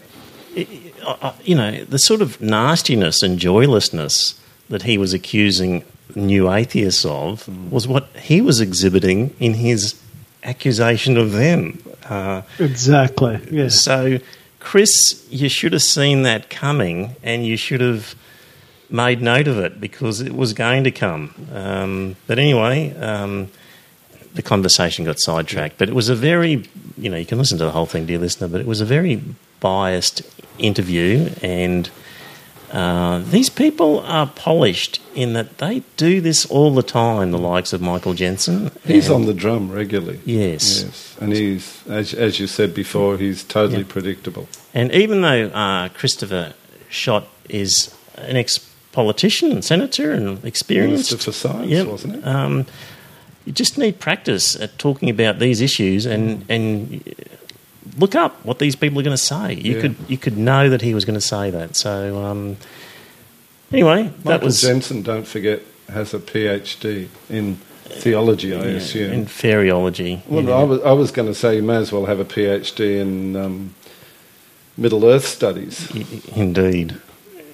You 1.44 1.56
know, 1.56 1.84
the 1.86 1.98
sort 1.98 2.22
of 2.22 2.40
nastiness 2.40 3.24
and 3.24 3.40
joylessness 3.40 4.40
that 4.70 4.84
he 4.84 4.98
was 4.98 5.14
accusing 5.14 5.84
new 6.16 6.52
atheists 6.52 7.04
of 7.04 7.46
mm. 7.46 7.70
was 7.72 7.88
what 7.88 8.08
he 8.16 8.42
was 8.42 8.62
exhibiting 8.62 9.36
in 9.40 9.56
his 9.56 10.00
accusation 10.44 11.18
of 11.18 11.32
them. 11.32 11.82
Uh, 12.08 12.44
exactly. 12.60 13.40
Yes. 13.50 13.82
So, 13.82 14.20
Chris, 14.66 15.24
you 15.30 15.48
should 15.48 15.74
have 15.74 15.84
seen 15.84 16.24
that 16.24 16.50
coming, 16.50 17.16
and 17.22 17.46
you 17.46 17.56
should 17.56 17.82
have 17.82 18.16
made 18.90 19.22
note 19.22 19.48
of 19.48 19.60
it 19.60 19.80
because 19.80 20.22
it 20.22 20.36
was 20.36 20.54
going 20.54 20.84
to 20.84 20.90
come. 20.90 21.36
Um, 21.54 22.16
but 22.26 22.40
anyway, 22.40 22.92
um, 22.98 23.52
the 24.34 24.42
conversation 24.42 25.06
got 25.06 25.20
sidetracked. 25.20 25.78
But 25.78 25.88
it 25.88 25.94
was 25.94 26.10
a 26.10 26.16
very, 26.16 26.68
you 26.98 27.12
know, 27.12 27.16
you 27.16 27.28
can 27.28 27.38
listen 27.38 27.60
to 27.60 27.64
the 27.64 27.72
whole 27.72 27.86
thing, 27.86 28.08
dear 28.08 28.18
listener. 28.18 28.48
But 28.48 28.60
it 28.60 28.66
was 28.66 28.82
a 28.82 28.86
very 28.86 29.22
biased 29.60 30.24
interview, 30.58 31.30
and 31.44 31.88
uh, 32.76 33.20
these 33.20 33.50
people 33.50 34.02
are 34.02 34.28
polished 34.28 35.02
in 35.14 35.32
that 35.32 35.60
they 35.60 35.82
do 35.96 36.20
this 36.20 36.46
all 36.48 36.74
the 36.74 36.84
time, 36.84 37.32
the 37.32 37.38
likes 37.38 37.72
of 37.72 37.82
Michael 37.82 38.14
Jensen. 38.14 38.70
He's 38.84 39.10
on 39.10 39.28
the 39.28 39.34
drum 39.34 39.72
regularly. 39.72 40.20
Yes. 40.26 40.84
Yes. 40.84 41.18
And 41.22 41.32
he's, 41.32 41.88
as, 41.88 42.14
as 42.14 42.38
you 42.38 42.48
said 42.48 42.74
before, 42.74 43.18
he's 43.18 43.46
totally 43.46 43.84
yeah. 43.84 43.88
predictable. 43.88 44.50
And 44.74 44.92
even 44.92 45.22
though 45.22 45.48
uh, 45.48 45.88
Christopher 45.90 46.54
Schacht 46.90 47.28
is 47.48 47.96
an 48.16 48.36
ex 48.36 48.60
politician 48.92 49.54
and 49.54 49.64
senator 49.64 50.12
and 50.12 50.44
experienced. 50.44 51.12
Minister 51.12 51.32
for 51.32 51.32
Science, 51.32 51.72
yep, 51.72 51.88
wasn't 51.88 52.16
it? 52.16 52.28
Um, 52.28 52.66
you 53.46 53.54
just 53.54 53.78
need 53.78 54.02
practice 54.02 54.60
at 54.60 54.78
talking 54.78 55.10
about 55.10 55.40
these 55.40 55.62
issues 55.62 56.06
and, 56.06 56.46
and 56.50 57.16
look 57.98 58.16
up 58.16 58.44
what 58.46 58.60
these 58.60 58.76
people 58.76 59.00
are 59.00 59.04
going 59.04 59.18
to 59.18 59.24
say. 59.24 59.54
You 59.54 59.76
yeah. 59.76 59.82
could 59.82 59.96
you 60.08 60.18
could 60.18 60.38
know 60.38 60.70
that 60.70 60.82
he 60.82 60.94
was 60.94 61.06
going 61.06 61.16
to 61.16 61.22
say 61.26 61.50
that. 61.50 61.76
So 61.76 62.24
um, 62.24 62.58
anyway, 63.72 64.04
Michael 64.04 64.24
that 64.24 64.44
was 64.44 64.62
Jensen. 64.62 65.02
Don't 65.02 65.28
forget 65.28 65.62
has 65.90 66.14
a 66.14 66.20
PhD 66.20 67.08
in 67.30 67.56
theology. 67.86 68.56
I 68.56 68.60
yeah, 68.60 68.72
assume 68.78 69.14
in 69.14 69.26
fairyology. 69.26 70.26
Well, 70.28 70.44
yeah. 70.44 70.56
I 70.56 70.64
was 70.64 70.82
I 70.82 70.92
was 70.92 71.12
going 71.12 71.28
to 71.28 71.36
say 71.36 71.58
you 71.58 71.64
may 71.64 71.78
as 71.78 71.92
well 71.92 72.06
have 72.06 72.20
a 72.20 72.26
PhD 72.26 73.00
in 73.00 73.36
um, 73.36 73.76
Middle 74.78 75.06
Earth 75.06 75.26
studies. 75.26 75.90
Indeed, 76.36 77.00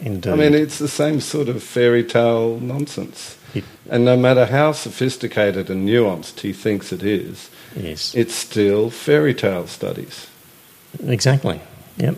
indeed. 0.02 0.32
I 0.32 0.36
mean, 0.36 0.54
it's 0.54 0.80
the 0.80 0.88
same 0.88 1.20
sort 1.22 1.50
of 1.50 1.62
fairy 1.62 2.04
tale 2.04 2.60
nonsense. 2.60 3.38
It, 3.54 3.66
and 3.90 4.06
no 4.06 4.16
matter 4.16 4.46
how 4.46 4.72
sophisticated 4.72 5.70
and 5.70 5.88
nuanced 5.88 6.40
he 6.40 6.54
thinks 6.54 6.94
it 6.94 7.04
is, 7.04 7.50
yes. 7.76 8.16
it's 8.16 8.34
still 8.34 8.90
fairy 8.90 9.34
tale 9.34 9.68
studies. 9.68 10.31
Exactly. 11.06 11.62
Yep. 11.98 12.16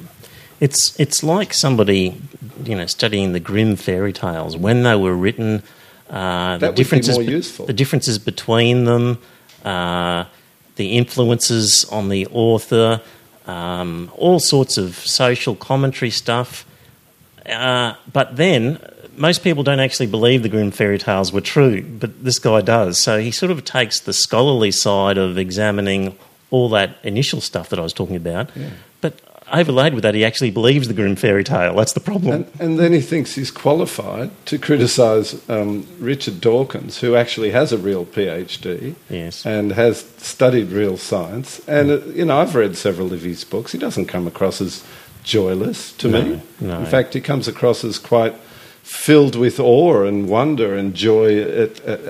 It's 0.60 0.98
it's 1.00 1.24
like 1.24 1.54
somebody, 1.54 2.22
you 2.64 2.76
know, 2.76 2.86
studying 2.86 3.34
the 3.34 3.40
Grimm 3.40 3.76
fairy 3.76 4.14
tales 4.14 4.56
when 4.56 4.84
they 4.84 4.96
were 4.96 5.16
written. 5.16 5.64
Uh, 6.10 6.58
the 6.58 6.72
differences, 6.72 7.18
be 7.18 7.40
the 7.66 7.74
differences 7.74 8.20
between 8.20 8.86
them, 8.86 9.18
uh, 9.66 10.26
the 10.76 10.96
influences 10.96 11.86
on 11.92 12.10
the 12.10 12.28
author, 12.28 13.02
um, 13.48 14.12
all 14.16 14.40
sorts 14.40 14.78
of 14.78 14.96
social 14.96 15.56
commentary 15.56 16.12
stuff. 16.12 16.66
Uh, 17.46 17.96
but 18.12 18.38
then 18.38 18.80
most 19.18 19.44
people 19.44 19.64
don't 19.64 19.80
actually 19.80 20.08
believe 20.08 20.44
the 20.44 20.50
Grimm 20.50 20.72
fairy 20.72 20.98
tales 20.98 21.34
were 21.34 21.42
true, 21.42 21.84
but 21.84 22.24
this 22.24 22.40
guy 22.40 22.62
does. 22.62 23.02
So 23.02 23.20
he 23.20 23.32
sort 23.32 23.52
of 23.52 23.66
takes 23.66 24.00
the 24.00 24.14
scholarly 24.14 24.72
side 24.72 25.18
of 25.18 25.38
examining 25.38 26.18
all 26.54 26.70
that 26.70 26.90
initial 27.02 27.42
stuff 27.42 27.70
that 27.70 27.80
I 27.80 27.82
was 27.82 27.94
talking 27.94 28.16
about, 28.16 28.56
yeah. 28.56 28.70
but 29.02 29.14
overlaid 29.52 29.96
with 29.96 30.04
that, 30.04 30.14
he 30.14 30.24
actually 30.24 30.52
believes 30.52 30.88
the 30.88 30.94
grim 30.94 31.16
fairy 31.16 31.44
tale. 31.44 31.74
That's 31.76 31.94
the 31.94 32.00
problem. 32.00 32.32
And, 32.32 32.62
and 32.62 32.80
then 32.80 32.94
he 32.94 33.02
thinks 33.02 33.34
he's 33.34 33.50
qualified 33.50 34.30
to 34.46 34.60
criticise 34.60 35.50
um, 35.50 35.88
Richard 35.98 36.42
Dawkins, 36.42 37.00
who 37.00 37.16
actually 37.16 37.50
has 37.50 37.74
a 37.74 37.78
real 37.80 38.06
PhD 38.06 38.94
yes. 39.10 39.46
and 39.48 39.72
has 39.72 40.02
studied 40.18 40.70
real 40.70 40.96
science. 40.96 41.60
And, 41.68 41.90
uh, 41.90 42.06
you 42.06 42.26
know, 42.26 42.38
I've 42.38 42.54
read 42.54 42.78
several 42.78 43.12
of 43.12 43.24
his 43.24 43.44
books. 43.44 43.72
He 43.72 43.80
doesn't 43.80 44.06
come 44.06 44.28
across 44.28 44.62
as 44.62 44.84
joyless 45.24 45.92
to 45.94 46.08
no, 46.08 46.22
me. 46.22 46.42
No. 46.60 46.80
In 46.82 46.86
fact, 46.86 47.16
he 47.16 47.22
comes 47.22 47.48
across 47.48 47.84
as 47.84 47.98
quite 47.98 48.36
filled 48.84 49.34
with 49.36 49.62
awe 49.62 50.04
and 50.04 50.28
wonder 50.28 50.76
and 50.76 50.94
joy 50.94 51.42
at, 51.42 51.80
at, 51.86 52.02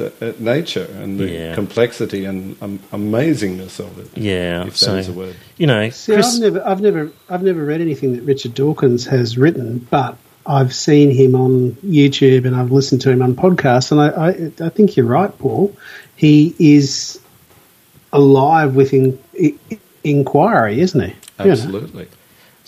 at, 0.00 0.22
at 0.22 0.40
nature 0.40 0.88
and 1.00 1.18
the 1.18 1.28
yeah. 1.28 1.54
complexity 1.56 2.24
and 2.24 2.56
um, 2.62 2.78
amazingness 2.92 3.80
of 3.80 3.98
it. 3.98 4.16
Yeah, 4.16 4.64
if 4.64 4.76
so, 4.76 4.92
that 4.92 5.00
is 5.00 5.08
a 5.08 5.12
word. 5.12 5.34
You 5.58 5.66
know, 5.66 5.90
See, 5.90 6.14
Chris... 6.14 6.36
I've 6.36 6.40
never, 6.40 6.66
I've 6.66 6.80
never, 6.80 7.12
I've 7.28 7.42
never 7.42 7.64
read 7.64 7.80
anything 7.80 8.14
that 8.14 8.22
Richard 8.22 8.54
Dawkins 8.54 9.04
has 9.06 9.36
written, 9.36 9.80
but 9.90 10.16
I've 10.46 10.72
seen 10.72 11.10
him 11.10 11.34
on 11.34 11.72
YouTube 11.84 12.46
and 12.46 12.54
I've 12.54 12.70
listened 12.70 13.00
to 13.02 13.10
him 13.10 13.22
on 13.22 13.34
podcasts, 13.34 13.90
and 13.90 14.00
I, 14.00 14.28
I, 14.28 14.66
I 14.66 14.68
think 14.70 14.96
you're 14.96 15.06
right, 15.06 15.36
Paul. 15.36 15.76
He 16.14 16.54
is 16.60 17.20
alive 18.12 18.76
with 18.76 18.92
in, 18.92 19.18
in, 19.34 19.58
inquiry, 20.04 20.80
isn't 20.80 21.00
he? 21.00 21.16
Absolutely. 21.40 22.04
You 22.04 22.08
know? 22.08 22.16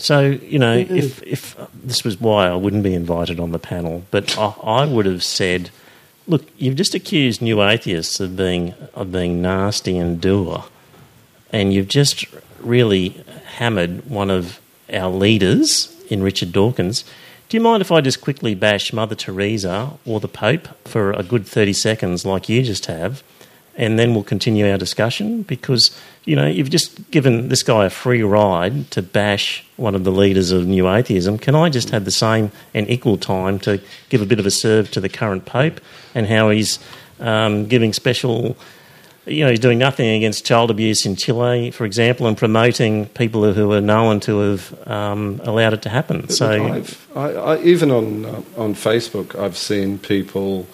So 0.02 0.30
you 0.30 0.58
know, 0.58 0.82
mm-hmm. 0.82 0.96
if 0.96 1.22
if 1.22 1.56
this 1.72 2.02
was 2.02 2.20
why 2.20 2.48
I 2.48 2.56
wouldn't 2.56 2.82
be 2.82 2.92
invited 2.92 3.38
on 3.38 3.52
the 3.52 3.60
panel, 3.60 4.04
but 4.10 4.36
I, 4.36 4.52
I, 4.64 4.84
would 4.84 5.06
have 5.06 5.22
said, 5.22 5.70
"Look, 6.26 6.44
you've 6.58 6.74
just 6.74 6.92
accused 6.92 7.40
new 7.40 7.62
atheists 7.62 8.18
of 8.18 8.36
being 8.36 8.74
of 8.94 9.12
being 9.12 9.40
nasty 9.40 9.96
and 9.96 10.20
doer, 10.20 10.64
and 11.52 11.72
you've 11.72 11.86
just 11.86 12.26
really 12.58 13.22
hammered 13.58 14.10
one 14.10 14.28
of 14.28 14.58
our 14.92 15.08
leaders 15.08 15.94
in 16.10 16.20
Richard 16.20 16.50
Dawkins. 16.50 17.04
Do 17.48 17.56
you 17.56 17.60
mind 17.62 17.80
if 17.80 17.92
I 17.92 18.00
just 18.00 18.20
quickly 18.20 18.56
bash 18.56 18.92
Mother 18.92 19.14
Teresa 19.14 19.92
or 20.04 20.18
the 20.18 20.26
Pope 20.26 20.66
for 20.84 21.12
a 21.12 21.22
good 21.22 21.46
thirty 21.46 21.72
seconds, 21.72 22.26
like 22.26 22.48
you 22.48 22.64
just 22.64 22.86
have?" 22.86 23.22
And 23.76 23.98
then 23.98 24.14
we'll 24.14 24.24
continue 24.24 24.70
our 24.70 24.78
discussion 24.78 25.42
because 25.42 25.96
you 26.24 26.36
know 26.36 26.46
you've 26.46 26.70
just 26.70 27.10
given 27.10 27.48
this 27.48 27.62
guy 27.62 27.86
a 27.86 27.90
free 27.90 28.22
ride 28.22 28.90
to 28.90 29.02
bash 29.02 29.64
one 29.76 29.94
of 29.94 30.04
the 30.04 30.12
leaders 30.12 30.50
of 30.50 30.66
new 30.66 30.88
atheism. 30.88 31.38
Can 31.38 31.54
I 31.54 31.68
just 31.68 31.90
have 31.90 32.04
the 32.04 32.10
same 32.10 32.52
and 32.74 32.88
equal 32.90 33.16
time 33.16 33.58
to 33.60 33.80
give 34.08 34.20
a 34.22 34.26
bit 34.26 34.38
of 34.38 34.46
a 34.46 34.50
serve 34.50 34.90
to 34.92 35.00
the 35.00 35.08
current 35.08 35.46
pope 35.46 35.80
and 36.14 36.26
how 36.26 36.50
he's 36.50 36.78
um, 37.20 37.66
giving 37.66 37.92
special 37.92 38.56
you 39.26 39.44
know, 39.44 39.50
he's 39.50 39.60
doing 39.60 39.78
nothing 39.78 40.08
against 40.08 40.44
child 40.44 40.70
abuse 40.70 41.06
in 41.06 41.14
Chile, 41.14 41.70
for 41.70 41.84
example, 41.84 42.26
and 42.26 42.36
promoting 42.36 43.06
people 43.06 43.52
who 43.52 43.72
are 43.72 43.80
known 43.80 44.18
to 44.20 44.38
have 44.40 44.88
um, 44.88 45.40
allowed 45.44 45.74
it 45.74 45.82
to 45.82 45.88
happen. 45.88 46.28
So, 46.28 46.82
I, 47.14 47.20
I, 47.20 47.62
even 47.62 47.92
on 47.92 48.24
uh, 48.24 48.42
on 48.56 48.74
Facebook, 48.74 49.38
I've 49.38 49.56
seen 49.56 49.98
people 49.98 50.66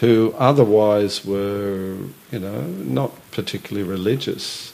who 0.00 0.34
otherwise 0.38 1.24
were, 1.24 1.96
you 2.30 2.38
know, 2.38 2.62
not 2.62 3.12
particularly 3.32 3.88
religious, 3.88 4.72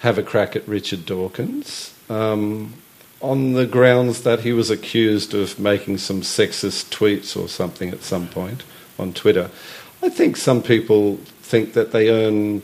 have 0.00 0.18
a 0.18 0.22
crack 0.22 0.56
at 0.56 0.66
Richard 0.66 1.06
Dawkins. 1.06 1.94
Um, 2.10 2.74
on 3.20 3.52
the 3.52 3.66
grounds 3.66 4.22
that 4.22 4.40
he 4.40 4.52
was 4.52 4.68
accused 4.68 5.32
of 5.32 5.58
making 5.58 5.98
some 5.98 6.22
sexist 6.22 6.90
tweets 6.90 7.40
or 7.40 7.48
something 7.48 7.90
at 7.90 8.02
some 8.02 8.26
point 8.26 8.64
on 8.98 9.12
Twitter. 9.12 9.48
I 10.02 10.08
think 10.08 10.36
some 10.36 10.60
people 10.62 11.18
think 11.40 11.74
that 11.74 11.92
they 11.92 12.10
earn 12.10 12.62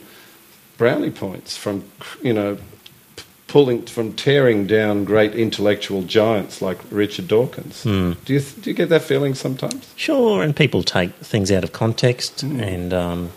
brownie 0.76 1.10
points 1.10 1.56
from, 1.56 1.84
you 2.22 2.32
know, 2.32 2.58
pulling 3.48 3.82
from 3.86 4.12
tearing 4.12 4.66
down 4.66 5.04
great 5.04 5.34
intellectual 5.34 6.02
giants 6.02 6.62
like 6.62 6.78
Richard 6.90 7.26
Dawkins. 7.26 7.82
Mm. 7.84 8.22
Do 8.24 8.34
you 8.34 8.40
do 8.40 8.70
you 8.70 8.76
get 8.76 8.90
that 8.90 9.02
feeling 9.02 9.34
sometimes? 9.34 9.92
Sure, 9.96 10.42
and 10.42 10.54
people 10.54 10.82
take 10.82 11.12
things 11.14 11.50
out 11.50 11.64
of 11.64 11.72
context, 11.72 12.44
mm. 12.44 12.62
and 12.62 12.92
um, 12.92 13.30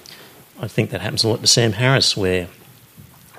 I 0.60 0.68
think 0.68 0.92
that 0.92 1.02
happens 1.02 1.24
a 1.24 1.30
lot 1.30 1.42
to 1.42 1.48
Sam 1.48 1.74
Harris, 1.74 2.16
where 2.16 2.48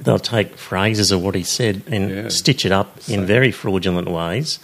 they'll 0.01 0.19
take 0.19 0.57
phrases 0.57 1.13
of 1.13 1.23
what 1.23 1.35
he 1.35 1.45
said 1.45 1.83
and 1.87 2.11
yeah. 2.11 2.29
stitch 2.29 2.67
it 2.67 2.73
up 2.73 2.99
in 3.09 3.25
very 3.25 3.53
fraudulent 3.53 4.09
ways. 4.09 4.59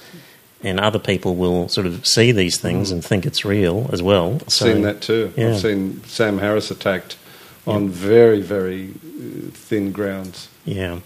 And 0.61 0.81
other 0.81 0.99
people 0.99 1.37
will 1.37 1.69
sort 1.69 1.87
of 1.87 2.05
see 2.05 2.33
these 2.33 2.59
things 2.59 2.91
mm. 2.91 2.95
and 2.95 3.05
think 3.05 3.25
it's 3.25 3.45
real 3.45 3.89
as 3.93 4.03
well. 4.03 4.41
I've 4.43 4.53
so, 4.53 4.65
seen 4.65 4.83
that 4.83 5.01
too. 5.01 5.33
Yeah. 5.37 5.51
I've 5.51 5.61
seen 5.61 6.03
Sam 6.03 6.39
Harris 6.39 6.73
attacked 6.73 7.17
on 7.65 7.85
yeah. 7.85 7.91
very, 7.93 8.41
very 8.41 8.89
uh, 8.89 9.51
thin 9.53 9.93
grounds. 9.93 10.49
Yeah. 10.65 10.99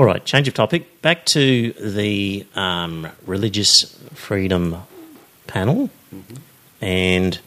All 0.00 0.06
right, 0.06 0.24
change 0.24 0.48
of 0.48 0.54
topic. 0.54 1.02
Back 1.02 1.26
to 1.26 1.72
the 1.72 2.46
um, 2.54 3.06
religious 3.26 3.84
freedom 4.14 4.78
panel. 5.46 5.90
Mm-hmm. 6.14 6.36
And 6.82 7.38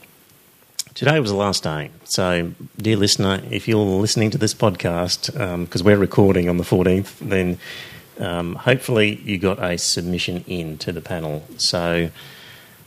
today 0.93 1.19
was 1.19 1.31
the 1.31 1.35
last 1.35 1.63
day. 1.63 1.89
So, 2.03 2.51
dear 2.77 2.95
listener, 2.95 3.41
if 3.49 3.67
you're 3.67 3.83
listening 3.83 4.29
to 4.29 4.37
this 4.37 4.53
podcast, 4.53 5.33
because 5.65 5.81
um, 5.81 5.85
we're 5.85 5.97
recording 5.97 6.47
on 6.47 6.57
the 6.57 6.63
14th, 6.63 7.17
then 7.27 7.57
um, 8.19 8.53
hopefully 8.53 9.15
you 9.23 9.39
got 9.39 9.57
a 9.57 9.79
submission 9.79 10.43
in 10.45 10.77
to 10.77 10.91
the 10.91 11.01
panel. 11.01 11.43
So, 11.57 12.11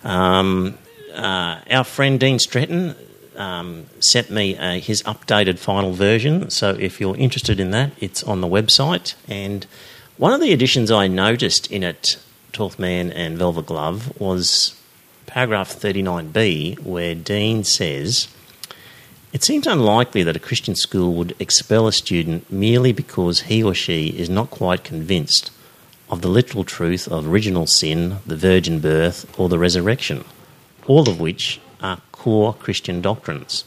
um, 0.04 0.78
uh, 1.12 1.58
our 1.68 1.82
friend 1.82 2.20
Dean 2.20 2.38
Stretton 2.38 2.94
um, 3.36 3.86
sent 4.00 4.30
me 4.30 4.54
his 4.80 5.02
updated 5.02 5.58
final 5.58 5.92
version. 5.92 6.50
So 6.50 6.70
if 6.70 7.00
you're 7.00 7.16
interested 7.16 7.60
in 7.60 7.70
that, 7.70 7.92
it's 8.00 8.22
on 8.22 8.40
the 8.40 8.48
website. 8.48 9.14
And 9.28 9.66
one 10.16 10.32
of 10.32 10.40
the 10.40 10.52
additions 10.52 10.90
I 10.90 11.08
noticed 11.08 11.70
in 11.70 11.82
it, 11.82 12.18
Twelfth 12.52 12.78
Man 12.78 13.12
and 13.12 13.36
Velvet 13.36 13.66
Glove, 13.66 14.18
was 14.20 14.80
paragraph 15.26 15.68
39b, 15.70 16.80
where 16.80 17.14
Dean 17.14 17.64
says. 17.64 18.28
It 19.32 19.44
seems 19.44 19.66
unlikely 19.66 20.22
that 20.22 20.36
a 20.36 20.40
Christian 20.40 20.74
school 20.74 21.12
would 21.14 21.36
expel 21.38 21.86
a 21.86 21.92
student 21.92 22.50
merely 22.50 22.92
because 22.92 23.42
he 23.42 23.62
or 23.62 23.74
she 23.74 24.08
is 24.08 24.30
not 24.30 24.48
quite 24.48 24.82
convinced 24.82 25.50
of 26.08 26.22
the 26.22 26.28
literal 26.28 26.64
truth 26.64 27.06
of 27.08 27.26
original 27.26 27.66
sin, 27.66 28.18
the 28.24 28.36
virgin 28.36 28.80
birth, 28.80 29.26
or 29.38 29.48
the 29.48 29.58
resurrection, 29.58 30.24
all 30.86 31.08
of 31.08 31.20
which 31.20 31.60
are 31.86 32.00
core 32.12 32.54
Christian 32.54 33.00
doctrines. 33.00 33.64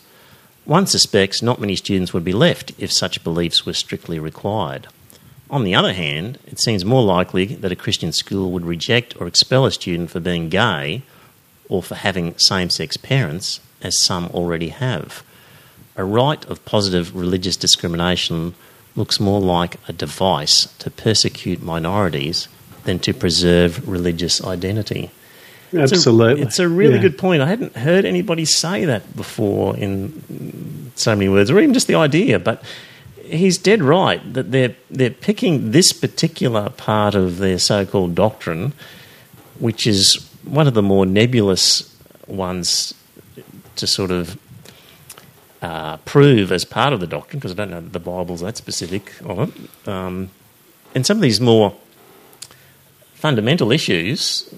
One 0.66 0.88
suspects 0.88 1.42
not 1.42 1.62
many 1.62 1.76
students 1.76 2.14
would 2.14 2.24
be 2.24 2.34
left 2.34 2.72
if 2.78 2.92
such 2.92 3.24
beliefs 3.24 3.66
were 3.66 3.74
strictly 3.74 4.20
required. 4.20 4.88
On 5.50 5.64
the 5.64 5.74
other 5.74 5.94
hand, 5.94 6.38
it 6.46 6.60
seems 6.60 6.86
more 6.86 7.02
likely 7.02 7.46
that 7.46 7.72
a 7.72 7.84
Christian 7.84 8.12
school 8.12 8.52
would 8.52 8.66
reject 8.66 9.20
or 9.20 9.26
expel 9.26 9.66
a 9.66 9.72
student 9.72 10.12
for 10.12 10.20
being 10.20 10.50
gay 10.50 11.02
or 11.70 11.82
for 11.82 11.96
having 11.96 12.38
same 12.38 12.70
sex 12.70 12.98
parents, 12.98 13.60
as 13.82 14.04
some 14.04 14.26
already 14.28 14.70
have. 14.70 15.24
A 15.96 16.04
right 16.04 16.44
of 16.46 16.66
positive 16.66 17.16
religious 17.16 17.56
discrimination 17.56 18.54
looks 18.96 19.20
more 19.20 19.40
like 19.40 19.78
a 19.88 19.94
device 19.94 20.66
to 20.80 20.92
persecute 20.92 21.62
minorities 21.62 22.48
than 22.84 23.00
to 23.00 23.14
preserve 23.14 23.88
religious 23.88 24.44
identity. 24.44 25.10
Absolutely. 25.74 26.34
It's 26.34 26.42
a, 26.42 26.48
it's 26.48 26.60
a 26.60 26.68
really 26.68 26.96
yeah. 26.96 27.02
good 27.02 27.18
point. 27.18 27.42
I 27.42 27.48
hadn't 27.48 27.76
heard 27.76 28.06
anybody 28.06 28.46
say 28.46 28.86
that 28.86 29.16
before 29.16 29.78
in 29.78 30.92
so 30.96 31.16
many 31.16 31.30
words, 31.30 31.52
or 31.52 31.60
even 31.60 31.74
just 31.74 31.88
the 31.88 31.96
idea. 31.96 32.40
But 32.40 32.64
he's 33.24 33.58
dead 33.58 33.82
right 33.84 34.22
that 34.34 34.52
they're 34.52 34.76
they're 34.90 35.12
picking 35.12 35.72
this 35.72 35.94
particular 35.94 36.70
part 36.70 37.16
of 37.16 37.38
their 37.38 37.60
so-called 37.60 38.16
doctrine, 38.16 38.74
which 39.60 39.86
is 39.86 40.28
one 40.44 40.68
of 40.68 40.74
the 40.74 40.82
more 40.82 41.06
nebulous 41.06 41.96
ones 42.28 42.94
to 43.76 43.86
sort 43.86 44.12
of 44.12 44.38
uh, 45.62 45.98
prove 45.98 46.52
as 46.52 46.66
part 46.66 46.94
of 46.94 47.00
the 47.00 47.08
doctrine, 47.08 47.40
because 47.40 47.52
I 47.52 47.56
don't 47.56 47.70
know 47.70 47.82
that 47.82 47.94
the 47.94 48.00
Bible's 48.00 48.42
that 48.42 48.58
specific 48.58 49.14
on 49.26 49.40
it. 49.40 49.88
Um, 49.88 50.30
and 50.96 51.06
some 51.06 51.18
of 51.18 51.22
these 51.22 51.40
more 51.40 51.76
fundamental 53.14 53.72
issues 53.72 54.52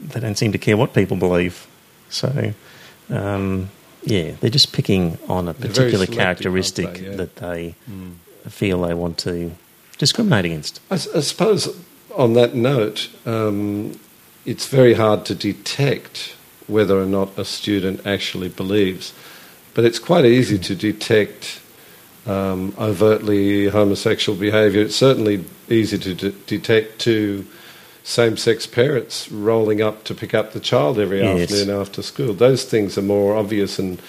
they 0.00 0.20
don't 0.20 0.36
seem 0.36 0.52
to 0.52 0.58
care 0.58 0.76
what 0.76 0.94
people 0.94 1.16
believe. 1.16 1.66
So, 2.08 2.54
um, 3.10 3.70
yeah, 4.02 4.32
they're 4.40 4.50
just 4.50 4.72
picking 4.72 5.18
on 5.28 5.48
a 5.48 5.54
particular 5.54 6.06
characteristic 6.06 6.94
they, 6.94 7.10
yeah. 7.10 7.16
that 7.16 7.36
they 7.36 7.74
mm. 7.90 8.14
feel 8.48 8.82
they 8.82 8.94
want 8.94 9.18
to 9.18 9.52
discriminate 9.98 10.44
against. 10.44 10.80
I, 10.90 10.94
I 10.94 11.20
suppose 11.20 11.76
on 12.14 12.34
that 12.34 12.54
note, 12.54 13.10
um, 13.26 13.98
it's 14.44 14.66
very 14.68 14.94
hard 14.94 15.24
to 15.26 15.34
detect 15.34 16.36
whether 16.66 17.00
or 17.00 17.06
not 17.06 17.36
a 17.38 17.44
student 17.44 18.06
actually 18.06 18.48
believes, 18.48 19.12
but 19.74 19.84
it's 19.84 19.98
quite 19.98 20.24
easy 20.24 20.58
to 20.58 20.74
detect 20.74 21.60
um, 22.26 22.74
overtly 22.78 23.68
homosexual 23.68 24.38
behaviour. 24.38 24.82
It's 24.82 24.96
certainly 24.96 25.44
easy 25.68 25.98
to 25.98 26.14
de- 26.14 26.30
detect 26.30 27.00
to 27.00 27.46
same 28.06 28.36
sex 28.36 28.68
parents 28.68 29.30
rolling 29.32 29.82
up 29.82 30.04
to 30.04 30.14
pick 30.14 30.32
up 30.32 30.52
the 30.52 30.60
child 30.60 30.96
every 30.96 31.18
yes. 31.18 31.50
afternoon 31.50 31.80
after 31.80 32.02
school. 32.02 32.32
Those 32.34 32.64
things 32.64 32.96
are 32.96 33.02
more 33.02 33.36
obvious 33.36 33.80
and 33.80 34.00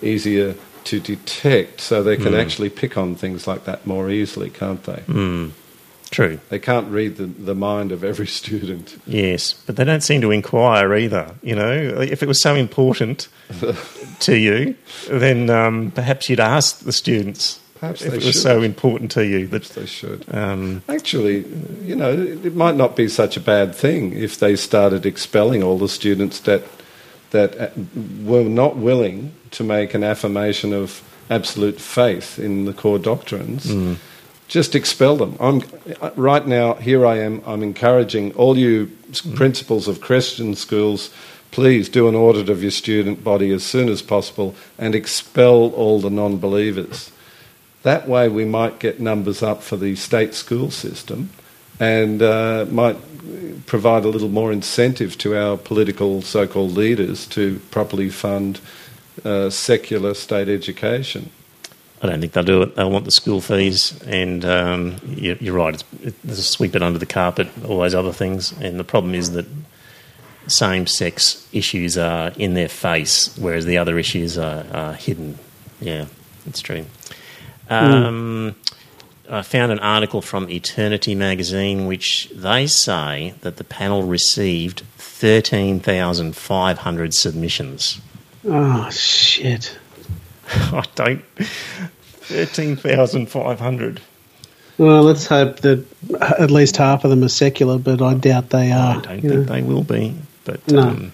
easier 0.00 0.54
to 0.84 0.98
detect, 0.98 1.82
so 1.82 2.02
they 2.02 2.16
can 2.16 2.32
mm. 2.32 2.40
actually 2.40 2.70
pick 2.70 2.96
on 2.96 3.14
things 3.14 3.46
like 3.46 3.64
that 3.66 3.86
more 3.86 4.10
easily, 4.10 4.48
can't 4.48 4.82
they? 4.84 5.02
Mm. 5.06 5.50
True. 6.10 6.40
They 6.48 6.58
can't 6.58 6.90
read 6.90 7.16
the, 7.16 7.26
the 7.26 7.54
mind 7.54 7.92
of 7.92 8.02
every 8.02 8.26
student. 8.40 8.98
Yes, 9.06 9.52
but 9.52 9.76
they 9.76 9.84
don't 9.84 10.02
seem 10.02 10.22
to 10.22 10.30
inquire 10.30 10.94
either. 10.94 11.34
You 11.42 11.54
know, 11.54 11.72
if 12.00 12.22
it 12.22 12.26
was 12.26 12.40
so 12.40 12.54
important 12.54 13.28
to 14.20 14.34
you, 14.34 14.76
then 15.10 15.50
um, 15.50 15.90
perhaps 15.90 16.30
you'd 16.30 16.40
ask 16.40 16.80
the 16.80 16.92
students 16.92 17.60
Perhaps 17.82 18.02
if 18.02 18.14
it 18.14 18.24
was 18.24 18.40
so 18.40 18.62
important 18.62 19.10
to 19.10 19.26
you 19.26 19.48
that 19.48 19.64
Perhaps 19.64 19.74
they 19.74 19.86
should. 19.86 20.24
Um, 20.32 20.84
Actually, 20.88 21.44
you 21.82 21.96
know, 21.96 22.12
it 22.12 22.54
might 22.54 22.76
not 22.76 22.94
be 22.94 23.08
such 23.08 23.36
a 23.36 23.40
bad 23.40 23.74
thing 23.74 24.12
if 24.12 24.38
they 24.38 24.54
started 24.54 25.04
expelling 25.04 25.64
all 25.64 25.78
the 25.78 25.88
students 25.88 26.38
that 26.42 26.62
that 27.32 27.58
uh, 27.60 27.70
were 28.22 28.44
not 28.44 28.76
willing 28.76 29.34
to 29.50 29.64
make 29.64 29.94
an 29.94 30.04
affirmation 30.04 30.72
of 30.72 31.02
absolute 31.28 31.80
faith 31.80 32.38
in 32.38 32.66
the 32.66 32.72
core 32.72 33.00
doctrines. 33.00 33.66
Mm. 33.66 33.96
Just 34.46 34.76
expel 34.76 35.16
them. 35.16 35.36
I'm 35.40 35.62
right 36.14 36.46
now. 36.46 36.74
Here 36.74 37.04
I 37.04 37.18
am. 37.18 37.42
I'm 37.44 37.64
encouraging 37.64 38.32
all 38.34 38.56
you 38.56 38.86
mm. 38.86 39.34
principals 39.34 39.88
of 39.88 40.00
Christian 40.00 40.54
schools 40.54 41.10
please 41.50 41.88
do 41.88 42.06
an 42.08 42.14
audit 42.14 42.48
of 42.48 42.62
your 42.62 42.70
student 42.70 43.24
body 43.24 43.52
as 43.52 43.64
soon 43.64 43.88
as 43.88 44.02
possible 44.02 44.54
and 44.78 44.94
expel 44.94 45.72
all 45.74 46.00
the 46.00 46.10
non 46.10 46.38
believers. 46.38 47.10
That 47.82 48.08
way, 48.08 48.28
we 48.28 48.44
might 48.44 48.78
get 48.78 49.00
numbers 49.00 49.42
up 49.42 49.62
for 49.62 49.76
the 49.76 49.96
state 49.96 50.34
school 50.34 50.70
system 50.70 51.30
and 51.80 52.22
uh, 52.22 52.66
might 52.70 52.96
provide 53.66 54.04
a 54.04 54.08
little 54.08 54.28
more 54.28 54.52
incentive 54.52 55.18
to 55.18 55.36
our 55.36 55.56
political 55.56 56.22
so 56.22 56.46
called 56.46 56.72
leaders 56.72 57.26
to 57.28 57.60
properly 57.70 58.08
fund 58.08 58.60
uh, 59.24 59.50
secular 59.50 60.14
state 60.14 60.48
education. 60.48 61.30
I 62.02 62.06
don't 62.06 62.20
think 62.20 62.32
they'll 62.32 62.42
do 62.42 62.62
it. 62.62 62.74
They'll 62.74 62.90
want 62.90 63.04
the 63.04 63.12
school 63.12 63.40
fees, 63.40 64.00
and 64.02 64.44
um, 64.44 64.96
you're, 65.06 65.36
you're, 65.36 65.54
right. 65.54 65.74
It's, 66.02 66.16
it's 66.24 66.46
sweep 66.46 66.74
it 66.74 66.82
under 66.82 66.98
the 66.98 67.06
carpet, 67.06 67.48
all 67.64 67.78
those 67.78 67.94
other 67.94 68.12
things. 68.12 68.52
And 68.60 68.78
the 68.78 68.84
problem 68.84 69.14
is 69.14 69.32
that 69.32 69.46
same 70.48 70.88
sex 70.88 71.48
issues 71.52 71.96
are 71.96 72.32
in 72.36 72.54
their 72.54 72.68
face, 72.68 73.36
whereas 73.38 73.66
the 73.66 73.78
other 73.78 73.98
issues 73.98 74.36
are, 74.36 74.66
are 74.72 74.94
hidden. 74.94 75.38
Yeah, 75.80 76.06
it's 76.46 76.60
true. 76.60 76.86
Um, 77.72 78.54
I 79.30 79.42
found 79.42 79.70
an 79.72 79.78
article 79.78 80.20
from 80.20 80.50
Eternity 80.50 81.14
magazine 81.14 81.86
which 81.86 82.28
they 82.34 82.66
say 82.66 83.32
that 83.40 83.56
the 83.56 83.64
panel 83.64 84.02
received 84.02 84.82
13,500 84.98 87.14
submissions. 87.14 87.98
Oh, 88.44 88.90
shit. 88.90 89.78
I 90.48 90.84
don't 90.94 91.24
13,500. 91.36 94.00
Well, 94.78 95.02
let's 95.02 95.26
hope 95.26 95.60
that 95.60 95.84
at 96.20 96.50
least 96.50 96.76
half 96.76 97.04
of 97.04 97.10
them 97.10 97.22
are 97.22 97.28
secular, 97.28 97.78
but 97.78 98.02
I 98.02 98.14
doubt 98.14 98.50
they 98.50 98.72
are. 98.72 98.96
I 98.96 99.00
don't 99.00 99.20
think 99.20 99.24
know. 99.24 99.44
they 99.44 99.62
will 99.62 99.84
be. 99.84 100.16
But 100.44 100.66
no. 100.68 100.80
Um, 100.80 101.12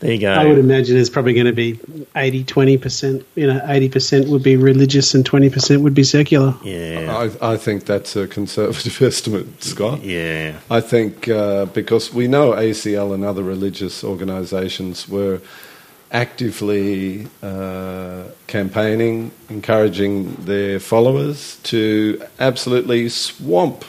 there 0.00 0.12
you 0.12 0.20
go. 0.20 0.32
I 0.32 0.44
would 0.44 0.58
imagine 0.58 0.96
it's 0.96 1.10
probably 1.10 1.34
going 1.34 1.46
to 1.46 1.52
be 1.52 1.78
80 2.14 2.44
20%. 2.44 3.24
You 3.34 3.48
know, 3.48 3.60
80% 3.60 4.28
would 4.28 4.44
be 4.44 4.56
religious 4.56 5.12
and 5.14 5.28
20% 5.28 5.82
would 5.82 5.94
be 5.94 6.04
secular. 6.04 6.54
Yeah. 6.62 7.28
I, 7.42 7.52
I 7.52 7.56
think 7.56 7.84
that's 7.84 8.14
a 8.14 8.28
conservative 8.28 9.02
estimate, 9.02 9.62
Scott. 9.62 10.02
Yeah. 10.02 10.60
I 10.70 10.80
think 10.80 11.28
uh, 11.28 11.66
because 11.66 12.14
we 12.14 12.28
know 12.28 12.52
ACL 12.52 13.12
and 13.12 13.24
other 13.24 13.42
religious 13.42 14.04
organisations 14.04 15.08
were 15.08 15.40
actively 16.12 17.26
uh, 17.42 18.24
campaigning, 18.46 19.32
encouraging 19.48 20.34
their 20.36 20.78
followers 20.78 21.56
to 21.64 22.22
absolutely 22.38 23.08
swamp 23.08 23.84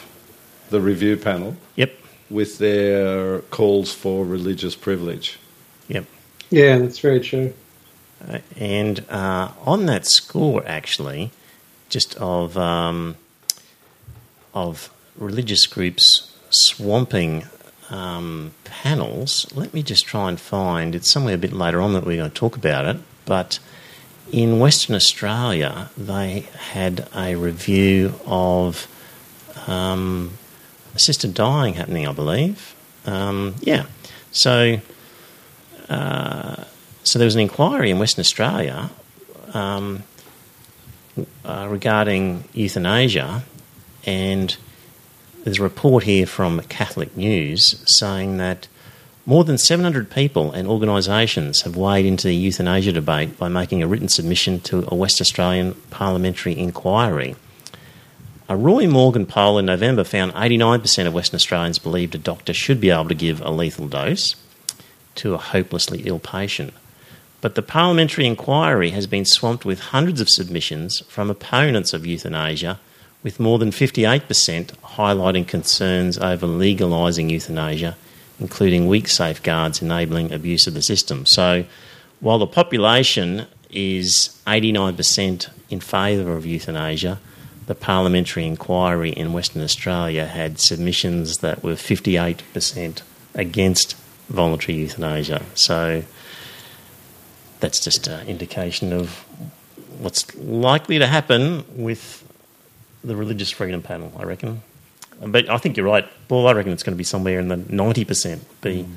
the 0.71 0.81
review 0.81 1.17
panel. 1.17 1.55
Yep. 1.75 1.93
With 2.31 2.57
their 2.57 3.39
calls 3.49 3.93
for 3.93 4.25
religious 4.25 4.75
privilege. 4.75 5.39
Yeah, 6.49 6.77
that's 6.79 6.99
very 6.99 7.19
true. 7.19 7.53
Uh, 8.27 8.39
and 8.57 9.05
uh, 9.09 9.51
on 9.65 9.85
that 9.85 10.05
score, 10.05 10.63
actually, 10.65 11.31
just 11.89 12.15
of 12.17 12.57
um, 12.57 13.15
of 14.53 14.91
religious 15.17 15.65
groups 15.67 16.33
swamping 16.49 17.45
um, 17.89 18.51
panels, 18.63 19.47
let 19.55 19.73
me 19.73 19.83
just 19.83 20.05
try 20.05 20.27
and 20.29 20.39
find. 20.39 20.95
It's 20.95 21.09
somewhere 21.11 21.35
a 21.35 21.37
bit 21.37 21.53
later 21.53 21.81
on 21.81 21.93
that 21.93 22.05
we're 22.05 22.17
going 22.17 22.31
to 22.31 22.35
talk 22.35 22.55
about 22.55 22.85
it, 22.85 22.97
but. 23.25 23.59
In 24.31 24.59
Western 24.59 24.95
Australia, 24.95 25.89
they 25.97 26.41
had 26.55 27.07
a 27.15 27.33
review 27.33 28.13
of 28.27 28.87
um, 29.65 30.37
assisted 30.93 31.33
dying 31.33 31.73
happening, 31.73 32.07
I 32.07 32.11
believe. 32.11 32.75
Um, 33.07 33.55
yeah. 33.61 33.85
So 34.31 34.81
uh, 35.89 36.63
so 37.03 37.17
there 37.17 37.25
was 37.25 37.35
an 37.35 37.41
inquiry 37.41 37.89
in 37.89 37.99
Western 37.99 38.21
Australia 38.21 38.89
um, 39.53 40.03
uh, 41.43 41.67
regarding 41.69 42.43
euthanasia, 42.53 43.43
and 44.05 44.55
there's 45.43 45.59
a 45.59 45.63
report 45.63 46.03
here 46.03 46.27
from 46.27 46.61
Catholic 46.61 47.15
News 47.17 47.83
saying 47.97 48.37
that 48.37 48.67
more 49.25 49.43
than 49.43 49.57
700 49.57 50.09
people 50.09 50.51
and 50.51 50.67
organisations 50.67 51.61
have 51.61 51.75
weighed 51.75 52.05
into 52.05 52.27
the 52.27 52.35
euthanasia 52.35 52.91
debate 52.91 53.37
by 53.37 53.47
making 53.47 53.81
a 53.81 53.87
written 53.87 54.09
submission 54.09 54.59
to 54.61 54.87
a 54.87 54.95
West 54.95 55.21
Australian 55.21 55.73
parliamentary 55.89 56.57
inquiry. 56.57 57.35
A 58.47 58.55
Roy 58.55 58.87
Morgan 58.87 59.27
poll 59.27 59.59
in 59.59 59.65
November 59.65 60.03
found 60.03 60.33
89% 60.33 61.05
of 61.05 61.13
Western 61.13 61.35
Australians 61.35 61.77
believed 61.77 62.15
a 62.15 62.17
doctor 62.17 62.53
should 62.53 62.81
be 62.81 62.89
able 62.89 63.07
to 63.07 63.15
give 63.15 63.41
a 63.41 63.51
lethal 63.51 63.87
dose 63.87 64.35
to 65.19 65.33
a 65.33 65.37
hopelessly 65.37 66.01
ill 66.05 66.19
patient. 66.19 66.73
But 67.41 67.55
the 67.55 67.61
parliamentary 67.61 68.25
inquiry 68.25 68.89
has 68.91 69.07
been 69.07 69.25
swamped 69.25 69.63
with 69.63 69.79
hundreds 69.79 70.19
of 70.19 70.29
submissions 70.29 70.99
from 71.01 71.29
opponents 71.29 71.93
of 71.93 72.05
euthanasia, 72.05 72.79
with 73.23 73.39
more 73.39 73.59
than 73.59 73.71
58% 73.71 74.67
highlighting 74.97 75.47
concerns 75.47 76.17
over 76.17 76.47
legalising 76.47 77.29
euthanasia, 77.29 77.97
including 78.39 78.87
weak 78.87 79.07
safeguards 79.07 79.81
enabling 79.81 80.31
abuse 80.31 80.67
of 80.67 80.73
the 80.73 80.81
system. 80.81 81.25
So, 81.25 81.65
while 82.19 82.39
the 82.39 82.47
population 82.47 83.45
is 83.69 84.37
89% 84.47 85.49
in 85.69 85.79
favour 85.79 86.35
of 86.35 86.45
euthanasia, 86.45 87.19
the 87.67 87.75
parliamentary 87.75 88.45
inquiry 88.45 89.11
in 89.11 89.31
Western 89.31 89.61
Australia 89.61 90.25
had 90.25 90.59
submissions 90.59 91.37
that 91.37 91.63
were 91.63 91.73
58% 91.73 93.01
against 93.35 93.95
voluntary 94.29 94.77
euthanasia. 94.77 95.43
So 95.55 96.03
that's 97.59 97.83
just 97.83 98.07
an 98.07 98.27
indication 98.27 98.93
of 98.93 99.25
what's 99.99 100.33
likely 100.37 100.99
to 100.99 101.07
happen 101.07 101.65
with 101.75 102.25
the 103.03 103.15
Religious 103.15 103.51
Freedom 103.51 103.81
Panel, 103.81 104.13
I 104.17 104.23
reckon. 104.23 104.61
But 105.21 105.49
I 105.49 105.57
think 105.57 105.75
you're 105.75 105.85
right, 105.85 106.07
Paul. 106.29 106.47
I 106.47 106.53
reckon 106.53 106.71
it's 106.71 106.83
going 106.83 106.95
to 106.95 106.97
be 106.97 107.03
somewhere 107.03 107.39
in 107.39 107.49
the 107.49 107.57
90% 107.57 108.39
be 108.61 108.87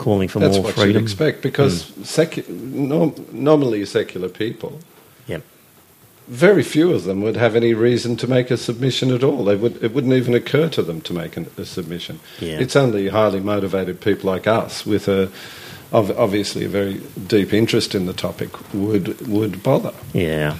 calling 0.00 0.28
for 0.28 0.38
That's 0.38 0.56
more 0.56 0.64
what 0.64 0.74
freedom. 0.74 0.94
you'd 0.94 1.02
expect 1.02 1.42
because 1.42 1.90
mm. 1.90 2.02
secu- 2.02 2.48
norm- 2.48 3.26
normally 3.32 3.84
secular 3.84 4.30
people 4.30 4.80
yep 5.26 5.42
very 6.30 6.62
few 6.62 6.92
of 6.92 7.02
them 7.04 7.22
would 7.22 7.36
have 7.36 7.56
any 7.56 7.74
reason 7.74 8.16
to 8.16 8.28
make 8.28 8.52
a 8.52 8.56
submission 8.56 9.10
at 9.12 9.24
all. 9.24 9.44
They 9.44 9.56
would, 9.56 9.82
it 9.82 9.92
wouldn't 9.92 10.12
even 10.12 10.32
occur 10.32 10.68
to 10.68 10.82
them 10.82 11.00
to 11.02 11.12
make 11.12 11.36
an, 11.36 11.50
a 11.58 11.64
submission. 11.64 12.20
Yeah. 12.38 12.60
It's 12.60 12.76
only 12.76 13.08
highly 13.08 13.40
motivated 13.40 14.00
people 14.00 14.30
like 14.30 14.46
us 14.46 14.86
with 14.86 15.08
a, 15.08 15.28
obviously 15.92 16.64
a 16.64 16.68
very 16.68 17.02
deep 17.26 17.52
interest 17.52 17.96
in 17.96 18.06
the 18.06 18.12
topic 18.12 18.50
would 18.72 19.26
would 19.26 19.64
bother. 19.64 19.92
Yeah. 20.12 20.58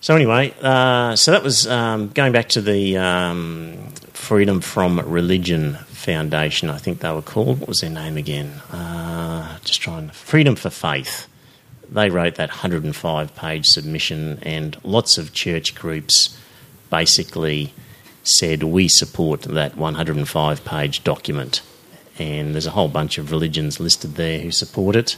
So 0.00 0.16
anyway, 0.16 0.52
uh, 0.60 1.14
so 1.14 1.30
that 1.30 1.44
was 1.44 1.66
um, 1.68 2.08
going 2.08 2.32
back 2.32 2.48
to 2.50 2.60
the 2.60 2.96
um, 2.96 3.76
Freedom 4.12 4.60
from 4.60 4.98
Religion 5.00 5.74
Foundation. 5.86 6.68
I 6.68 6.78
think 6.78 6.98
they 6.98 7.12
were 7.12 7.22
called. 7.22 7.60
What 7.60 7.68
was 7.68 7.78
their 7.78 7.90
name 7.90 8.16
again? 8.16 8.50
Uh, 8.72 9.58
just 9.64 9.80
trying. 9.80 10.08
Freedom 10.10 10.56
for 10.56 10.70
Faith 10.70 11.28
they 11.90 12.10
wrote 12.10 12.34
that 12.36 12.50
105 12.50 13.34
page 13.34 13.66
submission, 13.66 14.38
and 14.42 14.76
lots 14.84 15.18
of 15.18 15.32
church 15.32 15.74
groups 15.74 16.38
basically 16.90 17.72
said, 18.22 18.62
We 18.62 18.88
support 18.88 19.42
that 19.42 19.76
105 19.76 20.64
page 20.64 21.04
document. 21.04 21.62
And 22.18 22.54
there's 22.54 22.66
a 22.66 22.72
whole 22.72 22.88
bunch 22.88 23.16
of 23.18 23.30
religions 23.30 23.78
listed 23.78 24.16
there 24.16 24.40
who 24.40 24.50
support 24.50 24.96
it. 24.96 25.16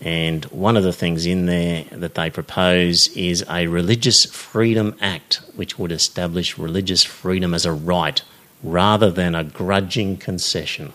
And 0.00 0.44
one 0.46 0.76
of 0.76 0.82
the 0.82 0.92
things 0.92 1.24
in 1.24 1.46
there 1.46 1.84
that 1.92 2.14
they 2.14 2.28
propose 2.28 3.08
is 3.16 3.44
a 3.48 3.66
Religious 3.66 4.26
Freedom 4.26 4.94
Act, 5.00 5.40
which 5.54 5.78
would 5.78 5.92
establish 5.92 6.58
religious 6.58 7.02
freedom 7.02 7.54
as 7.54 7.64
a 7.64 7.72
right 7.72 8.20
rather 8.62 9.10
than 9.10 9.34
a 9.34 9.44
grudging 9.44 10.16
concession. 10.18 10.92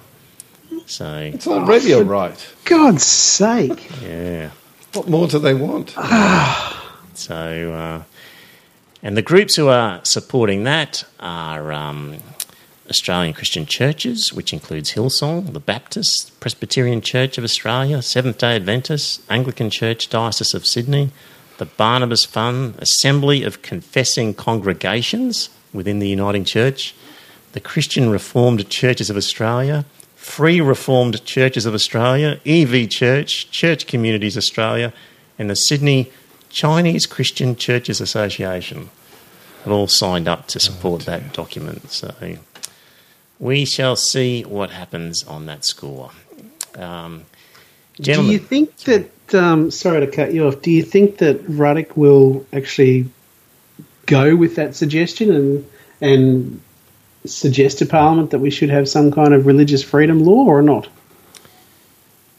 So 0.86 1.32
it's 1.34 1.48
already 1.48 1.94
a 1.94 2.04
right. 2.04 2.54
God's 2.66 3.04
sake. 3.04 3.90
Yeah. 4.02 4.52
What 4.94 5.08
more 5.08 5.28
do 5.28 5.40
they 5.40 5.54
want? 5.54 5.92
so, 7.14 7.74
uh, 7.74 8.04
and 9.02 9.16
the 9.16 9.22
groups 9.22 9.56
who 9.56 9.70
are 9.70 10.04
supporting 10.04 10.66
that 10.66 11.06
are 11.20 11.72
um, 11.72 12.18
Australian 12.90 13.34
Christian 13.34 13.66
churches, 13.66 14.34
which 14.34 14.52
includes 14.52 14.92
Hillsong, 14.92 15.54
the 15.54 15.62
Baptist, 15.62 16.38
Presbyterian 16.42 17.00
Church 17.00 17.38
of 17.38 17.46
Australia, 17.46 18.02
Seventh 18.02 18.40
day 18.40 18.58
Adventist, 18.58 19.22
Anglican 19.30 19.70
Church, 19.70 20.10
Diocese 20.10 20.54
of 20.54 20.66
Sydney, 20.66 21.12
the 21.58 21.66
Barnabas 21.66 22.26
Fund, 22.26 22.76
Assembly 22.80 23.44
of 23.44 23.62
Confessing 23.62 24.34
Congregations 24.34 25.50
within 25.72 26.00
the 26.00 26.10
Uniting 26.10 26.44
Church, 26.44 26.94
the 27.54 27.62
Christian 27.62 28.10
Reformed 28.10 28.70
Churches 28.70 29.10
of 29.10 29.16
Australia, 29.16 29.86
Free 30.22 30.62
Reformed 30.62 31.26
Churches 31.26 31.66
of 31.66 31.74
Australia, 31.74 32.40
EV 32.46 32.88
Church, 32.88 33.50
Church 33.50 33.88
Communities 33.88 34.38
Australia, 34.38 34.94
and 35.40 35.50
the 35.50 35.56
Sydney 35.56 36.12
Chinese 36.50 37.08
Christian 37.08 37.56
Churches 37.56 38.00
Association 38.00 38.92
have 39.64 39.74
all 39.74 39.88
signed 39.88 40.28
up 40.28 40.46
to 40.50 40.60
support 40.60 41.02
oh, 41.02 41.06
that 41.06 41.34
document. 41.34 41.92
So 41.92 42.14
we 43.40 43.66
shall 43.66 43.96
see 43.96 44.44
what 44.44 44.70
happens 44.70 45.24
on 45.24 45.48
that 45.48 45.66
score. 45.66 46.12
Um, 46.76 47.26
do 48.00 48.24
you 48.24 48.38
think 48.38 48.78
that? 48.82 49.10
Um, 49.34 49.72
sorry 49.72 50.06
to 50.06 50.12
cut 50.12 50.36
you 50.36 50.46
off. 50.46 50.62
Do 50.62 50.70
you 50.70 50.84
think 50.84 51.18
that 51.18 51.42
Ruddock 51.48 51.98
will 51.98 52.46
actually 52.54 53.10
go 54.06 54.36
with 54.36 54.56
that 54.58 54.76
suggestion 54.76 55.32
and 55.32 55.66
and 56.00 56.62
suggest 57.26 57.80
to 57.80 57.86
Parliament 57.86 58.32
that 58.32 58.40
we 58.40 58.50
should 58.50 58.70
have 58.70 58.90
some 58.90 59.12
kind 59.12 59.34
of 59.34 59.46
religious 59.46 59.84
freedom 59.84 60.24
law 60.24 60.46
or 60.46 60.62
not? 60.62 60.88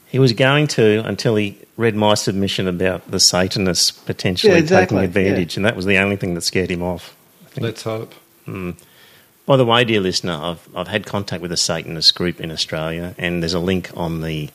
He 0.09 0.19
was 0.19 0.33
going 0.33 0.67
to 0.69 1.03
until 1.07 1.37
he 1.37 1.59
read 1.77 1.95
my 1.95 2.15
submission 2.15 2.69
about 2.69 3.11
the 3.11 3.19
Satanists 3.19 3.91
potentially 3.91 4.53
yeah, 4.53 4.59
exactly. 4.59 4.99
taking 4.99 5.05
advantage, 5.05 5.55
yeah. 5.55 5.59
and 5.59 5.67
that 5.67 5.77
was 5.77 5.87
the 5.87 5.97
only 5.97 6.17
thing 6.17 6.35
that 6.35 6.43
scared 6.43 6.71
him 6.71 6.83
off. 6.83 7.17
Let's 7.57 7.83
hope. 7.83 8.15
Mm. 8.47 8.77
By 9.47 9.57
the 9.57 9.65
way, 9.65 9.85
dear 9.85 10.01
listener, 10.01 10.35
I've, 10.35 10.69
I've 10.77 10.89
had 10.89 11.07
contact 11.07 11.43
with 11.43 11.51
a 11.51 11.57
Satanist 11.57 12.15
group 12.15 12.41
in 12.41 12.51
Australia, 12.51 13.15
and 13.19 13.43
there's 13.43 13.55
a 13.55 13.59
link 13.59 13.91
on 13.97 14.21
the 14.21 14.51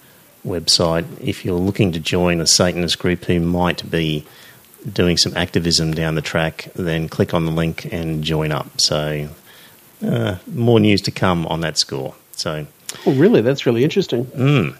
website 0.45 1.05
if 1.19 1.43
you're 1.43 1.59
looking 1.59 1.91
to 1.91 1.99
join 1.99 2.39
a 2.39 2.47
Satanist 2.47 2.99
group 2.99 3.25
who 3.25 3.39
might 3.39 3.89
be 3.89 4.25
doing 4.91 5.17
some 5.17 5.35
activism 5.35 5.93
down 5.93 6.15
the 6.15 6.21
track, 6.21 6.69
then 6.75 7.09
click 7.09 7.33
on 7.33 7.45
the 7.45 7.51
link 7.51 7.91
and 7.91 8.23
join 8.23 8.51
up. 8.51 8.79
So 8.79 9.27
uh, 10.05 10.37
more 10.47 10.79
news 10.79 11.01
to 11.03 11.11
come 11.11 11.45
on 11.47 11.61
that 11.61 11.77
score. 11.77 12.15
So, 12.31 12.67
oh, 13.05 13.13
really? 13.13 13.41
That's 13.41 13.65
really 13.65 13.83
interesting. 13.83 14.25
Mm. 14.25 14.75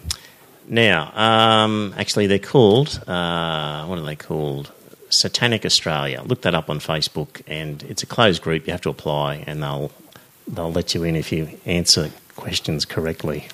Now, 0.68 1.12
um, 1.16 1.94
actually, 1.98 2.28
they're 2.28 2.40
called. 2.40 3.02
Uh, 3.08 3.86
what 3.86 3.98
are 3.98 4.06
they 4.06 4.16
called? 4.16 4.72
Satanic 5.10 5.66
Australia. 5.66 6.22
Look 6.26 6.42
that 6.42 6.54
up 6.54 6.70
on 6.70 6.80
Facebook, 6.80 7.42
and 7.48 7.82
it's 7.84 8.04
a 8.04 8.06
closed 8.06 8.42
group. 8.42 8.68
You 8.68 8.74
have 8.74 8.82
to 8.82 8.90
apply, 8.90 9.44
and 9.48 9.64
they'll 9.64 9.92
they'll 10.48 10.72
let 10.72 10.94
you 10.94 11.04
in 11.04 11.16
if 11.16 11.32
you 11.32 11.50
answer 11.66 12.12
questions 12.36 12.86
correctly. 12.86 13.48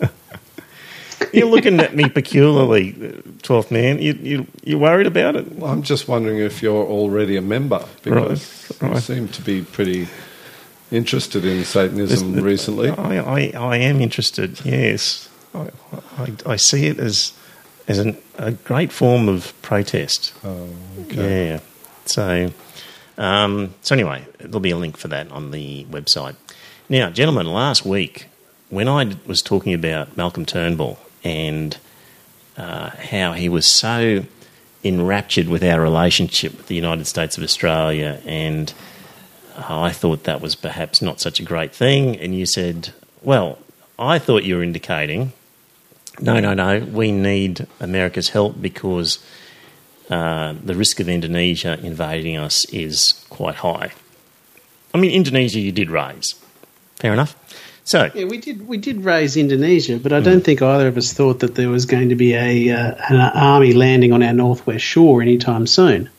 You're 1.32 1.48
looking 1.48 1.80
at 1.80 1.94
me 1.94 2.08
peculiarly, 2.08 2.92
12th 2.92 3.70
man. 3.70 4.00
You, 4.00 4.12
you, 4.14 4.46
you 4.64 4.78
worried 4.78 5.06
about 5.06 5.36
it? 5.36 5.56
Well, 5.56 5.70
I'm 5.70 5.82
just 5.82 6.08
wondering 6.08 6.38
if 6.38 6.62
you're 6.62 6.84
already 6.84 7.36
a 7.36 7.42
member 7.42 7.84
because 8.02 8.70
right, 8.80 8.82
right. 8.82 8.94
you 8.94 9.00
seem 9.00 9.28
to 9.28 9.42
be 9.42 9.62
pretty 9.62 10.06
interested 10.90 11.44
in 11.44 11.64
Satanism 11.64 12.34
recently. 12.34 12.90
I, 12.90 13.18
I, 13.18 13.52
I, 13.56 13.76
am 13.76 14.00
interested, 14.00 14.64
yes. 14.64 15.28
I, 15.54 15.68
I, 16.16 16.32
I 16.46 16.56
see 16.56 16.86
it 16.86 16.98
as, 16.98 17.32
as 17.86 17.98
an, 17.98 18.16
a 18.36 18.52
great 18.52 18.92
form 18.92 19.28
of 19.28 19.52
protest. 19.62 20.32
Oh, 20.44 20.68
okay. 21.02 21.48
Yeah. 21.48 21.60
So, 22.06 22.52
um, 23.18 23.74
so 23.82 23.94
anyway, 23.94 24.26
there'll 24.38 24.60
be 24.60 24.70
a 24.70 24.76
link 24.76 24.96
for 24.96 25.08
that 25.08 25.30
on 25.30 25.50
the 25.50 25.84
website. 25.86 26.36
Now, 26.88 27.10
gentlemen, 27.10 27.46
last 27.46 27.84
week 27.84 28.26
when 28.70 28.88
I 28.88 29.16
was 29.26 29.42
talking 29.42 29.74
about 29.74 30.16
Malcolm 30.16 30.44
Turnbull 30.44 30.98
and 31.24 31.76
uh, 32.56 32.90
how 32.90 33.32
he 33.32 33.48
was 33.48 33.74
so 33.74 34.24
enraptured 34.84 35.48
with 35.48 35.62
our 35.62 35.80
relationship 35.80 36.56
with 36.56 36.66
the 36.66 36.74
United 36.74 37.06
States 37.06 37.36
of 37.36 37.42
Australia, 37.42 38.20
and 38.24 38.72
I 39.58 39.90
thought 39.90 40.24
that 40.24 40.40
was 40.40 40.54
perhaps 40.54 41.02
not 41.02 41.20
such 41.20 41.40
a 41.40 41.42
great 41.42 41.72
thing. 41.72 42.16
And 42.16 42.34
you 42.34 42.46
said, 42.46 42.92
well, 43.22 43.58
I 43.98 44.18
thought 44.18 44.44
you 44.44 44.56
were 44.56 44.62
indicating, 44.62 45.32
no, 46.20 46.40
no, 46.40 46.54
no, 46.54 46.80
we 46.80 47.12
need 47.12 47.66
America's 47.80 48.30
help 48.30 48.60
because 48.60 49.18
uh, 50.10 50.54
the 50.64 50.74
risk 50.74 51.00
of 51.00 51.08
Indonesia 51.08 51.78
invading 51.82 52.36
us 52.36 52.64
is 52.66 53.24
quite 53.28 53.56
high. 53.56 53.92
I 54.94 54.98
mean, 54.98 55.10
Indonesia 55.10 55.60
you 55.60 55.72
did 55.72 55.90
raise. 55.90 56.34
Fair 56.96 57.12
enough. 57.12 57.36
So 57.84 58.10
yeah, 58.14 58.26
we 58.26 58.36
did 58.36 58.68
we 58.68 58.76
did 58.76 59.04
raise 59.04 59.36
Indonesia, 59.36 59.98
but 59.98 60.12
I 60.12 60.20
don't 60.20 60.40
mm. 60.40 60.44
think 60.44 60.60
either 60.60 60.88
of 60.88 60.98
us 60.98 61.14
thought 61.14 61.40
that 61.40 61.54
there 61.54 61.70
was 61.70 61.86
going 61.86 62.10
to 62.10 62.16
be 62.16 62.34
a 62.34 62.70
uh, 62.70 62.94
an 63.08 63.16
army 63.16 63.72
landing 63.72 64.12
on 64.12 64.22
our 64.22 64.34
northwest 64.34 64.84
shore 64.84 65.22
anytime 65.22 65.66
soon. 65.66 66.10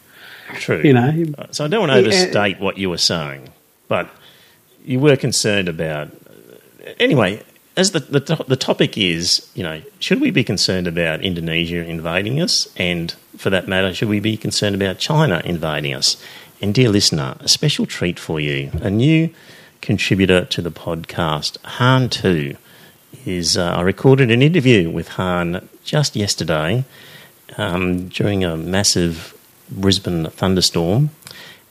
True. 0.56 0.82
You 0.84 0.94
know. 0.94 1.26
So 1.52 1.66
I 1.66 1.68
don't 1.68 1.82
want 1.82 1.92
to 1.92 1.98
overstate 2.00 2.58
uh, 2.58 2.60
what 2.60 2.78
you 2.78 2.90
were 2.90 2.98
saying, 2.98 3.50
but 3.88 4.10
you 4.86 5.00
were 5.00 5.16
concerned 5.16 5.68
about. 5.68 6.10
Anyway, 7.00 7.44
as 7.78 7.92
the, 7.92 8.00
the 8.00 8.46
the 8.48 8.56
topic 8.56 8.98
is, 8.98 9.50
you 9.56 9.64
know, 9.64 9.82
should 10.00 10.20
we 10.20 10.32
be 10.32 10.44
concerned 10.44 10.88
about 10.88 11.22
Indonesia 11.22 11.84
invading 11.86 12.42
us, 12.42 12.68
and 12.78 13.12
for 13.38 13.50
that 13.50 13.68
matter, 13.68 13.94
should 13.94 14.10
we 14.10 14.20
be 14.20 14.38
concerned 14.38 14.76
about 14.76 14.98
China 14.98 15.42
invading 15.46 15.94
us? 15.94 16.18
And 16.62 16.74
dear 16.74 16.90
listener, 16.90 17.38
a 17.40 17.48
special 17.48 17.86
treat 17.86 18.20
for 18.20 18.40
you: 18.40 18.72
a 18.82 18.90
new 18.90 19.30
contributor 19.82 20.46
to 20.46 20.62
the 20.62 20.72
podcast, 20.72 21.58
Han 21.64 22.10
Tu, 22.10 22.58
is 23.26 23.58
uh, 23.58 23.76
I 23.78 23.82
recorded 23.82 24.32
an 24.32 24.42
interview 24.42 24.90
with 24.90 25.10
Han 25.10 25.68
just 25.84 26.16
yesterday 26.16 26.84
um, 27.58 28.10
during 28.10 28.44
a 28.44 28.58
massive 28.58 29.39
Brisbane 29.72 30.26
thunderstorm. 30.26 31.12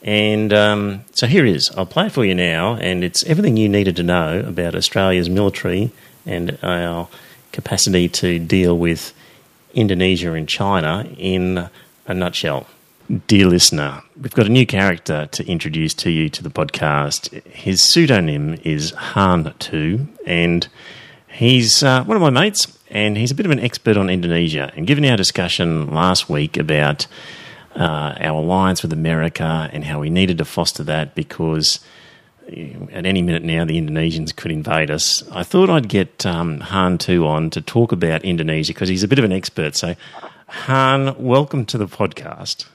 And 0.03 0.53
um, 0.53 1.05
so 1.13 1.27
here 1.27 1.45
it 1.45 1.55
is. 1.55 1.71
I'll 1.77 1.87
play 1.87 2.07
it 2.07 2.13
for 2.13 2.25
you 2.25 2.35
now, 2.35 2.77
and 2.77 3.03
it's 3.03 3.25
everything 3.25 3.57
you 3.57 3.69
needed 3.69 3.97
to 3.97 4.03
know 4.03 4.41
about 4.41 4.75
Australia's 4.75 5.29
military 5.29 5.91
and 6.25 6.57
our 6.63 7.09
capacity 7.53 8.09
to 8.09 8.39
deal 8.39 8.79
with 8.79 9.13
Indonesia 9.75 10.33
and 10.35 10.49
China 10.49 11.09
in 11.17 11.69
a 12.07 12.15
nutshell. 12.15 12.67
Dear 13.27 13.47
listener, 13.47 14.03
we've 14.21 14.35
got 14.35 14.47
a 14.47 14.51
new 14.51 14.67
character 14.67 15.27
to 15.33 15.47
introduce 15.47 15.95
to 15.95 16.11
you 16.11 16.29
to 16.29 16.43
the 16.43 16.51
podcast. 16.51 17.43
His 17.45 17.83
pseudonym 17.83 18.59
is 18.65 18.91
Han 18.91 19.55
Tu, 19.59 20.07
and 20.27 20.69
he's 21.27 21.83
uh, 21.83 22.05
one 22.05 22.17
of 22.17 22.23
my 22.23 22.31
mates, 22.31 22.79
and 22.91 23.17
he's 23.17 23.31
a 23.31 23.35
bit 23.35 23.47
of 23.47 23.53
an 23.53 23.61
expert 23.61 23.97
on 23.97 24.11
Indonesia. 24.11 24.71
And 24.77 24.87
given 24.87 25.07
our 25.07 25.17
discussion 25.17 25.91
last 25.91 26.29
week 26.29 26.57
about 26.57 27.07
uh, 27.79 28.15
our 28.21 28.41
alliance 28.41 28.83
with 28.83 28.93
America 28.93 29.71
and 29.73 29.85
how 29.85 30.01
we 30.01 30.11
needed 30.11 30.39
to 30.39 30.45
foster 30.45 30.83
that 30.85 31.15
because 31.15 31.81
at 32.49 33.07
any 33.07 33.23
minute 33.23 33.45
now 33.45 33.65
the 33.65 33.79
Indonesians 33.79 34.35
could 34.35 34.51
invade 34.51 34.91
us, 34.91 35.29
I 35.31 35.43
thought 35.43 35.71
I'd 35.71 35.89
get 35.89 36.27
um, 36.27 36.61
Han 36.61 36.99
Tu 36.99 37.27
on 37.27 37.51
to 37.51 37.61
talk 37.61 37.93
about 37.93 38.25
Indonesia 38.25 38.73
because 38.73 38.89
he's 38.89 39.05
a 39.05 39.09
bit 39.09 39.19
of 39.19 39.25
an 39.25 39.33
expert. 39.33 39.77
So, 39.77 39.95
Han, 40.49 41.23
welcome 41.23 41.65
to 41.67 41.79
the 41.79 41.87
podcast. 41.87 42.67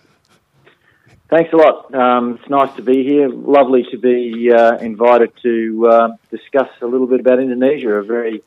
Thanks 1.30 1.52
a 1.52 1.58
lot. 1.58 1.94
Um, 1.94 2.38
it's 2.40 2.50
nice 2.50 2.74
to 2.76 2.84
be 2.84 3.04
here. 3.04 3.28
Lovely 3.28 3.86
to 3.90 3.98
be 3.98 4.52
uh, 4.54 4.78
invited 4.78 5.32
to 5.42 5.88
uh, 5.88 6.18
discuss 6.30 6.70
a 6.82 6.86
little 6.86 7.08
bit 7.08 7.20
about 7.20 7.40
Indonesia, 7.40 7.96
a 7.96 8.04
very 8.04 8.44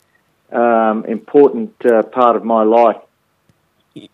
um, 0.52 1.04
important 1.04 1.74
uh, 1.84 2.04
part 2.04 2.36
of 2.36 2.44
my 2.44 2.62
life. 2.62 3.02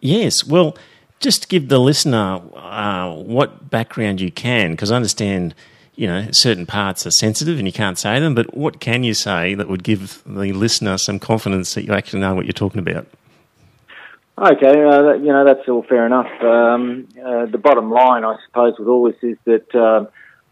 Yes. 0.01 0.45
Well, 0.47 0.75
just 1.23 1.49
give 1.49 1.69
the 1.69 1.79
listener 1.79 2.41
uh, 2.55 3.15
what 3.15 3.71
background 3.71 4.21
you 4.21 4.31
can, 4.31 4.73
because 4.73 4.91
I 4.91 4.97
understand, 4.97 5.55
you 5.95 6.07
know, 6.07 6.31
certain 6.33 6.67
parts 6.67 7.07
are 7.07 7.11
sensitive 7.11 7.59
and 7.59 7.67
you 7.67 7.73
can't 7.73 7.99
say 7.99 8.19
them, 8.21 8.35
but 8.35 8.57
what 8.57 8.81
can 8.81 9.05
you 9.05 9.15
say 9.15 9.55
that 9.55 9.69
would 9.69 9.85
give 9.85 10.23
the 10.27 10.53
listener 10.53 10.99
some 10.99 11.19
confidence 11.19 11.75
that 11.75 11.85
you 11.85 11.93
actually 11.93 12.21
know 12.21 12.35
what 12.35 12.45
you're 12.45 12.53
talking 12.53 12.81
about? 12.81 13.07
Okay, 14.39 14.83
uh, 14.83 15.03
that, 15.03 15.21
you 15.21 15.27
know 15.27 15.45
that's 15.45 15.69
all 15.69 15.83
fair 15.83 16.07
enough. 16.07 16.31
Um, 16.43 17.07
uh, 17.23 17.47
the 17.47 17.59
bottom 17.59 17.91
line, 17.91 18.25
I 18.25 18.37
suppose, 18.47 18.75
with 18.79 18.89
all 18.89 19.05
this 19.05 19.23
is 19.23 19.37
that 19.45 19.75
uh, 19.75 20.07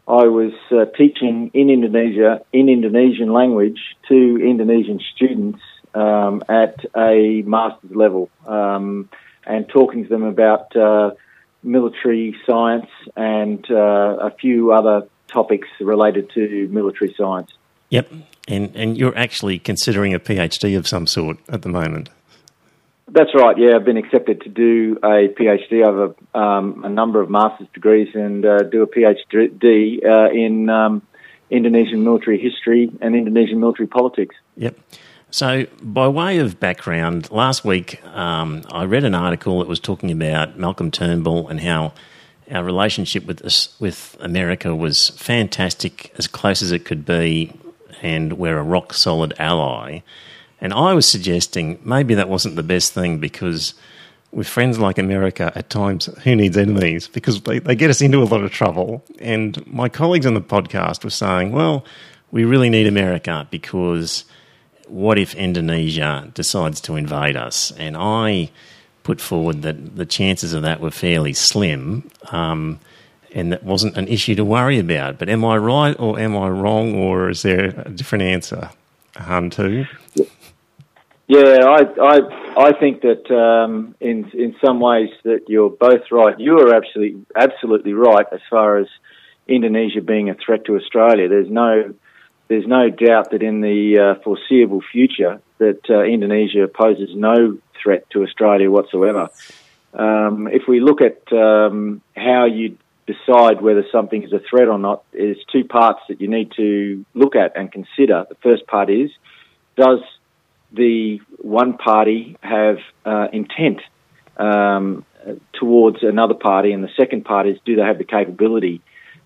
I 0.06 0.26
was 0.26 0.52
uh, 0.70 0.84
teaching 0.97 1.51
in 1.55 1.70
Indonesia 1.70 2.42
in 2.52 2.68
Indonesian 2.68 3.32
language 3.32 3.80
to 4.09 4.38
Indonesian 4.38 5.01
students 5.14 5.60
um, 5.94 6.42
at 6.48 6.84
a 6.94 7.42
master's 7.47 7.90
level, 7.97 8.28
um, 8.47 9.09
and 9.46 9.68
talking 9.68 10.04
to 10.04 10.08
them 10.08 10.22
about 10.22 10.74
uh, 10.76 11.12
military 11.62 12.36
science 12.46 12.90
and 13.16 13.68
uh, 13.70 14.16
a 14.20 14.30
few 14.30 14.72
other 14.72 15.06
topics 15.28 15.68
related 15.80 16.30
to 16.30 16.68
military 16.70 17.14
science. 17.16 17.50
Yep, 17.90 18.12
and 18.48 18.74
and 18.76 18.96
you're 18.96 19.16
actually 19.16 19.58
considering 19.58 20.14
a 20.14 20.20
PhD 20.20 20.76
of 20.76 20.86
some 20.86 21.06
sort 21.06 21.38
at 21.48 21.62
the 21.62 21.68
moment. 21.68 22.10
That's 23.12 23.34
right. 23.34 23.58
Yeah, 23.58 23.74
I've 23.74 23.84
been 23.84 23.96
accepted 23.96 24.42
to 24.42 24.48
do 24.48 24.96
a 25.02 25.28
PhD 25.28 25.84
over 25.84 26.14
um, 26.32 26.84
a 26.84 26.88
number 26.88 27.20
of 27.20 27.28
master's 27.28 27.66
degrees 27.74 28.14
and 28.14 28.46
uh, 28.46 28.62
do 28.62 28.82
a 28.82 28.86
PhD 28.86 30.04
uh, 30.04 30.30
in 30.30 30.70
um, 30.70 31.02
Indonesian 31.50 32.04
military 32.04 32.38
history 32.38 32.88
and 33.00 33.16
Indonesian 33.16 33.58
military 33.58 33.88
politics. 33.88 34.36
Yep. 34.56 34.76
So, 35.32 35.66
by 35.81 36.09
way 36.09 36.39
of 36.39 36.59
background, 36.59 37.31
last 37.31 37.65
week 37.65 38.05
um, 38.07 38.65
I 38.73 38.85
read 38.85 39.05
an 39.05 39.15
article 39.15 39.61
that 39.61 39.69
was 39.69 39.78
talking 39.78 40.11
about 40.11 40.59
Malcolm 40.59 40.90
Turnbull 40.90 41.47
and 41.47 41.61
how 41.61 41.93
our 42.51 42.65
relationship 42.65 43.27
with 43.27 43.44
us, 43.44 43.77
with 43.78 44.16
America 44.19 44.74
was 44.74 45.11
fantastic, 45.11 46.12
as 46.19 46.27
close 46.27 46.62
as 46.62 46.73
it 46.73 46.85
could 46.85 47.07
be, 47.07 47.52
and 48.02 48.39
we're 48.39 48.59
a 48.59 48.62
rock 48.65 48.93
solid 48.93 49.32
ally. 49.39 50.01
And 50.61 50.73
I 50.73 50.94
was 50.94 51.09
suggesting 51.09 51.81
maybe 51.85 52.15
that 52.15 52.28
wasn't 52.28 52.57
the 52.57 52.65
best 52.65 52.93
thing 52.93 53.19
because 53.19 53.74
with 54.32 54.48
friends 54.48 54.81
like 54.81 54.98
America, 54.98 55.52
at 55.55 55.70
times, 55.70 56.07
who 56.24 56.35
needs 56.35 56.57
enemies? 56.57 57.07
Because 57.07 57.40
they, 57.43 57.61
they 57.61 57.77
get 57.77 57.89
us 57.90 58.01
into 58.01 58.20
a 58.20 58.24
lot 58.24 58.43
of 58.43 58.51
trouble. 58.51 59.05
And 59.20 59.65
my 59.66 59.89
colleagues 59.89 60.27
on 60.27 60.35
the 60.35 60.40
podcast 60.40 61.05
were 61.05 61.11
saying, 61.11 61.52
well, 61.52 61.85
we 62.32 62.44
really 62.44 62.69
need 62.69 62.89
America 62.89 63.47
because 63.51 64.24
what 64.90 65.18
if 65.18 65.34
Indonesia 65.34 66.30
decides 66.34 66.80
to 66.82 66.96
invade 66.96 67.36
us? 67.36 67.72
And 67.72 67.96
I 67.96 68.50
put 69.02 69.20
forward 69.20 69.62
that 69.62 69.96
the 69.96 70.06
chances 70.06 70.52
of 70.52 70.62
that 70.62 70.80
were 70.80 70.90
fairly 70.90 71.32
slim. 71.32 72.10
Um, 72.30 72.80
and 73.32 73.52
that 73.52 73.62
wasn't 73.62 73.96
an 73.96 74.08
issue 74.08 74.34
to 74.34 74.44
worry 74.44 74.78
about. 74.78 75.18
But 75.18 75.28
am 75.28 75.44
I 75.44 75.56
right 75.56 75.94
or 75.98 76.18
am 76.18 76.36
I 76.36 76.48
wrong, 76.48 76.94
or 76.94 77.30
is 77.30 77.42
there 77.42 77.66
a 77.86 77.90
different 77.90 78.22
answer? 78.22 78.70
Han 79.16 79.50
Tu? 79.50 79.86
Yeah, 81.26 81.64
I 81.64 81.82
I 82.00 82.18
I 82.56 82.72
think 82.72 83.02
that 83.02 83.30
um, 83.30 83.94
in 84.00 84.30
in 84.34 84.56
some 84.64 84.80
ways 84.80 85.10
that 85.24 85.42
you're 85.48 85.70
both 85.70 86.10
right. 86.10 86.38
You 86.38 86.58
are 86.58 86.74
absolutely 86.74 87.24
absolutely 87.36 87.92
right 87.92 88.26
as 88.32 88.40
far 88.48 88.78
as 88.78 88.88
Indonesia 89.46 90.00
being 90.00 90.30
a 90.30 90.34
threat 90.34 90.64
to 90.66 90.76
Australia. 90.76 91.28
There's 91.28 91.50
no 91.50 91.94
there's 92.51 92.66
no 92.66 92.90
doubt 92.90 93.31
that 93.31 93.44
in 93.44 93.60
the 93.60 94.16
uh, 94.18 94.22
foreseeable 94.22 94.82
future 94.82 95.40
that 95.59 95.89
uh, 95.89 96.02
Indonesia 96.02 96.66
poses 96.66 97.10
no 97.14 97.59
threat 97.81 98.10
to 98.10 98.24
Australia 98.24 98.68
whatsoever. 98.68 99.31
Um, 99.94 100.48
if 100.48 100.64
we 100.66 100.81
look 100.81 101.01
at 101.01 101.32
um, 101.32 102.02
how 102.16 102.47
you 102.47 102.77
decide 103.06 103.60
whether 103.60 103.85
something 103.93 104.24
is 104.24 104.32
a 104.32 104.40
threat 104.40 104.66
or 104.66 104.78
not, 104.78 105.05
there's 105.12 105.39
two 105.52 105.62
parts 105.62 106.01
that 106.09 106.20
you 106.20 106.27
need 106.27 106.51
to 106.56 107.05
look 107.14 107.36
at 107.36 107.56
and 107.56 107.70
consider. 107.70 108.27
The 108.28 108.35
first 108.43 108.66
part 108.66 108.90
is 108.90 109.10
does 109.77 110.01
the 110.72 111.20
one 111.39 111.78
party 111.78 112.36
have 112.43 112.78
uh, 113.06 113.28
intent 113.32 113.81
um, 114.36 115.05
towards 115.52 116.02
another 116.02 116.35
party, 116.35 116.72
and 116.72 116.82
the 116.82 116.94
second 116.97 117.24
part 117.24 117.47
is 117.47 117.59
do 117.64 117.77
they 117.77 117.82
have 117.82 117.98
the 117.98 118.05
capability? 118.05 118.81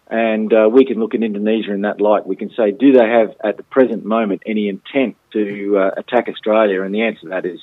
And 0.09 0.53
uh, 0.53 0.69
we 0.71 0.85
can 0.85 1.01
look 1.01 1.15
at 1.15 1.23
Indonesia 1.23 1.73
in 1.73 1.83
that 1.83 2.01
light. 2.01 2.27
We 2.27 2.37
can 2.37 2.51
say, 2.51 2.73
do 2.73 2.93
they 2.93 3.09
have 3.09 3.35
at 3.43 3.57
the 3.57 3.63
present 3.63 4.05
moment 4.05 4.43
any 4.45 4.69
intent 4.69 5.17
to 5.33 5.79
uh, 5.79 5.91
attack 5.97 6.29
Australia? 6.29 6.83
And 6.83 6.95
the 6.95 7.03
answer 7.03 7.23
to 7.23 7.29
that 7.29 7.47
is 7.47 7.61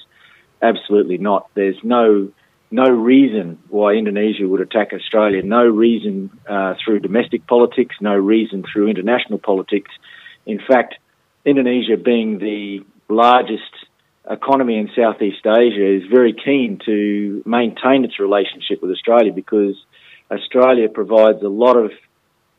absolutely 0.62 1.18
not. 1.18 1.50
There's 1.54 1.78
no 1.84 2.32
no 2.74 2.90
reason 2.90 3.60
why 3.68 3.94
Indonesia 3.94 4.48
would 4.48 4.62
attack 4.62 4.94
Australia. 4.94 5.44
No 5.44 5.66
reason 5.66 6.32
uh, 6.50 6.76
through 6.84 7.02
domestic 7.02 7.46
politics. 7.46 7.96
No 8.00 8.16
reason 8.16 8.64
through 8.64 8.88
international 8.88 9.40
politics. 9.40 9.92
In 10.46 10.60
fact, 10.66 10.96
Indonesia, 11.46 11.98
being 11.98 12.40
the 12.40 12.80
largest 13.10 13.74
economy 14.30 14.78
in 14.78 14.90
Southeast 14.96 15.46
Asia, 15.46 15.98
is 15.98 16.04
very 16.10 16.34
keen 16.34 16.80
to 16.86 17.44
maintain 17.46 18.06
its 18.06 18.20
relationship 18.20 18.82
with 18.82 18.92
Australia 18.92 19.34
because 19.34 19.76
Australia 20.32 20.88
provides 20.88 21.44
a 21.44 21.50
lot 21.50 21.76
of 21.76 21.92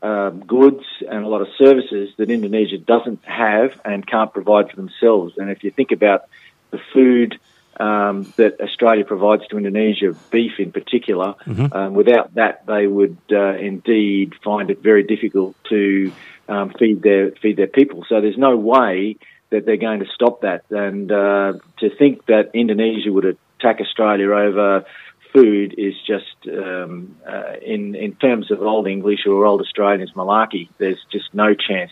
um, 0.03 0.41
goods 0.41 0.83
and 1.09 1.23
a 1.23 1.27
lot 1.27 1.41
of 1.41 1.47
services 1.57 2.09
that 2.17 2.29
Indonesia 2.29 2.77
doesn't 2.77 3.23
have 3.23 3.79
and 3.85 4.05
can't 4.05 4.33
provide 4.33 4.69
for 4.69 4.75
themselves. 4.75 5.35
And 5.37 5.49
if 5.49 5.63
you 5.63 5.71
think 5.71 5.91
about 5.91 6.25
the 6.71 6.79
food 6.93 7.39
um, 7.79 8.31
that 8.35 8.59
Australia 8.59 9.05
provides 9.05 9.47
to 9.47 9.57
Indonesia, 9.57 10.13
beef 10.29 10.59
in 10.59 10.71
particular, 10.71 11.35
mm-hmm. 11.45 11.73
um, 11.73 11.93
without 11.93 12.33
that, 12.35 12.65
they 12.65 12.85
would 12.85 13.17
uh, 13.31 13.55
indeed 13.55 14.33
find 14.43 14.69
it 14.69 14.83
very 14.83 15.03
difficult 15.03 15.55
to 15.69 16.11
um, 16.49 16.73
feed 16.77 17.01
their 17.01 17.31
feed 17.31 17.55
their 17.55 17.67
people. 17.67 18.05
So 18.09 18.19
there's 18.19 18.37
no 18.37 18.57
way 18.57 19.15
that 19.51 19.65
they're 19.65 19.77
going 19.77 20.01
to 20.01 20.07
stop 20.13 20.41
that. 20.41 20.65
And 20.69 21.11
uh, 21.11 21.53
to 21.79 21.89
think 21.95 22.25
that 22.25 22.51
Indonesia 22.53 23.11
would 23.11 23.25
attack 23.25 23.79
Australia 23.79 24.29
over 24.31 24.85
food 25.33 25.75
is 25.77 25.95
just, 26.05 26.47
um, 26.47 27.15
uh, 27.27 27.55
in 27.61 27.95
in 27.95 28.15
terms 28.15 28.51
of 28.51 28.61
old 28.61 28.87
English 28.87 29.25
or 29.25 29.45
old 29.45 29.61
Australians, 29.61 30.11
malarkey. 30.13 30.69
There's 30.77 31.03
just 31.11 31.33
no 31.33 31.53
chance 31.53 31.91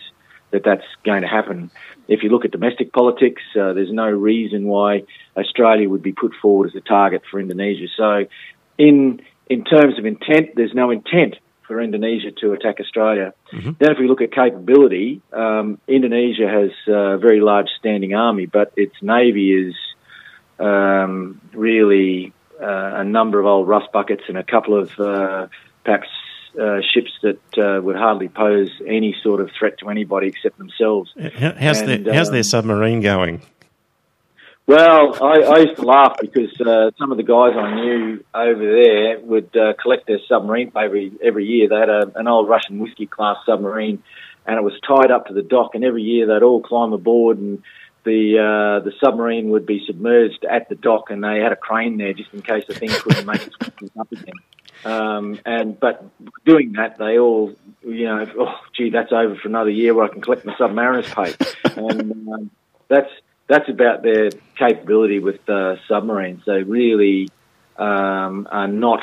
that 0.52 0.62
that's 0.64 0.86
going 1.04 1.22
to 1.22 1.28
happen. 1.28 1.70
If 2.08 2.22
you 2.22 2.30
look 2.30 2.44
at 2.44 2.52
domestic 2.52 2.92
politics, 2.92 3.42
uh, 3.58 3.72
there's 3.72 3.92
no 3.92 4.08
reason 4.08 4.64
why 4.66 5.04
Australia 5.36 5.88
would 5.88 6.02
be 6.02 6.12
put 6.12 6.32
forward 6.40 6.68
as 6.70 6.76
a 6.76 6.80
target 6.80 7.22
for 7.30 7.40
Indonesia. 7.40 7.88
So, 7.96 8.26
in 8.78 9.20
in 9.48 9.64
terms 9.64 9.98
of 9.98 10.06
intent, 10.06 10.54
there's 10.54 10.74
no 10.74 10.90
intent 10.90 11.36
for 11.66 11.80
Indonesia 11.80 12.30
to 12.40 12.52
attack 12.52 12.80
Australia. 12.80 13.34
Mm-hmm. 13.52 13.72
Then, 13.78 13.90
if 13.90 13.98
we 13.98 14.06
look 14.08 14.20
at 14.20 14.32
capability, 14.32 15.20
um, 15.32 15.78
Indonesia 15.88 16.48
has 16.48 16.70
a 16.86 17.18
very 17.18 17.40
large 17.40 17.68
standing 17.78 18.14
army, 18.14 18.46
but 18.46 18.72
its 18.76 18.94
navy 19.02 19.52
is 19.52 19.74
um, 20.58 21.40
really 21.52 22.32
a 22.60 23.04
number 23.04 23.40
of 23.40 23.46
old 23.46 23.68
rust 23.68 23.92
buckets 23.92 24.22
and 24.28 24.36
a 24.36 24.42
couple 24.42 24.78
of 24.78 24.98
uh, 24.98 25.48
perhaps 25.84 26.08
uh, 26.60 26.80
ships 26.92 27.10
that 27.22 27.40
uh, 27.58 27.80
would 27.80 27.96
hardly 27.96 28.28
pose 28.28 28.70
any 28.86 29.16
sort 29.22 29.40
of 29.40 29.50
threat 29.58 29.78
to 29.78 29.88
anybody 29.88 30.28
except 30.28 30.58
themselves. 30.58 31.12
how's, 31.16 31.80
and, 31.80 32.06
their, 32.06 32.14
how's 32.14 32.28
um, 32.28 32.34
their 32.34 32.42
submarine 32.42 33.00
going? 33.00 33.42
Well, 34.66 35.22
I, 35.22 35.40
I 35.40 35.58
used 35.58 35.76
to 35.76 35.86
laugh 35.86 36.16
because 36.20 36.58
uh, 36.60 36.92
some 36.96 37.10
of 37.10 37.16
the 37.16 37.24
guys 37.24 37.52
I 37.56 37.74
knew 37.74 38.24
over 38.32 38.60
there 38.60 39.20
would 39.20 39.56
uh, 39.56 39.72
collect 39.80 40.06
their 40.06 40.20
submarine 40.28 40.70
every 40.76 41.12
every 41.22 41.44
year. 41.46 41.68
They 41.68 41.74
had 41.74 41.88
a, 41.88 42.12
an 42.14 42.28
old 42.28 42.48
Russian 42.48 42.78
whiskey 42.78 43.06
class 43.06 43.38
submarine, 43.44 44.02
and 44.46 44.56
it 44.56 44.62
was 44.62 44.74
tied 44.86 45.10
up 45.10 45.26
to 45.26 45.34
the 45.34 45.42
dock. 45.42 45.74
And 45.74 45.84
every 45.84 46.02
year 46.02 46.26
they'd 46.26 46.44
all 46.44 46.62
climb 46.62 46.92
aboard 46.92 47.38
and 47.38 47.62
the 48.04 48.38
uh, 48.38 48.84
the 48.84 48.92
submarine 49.00 49.50
would 49.50 49.66
be 49.66 49.84
submerged 49.86 50.44
at 50.44 50.68
the 50.68 50.74
dock, 50.74 51.10
and 51.10 51.22
they 51.22 51.38
had 51.38 51.52
a 51.52 51.56
crane 51.56 51.96
there 51.98 52.12
just 52.12 52.32
in 52.34 52.42
case 52.42 52.64
the 52.66 52.74
thing 52.74 52.90
couldn't 52.90 53.26
make 53.26 53.46
its 53.46 53.56
up 53.98 54.12
again. 54.12 54.34
Um, 54.84 55.38
and 55.46 55.78
but 55.78 56.04
doing 56.44 56.72
that, 56.72 56.98
they 56.98 57.18
all, 57.18 57.54
you 57.82 58.04
know, 58.04 58.26
oh 58.38 58.60
gee, 58.76 58.90
that's 58.90 59.12
over 59.12 59.36
for 59.36 59.48
another 59.48 59.70
year 59.70 59.94
where 59.94 60.04
I 60.04 60.08
can 60.08 60.20
collect 60.20 60.44
my 60.44 60.54
submariner's 60.56 61.12
pay, 61.12 61.34
and 61.76 62.28
um, 62.28 62.50
that's 62.88 63.10
that's 63.46 63.68
about 63.68 64.02
their 64.02 64.30
capability 64.56 65.20
with 65.20 65.48
uh, 65.48 65.76
submarines. 65.86 66.42
They 66.46 66.62
really 66.62 67.28
um, 67.76 68.48
are 68.50 68.68
not 68.68 69.02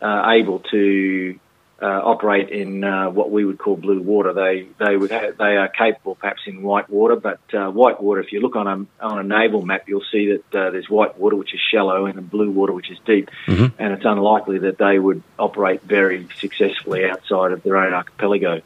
uh, 0.00 0.30
able 0.30 0.60
to 0.70 1.38
operate 1.84 2.48
in 2.48 2.82
uh, 2.82 3.10
what 3.10 3.30
we 3.30 3.44
would 3.44 3.58
call 3.58 3.76
blue 3.76 4.00
water. 4.00 4.32
They 4.32 4.66
they 4.78 4.96
would 4.96 5.10
have, 5.10 5.36
they 5.36 5.56
are 5.56 5.68
capable 5.68 6.14
perhaps 6.14 6.42
in 6.46 6.62
white 6.62 6.88
water, 6.88 7.16
but 7.16 7.40
uh, 7.52 7.70
white 7.70 8.02
water. 8.02 8.20
If 8.20 8.32
you 8.32 8.40
look 8.40 8.56
on 8.56 8.66
a 8.66 9.04
on 9.04 9.18
a 9.18 9.22
naval 9.22 9.62
map, 9.62 9.88
you'll 9.88 10.04
see 10.10 10.32
that 10.32 10.58
uh, 10.58 10.70
there's 10.70 10.88
white 10.88 11.18
water 11.18 11.36
which 11.36 11.52
is 11.52 11.60
shallow 11.60 12.06
and 12.06 12.30
blue 12.30 12.50
water 12.50 12.72
which 12.72 12.90
is 12.90 12.98
deep, 13.04 13.30
mm-hmm. 13.46 13.80
and 13.80 13.92
it's 13.92 14.04
unlikely 14.04 14.58
that 14.60 14.78
they 14.78 14.98
would 14.98 15.22
operate 15.38 15.82
very 15.82 16.26
successfully 16.36 17.04
outside 17.04 17.52
of 17.52 17.62
their 17.62 17.76
own 17.76 17.92
archipelago. 17.92 18.62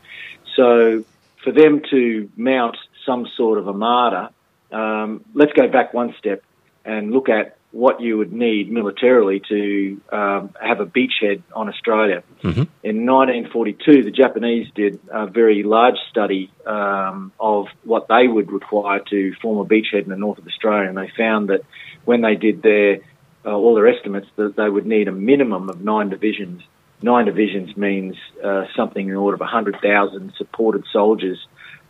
So 0.54 1.04
for 1.42 1.52
them 1.52 1.82
to 1.90 2.30
mount 2.36 2.76
some 3.06 3.26
sort 3.36 3.58
of 3.58 3.66
armada, 3.66 4.30
um, 4.70 5.24
let's 5.34 5.52
go 5.52 5.68
back 5.68 5.94
one 5.94 6.14
step 6.18 6.42
and 6.84 7.10
look 7.10 7.28
at 7.28 7.56
what 7.72 8.00
you 8.00 8.18
would 8.18 8.32
need 8.32 8.70
militarily 8.70 9.40
to 9.48 10.00
um, 10.10 10.54
have 10.60 10.80
a 10.80 10.86
beachhead 10.86 11.42
on 11.54 11.68
Australia. 11.68 12.22
Mm-hmm. 12.42 12.62
In 12.82 13.06
1942, 13.06 14.02
the 14.02 14.10
Japanese 14.10 14.66
did 14.74 14.98
a 15.08 15.26
very 15.26 15.62
large 15.62 15.98
study 16.10 16.50
um, 16.66 17.32
of 17.38 17.66
what 17.84 18.08
they 18.08 18.26
would 18.26 18.50
require 18.50 19.00
to 19.10 19.34
form 19.40 19.58
a 19.58 19.64
beachhead 19.64 20.02
in 20.02 20.08
the 20.08 20.16
north 20.16 20.38
of 20.38 20.46
Australia, 20.46 20.88
and 20.88 20.98
they 20.98 21.12
found 21.16 21.48
that 21.50 21.60
when 22.04 22.22
they 22.22 22.34
did 22.34 22.62
their 22.62 22.98
uh, 23.44 23.56
all 23.56 23.74
their 23.74 23.88
estimates, 23.88 24.26
that 24.36 24.54
they 24.56 24.68
would 24.68 24.84
need 24.84 25.08
a 25.08 25.12
minimum 25.12 25.70
of 25.70 25.80
nine 25.80 26.10
divisions. 26.10 26.62
Nine 27.02 27.24
divisions 27.24 27.74
means 27.74 28.16
uh, 28.44 28.64
something 28.76 29.08
in 29.08 29.14
the 29.14 29.18
order 29.18 29.36
of 29.36 29.40
100,000 29.40 30.34
supported 30.36 30.84
soldiers 30.92 31.38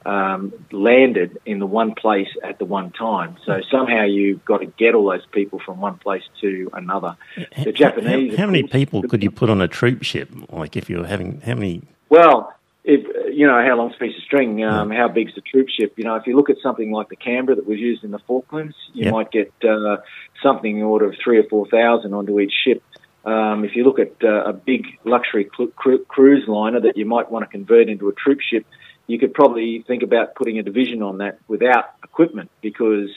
um, 0.06 0.52
landed 0.72 1.38
in 1.44 1.58
the 1.58 1.66
one 1.66 1.94
place 1.94 2.28
at 2.42 2.58
the 2.58 2.64
one 2.64 2.90
time. 2.90 3.36
So 3.44 3.60
somehow 3.70 4.04
you've 4.04 4.44
got 4.44 4.58
to 4.58 4.66
get 4.66 4.94
all 4.94 5.10
those 5.10 5.26
people 5.26 5.60
from 5.60 5.80
one 5.80 5.98
place 5.98 6.22
to 6.40 6.70
another. 6.72 7.16
The 7.64 7.72
Japanese. 7.72 8.36
How, 8.36 8.44
how 8.44 8.46
many 8.46 8.62
people 8.62 9.02
could 9.02 9.22
you 9.22 9.30
put 9.30 9.50
on 9.50 9.60
a 9.60 9.68
troop 9.68 10.02
ship? 10.02 10.30
Like 10.50 10.76
if 10.76 10.88
you 10.88 10.98
were 10.98 11.06
having 11.06 11.40
how 11.42 11.54
many? 11.54 11.82
Well, 12.08 12.54
if 12.82 13.34
you 13.34 13.46
know 13.46 13.62
how 13.62 13.76
long's 13.76 13.94
a 13.94 13.98
piece 13.98 14.16
of 14.16 14.22
string, 14.22 14.64
um, 14.64 14.90
how 14.90 15.08
big's 15.08 15.34
the 15.34 15.42
troop 15.42 15.68
ship? 15.68 15.94
You 15.96 16.04
know, 16.04 16.16
if 16.16 16.26
you 16.26 16.34
look 16.34 16.48
at 16.48 16.56
something 16.62 16.90
like 16.90 17.08
the 17.08 17.16
Canberra 17.16 17.56
that 17.56 17.66
was 17.66 17.78
used 17.78 18.04
in 18.04 18.10
the 18.10 18.18
Falklands, 18.20 18.74
you 18.94 19.04
yep. 19.04 19.12
might 19.12 19.30
get 19.30 19.52
uh, 19.62 19.98
something 20.42 20.78
in 20.78 20.82
order 20.82 21.06
of 21.06 21.14
three 21.22 21.38
or 21.38 21.44
four 21.44 21.66
thousand 21.68 22.14
onto 22.14 22.40
each 22.40 22.54
ship. 22.64 22.82
Um, 23.24 23.66
if 23.66 23.76
you 23.76 23.84
look 23.84 23.98
at 23.98 24.12
uh, 24.24 24.44
a 24.44 24.54
big 24.54 24.86
luxury 25.04 25.44
cru- 25.44 26.04
cruise 26.08 26.48
liner 26.48 26.80
that 26.80 26.96
you 26.96 27.04
might 27.04 27.30
want 27.30 27.44
to 27.44 27.50
convert 27.50 27.90
into 27.90 28.08
a 28.08 28.14
troop 28.14 28.40
ship, 28.40 28.64
you 29.10 29.18
could 29.18 29.34
probably 29.34 29.82
think 29.86 30.02
about 30.02 30.34
putting 30.34 30.58
a 30.58 30.62
division 30.62 31.02
on 31.02 31.18
that 31.18 31.38
without 31.48 31.94
equipment 32.04 32.50
because 32.60 33.10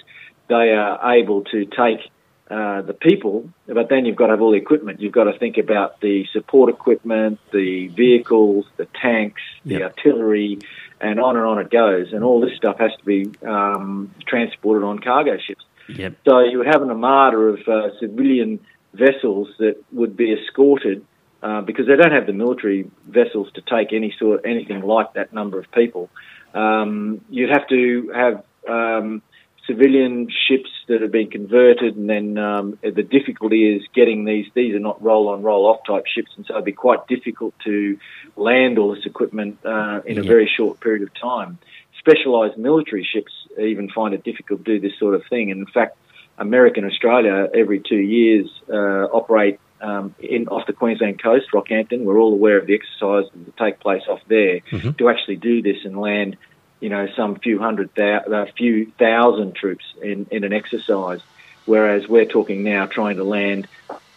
they 0.47 0.71
are 0.71 1.13
able 1.13 1.43
to 1.45 1.65
take 1.65 2.09
uh, 2.49 2.81
the 2.81 2.93
people, 2.93 3.49
but 3.67 3.89
then 3.89 4.05
you've 4.05 4.15
got 4.15 4.27
to 4.27 4.33
have 4.33 4.41
all 4.41 4.51
the 4.51 4.57
equipment. 4.57 5.01
You've 5.01 5.13
got 5.13 5.23
to 5.25 5.37
think 5.37 5.57
about 5.57 6.01
the 6.01 6.25
support 6.33 6.69
equipment, 6.69 7.39
the 7.51 7.87
vehicles, 7.87 8.65
the 8.77 8.87
tanks, 9.01 9.41
the 9.65 9.75
yep. 9.75 9.81
artillery, 9.83 10.59
and 10.99 11.19
on 11.19 11.37
and 11.37 11.45
on 11.45 11.59
it 11.59 11.69
goes. 11.69 12.11
And 12.11 12.23
all 12.23 12.41
this 12.41 12.55
stuff 12.57 12.79
has 12.79 12.91
to 12.97 13.05
be 13.05 13.31
um, 13.45 14.13
transported 14.27 14.83
on 14.83 14.99
cargo 14.99 15.37
ships. 15.37 15.63
Yep. 15.89 16.15
So 16.27 16.39
you 16.41 16.57
would 16.59 16.67
have 16.67 16.81
an 16.81 16.89
armada 16.89 17.37
of 17.37 17.67
uh, 17.67 17.99
civilian 17.99 18.59
vessels 18.93 19.49
that 19.59 19.83
would 19.91 20.15
be 20.15 20.33
escorted 20.33 21.05
uh, 21.43 21.61
because 21.61 21.85
they 21.87 21.95
don't 21.95 22.13
have 22.13 22.25
the 22.25 22.33
military 22.33 22.89
vessels 23.07 23.51
to 23.53 23.61
take 23.61 23.91
any 23.91 24.15
sort 24.17 24.45
anything 24.45 24.81
like 24.81 25.13
that 25.13 25.33
number 25.33 25.59
of 25.59 25.69
people. 25.71 26.09
Um, 26.53 27.21
you'd 27.29 27.49
have 27.49 27.67
to 27.67 28.11
have 28.15 28.43
um, 28.67 29.21
civilian 29.67 30.29
ships 30.47 30.69
that 30.87 31.01
have 31.01 31.11
been 31.11 31.29
converted, 31.29 31.97
and 31.97 32.09
then 32.09 32.37
um, 32.37 32.79
the 32.81 33.03
difficulty 33.03 33.75
is 33.75 33.83
getting 33.93 34.23
these. 34.23 34.45
These 34.53 34.73
are 34.75 34.79
not 34.79 35.03
roll-on, 35.03 35.43
roll-off 35.43 35.79
type 35.85 36.05
ships, 36.07 36.31
and 36.37 36.45
so 36.45 36.53
it'd 36.53 36.65
be 36.65 36.71
quite 36.71 37.07
difficult 37.07 37.53
to 37.65 37.97
land 38.37 38.79
all 38.79 38.95
this 38.95 39.05
equipment 39.05 39.59
uh, 39.65 40.01
in 40.05 40.17
a 40.19 40.23
very 40.23 40.49
short 40.57 40.79
period 40.79 41.03
of 41.03 41.13
time. 41.13 41.57
Specialised 41.99 42.57
military 42.57 43.03
ships 43.09 43.31
even 43.59 43.89
find 43.89 44.13
it 44.13 44.23
difficult 44.23 44.63
to 44.65 44.79
do 44.79 44.79
this 44.79 44.97
sort 44.99 45.15
of 45.15 45.23
thing. 45.29 45.51
And 45.51 45.61
in 45.61 45.67
fact, 45.67 45.97
America 46.37 46.79
and 46.79 46.91
Australia 46.91 47.49
every 47.53 47.79
two 47.79 47.95
years 47.95 48.49
uh, 48.69 49.07
operate 49.11 49.59
um, 49.83 50.15
in 50.19 50.47
off 50.47 50.65
the 50.65 50.73
Queensland 50.73 51.21
coast, 51.21 51.51
Rockhampton. 51.53 52.03
We're 52.03 52.17
all 52.17 52.33
aware 52.33 52.57
of 52.57 52.65
the 52.65 52.73
exercise 52.73 53.25
that 53.35 53.57
take 53.57 53.79
place 53.79 54.03
off 54.07 54.21
there 54.27 54.61
mm-hmm. 54.61 54.91
to 54.91 55.09
actually 55.09 55.35
do 55.35 55.61
this 55.61 55.83
and 55.83 55.99
land, 55.99 56.37
you 56.79 56.89
know, 56.89 57.07
some 57.15 57.35
few 57.35 57.59
hundred, 57.59 57.89
thou- 57.95 58.23
uh, 58.31 58.45
few 58.57 58.91
thousand 58.97 59.55
troops 59.55 59.83
in, 60.01 60.25
in 60.31 60.45
an 60.45 60.53
exercise. 60.53 61.19
Whereas 61.65 62.07
we're 62.07 62.25
talking 62.25 62.63
now 62.63 62.85
trying 62.87 63.17
to 63.17 63.23
land 63.23 63.67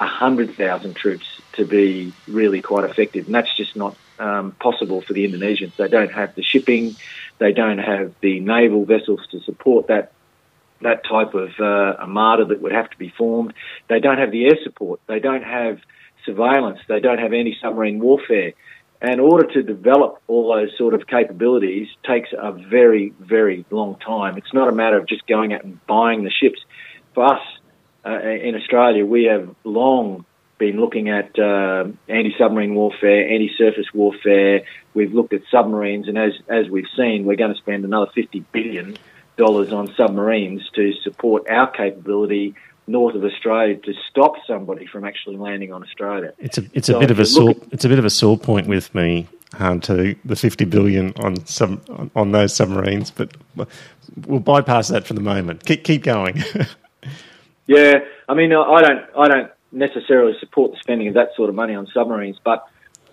a 0.00 0.06
hundred 0.06 0.54
thousand 0.54 0.94
troops 0.94 1.26
to 1.54 1.64
be 1.64 2.12
really 2.28 2.62
quite 2.62 2.88
effective, 2.88 3.26
and 3.26 3.34
that's 3.34 3.54
just 3.56 3.76
not 3.76 3.96
um, 4.18 4.52
possible 4.52 5.00
for 5.00 5.12
the 5.12 5.26
Indonesians. 5.28 5.74
They 5.76 5.88
don't 5.88 6.12
have 6.12 6.34
the 6.34 6.42
shipping, 6.42 6.96
they 7.38 7.52
don't 7.52 7.78
have 7.78 8.14
the 8.20 8.40
naval 8.40 8.84
vessels 8.84 9.20
to 9.30 9.40
support 9.40 9.88
that 9.88 10.12
that 10.82 11.04
type 11.04 11.34
of 11.34 11.50
uh, 11.58 12.00
armada 12.00 12.44
that 12.46 12.60
would 12.60 12.72
have 12.72 12.90
to 12.90 12.98
be 12.98 13.12
formed. 13.16 13.54
They 13.88 14.00
don't 14.00 14.18
have 14.18 14.30
the 14.30 14.44
air 14.44 14.58
support. 14.62 15.00
They 15.06 15.20
don't 15.20 15.44
have 15.44 15.78
surveillance. 16.24 16.80
They 16.88 17.00
don't 17.00 17.18
have 17.18 17.32
any 17.32 17.56
submarine 17.62 17.98
warfare. 17.98 18.52
And 19.00 19.12
in 19.14 19.20
order 19.20 19.46
to 19.52 19.62
develop 19.62 20.22
all 20.26 20.54
those 20.54 20.70
sort 20.78 20.94
of 20.94 21.06
capabilities 21.06 21.88
takes 22.06 22.30
a 22.32 22.52
very, 22.52 23.12
very 23.20 23.64
long 23.70 23.96
time. 23.96 24.36
It's 24.38 24.54
not 24.54 24.68
a 24.68 24.72
matter 24.72 24.98
of 24.98 25.06
just 25.06 25.26
going 25.26 25.52
out 25.52 25.64
and 25.64 25.84
buying 25.86 26.24
the 26.24 26.30
ships. 26.30 26.60
For 27.14 27.24
us 27.24 27.40
uh, 28.04 28.20
in 28.20 28.54
Australia, 28.54 29.04
we 29.04 29.24
have 29.24 29.54
long 29.64 30.24
been 30.58 30.80
looking 30.80 31.10
at 31.10 31.38
uh, 31.38 31.84
anti-submarine 32.08 32.74
warfare, 32.74 33.28
anti-surface 33.28 33.92
warfare. 33.92 34.62
We've 34.94 35.12
looked 35.12 35.34
at 35.34 35.42
submarines, 35.50 36.08
and 36.08 36.16
as 36.16 36.32
as 36.48 36.70
we've 36.70 36.88
seen, 36.96 37.26
we're 37.26 37.36
going 37.36 37.52
to 37.52 37.58
spend 37.58 37.84
another 37.84 38.10
fifty 38.14 38.40
billion 38.40 38.96
dollars 39.36 39.72
on 39.72 39.92
submarines 39.96 40.62
to 40.74 40.92
support 41.02 41.48
our 41.48 41.70
capability 41.70 42.54
north 42.86 43.14
of 43.14 43.24
Australia 43.24 43.76
to 43.76 43.92
stop 44.08 44.34
somebody 44.46 44.86
from 44.86 45.04
actually 45.04 45.36
landing 45.36 45.72
on 45.72 45.82
Australia. 45.82 46.32
It's 46.38 46.58
a 46.58 46.64
it's 46.72 46.86
so 46.86 46.96
a 46.96 47.00
bit 47.00 47.10
of 47.10 47.18
a 47.18 47.26
sore 47.26 47.50
at, 47.50 47.56
it's 47.72 47.84
a 47.84 47.88
bit 47.88 47.98
of 47.98 48.04
a 48.04 48.10
sore 48.10 48.38
point 48.38 48.66
with 48.66 48.94
me 48.94 49.28
um, 49.58 49.80
to 49.82 50.14
the 50.24 50.36
fifty 50.36 50.64
billion 50.64 51.12
on 51.16 51.44
some 51.46 51.80
on, 51.90 52.10
on 52.14 52.32
those 52.32 52.54
submarines, 52.54 53.10
but 53.10 53.36
we'll 54.26 54.40
bypass 54.40 54.88
that 54.88 55.06
for 55.06 55.14
the 55.14 55.20
moment. 55.20 55.64
Keep 55.64 55.84
keep 55.84 56.02
going. 56.02 56.42
yeah, 57.66 58.00
I 58.28 58.34
mean, 58.34 58.52
I 58.52 58.80
don't 58.80 59.04
I 59.18 59.28
don't 59.28 59.50
necessarily 59.72 60.34
support 60.38 60.72
the 60.72 60.78
spending 60.78 61.08
of 61.08 61.14
that 61.14 61.30
sort 61.36 61.48
of 61.48 61.54
money 61.54 61.74
on 61.74 61.86
submarines, 61.92 62.38
but 62.42 62.66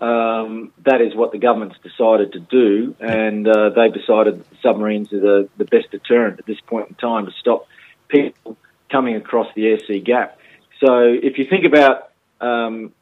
um, 0.04 0.70
that 0.84 1.00
is 1.00 1.14
what 1.14 1.32
the 1.32 1.38
government's 1.38 1.78
decided 1.82 2.32
to 2.34 2.40
do, 2.40 2.94
and 3.00 3.48
uh, 3.48 3.70
they've 3.70 3.94
decided 3.94 4.44
submarines 4.60 5.10
are 5.14 5.20
the, 5.20 5.48
the 5.56 5.64
best 5.64 5.90
deterrent 5.90 6.38
at 6.38 6.44
this 6.44 6.60
point 6.60 6.90
in 6.90 6.94
time 6.96 7.24
to 7.24 7.32
stop 7.32 7.66
people 8.08 8.58
coming 8.90 9.16
across 9.16 9.46
the 9.54 9.66
air 9.66 9.78
sea 9.86 10.00
gap. 10.00 10.38
So 10.84 11.04
if 11.04 11.38
you 11.38 11.46
think 11.46 11.64
about 11.64 12.10
um, 12.38 12.92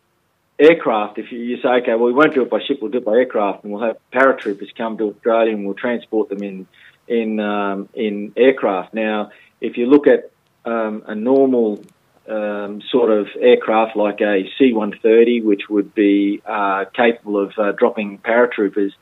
aircraft, 0.61 1.19
if 1.19 1.33
you, 1.33 1.41
you, 1.41 1.57
say, 1.61 1.71
okay, 1.81 1.95
well, 1.97 2.05
we 2.05 2.13
won't 2.13 2.35
do 2.35 2.43
it 2.43 2.51
by 2.51 2.61
ship, 2.61 2.79
we'll 2.81 2.93
do 2.93 2.99
it 2.99 3.05
by 3.05 3.15
aircraft, 3.15 3.65
and 3.65 3.73
we'll 3.73 3.83
have 3.83 3.97
paratroopers 4.13 4.73
come 4.77 4.97
to 4.99 5.11
Australia 5.11 5.55
and 5.55 5.65
we'll 5.65 5.75
transport 5.75 6.29
them 6.29 6.43
in 6.45 6.69
in 7.09 7.41
um, 7.41 7.89
in 7.95 8.33
aircraft. 8.37 8.95
Now, 8.95 9.33
if 9.61 9.77
you 9.77 9.87
look 9.87 10.07
at 10.07 10.31
um, 10.65 11.03
a 11.07 11.17
normal 11.17 11.83
um, 12.29 12.83
sort 12.91 13.11
of 13.11 13.29
aircraft 13.41 13.97
like 13.97 14.21
a 14.21 14.49
C-130, 14.59 15.45
which 15.45 15.69
would 15.69 15.95
be 15.95 16.43
uh, 16.47 16.85
capable 16.95 17.39
of 17.39 17.53
uh, 17.59 17.73
dropping 17.73 18.19
paratroopers, 18.19 18.93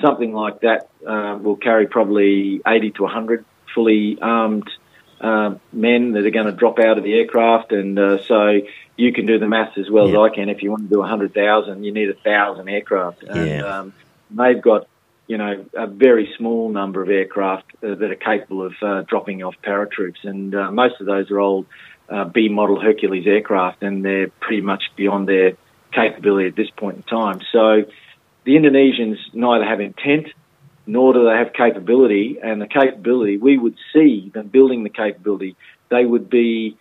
something 0.00 0.32
like 0.32 0.60
that 0.60 0.88
uh, 1.06 1.38
will 1.40 1.56
carry 1.56 1.86
probably 1.86 2.60
80 2.66 2.92
to 2.92 3.02
100 3.02 3.44
fully 3.74 4.18
armed 4.20 4.70
uh, 5.20 5.56
men 5.72 6.12
that 6.12 6.24
are 6.24 6.30
going 6.30 6.46
to 6.46 6.52
drop 6.52 6.78
out 6.78 6.98
of 6.98 7.04
the 7.04 7.14
aircraft, 7.14 7.72
and 7.72 7.98
uh, 7.98 8.22
so 8.22 8.60
you 8.96 9.12
can 9.12 9.26
do 9.26 9.38
the 9.38 9.48
maths 9.48 9.76
as 9.76 9.90
well 9.90 10.08
yeah. 10.08 10.20
as 10.24 10.30
I 10.30 10.34
can. 10.34 10.48
If 10.48 10.62
you 10.62 10.70
want 10.70 10.84
to 10.84 10.88
do 10.88 11.00
100,000, 11.00 11.82
you 11.82 11.92
need 11.92 12.08
a 12.08 12.14
thousand 12.14 12.68
aircraft, 12.68 13.24
and 13.24 13.48
yeah. 13.48 13.62
um, 13.62 13.92
they've 14.30 14.62
got 14.62 14.86
you 15.28 15.36
know, 15.36 15.66
a 15.74 15.86
very 15.86 16.32
small 16.38 16.70
number 16.70 17.02
of 17.02 17.10
aircraft 17.10 17.66
uh, 17.82 17.94
that 17.94 18.10
are 18.10 18.16
capable 18.16 18.62
of 18.62 18.74
uh, 18.80 19.02
dropping 19.02 19.42
off 19.42 19.54
paratroops, 19.62 20.24
and 20.24 20.54
uh, 20.54 20.70
most 20.72 21.00
of 21.00 21.06
those 21.06 21.30
are 21.30 21.38
old 21.38 21.66
uh, 22.08 22.24
B 22.24 22.48
model 22.48 22.80
Hercules 22.80 23.26
aircraft, 23.26 23.82
and 23.82 24.04
they're 24.04 24.28
pretty 24.40 24.62
much 24.62 24.84
beyond 24.96 25.28
their 25.28 25.52
capability 25.92 26.48
at 26.48 26.56
this 26.56 26.70
point 26.70 26.96
in 26.96 27.02
time. 27.02 27.40
So 27.52 27.84
the 28.44 28.56
Indonesians 28.56 29.16
neither 29.32 29.64
have 29.64 29.80
intent 29.80 30.28
nor 30.88 31.12
do 31.12 31.24
they 31.24 31.36
have 31.36 31.52
capability, 31.52 32.38
and 32.42 32.62
the 32.62 32.66
capability, 32.66 33.36
we 33.36 33.58
would 33.58 33.76
see 33.92 34.30
them 34.32 34.48
building 34.48 34.84
the 34.84 34.88
capability, 34.88 35.54
they 35.90 36.04
would 36.04 36.30
be 36.30 36.78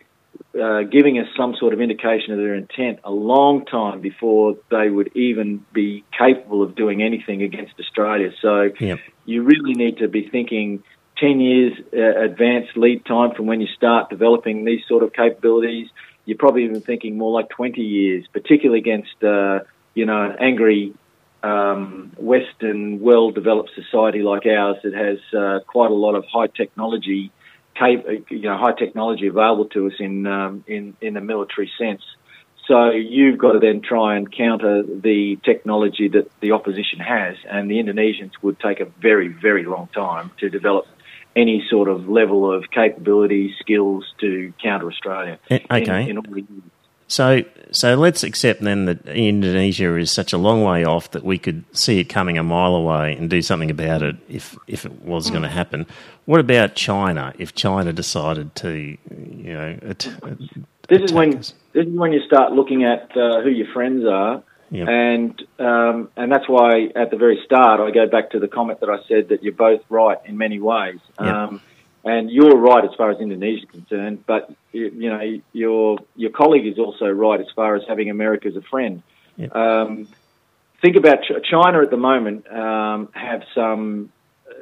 uh, 0.59 0.83
giving 0.83 1.19
us 1.19 1.27
some 1.35 1.55
sort 1.59 1.73
of 1.73 1.81
indication 1.81 2.31
of 2.31 2.37
their 2.37 2.55
intent 2.55 2.99
a 3.03 3.11
long 3.11 3.65
time 3.65 3.99
before 3.99 4.55
they 4.71 4.89
would 4.89 5.11
even 5.13 5.65
be 5.73 6.05
capable 6.17 6.63
of 6.63 6.73
doing 6.73 7.03
anything 7.03 7.43
against 7.43 7.73
Australia. 7.79 8.31
So 8.41 8.69
yep. 8.79 8.99
you 9.25 9.43
really 9.43 9.73
need 9.73 9.97
to 9.97 10.07
be 10.07 10.29
thinking 10.29 10.83
10 11.19 11.39
years 11.39 11.73
uh, 11.93 12.19
advanced 12.21 12.77
lead 12.77 13.05
time 13.05 13.33
from 13.35 13.45
when 13.47 13.61
you 13.61 13.67
start 13.67 14.09
developing 14.09 14.65
these 14.65 14.81
sort 14.87 15.03
of 15.03 15.13
capabilities. 15.13 15.89
You're 16.25 16.37
probably 16.37 16.65
even 16.65 16.81
thinking 16.81 17.17
more 17.17 17.31
like 17.31 17.49
20 17.49 17.81
years, 17.81 18.25
particularly 18.31 18.79
against, 18.79 19.23
uh, 19.23 19.59
you 19.93 20.05
know, 20.05 20.23
an 20.23 20.35
angry 20.39 20.93
um, 21.43 22.11
Western, 22.17 22.99
well-developed 22.99 23.71
society 23.75 24.21
like 24.21 24.45
ours 24.45 24.77
that 24.83 24.93
has 24.93 25.19
uh, 25.33 25.59
quite 25.65 25.91
a 25.91 25.93
lot 25.93 26.15
of 26.15 26.25
high 26.25 26.47
technology, 26.47 27.31
you 27.79 28.41
know, 28.41 28.57
high 28.57 28.73
technology 28.73 29.27
available 29.27 29.65
to 29.65 29.87
us 29.87 29.93
in 29.99 30.25
um, 30.25 30.63
in 30.67 30.95
in 30.99 31.13
the 31.13 31.21
military 31.21 31.71
sense. 31.77 32.01
So 32.67 32.89
you've 32.89 33.37
got 33.37 33.53
to 33.53 33.59
then 33.59 33.81
try 33.81 34.17
and 34.17 34.29
counter 34.29 34.83
the 34.83 35.37
technology 35.45 36.09
that 36.09 36.29
the 36.41 36.51
opposition 36.51 36.99
has, 36.99 37.37
and 37.49 37.71
the 37.71 37.79
Indonesians 37.79 38.31
would 38.41 38.59
take 38.59 38.81
a 38.81 38.85
very, 38.85 39.29
very 39.29 39.63
long 39.63 39.87
time 39.93 40.31
to 40.39 40.49
develop 40.49 40.85
any 41.37 41.63
sort 41.69 41.87
of 41.87 42.09
level 42.09 42.51
of 42.51 42.69
capability, 42.71 43.53
skills 43.59 44.05
to 44.19 44.51
counter 44.61 44.87
Australia. 44.87 45.39
Eh, 45.49 45.59
okay. 45.71 46.09
In, 46.09 46.17
in 46.17 46.71
so, 47.07 47.43
so 47.71 47.95
let's 47.95 48.23
accept 48.23 48.61
then 48.61 48.85
that 48.85 49.07
Indonesia 49.07 49.95
is 49.95 50.11
such 50.11 50.33
a 50.33 50.37
long 50.37 50.63
way 50.63 50.83
off 50.83 51.11
that 51.11 51.23
we 51.23 51.37
could 51.37 51.63
see 51.71 51.99
it 51.99 52.05
coming 52.05 52.37
a 52.37 52.43
mile 52.43 52.75
away 52.75 53.15
and 53.15 53.29
do 53.29 53.41
something 53.41 53.71
about 53.71 54.01
it 54.01 54.17
if 54.27 54.57
if 54.67 54.85
it 54.85 55.01
was 55.03 55.27
mm. 55.27 55.31
going 55.31 55.43
to 55.43 55.49
happen. 55.49 55.85
What 56.25 56.41
about 56.41 56.75
China? 56.75 57.33
If 57.39 57.55
China 57.55 57.93
decided 57.93 58.55
to, 58.55 58.71
you 58.71 59.53
know, 59.53 59.79
at, 59.83 59.99
this 60.89 61.01
is 61.03 61.13
when 61.13 61.37
us? 61.37 61.53
this 61.71 61.87
is 61.87 61.93
when 61.93 62.11
you 62.11 62.21
start 62.25 62.51
looking 62.51 62.83
at 62.83 63.15
uh, 63.15 63.41
who 63.41 63.49
your 63.49 63.71
friends 63.73 64.05
are 64.05 64.43
Yep. 64.69 64.87
And 64.87 65.43
um, 65.59 66.09
and 66.17 66.31
that's 66.31 66.47
why 66.47 66.89
at 66.95 67.09
the 67.11 67.17
very 67.17 67.41
start 67.45 67.79
I 67.79 67.91
go 67.91 68.07
back 68.07 68.31
to 68.31 68.39
the 68.39 68.47
comment 68.47 68.81
that 68.81 68.89
I 68.89 68.97
said 69.07 69.29
that 69.29 69.43
you're 69.43 69.53
both 69.53 69.81
right 69.89 70.17
in 70.25 70.37
many 70.37 70.59
ways. 70.59 70.99
Yep. 71.19 71.33
Um, 71.33 71.61
and 72.03 72.31
you're 72.31 72.57
right 72.57 72.83
as 72.85 72.91
far 72.95 73.11
as 73.11 73.19
Indonesia 73.19 73.65
is 73.65 73.69
concerned, 73.69 74.23
but 74.25 74.49
you, 74.71 74.91
you, 74.95 75.09
know 75.09 75.41
your 75.53 75.97
your 76.15 76.31
colleague 76.31 76.67
is 76.67 76.79
also 76.79 77.05
right 77.07 77.39
as 77.39 77.47
far 77.55 77.75
as 77.75 77.83
having 77.87 78.09
America 78.09 78.47
as 78.47 78.55
a 78.55 78.61
friend. 78.61 79.03
Yep. 79.37 79.55
Um, 79.55 80.07
think 80.81 80.95
about 80.95 81.19
China 81.43 81.81
at 81.81 81.89
the 81.89 81.97
moment 81.97 82.47
um, 82.51 83.09
have 83.13 83.43
some 83.53 84.11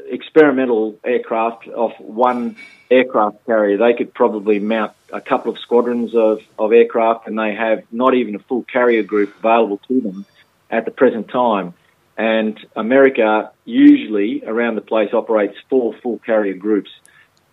experimental 0.10 0.99
aircraft 1.03 1.68
off 1.68 1.99
one 1.99 2.56
aircraft 2.90 3.45
carrier, 3.45 3.77
they 3.77 3.94
could 3.94 4.14
probably 4.14 4.60
mount 4.60 4.94
a 5.11 5.22
couple 5.22 5.52
of 5.52 5.60
squadrons 5.60 6.15
of, 6.15 6.40
of 6.60 6.72
aircraft 6.72 7.27
and 7.27 7.38
they 7.38 7.53
have 7.56 7.84
not 7.91 8.14
even 8.14 8.36
a 8.36 8.40
full 8.40 8.64
carrier 8.64 9.03
group 9.03 9.36
available 9.40 9.80
to 9.88 10.02
them 10.02 10.26
at 10.69 10.86
the 10.86 10.91
present 10.91 11.27
time. 11.30 11.73
And 12.18 12.57
America 12.76 13.52
usually 13.65 14.44
around 14.45 14.76
the 14.76 14.82
place 14.82 15.14
operates 15.14 15.57
four 15.69 15.95
full 16.02 16.19
carrier 16.19 16.53
groups. 16.53 16.91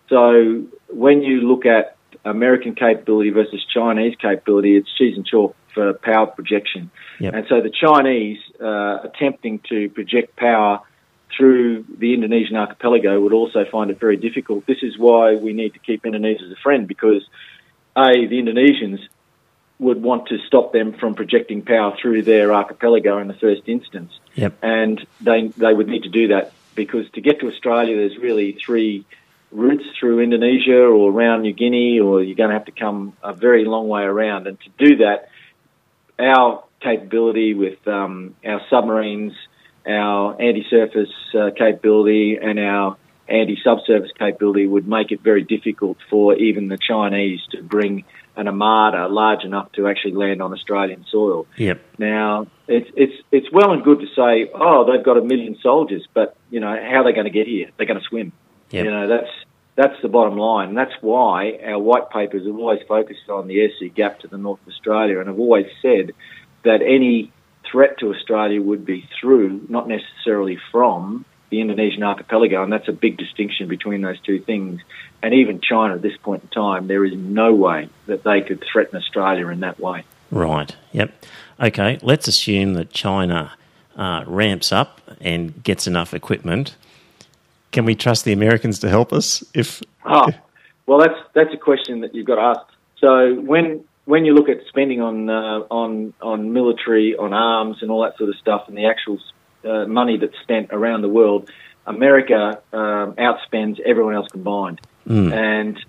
So 0.09 0.65
when 0.89 1.21
you 1.21 1.41
look 1.41 1.65
at 1.65 1.97
American 2.23 2.75
capability 2.75 3.31
versus 3.31 3.65
Chinese 3.73 4.15
capability, 4.15 4.77
it's 4.77 4.89
cheese 4.97 5.17
and 5.17 5.25
chalk 5.25 5.55
for 5.73 5.93
power 5.93 6.27
projection. 6.27 6.91
Yep. 7.19 7.33
And 7.33 7.45
so 7.49 7.61
the 7.61 7.71
Chinese 7.71 8.39
uh, 8.61 8.99
attempting 9.03 9.59
to 9.69 9.89
project 9.89 10.35
power 10.35 10.81
through 11.35 11.85
the 11.97 12.13
Indonesian 12.13 12.55
archipelago 12.55 13.19
would 13.19 13.33
also 13.33 13.65
find 13.65 13.89
it 13.89 13.99
very 13.99 14.17
difficult. 14.17 14.65
This 14.65 14.83
is 14.83 14.97
why 14.97 15.35
we 15.35 15.53
need 15.53 15.73
to 15.73 15.79
keep 15.79 16.05
Indonesia 16.05 16.43
as 16.45 16.51
a 16.51 16.61
friend 16.61 16.87
because, 16.87 17.27
A, 17.95 18.27
the 18.27 18.39
Indonesians 18.39 18.99
would 19.79 20.01
want 20.01 20.27
to 20.27 20.37
stop 20.47 20.71
them 20.71 20.93
from 20.93 21.15
projecting 21.15 21.61
power 21.61 21.95
through 21.99 22.23
their 22.23 22.53
archipelago 22.53 23.17
in 23.17 23.27
the 23.27 23.33
first 23.33 23.63
instance. 23.67 24.11
Yep. 24.35 24.53
And 24.61 25.05
they, 25.21 25.47
they 25.47 25.73
would 25.73 25.87
need 25.87 26.03
to 26.03 26.09
do 26.09 26.29
that 26.29 26.53
because 26.75 27.09
to 27.11 27.21
get 27.21 27.39
to 27.39 27.47
Australia, 27.47 27.95
there's 27.97 28.17
really 28.17 28.53
three 28.53 29.05
routes 29.51 29.85
through 29.99 30.21
Indonesia 30.21 30.81
or 30.81 31.11
around 31.11 31.41
New 31.41 31.53
Guinea, 31.53 31.99
or 31.99 32.23
you're 32.23 32.35
going 32.35 32.49
to 32.49 32.55
have 32.55 32.65
to 32.65 32.71
come 32.71 33.13
a 33.23 33.33
very 33.33 33.65
long 33.65 33.87
way 33.87 34.03
around. 34.03 34.47
And 34.47 34.59
to 34.61 34.69
do 34.77 34.97
that, 34.97 35.29
our 36.19 36.63
capability 36.79 37.53
with 37.53 37.87
um, 37.87 38.35
our 38.45 38.61
submarines– 38.69 39.33
our 39.87 40.41
anti-surface 40.41 41.09
uh, 41.37 41.51
capability 41.57 42.37
and 42.41 42.59
our 42.59 42.97
anti-subsurface 43.27 44.11
capability 44.17 44.65
would 44.65 44.87
make 44.87 45.11
it 45.11 45.21
very 45.21 45.43
difficult 45.43 45.97
for 46.09 46.35
even 46.35 46.67
the 46.67 46.77
Chinese 46.77 47.39
to 47.51 47.61
bring 47.61 48.03
an 48.35 48.47
armada 48.47 49.07
large 49.07 49.43
enough 49.43 49.71
to 49.73 49.87
actually 49.87 50.13
land 50.13 50.41
on 50.41 50.51
Australian 50.53 51.05
soil. 51.09 51.45
Yep. 51.57 51.81
Now, 51.99 52.47
it's 52.67 52.89
it's 52.95 53.13
it's 53.31 53.51
well 53.51 53.71
and 53.71 53.83
good 53.83 53.99
to 53.99 54.07
say, 54.07 54.49
oh, 54.53 54.89
they've 54.89 55.05
got 55.05 55.17
a 55.17 55.21
million 55.21 55.57
soldiers, 55.61 56.05
but 56.13 56.35
you 56.49 56.59
know 56.59 56.67
how 56.67 57.01
are 57.01 57.03
they 57.03 57.13
going 57.13 57.25
to 57.25 57.31
get 57.31 57.47
here? 57.47 57.69
They're 57.77 57.85
going 57.87 57.99
to 57.99 58.05
swim. 58.05 58.31
Yep. 58.71 58.85
You 58.85 58.91
know 58.91 59.07
that's 59.07 59.29
that's 59.75 60.01
the 60.01 60.09
bottom 60.09 60.37
line, 60.37 60.69
and 60.69 60.77
that's 60.77 60.93
why 61.01 61.59
our 61.65 61.79
white 61.79 62.09
papers 62.09 62.45
have 62.45 62.55
always 62.55 62.81
focused 62.87 63.29
on 63.29 63.47
the 63.47 63.61
air 63.61 63.69
sea 63.79 63.89
gap 63.89 64.19
to 64.19 64.27
the 64.27 64.37
north 64.37 64.61
of 64.61 64.67
Australia, 64.67 65.19
and 65.19 65.27
have 65.27 65.39
always 65.39 65.67
said 65.81 66.11
that 66.63 66.81
any 66.81 67.31
threat 67.73 67.97
to 67.97 68.13
Australia 68.13 68.61
would 68.61 68.85
be 68.85 69.09
through, 69.19 69.65
not 69.67 69.87
necessarily 69.87 70.59
from, 70.71 71.25
the 71.49 71.59
Indonesian 71.59 72.03
archipelago, 72.03 72.63
and 72.63 72.71
that's 72.71 72.87
a 72.87 72.93
big 72.93 73.17
distinction 73.17 73.67
between 73.67 74.01
those 74.01 74.19
two 74.21 74.39
things. 74.39 74.81
And 75.21 75.33
even 75.33 75.59
China 75.59 75.95
at 75.95 76.01
this 76.01 76.15
point 76.17 76.43
in 76.43 76.49
time, 76.49 76.87
there 76.87 77.03
is 77.03 77.13
no 77.15 77.53
way 77.53 77.89
that 78.05 78.23
they 78.23 78.41
could 78.41 78.63
threaten 78.71 78.95
Australia 78.97 79.47
in 79.49 79.59
that 79.59 79.79
way. 79.79 80.03
Right. 80.31 80.75
Yep. 80.93 81.25
Okay. 81.59 81.99
Let's 82.01 82.27
assume 82.27 82.73
that 82.75 82.91
China 82.91 83.53
uh, 83.95 84.23
ramps 84.25 84.71
up 84.71 85.01
and 85.19 85.63
gets 85.63 85.85
enough 85.87 86.13
equipment. 86.13 86.75
Can 87.71 87.85
we 87.85 87.95
trust 87.95 88.25
the 88.25 88.33
Americans 88.33 88.79
to 88.79 88.89
help 88.89 89.11
us? 89.11 89.43
If 89.53 89.81
oh, 90.05 90.29
well, 90.85 90.99
that's 90.99 91.19
that's 91.33 91.53
a 91.53 91.57
question 91.57 92.01
that 92.01 92.13
you've 92.13 92.27
got 92.27 92.35
to 92.35 92.59
ask. 92.59 92.73
So 92.97 93.35
when 93.35 93.83
when 94.05 94.25
you 94.25 94.33
look 94.33 94.49
at 94.49 94.65
spending 94.67 95.01
on 95.01 95.29
uh, 95.29 95.59
on 95.69 96.13
on 96.21 96.53
military, 96.53 97.15
on 97.15 97.33
arms, 97.33 97.81
and 97.81 97.91
all 97.91 98.03
that 98.03 98.17
sort 98.17 98.29
of 98.29 98.35
stuff, 98.37 98.67
and 98.67 98.77
the 98.77 98.85
actual 98.85 99.19
uh, 99.63 99.85
money 99.85 100.17
that's 100.17 100.37
spent 100.41 100.69
around 100.71 101.01
the 101.01 101.09
world, 101.09 101.49
America 101.85 102.61
um, 102.73 103.13
outspends 103.13 103.79
everyone 103.79 104.15
else 104.15 104.27
combined. 104.29 104.81
Mm. 105.07 105.33
And 105.33 105.85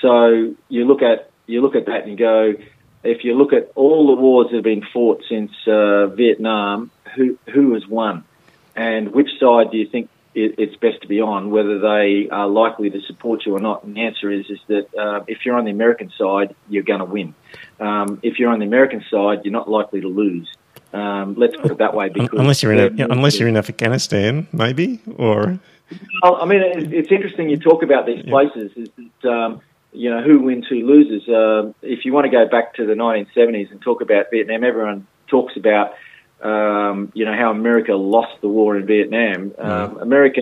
so 0.00 0.54
you 0.68 0.84
look 0.86 1.02
at 1.02 1.30
you 1.46 1.60
look 1.60 1.74
at 1.74 1.86
that 1.86 2.02
and 2.02 2.10
you 2.10 2.16
go, 2.16 2.54
if 3.02 3.24
you 3.24 3.34
look 3.34 3.52
at 3.52 3.72
all 3.74 4.06
the 4.14 4.20
wars 4.20 4.48
that 4.50 4.56
have 4.56 4.64
been 4.64 4.84
fought 4.92 5.22
since 5.28 5.50
uh, 5.66 6.06
Vietnam, 6.06 6.90
who 7.16 7.38
who 7.52 7.74
has 7.74 7.86
won, 7.86 8.24
and 8.76 9.12
which 9.12 9.30
side 9.40 9.70
do 9.70 9.78
you 9.78 9.88
think 9.88 10.10
it's 10.38 10.76
best 10.76 11.02
to 11.02 11.08
be 11.08 11.20
on? 11.20 11.50
Whether 11.50 11.78
they 11.78 12.28
are 12.30 12.48
likely 12.48 12.90
to 12.90 13.00
support 13.02 13.44
you 13.46 13.56
or 13.56 13.60
not? 13.60 13.84
And 13.84 13.96
the 13.96 14.02
answer 14.02 14.30
is 14.30 14.48
is 14.48 14.58
that 14.68 14.86
uh, 14.96 15.24
if 15.26 15.44
you're 15.44 15.56
on 15.56 15.64
the 15.64 15.70
American 15.70 16.10
side, 16.18 16.54
you're 16.68 16.82
going 16.82 17.00
to 17.00 17.04
win. 17.04 17.34
Um, 17.80 18.20
if 18.22 18.38
you're 18.38 18.50
on 18.50 18.58
the 18.58 18.66
American 18.66 19.04
side, 19.10 19.40
you're 19.44 19.52
not 19.52 19.68
likely 19.68 20.00
to 20.00 20.08
lose. 20.08 20.48
Um, 20.92 21.34
let's 21.36 21.56
put 21.56 21.70
it 21.70 21.78
that 21.78 21.94
way. 21.94 22.08
Because 22.08 22.38
unless 22.38 22.62
you're 22.62 22.72
in 22.72 23.00
a, 23.00 23.04
unless 23.08 23.38
you're 23.38 23.48
in 23.48 23.56
Afghanistan, 23.56 24.48
maybe 24.52 25.00
or. 25.16 25.58
Well, 26.22 26.36
I 26.36 26.44
mean, 26.44 26.60
it's 26.92 27.10
interesting 27.10 27.48
you 27.48 27.58
talk 27.58 27.82
about 27.82 28.06
these 28.06 28.22
places. 28.24 28.72
Is 28.76 28.88
that, 29.22 29.30
um, 29.30 29.62
you 29.92 30.10
know, 30.10 30.22
who 30.22 30.40
wins, 30.40 30.66
who 30.68 30.86
loses. 30.86 31.28
Uh, 31.28 31.72
if 31.82 32.04
you 32.04 32.12
want 32.12 32.26
to 32.26 32.30
go 32.30 32.46
back 32.46 32.74
to 32.74 32.86
the 32.86 32.92
1970s 32.94 33.70
and 33.70 33.80
talk 33.80 34.02
about 34.02 34.26
Vietnam, 34.30 34.64
everyone 34.64 35.06
talks 35.28 35.56
about, 35.56 35.94
um, 36.42 37.12
you 37.14 37.24
know, 37.24 37.34
how 37.34 37.50
America 37.50 37.94
lost 37.94 38.40
the 38.40 38.48
war 38.48 38.76
in 38.76 38.86
Vietnam. 38.86 39.52
Um, 39.58 39.98
America 39.98 40.40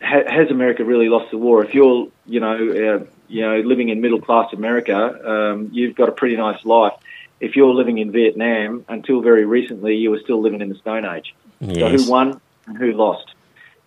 ha- 0.00 0.28
has 0.28 0.50
America 0.50 0.84
really 0.84 1.08
lost 1.08 1.30
the 1.30 1.38
war? 1.38 1.64
If 1.64 1.74
you're, 1.74 2.08
you 2.26 2.40
know, 2.40 2.54
uh, 2.54 3.04
you 3.28 3.42
know, 3.42 3.60
living 3.60 3.88
in 3.88 4.00
middle 4.00 4.20
class 4.20 4.52
America, 4.52 4.96
um, 4.96 5.70
you've 5.72 5.96
got 5.96 6.08
a 6.08 6.12
pretty 6.12 6.36
nice 6.36 6.62
life. 6.64 6.92
If 7.40 7.56
you're 7.56 7.74
living 7.74 7.98
in 7.98 8.12
Vietnam, 8.12 8.84
until 8.88 9.20
very 9.20 9.44
recently, 9.44 9.96
you 9.96 10.10
were 10.10 10.20
still 10.20 10.40
living 10.40 10.60
in 10.60 10.68
the 10.68 10.76
Stone 10.76 11.04
Age. 11.04 11.34
Yes. 11.60 11.78
So 11.78 12.04
who 12.04 12.10
won 12.10 12.40
and 12.66 12.76
who 12.76 12.92
lost? 12.92 13.34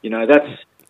You 0.02 0.10
know, 0.10 0.26
that's 0.26 0.50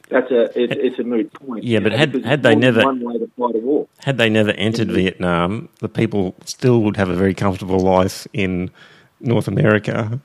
that's 0.09 0.31
a 0.31 0.43
it, 0.59 0.71
it's 0.71 0.99
a 0.99 1.03
moot 1.03 1.31
point. 1.33 1.63
Yeah, 1.63 1.79
but 1.79 1.91
know, 1.91 1.97
had 1.97 2.25
had 2.25 2.43
they 2.43 2.55
never 2.55 2.81
one 2.81 3.01
way 3.01 3.17
to 3.19 3.29
fight 3.37 3.55
a 3.55 3.59
war. 3.59 3.87
had 3.99 4.17
they 4.17 4.29
never 4.29 4.51
entered 4.51 4.89
Vietnam, 4.89 5.69
the 5.79 5.89
people 5.89 6.35
still 6.45 6.81
would 6.83 6.97
have 6.97 7.09
a 7.09 7.15
very 7.15 7.33
comfortable 7.33 7.79
life 7.79 8.27
in 8.33 8.71
North 9.19 9.47
America, 9.47 10.19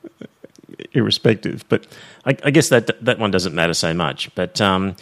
irrespective. 0.93 1.65
But 1.69 1.87
I, 2.25 2.37
I 2.43 2.51
guess 2.51 2.69
that 2.69 2.91
that 3.03 3.19
one 3.19 3.31
doesn't 3.31 3.55
matter 3.55 3.73
so 3.73 3.93
much. 3.93 4.33
But 4.35 4.61
um, 4.61 4.95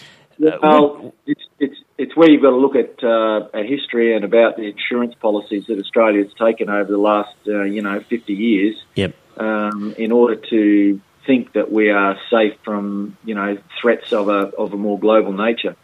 uh, 0.44 0.58
well, 0.62 1.14
it's 1.26 1.44
it's 1.60 1.78
it's 1.98 2.16
where 2.16 2.30
you've 2.30 2.42
got 2.42 2.52
to 2.52 2.58
look 2.58 2.76
at 2.76 3.04
uh, 3.04 3.48
a 3.54 3.64
history 3.64 4.16
and 4.16 4.26
about 4.26 4.58
the 4.58 4.64
insurance 4.64 5.16
policies 5.16 5.68
that 5.68 5.80
Australia's 5.80 6.32
taken 6.34 6.70
over 6.70 6.92
the 6.92 6.98
last 6.98 7.36
uh, 7.48 7.64
you 7.64 7.82
know 7.82 8.00
fifty 8.02 8.34
years. 8.34 8.76
Yep. 8.96 9.16
Um, 9.38 9.96
in 9.98 10.12
order 10.12 10.36
to 10.36 11.00
think 11.26 11.54
that 11.54 11.72
we 11.72 11.90
are 11.90 12.18
safe 12.30 12.54
from 12.64 13.18
you 13.24 13.36
know 13.36 13.58
threats 13.80 14.12
of 14.14 14.30
a 14.30 14.52
of 14.58 14.74
a 14.74 14.78
more 14.78 15.00
global 15.00 15.34
nature. 15.34 15.76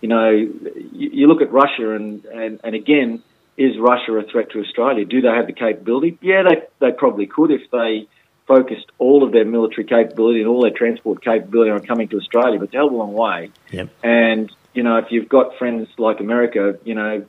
You 0.00 0.08
know, 0.08 0.30
you, 0.30 0.50
you 0.92 1.26
look 1.26 1.42
at 1.42 1.50
Russia 1.52 1.94
and, 1.94 2.24
and 2.26 2.60
and 2.62 2.74
again, 2.74 3.22
is 3.56 3.78
Russia 3.78 4.12
a 4.12 4.22
threat 4.24 4.50
to 4.50 4.60
Australia? 4.60 5.04
Do 5.04 5.20
they 5.20 5.28
have 5.28 5.46
the 5.46 5.52
capability? 5.52 6.18
Yeah, 6.20 6.42
they 6.42 6.62
they 6.80 6.92
probably 6.92 7.26
could 7.26 7.50
if 7.50 7.70
they 7.70 8.06
focused 8.46 8.86
all 8.98 9.24
of 9.24 9.32
their 9.32 9.44
military 9.44 9.84
capability 9.84 10.40
and 10.40 10.48
all 10.48 10.62
their 10.62 10.70
transport 10.70 11.22
capability 11.22 11.70
on 11.70 11.80
coming 11.80 12.08
to 12.08 12.16
Australia, 12.16 12.58
but 12.58 12.66
it's 12.66 12.74
a 12.74 12.76
hell 12.76 12.86
of 12.86 12.92
a 12.92 12.96
long 12.96 13.12
way. 13.12 13.50
Yep. 13.72 13.88
And 14.04 14.52
you 14.74 14.82
know, 14.82 14.98
if 14.98 15.06
you've 15.10 15.28
got 15.28 15.56
friends 15.58 15.88
like 15.98 16.20
America, 16.20 16.78
you 16.84 16.94
know, 16.94 17.26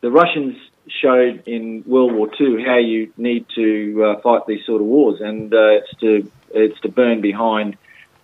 the 0.00 0.10
Russians 0.10 0.56
showed 0.88 1.44
in 1.46 1.84
World 1.86 2.12
War 2.12 2.28
II 2.40 2.64
how 2.64 2.78
you 2.78 3.12
need 3.16 3.46
to 3.54 4.04
uh, 4.04 4.20
fight 4.20 4.46
these 4.46 4.64
sort 4.66 4.80
of 4.80 4.86
wars, 4.86 5.20
and 5.20 5.52
uh, 5.52 5.78
it's 5.78 5.94
to 6.00 6.30
it's 6.50 6.80
to 6.80 6.88
burn 6.88 7.20
behind 7.20 7.76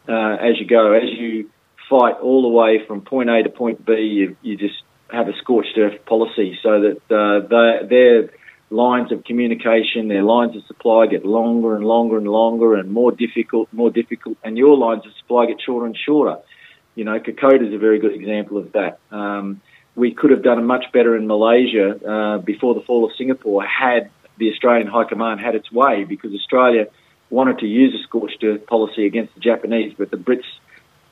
uh, 0.09 0.37
as 0.41 0.59
you 0.59 0.67
go. 0.67 0.93
As 0.93 1.11
you 1.11 1.51
fight 1.89 2.17
all 2.21 2.43
the 2.43 2.49
way 2.49 2.85
from 2.87 3.03
point 3.03 3.31
A 3.31 3.43
to 3.43 3.51
point 3.51 3.85
B, 3.85 3.95
you, 3.95 4.37
you 4.43 4.57
just 4.57 4.83
have 5.15 5.29
a 5.29 5.37
scorched 5.39 5.77
earth 5.79 6.05
policy 6.07 6.59
so 6.63 6.81
that 6.81 6.99
uh, 7.11 7.87
their 7.87 8.31
lines 8.71 9.13
of 9.13 9.25
communication, 9.25 10.09
their 10.09 10.23
lines 10.23 10.57
of 10.57 10.65
supply 10.67 11.07
get 11.07 11.25
longer 11.25 11.77
and 11.77 11.85
longer 11.85 12.17
and 12.17 12.27
longer 12.27 12.75
and 12.75 12.91
more 12.91 13.13
difficult, 13.13 13.69
more 13.73 13.91
difficult, 13.91 14.37
and 14.43 14.59
your 14.59 14.77
lines 14.77 15.07
of 15.07 15.13
supply 15.19 15.47
get 15.47 15.61
shorter 15.61 15.87
and 15.87 15.97
shorter. 15.97 16.39
You 16.95 17.05
know, 17.05 17.19
Kokoda 17.19 17.67
is 17.67 17.75
a 17.75 17.79
very 17.79 17.99
good 17.99 18.15
example 18.15 18.59
of 18.59 18.73
that. 18.73 18.99
Um, 19.11 19.61
we 19.97 20.13
could 20.13 20.31
have 20.31 20.43
done 20.43 20.65
much 20.67 20.87
better 20.93 21.17
in 21.17 21.27
Malaysia 21.27 21.89
uh, 22.05 22.39
before 22.39 22.75
the 22.75 22.81
fall 22.81 23.05
of 23.05 23.13
Singapore 23.17 23.65
had 23.65 24.11
the 24.39 24.51
Australian 24.51 24.89
High 24.89 25.05
Command 25.05 25.41
had 25.41 25.55
its 25.55 25.71
way 25.71 26.05
because 26.05 26.33
Australia 26.35 26.87
wanted 27.31 27.59
to 27.61 27.67
use 27.67 27.95
a 27.95 28.03
scorched 28.03 28.43
earth 28.43 28.67
policy 28.67 29.07
against 29.07 29.35
the 29.35 29.41
Japanese, 29.41 29.95
but 29.97 30.11
the 30.11 30.17
Brits 30.17 30.51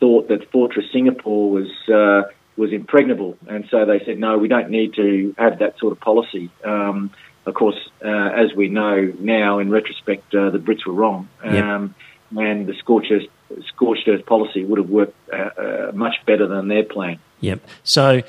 thought 0.01 0.29
that 0.29 0.51
Fortress 0.51 0.87
Singapore 0.93 1.51
was 1.51 1.69
uh, 1.89 2.29
was 2.57 2.73
impregnable, 2.73 3.37
and 3.49 3.67
so 3.71 3.85
they 3.87 4.01
said, 4.05 4.19
no, 4.19 4.39
we 4.39 4.49
don't 4.49 4.71
need 4.71 4.95
to 4.95 5.35
have 5.39 5.59
that 5.61 5.79
sort 5.79 5.93
of 5.93 6.01
policy. 6.01 6.51
Um, 6.65 7.11
of 7.47 7.55
course, 7.55 7.79
uh, 8.05 8.09
as 8.09 8.55
we 8.55 8.69
know 8.69 9.13
now, 9.19 9.59
in 9.59 9.71
retrospect, 9.71 10.35
uh, 10.35 10.51
the 10.51 10.59
Brits 10.59 10.87
were 10.87 10.93
wrong, 10.93 11.29
um, 11.43 11.55
yep. 11.55 12.47
and 12.47 12.67
the 12.67 12.75
scorched 12.75 13.11
earth, 13.11 13.29
scorched 13.67 14.07
earth 14.07 14.25
policy 14.27 14.65
would 14.65 14.79
have 14.79 14.91
worked 14.91 15.17
uh, 15.33 15.37
uh, 15.37 15.93
much 15.95 16.17
better 16.27 16.47
than 16.47 16.69
their 16.69 16.85
plan. 16.85 17.19
Yep. 17.41 17.61
So 17.83 18.23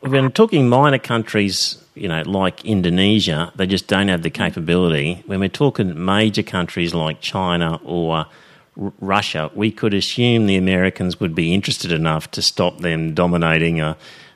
when 0.00 0.30
talking 0.30 0.68
minor 0.68 0.98
countries, 0.98 1.82
you 1.94 2.08
know, 2.08 2.22
like 2.22 2.64
Indonesia, 2.64 3.52
they 3.56 3.66
just 3.66 3.88
don't 3.88 4.08
have 4.08 4.22
the 4.22 4.30
capability. 4.30 5.22
When 5.26 5.40
we're 5.40 5.48
talking 5.48 6.04
major 6.04 6.42
countries 6.42 6.94
like 6.94 7.20
China 7.20 7.80
or 7.84 8.26
R- 8.80 8.92
Russia, 9.00 9.50
we 9.54 9.70
could 9.70 9.94
assume 9.94 10.46
the 10.46 10.56
Americans 10.56 11.20
would 11.20 11.34
be 11.34 11.54
interested 11.54 11.92
enough 11.92 12.30
to 12.32 12.42
stop 12.42 12.78
them 12.78 13.14
dominating 13.14 13.80
uh, 13.80 13.94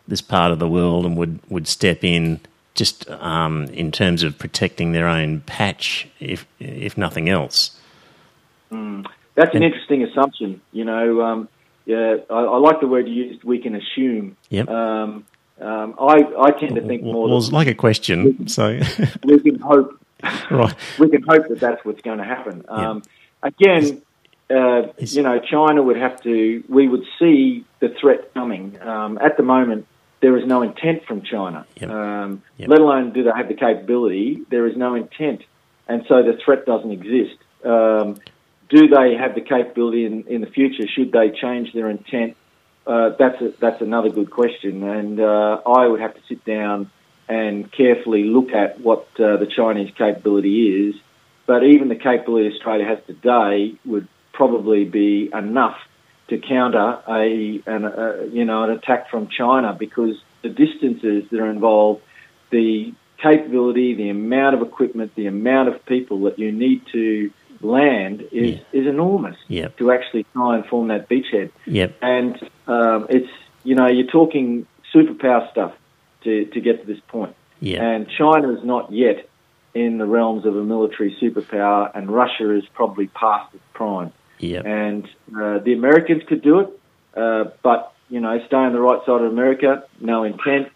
this 0.09 0.21
part 0.21 0.53
of 0.53 0.59
the 0.59 0.69
world 0.69 1.07
and 1.07 1.17
would, 1.17 1.41
would 1.49 1.69
step 1.69 2.05
in 2.05 2.41
just 2.75 3.09
um, 3.11 3.65
in 3.67 3.93
terms 3.93 4.23
of 4.23 4.39
protecting 4.39 4.93
their 4.93 5.07
own 5.07 5.41
patch, 5.43 6.09
if 6.19 6.47
if 6.59 6.97
nothing 6.97 7.29
else. 7.29 7.79
Mm. 8.71 9.07
That's 9.35 9.55
an 9.55 9.63
interesting 9.63 10.03
assumption. 10.03 10.61
You 10.73 10.85
know, 10.85 11.23
um, 11.23 11.49
yeah, 11.87 12.17
I, 12.31 12.35
I, 12.35 12.59
like 12.59 12.81
the 12.81 12.87
word 12.87 13.09
you 13.09 13.15
used. 13.15 13.45
We 13.45 13.59
can 13.59 13.75
assume. 13.75 14.37
Yep. 14.51 14.69
Um, 14.69 15.27
um, 15.61 15.95
I, 16.01 16.25
I 16.39 16.51
tend 16.53 16.77
to 16.77 16.83
think 16.87 17.03
more. 17.03 17.29
Well, 17.29 17.39
it's 17.39 17.53
like 17.53 17.69
a 17.69 17.75
question, 17.75 18.37
we, 18.39 18.49
so 18.49 18.81
we 19.25 19.41
can 19.41 19.59
hope. 19.59 19.99
right. 20.51 20.75
We 20.99 21.09
can 21.11 21.23
hope 21.23 21.49
that 21.49 21.61
that's 21.61 21.85
what's 21.85 22.03
going 22.03 22.19
to 22.19 22.25
happen. 22.25 22.65
Um, 22.69 23.03
again, 23.43 24.03
uh, 24.51 24.93
you 24.99 25.23
know, 25.23 25.39
China 25.39 25.83
would 25.83 25.97
have 25.97 26.21
to. 26.23 26.65
We 26.69 26.89
would 26.89 27.05
see 27.19 27.65
the 27.79 27.89
threat 28.01 28.35
coming. 28.35 28.81
Um, 28.81 29.19
at 29.19 29.37
the 29.37 29.43
moment, 29.43 29.87
there 30.21 30.37
is 30.37 30.47
no 30.47 30.63
intent 30.63 31.05
from 31.07 31.23
China. 31.23 31.67
Yep. 31.81 31.91
Um, 31.91 32.43
yep. 32.57 32.69
Let 32.69 32.81
alone 32.81 33.13
do 33.13 33.23
they 33.23 33.31
have 33.35 33.49
the 33.49 33.55
capability. 33.55 34.43
There 34.51 34.67
is 34.67 34.77
no 34.77 34.95
intent, 34.95 35.43
and 35.89 36.05
so 36.09 36.23
the 36.23 36.39
threat 36.45 36.67
doesn't 36.67 36.91
exist. 36.91 37.37
Um, 37.65 38.19
do 38.69 38.89
they 38.89 39.15
have 39.15 39.35
the 39.35 39.41
capability 39.41 40.05
in, 40.05 40.27
in 40.27 40.41
the 40.41 40.47
future? 40.47 40.87
Should 40.89 41.13
they 41.13 41.31
change 41.31 41.73
their 41.73 41.89
intent? 41.89 42.37
Uh, 42.87 43.11
that's 43.19 43.41
a, 43.41 43.53
that's 43.61 43.81
another 43.81 44.11
good 44.11 44.31
question, 44.31 44.83
and 44.83 45.21
uh, 45.21 45.61
I 45.67 45.87
would 45.87 46.01
have 46.01 46.15
to 46.15 46.21
sit 46.29 46.45
down 46.45 46.91
and 47.29 47.71
carefully 47.71 48.25
look 48.25 48.51
at 48.51 48.81
what 48.81 49.07
uh, 49.21 49.37
the 49.37 49.47
Chinese 49.47 49.93
capability 49.97 50.89
is. 50.89 50.97
But 51.47 51.63
even 51.65 51.89
the 51.89 51.97
capability 51.97 52.53
Australia 52.55 52.87
has 52.87 52.99
today 53.07 53.75
would 53.85 54.09
probably 54.45 54.87
be 54.87 55.29
enough 55.35 55.77
to 56.29 56.39
counter 56.39 56.99
a, 57.07 57.61
an, 57.67 57.85
a 57.85 58.27
you 58.33 58.47
know 58.47 58.63
an 58.65 58.71
attack 58.71 59.11
from 59.11 59.29
China 59.29 59.77
because 59.79 60.17
the 60.41 60.49
distances 60.49 61.25
that 61.31 61.39
are 61.41 61.51
involved, 61.51 62.01
the 62.49 62.95
capability, 63.19 63.95
the 63.95 64.09
amount 64.09 64.55
of 64.57 64.63
equipment, 64.63 65.15
the 65.15 65.27
amount 65.27 65.69
of 65.69 65.85
people 65.85 66.21
that 66.23 66.39
you 66.39 66.51
need 66.51 66.81
to 66.91 67.31
land 67.61 68.23
is, 68.33 68.57
Yeah. 68.57 68.81
is 68.81 68.87
enormous 68.87 69.37
Yep. 69.49 69.77
to 69.77 69.93
actually 69.93 70.25
try 70.33 70.57
and 70.57 70.65
form 70.65 70.89
that 70.89 71.07
beachhead. 71.11 71.51
Yep. 71.67 71.99
And 72.01 72.33
um, 72.67 73.07
it's, 73.11 73.29
you 73.63 73.75
know, 73.75 73.89
you're 73.89 74.07
talking 74.21 74.67
superpower 74.95 75.51
stuff 75.51 75.75
to, 76.25 76.47
to 76.47 76.61
get 76.63 76.81
to 76.81 76.87
this 76.87 77.03
point. 77.09 77.35
And 77.63 78.09
China 78.09 78.49
is 78.57 78.65
not 78.65 78.91
yet 78.91 79.29
in 79.75 79.99
the 79.99 80.07
realms 80.07 80.47
of 80.47 80.57
a 80.57 80.65
military 80.65 81.15
superpower, 81.21 81.91
and 81.95 82.11
Russia 82.11 82.47
is 82.57 82.65
probably 82.73 83.07
past 83.09 83.55
its 83.55 83.63
prime. 83.75 84.11
Yep. 84.41 84.67
And 84.67 85.05
uh, 85.35 85.59
the 85.59 85.73
Americans 85.73 86.23
could 86.27 86.43
do 86.43 86.61
it, 86.61 86.81
uh, 87.15 87.45
but, 87.63 87.95
you 88.09 88.21
know, 88.21 88.39
stay 88.47 88.57
on 88.57 88.73
the 88.73 88.81
right 88.81 89.01
side 89.07 89.21
of 89.21 89.31
America, 89.31 89.85
no 90.01 90.25
intent. 90.25 90.69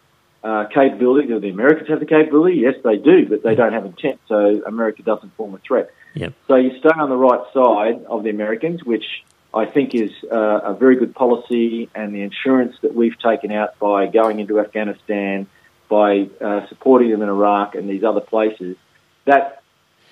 uh, 0.44 0.66
capability. 0.66 1.26
Do 1.26 1.40
the 1.40 1.48
Americans 1.48 1.88
have 1.88 2.00
the 2.00 2.06
capability? 2.06 2.58
Yes, 2.58 2.74
they 2.84 2.96
do, 2.96 3.26
but 3.26 3.42
they 3.42 3.54
don't 3.54 3.72
have 3.72 3.86
intent, 3.86 4.20
so 4.28 4.62
America 4.66 5.02
doesn't 5.02 5.34
form 5.36 5.54
a 5.54 5.58
threat. 5.58 5.90
Yep. 6.14 6.34
So 6.46 6.56
you 6.56 6.78
stay 6.78 6.90
on 6.90 7.08
the 7.08 7.16
right 7.16 7.40
side 7.52 8.04
of 8.04 8.22
the 8.22 8.30
Americans, 8.30 8.84
which 8.84 9.24
I 9.54 9.64
think 9.64 9.94
is 9.94 10.10
uh, 10.30 10.60
a 10.64 10.74
very 10.74 10.96
good 10.96 11.14
policy, 11.14 11.88
and 11.94 12.14
the 12.14 12.20
insurance 12.20 12.76
that 12.82 12.94
we've 12.94 13.18
taken 13.18 13.50
out 13.50 13.78
by 13.78 14.06
going 14.06 14.38
into 14.38 14.60
Afghanistan, 14.60 15.46
by 15.88 16.28
uh, 16.40 16.66
supporting 16.68 17.10
them 17.10 17.22
in 17.22 17.28
Iraq 17.28 17.74
and 17.74 17.88
these 17.88 18.04
other 18.04 18.20
places, 18.20 18.76
that 19.24 19.62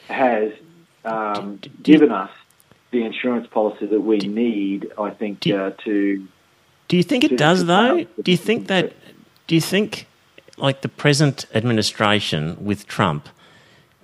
has 0.09 0.53
um, 1.05 1.61
given 1.83 2.11
us 2.11 2.31
the 2.93 3.05
insurance 3.05 3.49
policy 3.49 3.87
that 3.87 4.01
we 4.01 4.19
need. 4.19 4.93
I 4.97 5.11
think 5.11 5.47
uh, 5.47 5.71
to. 5.85 6.29
Do 6.89 6.97
you 6.97 7.03
think 7.03 7.25
it 7.25 7.37
does, 7.37 7.65
though? 7.65 8.07
Do 8.23 8.31
you 8.31 8.37
think 8.37 8.69
that? 8.69 8.93
Do 9.47 9.55
you 9.55 9.61
think, 9.61 10.07
like 10.57 10.83
the 10.83 10.89
present 10.89 11.47
administration 11.55 12.57
with 12.65 12.87
Trump? 12.87 13.29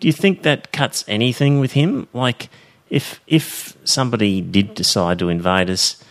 Do 0.00 0.08
you 0.08 0.12
think 0.12 0.42
that 0.42 0.72
cuts 0.72 1.04
anything 1.06 1.60
with 1.60 1.72
him? 1.72 2.08
Like, 2.12 2.48
if 2.90 3.20
if 3.26 3.76
somebody 3.84 4.40
did 4.40 4.74
decide 4.74 5.18
to 5.20 5.28
invade 5.28 5.70
us, 5.70 6.02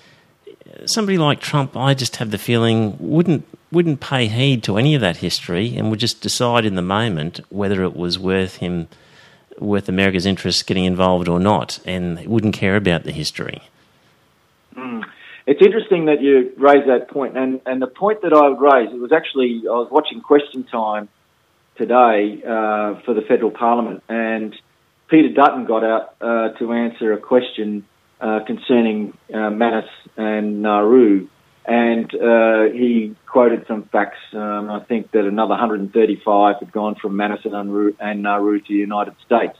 somebody 0.85 1.17
like 1.17 1.39
Trump, 1.39 1.75
I 1.75 1.93
just 1.93 2.17
have 2.17 2.31
the 2.31 2.37
feeling 2.37 2.95
wouldn't 2.99 3.45
wouldn't 3.71 3.99
pay 3.99 4.27
heed 4.27 4.63
to 4.63 4.77
any 4.77 4.95
of 4.95 5.01
that 5.01 5.17
history 5.17 5.75
and 5.75 5.89
would 5.89 5.99
just 5.99 6.21
decide 6.21 6.63
in 6.63 6.75
the 6.75 6.81
moment 6.81 7.41
whether 7.49 7.83
it 7.83 7.95
was 7.95 8.17
worth 8.17 8.57
him 8.57 8.87
worth 9.59 9.89
America's 9.89 10.25
interest 10.25 10.67
getting 10.67 10.85
involved 10.85 11.27
or 11.27 11.39
not, 11.39 11.79
and 11.85 12.25
wouldn't 12.25 12.53
care 12.53 12.75
about 12.75 13.03
the 13.03 13.11
history. 13.11 13.61
Mm. 14.75 15.03
It's 15.45 15.61
interesting 15.61 16.05
that 16.05 16.21
you 16.21 16.51
raise 16.57 16.85
that 16.87 17.09
point, 17.09 17.37
and 17.37 17.61
and 17.65 17.81
the 17.81 17.87
point 17.87 18.21
that 18.21 18.33
I 18.33 18.49
would 18.49 18.59
raise 18.59 18.93
it 18.93 18.99
was 18.99 19.11
actually 19.11 19.63
I 19.67 19.73
was 19.73 19.89
watching 19.89 20.21
Question 20.21 20.63
Time 20.63 21.09
today 21.77 22.41
uh, 22.43 22.99
for 23.05 23.13
the 23.13 23.21
federal 23.27 23.51
parliament, 23.51 24.03
and 24.09 24.55
Peter 25.07 25.29
Dutton 25.33 25.65
got 25.65 25.83
out 25.83 26.15
uh, 26.19 26.49
to 26.59 26.73
answer 26.73 27.13
a 27.13 27.17
question 27.17 27.85
uh, 28.19 28.41
concerning 28.45 29.17
uh, 29.33 29.49
Manus 29.49 29.89
and 30.17 30.61
Nauru, 30.61 31.27
and 31.67 32.13
uh, 32.15 32.63
he 32.73 33.15
quoted 33.25 33.67
some 33.67 33.83
facts. 33.83 34.19
Um, 34.33 34.71
I 34.71 34.79
think 34.79 35.11
that 35.11 35.25
another 35.25 35.49
135 35.49 36.55
had 36.59 36.71
gone 36.71 36.95
from 36.95 37.17
Manus 37.17 37.43
and 37.43 37.53
Nauru, 37.53 37.93
and 37.99 38.23
Nauru 38.23 38.61
to 38.61 38.67
the 38.67 38.73
United 38.73 39.15
States, 39.25 39.57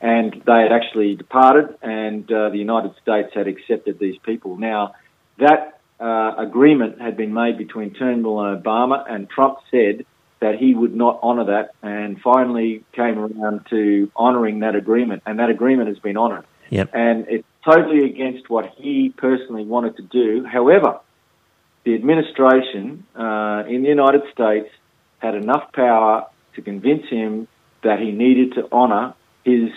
and 0.00 0.32
they 0.46 0.62
had 0.62 0.72
actually 0.72 1.16
departed, 1.16 1.76
and 1.82 2.30
uh, 2.30 2.50
the 2.50 2.58
United 2.58 2.94
States 3.02 3.34
had 3.34 3.48
accepted 3.48 3.98
these 3.98 4.16
people. 4.18 4.56
Now, 4.56 4.94
that 5.38 5.80
agreement 6.00 7.00
had 7.00 7.16
been 7.16 7.34
made 7.34 7.58
between 7.58 7.94
Turnbull 7.94 8.42
and 8.44 8.62
Obama, 8.62 9.04
and 9.10 9.28
Trump 9.28 9.58
said 9.70 10.06
that 10.40 10.56
he 10.56 10.74
would 10.74 10.94
not 10.94 11.20
honour 11.22 11.44
that, 11.44 11.74
and 11.82 12.20
finally 12.20 12.84
came 12.92 13.18
around 13.18 13.66
to 13.70 14.10
honouring 14.16 14.60
that 14.60 14.74
agreement, 14.74 15.22
and 15.26 15.38
that 15.38 15.50
agreement 15.50 15.88
has 15.88 15.98
been 15.98 16.16
honoured. 16.16 16.44
Yep. 16.70 16.90
And 16.94 17.26
it's 17.28 17.46
totally 17.64 18.04
against 18.04 18.48
what 18.48 18.72
he 18.76 19.10
personally 19.10 19.64
wanted 19.64 19.96
to 19.96 20.02
do. 20.02 20.44
However, 20.44 21.00
the 21.84 21.94
administration 21.94 23.06
uh, 23.14 23.64
in 23.68 23.82
the 23.82 23.88
United 23.88 24.22
States 24.32 24.68
had 25.18 25.34
enough 25.34 25.72
power 25.72 26.26
to 26.54 26.62
convince 26.62 27.06
him 27.08 27.48
that 27.82 27.98
he 27.98 28.12
needed 28.12 28.54
to 28.54 28.70
honour 28.72 29.14
his 29.44 29.70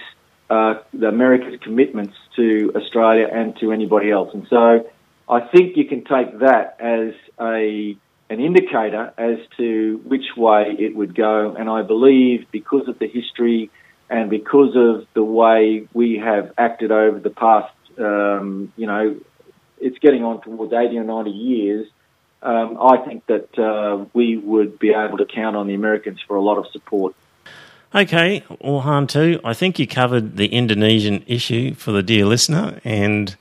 uh, 0.49 0.75
the 0.93 1.07
America's 1.07 1.59
commitments 1.61 2.15
to 2.35 2.71
Australia 2.75 3.27
and 3.31 3.57
to 3.57 3.71
anybody 3.71 4.11
else. 4.11 4.29
And 4.33 4.45
so, 4.49 4.89
I 5.29 5.39
think 5.39 5.77
you 5.77 5.85
can 5.85 6.03
take 6.03 6.39
that 6.39 6.77
as 6.79 7.13
a 7.39 7.97
an 8.29 8.39
indicator 8.39 9.13
as 9.17 9.37
to 9.57 10.01
which 10.05 10.35
way 10.35 10.75
it 10.77 10.95
would 10.95 11.15
go. 11.15 11.55
And 11.55 11.69
I 11.69 11.81
believe 11.81 12.45
because 12.51 12.87
of 12.87 12.99
the 12.99 13.07
history 13.07 13.69
and 14.09 14.29
because 14.29 14.75
of 14.75 15.07
the 15.13 15.23
way 15.23 15.87
we 15.93 16.17
have 16.17 16.53
acted 16.57 16.91
over 16.91 17.19
the 17.19 17.29
past, 17.29 17.73
um, 17.99 18.73
you 18.75 18.87
know, 18.87 19.15
it's 19.83 19.99
getting 19.99 20.23
on 20.23 20.41
towards 20.41 20.73
80 20.73 20.97
or 20.97 21.03
90 21.03 21.29
years. 21.29 21.87
Um, 22.41 22.77
I 22.81 22.97
think 22.97 23.25
that 23.27 23.57
uh, 23.57 24.05
we 24.13 24.37
would 24.37 24.79
be 24.79 24.89
able 24.89 25.17
to 25.17 25.25
count 25.25 25.55
on 25.55 25.67
the 25.67 25.73
Americans 25.73 26.19
for 26.27 26.35
a 26.35 26.41
lot 26.41 26.57
of 26.57 26.67
support. 26.71 27.15
Okay, 27.95 28.43
Orhan, 28.61 29.07
too. 29.07 29.39
I 29.43 29.53
think 29.53 29.77
you 29.77 29.87
covered 29.87 30.35
the 30.37 30.47
Indonesian 30.47 31.23
issue 31.27 31.75
for 31.75 31.91
the 31.91 32.01
dear 32.01 32.25
listener, 32.25 32.79
and 32.83 33.35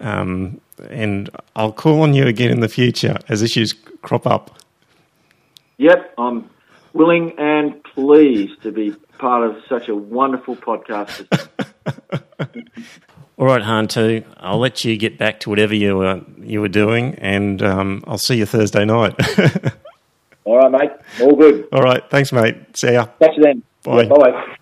um, 0.00 0.60
and 0.88 1.28
I'll 1.56 1.72
call 1.72 2.02
on 2.02 2.14
you 2.14 2.24
again 2.26 2.50
in 2.50 2.60
the 2.60 2.68
future 2.68 3.18
as 3.28 3.42
issues 3.42 3.74
crop 4.02 4.26
up. 4.26 4.56
Yep, 5.78 6.14
I'm 6.16 6.48
willing 6.92 7.38
and 7.38 7.82
pleased 7.82 8.62
to 8.62 8.70
be 8.70 8.92
part 9.18 9.48
of 9.48 9.56
such 9.68 9.88
a 9.88 9.96
wonderful 9.96 10.54
podcast. 10.56 11.26
All 13.38 13.46
right, 13.46 13.62
Hantu, 13.62 14.24
I'll 14.38 14.58
let 14.58 14.84
you 14.84 14.96
get 14.96 15.16
back 15.16 15.38
to 15.40 15.50
whatever 15.50 15.72
you 15.72 15.96
were 15.96 16.22
you 16.38 16.60
were 16.60 16.68
doing, 16.68 17.14
and 17.16 17.62
um, 17.62 18.02
I'll 18.04 18.18
see 18.18 18.36
you 18.36 18.46
Thursday 18.46 18.84
night. 18.84 19.14
All 20.44 20.58
right, 20.58 20.72
mate. 20.72 20.90
All 21.20 21.36
good. 21.36 21.68
All 21.72 21.82
right, 21.82 22.02
thanks, 22.10 22.32
mate. 22.32 22.56
See 22.76 22.94
ya. 22.94 23.06
Catch 23.20 23.36
you 23.36 23.44
then. 23.44 23.62
Bye. 23.84 24.02
Yeah, 24.02 24.08
bye. 24.08 24.56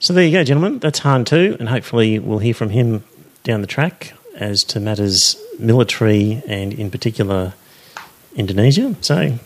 So 0.00 0.12
there 0.12 0.24
you 0.24 0.32
go, 0.32 0.42
gentlemen. 0.42 0.80
That's 0.80 1.00
Hantu, 1.00 1.56
and 1.60 1.68
hopefully 1.68 2.18
we'll 2.18 2.40
hear 2.40 2.54
from 2.54 2.70
him 2.70 3.04
down 3.44 3.60
the 3.60 3.68
track 3.68 4.12
as 4.34 4.64
to 4.64 4.80
matters 4.80 5.36
military 5.60 6.42
and, 6.48 6.72
in 6.72 6.90
particular, 6.90 7.54
Indonesia. 8.34 8.96
So 9.02 9.38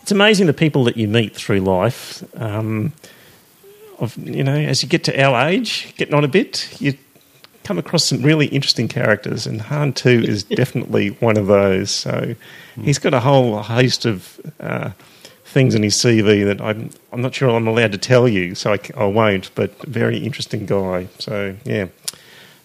it's 0.00 0.12
amazing 0.12 0.46
the 0.46 0.54
people 0.54 0.84
that 0.84 0.96
you 0.96 1.06
meet 1.06 1.34
through 1.34 1.60
life. 1.60 2.24
Um, 2.40 2.94
of 3.98 4.16
you 4.16 4.42
know, 4.42 4.56
as 4.56 4.82
you 4.82 4.88
get 4.88 5.04
to 5.04 5.22
our 5.22 5.48
age, 5.48 5.94
getting 5.98 6.14
on 6.14 6.24
a 6.24 6.28
bit, 6.28 6.80
you 6.80 6.96
come 7.64 7.78
across 7.78 8.04
some 8.04 8.22
really 8.22 8.46
interesting 8.46 8.88
characters, 8.88 9.46
and 9.46 9.60
Hantu 9.60 10.22
is 10.22 10.44
definitely 10.62 11.08
one 11.20 11.36
of 11.36 11.46
those. 11.46 11.90
So 11.90 12.34
he's 12.80 12.98
got 12.98 13.14
a 13.14 13.20
whole 13.20 13.60
host 13.62 14.04
of 14.06 14.40
uh, 14.60 14.90
things 15.44 15.74
in 15.74 15.82
his 15.82 15.96
CV 15.96 16.44
that 16.44 16.60
I'm 16.60 16.90
I'm 17.12 17.20
not 17.22 17.34
sure 17.34 17.50
I'm 17.50 17.66
allowed 17.66 17.92
to 17.92 17.98
tell 17.98 18.28
you, 18.28 18.54
so 18.54 18.72
I, 18.74 18.78
I 18.96 19.04
won't. 19.06 19.50
But 19.54 19.80
very 19.82 20.18
interesting 20.18 20.66
guy. 20.66 21.08
So 21.18 21.56
yeah. 21.64 21.86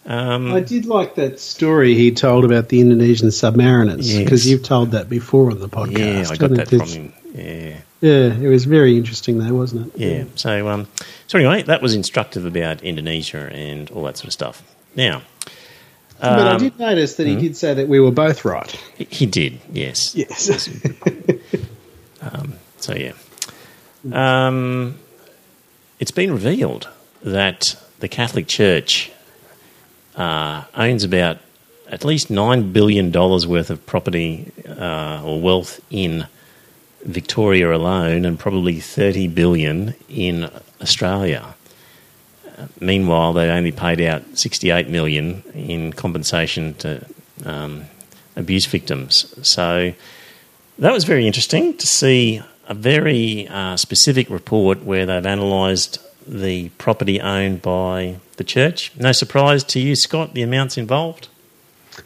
Um, 0.05 0.53
I 0.53 0.61
did 0.61 0.85
like 0.85 1.15
that 1.15 1.39
story 1.39 1.93
he 1.93 2.09
told 2.11 2.43
about 2.43 2.69
the 2.69 2.79
Indonesian 2.81 3.27
submariners 3.29 4.17
because 4.17 4.43
Yes. 4.43 4.47
you've 4.47 4.63
told 4.63 4.91
that 4.91 5.07
before 5.07 5.51
on 5.51 5.59
the 5.59 5.69
podcast. 5.69 5.97
yeah, 5.99 6.29
I 6.31 6.35
got 6.35 6.49
that 6.51 6.73
it 6.73 6.79
from 6.79 6.87
him. 6.87 7.13
Yeah. 7.35 7.77
Yeah, 8.01 8.33
it 8.33 8.47
was 8.47 8.63
very 8.65 8.97
interesting 8.97 9.37
though, 9.37 9.53
wasn't 9.53 9.93
it? 9.93 9.99
Yeah. 9.99 10.23
So, 10.35 10.67
um, 10.69 10.87
so 11.27 11.37
anyway, 11.37 11.61
that 11.63 11.81
was 11.81 11.93
instructive 11.93 12.45
about 12.45 12.81
Indonesia 12.81 13.49
and 13.53 13.91
all 13.91 14.03
that 14.05 14.17
sort 14.17 14.27
of 14.27 14.33
stuff. 14.33 14.63
Now, 14.99 15.21
but 16.19 16.47
I 16.47 16.51
um, 16.55 16.59
did 16.59 16.77
notice 16.77 17.15
that 17.15 17.25
he 17.25 17.35
hmm? 17.35 17.39
did 17.39 17.55
say 17.57 17.73
that 17.73 17.87
we 17.87 18.01
were 18.01 18.11
both 18.11 18.43
right. 18.43 18.69
he- 18.97 19.07
he 19.09 19.25
did, 19.25 19.61
yes. 19.71 20.13
Yes. 20.13 20.69
So 22.79 22.95
yeah, 22.95 23.13
um, 24.11 24.97
it's 25.99 26.11
been 26.11 26.31
revealed 26.31 26.89
that 27.23 27.75
the 27.99 28.07
Catholic 28.09 28.47
Church 28.47 29.11
uh, 30.15 30.63
owns 30.75 31.03
about 31.05 31.37
at 31.87 32.03
least 32.03 32.29
nine 32.29 32.73
billion 32.73 33.11
dollars 33.11 33.47
worth 33.47 33.69
of 33.69 33.85
property 33.85 34.51
uh, 34.67 35.21
or 35.23 35.39
wealth 35.41 35.79
in 35.89 36.27
Victoria 37.03 37.73
alone, 37.73 38.25
and 38.25 38.37
probably 38.37 38.79
thirty 38.81 39.27
billion 39.27 39.95
in 40.09 40.49
Australia. 40.81 41.55
Meanwhile, 42.79 43.33
they 43.33 43.49
only 43.49 43.71
paid 43.71 44.01
out 44.01 44.23
sixty-eight 44.37 44.89
million 44.89 45.43
in 45.53 45.93
compensation 45.93 46.73
to 46.75 47.05
um, 47.45 47.85
abuse 48.35 48.65
victims. 48.65 49.33
So 49.47 49.93
that 50.77 50.93
was 50.93 51.03
very 51.03 51.25
interesting 51.27 51.77
to 51.77 51.87
see 51.87 52.41
a 52.67 52.73
very 52.73 53.47
uh, 53.47 53.75
specific 53.77 54.29
report 54.29 54.83
where 54.83 55.05
they've 55.05 55.25
analysed 55.25 55.99
the 56.27 56.69
property 56.77 57.19
owned 57.19 57.61
by 57.61 58.17
the 58.37 58.43
church. 58.43 58.91
No 58.95 59.11
surprise 59.11 59.63
to 59.63 59.79
you, 59.79 59.95
Scott, 59.95 60.33
the 60.35 60.43
amounts 60.43 60.77
involved? 60.77 61.27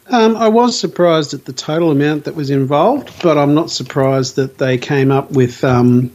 Um, 0.07 0.35
I 0.37 0.47
was 0.47 0.79
surprised 0.79 1.33
at 1.33 1.45
the 1.45 1.53
total 1.53 1.91
amount 1.91 2.23
that 2.23 2.35
was 2.35 2.49
involved, 2.49 3.11
but 3.21 3.37
I'm 3.37 3.53
not 3.53 3.69
surprised 3.69 4.37
that 4.37 4.57
they 4.57 4.77
came 4.77 5.11
up 5.11 5.31
with. 5.31 5.63
Um, 5.63 6.11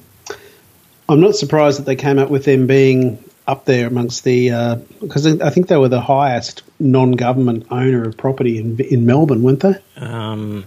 I'm 1.09 1.21
not 1.21 1.37
surprised 1.37 1.79
that 1.79 1.87
they 1.87 1.97
came 1.97 2.19
up 2.19 2.31
with 2.31 2.45
them 2.45 2.67
being 2.67 3.23
up 3.49 3.65
there 3.65 3.87
amongst 3.89 4.23
the 4.25 4.51
uh, 4.53 4.75
because 5.01 5.27
I 5.27 5.51
think 5.51 5.67
they 5.67 5.77
were 5.77 5.89
the 5.89 6.01
highest 6.03 6.63
non-government 6.79 7.67
owner 7.71 8.07
of 8.07 8.17
property 8.17 8.59
in 8.59 8.79
in 8.81 9.07
Melbourne, 9.07 9.43
weren't 9.43 9.61
they? 9.61 9.75
Um, 9.97 10.67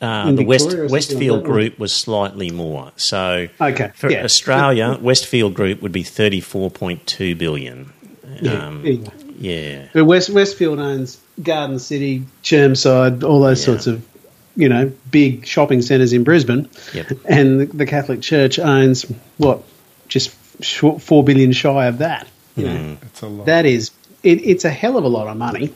uh, 0.00 0.30
the 0.30 0.44
West, 0.44 0.66
Victoria 0.66 0.84
or 0.84 0.88
something 0.88 0.92
Westfield 0.92 1.38
like 1.38 1.44
Group 1.46 1.78
was 1.80 1.92
slightly 1.92 2.50
more. 2.52 2.92
So 2.96 3.48
Okay, 3.60 3.90
for 3.96 4.10
yeah. 4.10 4.22
Australia, 4.22 4.96
Westfield 5.00 5.54
Group 5.54 5.82
would 5.82 5.90
be 5.90 6.04
34.2 6.04 7.36
billion. 7.36 7.92
Yeah, 8.40 8.66
Um, 8.66 8.82
there 8.84 8.98
yeah. 9.40 9.88
But 9.92 10.04
West 10.04 10.30
Westfield 10.30 10.78
owns 10.78 11.18
Garden 11.42 11.78
City, 11.80 12.24
Chermside, 12.44 13.24
all 13.24 13.40
those 13.40 13.62
sorts 13.64 13.86
of 13.88 14.06
you 14.54 14.68
know, 14.68 14.92
big 15.10 15.46
shopping 15.46 15.82
centres 15.82 16.12
in 16.12 16.24
Brisbane, 16.24 16.68
Yep. 16.92 17.12
and 17.28 17.60
the, 17.60 17.66
the 17.66 17.86
Catholic 17.86 18.20
Church 18.22 18.58
owns 18.58 19.02
what, 19.36 19.62
just 20.08 20.30
short, 20.60 21.02
four 21.02 21.22
billion 21.24 21.52
shy 21.52 21.86
of 21.86 21.98
that. 21.98 22.26
You 22.56 22.64
know, 22.66 22.96
It's 23.02 23.22
a 23.22 23.26
lot. 23.28 23.46
that 23.46 23.66
is, 23.66 23.90
it, 24.22 24.44
it's 24.44 24.64
a 24.64 24.70
hell 24.70 24.96
of 24.98 25.04
a 25.04 25.08
lot 25.08 25.28
of 25.28 25.36
money, 25.36 25.72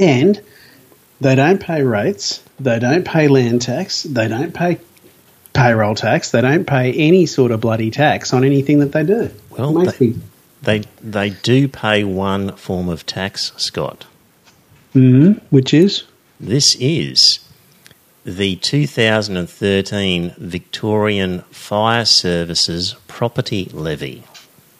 and 0.00 0.40
they 1.20 1.34
don't 1.34 1.60
pay 1.60 1.82
rates, 1.82 2.42
they 2.58 2.78
don't 2.78 3.04
pay 3.04 3.28
land 3.28 3.62
tax, 3.62 4.02
they 4.04 4.28
don't 4.28 4.54
pay 4.54 4.78
payroll 5.52 5.94
tax, 5.94 6.30
they 6.30 6.40
don't 6.40 6.66
pay 6.66 6.92
any 6.92 7.26
sort 7.26 7.52
of 7.52 7.60
bloody 7.60 7.90
tax 7.90 8.32
on 8.32 8.44
anything 8.44 8.78
that 8.80 8.92
they 8.92 9.04
do. 9.04 9.30
Well, 9.50 9.72
they- 9.72 10.14
They 10.62 10.82
they 11.02 11.30
do 11.42 11.68
pay 11.68 12.04
one 12.04 12.56
form 12.56 12.88
of 12.88 13.04
tax, 13.04 13.52
Scott. 13.58 14.06
Mhm, 14.94 15.38
which 15.50 15.74
is 15.74 16.04
This 16.40 16.74
is 16.80 17.40
the 18.24 18.56
2013 18.56 20.34
Victorian 20.38 21.40
Fire 21.50 22.04
Services 22.04 22.96
Property 23.06 23.66
Levy. 23.66 24.24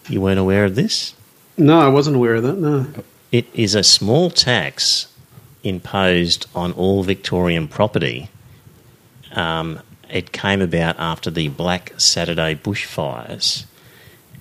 You 0.08 0.20
weren't 0.20 0.38
aware 0.38 0.64
of 0.64 0.74
this? 0.74 1.14
no, 1.56 1.78
I 1.78 1.88
wasn't 1.88 2.16
aware 2.16 2.34
of 2.34 2.42
that. 2.42 2.58
No, 2.58 2.86
It 3.30 3.46
is 3.54 3.74
a 3.74 3.82
small 3.82 4.30
tax 4.30 5.08
imposed 5.62 6.46
on 6.54 6.72
all 6.72 7.02
Victorian 7.02 7.68
property. 7.68 8.28
Um, 9.32 9.80
it 10.10 10.32
came 10.32 10.60
about 10.60 10.96
after 10.98 11.30
the 11.30 11.48
Black 11.48 11.92
Saturday 11.98 12.54
bushfires, 12.54 13.64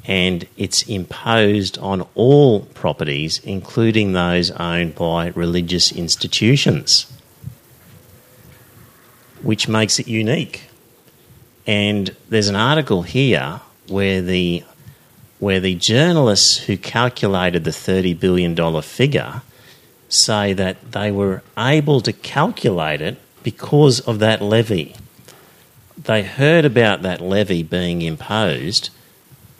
and 0.05 0.47
it's 0.57 0.81
imposed 0.83 1.77
on 1.77 2.05
all 2.13 2.61
properties, 2.61 3.39
including 3.43 4.11
those 4.13 4.51
owned 4.51 4.95
by 4.95 5.27
religious 5.29 5.91
institutions, 5.91 7.11
which 9.43 9.67
makes 9.67 9.99
it 9.99 10.07
unique. 10.07 10.63
And 11.67 12.15
there's 12.29 12.49
an 12.49 12.55
article 12.55 13.03
here 13.03 13.61
where 13.87 14.21
the 14.21 14.63
where 15.39 15.59
the 15.59 15.75
journalists 15.75 16.57
who 16.65 16.77
calculated 16.77 17.65
the 17.65 17.71
$30 17.71 18.17
billion 18.17 18.81
figure 18.81 19.41
say 20.07 20.53
that 20.53 20.93
they 20.93 21.11
were 21.11 21.43
able 21.57 21.99
to 21.99 22.13
calculate 22.13 23.01
it 23.01 23.17
because 23.43 23.99
of 23.99 24.19
that 24.19 24.41
levy. 24.41 24.95
They 26.01 26.23
heard 26.23 26.63
about 26.63 27.01
that 27.01 27.19
levy 27.19 27.61
being 27.61 28.01
imposed. 28.01 28.89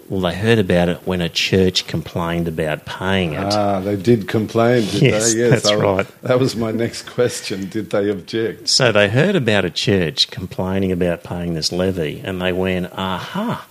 Well, 0.09 0.19
they 0.21 0.35
heard 0.35 0.59
about 0.59 0.89
it 0.89 0.97
when 1.07 1.21
a 1.21 1.29
church 1.29 1.87
complained 1.87 2.47
about 2.47 2.85
paying 2.85 3.33
it. 3.33 3.39
Ah, 3.53 3.79
they 3.79 3.95
did 3.95 4.27
complain, 4.27 4.81
did 4.89 5.01
Yes, 5.01 5.33
they? 5.33 5.49
that's 5.49 5.65
I- 5.67 5.75
right. 5.75 6.21
That 6.23 6.39
was 6.39 6.55
my 6.55 6.71
next 6.71 7.03
question. 7.09 7.69
Did 7.69 7.89
they 7.89 8.09
object? 8.09 8.67
So 8.67 8.91
they 8.91 9.07
heard 9.09 9.35
about 9.35 9.63
a 9.65 9.69
church 9.69 10.29
complaining 10.29 10.91
about 10.91 11.23
paying 11.23 11.53
this 11.53 11.71
levy, 11.71 12.21
and 12.23 12.41
they 12.41 12.51
went, 12.51 12.91
aha. 12.97 13.65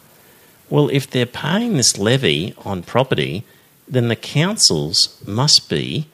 Well, 0.70 0.88
if 0.88 1.08
they're 1.10 1.26
paying 1.26 1.76
this 1.76 1.98
levy 1.98 2.54
on 2.64 2.82
property, 2.82 3.44
then 3.86 4.08
the 4.08 4.16
councils 4.16 5.22
must 5.26 5.68
be 5.68 6.06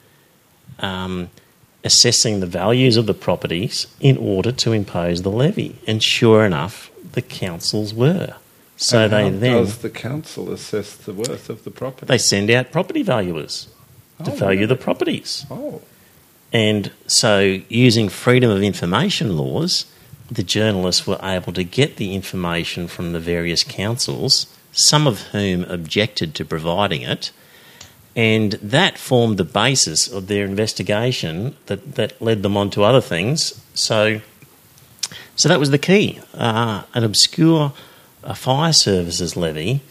um, 0.79 1.29
assessing 1.85 2.41
the 2.41 2.45
values 2.45 2.97
of 2.97 3.05
the 3.05 3.13
properties 3.13 3.87
in 4.01 4.17
order 4.17 4.51
to 4.51 4.73
impose 4.73 5.21
the 5.21 5.31
levy. 5.31 5.77
And 5.87 6.03
sure 6.03 6.45
enough, 6.45 6.91
the 7.13 7.21
councils 7.21 7.93
were. 7.93 8.35
So 8.81 8.99
And 9.03 9.11
they 9.11 9.29
then 9.29 9.57
does 9.63 9.79
the 9.79 9.89
council 9.89 10.51
assess 10.53 10.95
the 10.95 11.11
worth 11.13 11.49
of 11.49 11.63
the 11.65 11.71
property? 11.71 12.05
they 12.05 12.17
send 12.17 12.49
out 12.49 12.71
property 12.71 13.03
valuers 13.03 13.67
to 14.23 14.31
Oh, 14.31 14.35
value 14.35 14.61
really? 14.61 14.65
the 14.67 14.75
properties. 14.77 15.45
oh, 15.51 15.81
And 16.53 16.91
so, 17.05 17.59
using 17.67 18.07
freedom 18.09 18.49
of 18.49 18.63
information 18.63 19.35
laws, 19.37 19.85
the 20.31 20.43
journalists 20.43 21.05
were 21.05 21.19
able 21.21 21.51
to 21.53 21.63
get 21.63 21.97
the 21.97 22.15
information 22.15 22.87
from 22.87 23.11
the 23.11 23.19
various 23.19 23.63
councils, 23.63 24.47
some 24.71 25.07
of 25.07 25.21
whom 25.33 25.63
objected 25.65 26.33
to 26.35 26.45
providing 26.45 27.01
it, 27.01 27.31
and 28.15 28.53
that 28.53 28.97
formed 28.97 29.37
the 29.37 29.43
basis 29.43 30.07
of 30.07 30.27
their 30.27 30.45
investigation 30.45 31.55
that, 31.67 31.95
that 31.95 32.21
led 32.21 32.43
them 32.43 32.55
on 32.57 32.69
to 32.71 32.83
other 32.83 33.01
things. 33.01 33.61
So, 33.73 34.21
so 35.35 35.49
that 35.49 35.59
was 35.59 35.69
the 35.71 35.77
key. 35.77 36.19
Uh, 36.33 36.83
an 36.93 37.03
obscure 37.03 37.73
uh, 38.23 38.33
fire 38.33 38.73
services 38.73 39.35
levy 39.35 39.81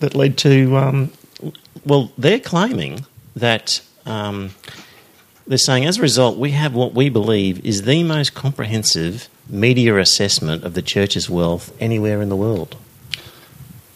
that 0.00 0.14
led 0.14 0.38
to, 0.38 0.76
um, 0.76 1.12
well, 1.84 2.12
they're 2.16 2.40
claiming 2.40 3.04
that 3.34 3.80
um, 4.06 4.50
they're 5.46 5.58
saying 5.58 5.86
as 5.86 5.98
a 5.98 6.02
result, 6.02 6.38
we 6.38 6.52
have 6.52 6.74
what 6.74 6.94
we 6.94 7.08
believe 7.08 7.64
is 7.64 7.82
the 7.82 8.02
most 8.02 8.34
comprehensive 8.34 9.28
media 9.48 9.96
assessment 9.98 10.64
of 10.64 10.74
the 10.74 10.82
church's 10.82 11.30
wealth 11.30 11.74
anywhere 11.80 12.20
in 12.20 12.28
the 12.28 12.36
world. 12.36 12.76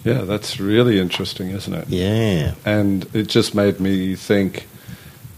yeah, 0.05 0.23
that's 0.23 0.59
really 0.59 0.99
interesting, 0.99 1.51
isn't 1.51 1.75
it? 1.75 1.89
Yeah. 1.89 2.55
And 2.65 3.07
it 3.15 3.29
just 3.29 3.55
made 3.55 3.81
me 3.81 4.15
think 4.15 4.67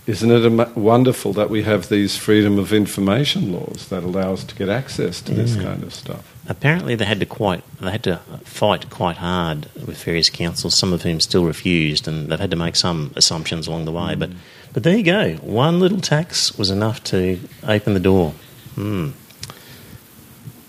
isn't 0.06 0.30
it 0.30 0.76
wonderful 0.76 1.32
that 1.32 1.48
we 1.48 1.62
have 1.62 1.88
these 1.88 2.16
freedom 2.16 2.58
of 2.58 2.74
information 2.74 3.52
laws 3.52 3.88
that 3.88 4.02
allow 4.02 4.34
us 4.34 4.44
to 4.44 4.54
get 4.54 4.68
access 4.68 5.22
to 5.22 5.32
this 5.32 5.56
kind 5.56 5.82
of 5.82 5.94
stuff? 5.94 6.33
Apparently, 6.46 6.94
they 6.94 7.06
had 7.06 7.20
to 7.20 7.26
quite 7.26 7.62
they 7.80 7.90
had 7.90 8.02
to 8.04 8.16
fight 8.44 8.90
quite 8.90 9.16
hard 9.16 9.66
with 9.86 10.02
various 10.02 10.28
councils, 10.28 10.76
some 10.78 10.92
of 10.92 11.02
whom 11.02 11.18
still 11.20 11.44
refused, 11.46 12.06
and 12.06 12.28
they've 12.28 12.38
had 12.40 12.50
to 12.50 12.56
make 12.56 12.76
some 12.76 13.12
assumptions 13.16 13.66
along 13.66 13.86
the 13.86 13.92
way. 13.92 14.14
But 14.14 14.30
but 14.72 14.82
there 14.82 14.96
you 14.96 15.02
go. 15.04 15.34
One 15.36 15.80
little 15.80 16.00
tax 16.00 16.58
was 16.58 16.68
enough 16.70 17.02
to 17.04 17.38
open 17.66 17.94
the 17.94 18.00
door. 18.00 18.32
Hmm. 18.74 19.10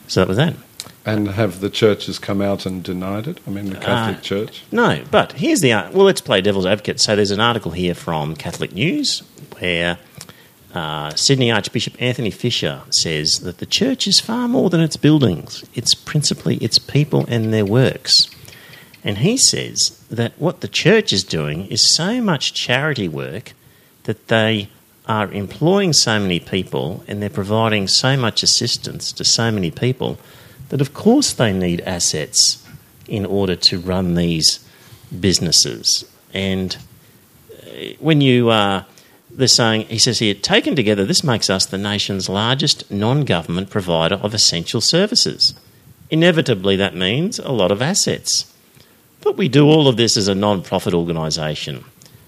So 0.08 0.22
that 0.22 0.28
was 0.28 0.38
that. 0.38 0.54
And 1.06 1.28
have 1.30 1.60
the 1.60 1.70
churches 1.70 2.18
come 2.20 2.42
out 2.42 2.66
and 2.66 2.82
denied 2.84 3.28
it? 3.28 3.40
I 3.46 3.52
mean, 3.52 3.70
the 3.70 3.76
Catholic 3.76 4.18
Uh, 4.18 4.22
Church? 4.22 4.64
No, 4.72 5.04
but 5.12 5.34
here's 5.34 5.60
the. 5.62 5.72
Well, 5.72 6.06
let's 6.06 6.22
play 6.22 6.42
devil's 6.42 6.66
advocate. 6.66 7.00
So 7.00 7.16
there's 7.16 7.32
an 7.32 7.40
article 7.40 7.72
here 7.72 7.94
from 7.94 8.36
Catholic 8.36 8.72
News 8.74 9.22
where 9.60 9.98
uh, 10.76 11.12
Sydney 11.16 11.52
Archbishop 11.52 11.96
Anthony 12.02 12.32
Fisher 12.32 12.82
says 12.90 13.40
that 13.42 13.60
the 13.60 13.66
church 13.66 14.08
is 14.08 14.20
far 14.20 14.48
more 14.48 14.70
than 14.70 14.82
its 14.82 14.98
buildings. 14.98 15.64
It's 15.74 15.94
principally 15.94 16.58
its 16.58 16.78
people 16.78 17.26
and 17.28 17.54
their 17.54 17.66
works. 17.66 18.28
And 19.04 19.20
he 19.20 19.38
says 19.38 20.02
that 20.10 20.34
what 20.38 20.62
the 20.62 20.68
church 20.68 21.14
is 21.14 21.24
doing 21.24 21.68
is 21.68 21.94
so 21.94 22.22
much 22.22 22.54
charity 22.54 23.08
work 23.08 23.54
that 24.04 24.28
they 24.28 24.70
are 25.08 25.32
employing 25.32 25.94
so 25.94 26.20
many 26.20 26.40
people 26.40 27.04
and 27.08 27.22
they're 27.22 27.30
providing 27.30 27.88
so 27.88 28.18
much 28.18 28.42
assistance 28.42 29.12
to 29.12 29.24
so 29.24 29.52
many 29.52 29.70
people 29.70 30.18
that, 30.70 30.82
of 30.82 30.94
course, 30.94 31.34
they 31.34 31.54
need 31.54 31.82
assets 31.82 32.68
in 33.08 33.26
order 33.26 33.56
to 33.56 33.80
run 33.80 34.16
these 34.16 34.68
businesses. 35.20 36.06
And 36.34 36.76
uh, 37.54 37.94
when 38.00 38.22
you, 38.22 38.50
uh, 38.50 38.84
they're 39.36 39.48
saying, 39.48 39.82
he 39.88 39.98
says 39.98 40.20
here, 40.20 40.34
taken 40.34 40.76
together, 40.76 41.04
this 41.04 41.24
makes 41.24 41.50
us 41.50 41.66
the 41.66 41.78
nation's 41.78 42.30
largest 42.30 42.90
non 42.90 43.26
government 43.26 43.70
provider 43.70 44.16
of 44.16 44.34
essential 44.34 44.82
services. 44.82 45.54
Inevitably, 46.10 46.76
that 46.78 46.96
means 46.96 47.40
a 47.40 47.52
lot 47.52 47.72
of 47.72 47.82
assets. 47.82 48.52
But 49.22 49.38
we 49.38 49.50
do 49.50 49.66
all 49.66 49.88
of 49.88 49.98
this 49.98 50.16
as 50.16 50.28
a 50.28 50.36
non 50.36 50.62
profit 50.62 50.94
organisation. 50.94 51.84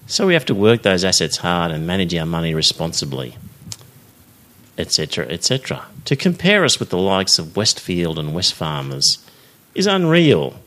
So 0.06 0.28
we 0.28 0.34
have 0.34 0.46
to 0.46 0.56
work 0.56 0.82
those 0.82 1.04
assets 1.04 1.38
hard 1.38 1.72
and 1.72 1.88
manage 1.88 2.16
our 2.16 2.26
money 2.26 2.54
responsibly, 2.54 3.38
etc., 4.78 5.28
etc. 5.28 5.86
To 6.06 6.16
compare 6.16 6.64
us 6.64 6.80
with 6.80 6.90
the 6.90 6.98
likes 6.98 7.40
of 7.40 7.56
Westfield 7.56 8.18
and 8.18 8.30
Wesfarmers 8.30 9.20
is 9.76 9.86
unreal. 9.86 10.60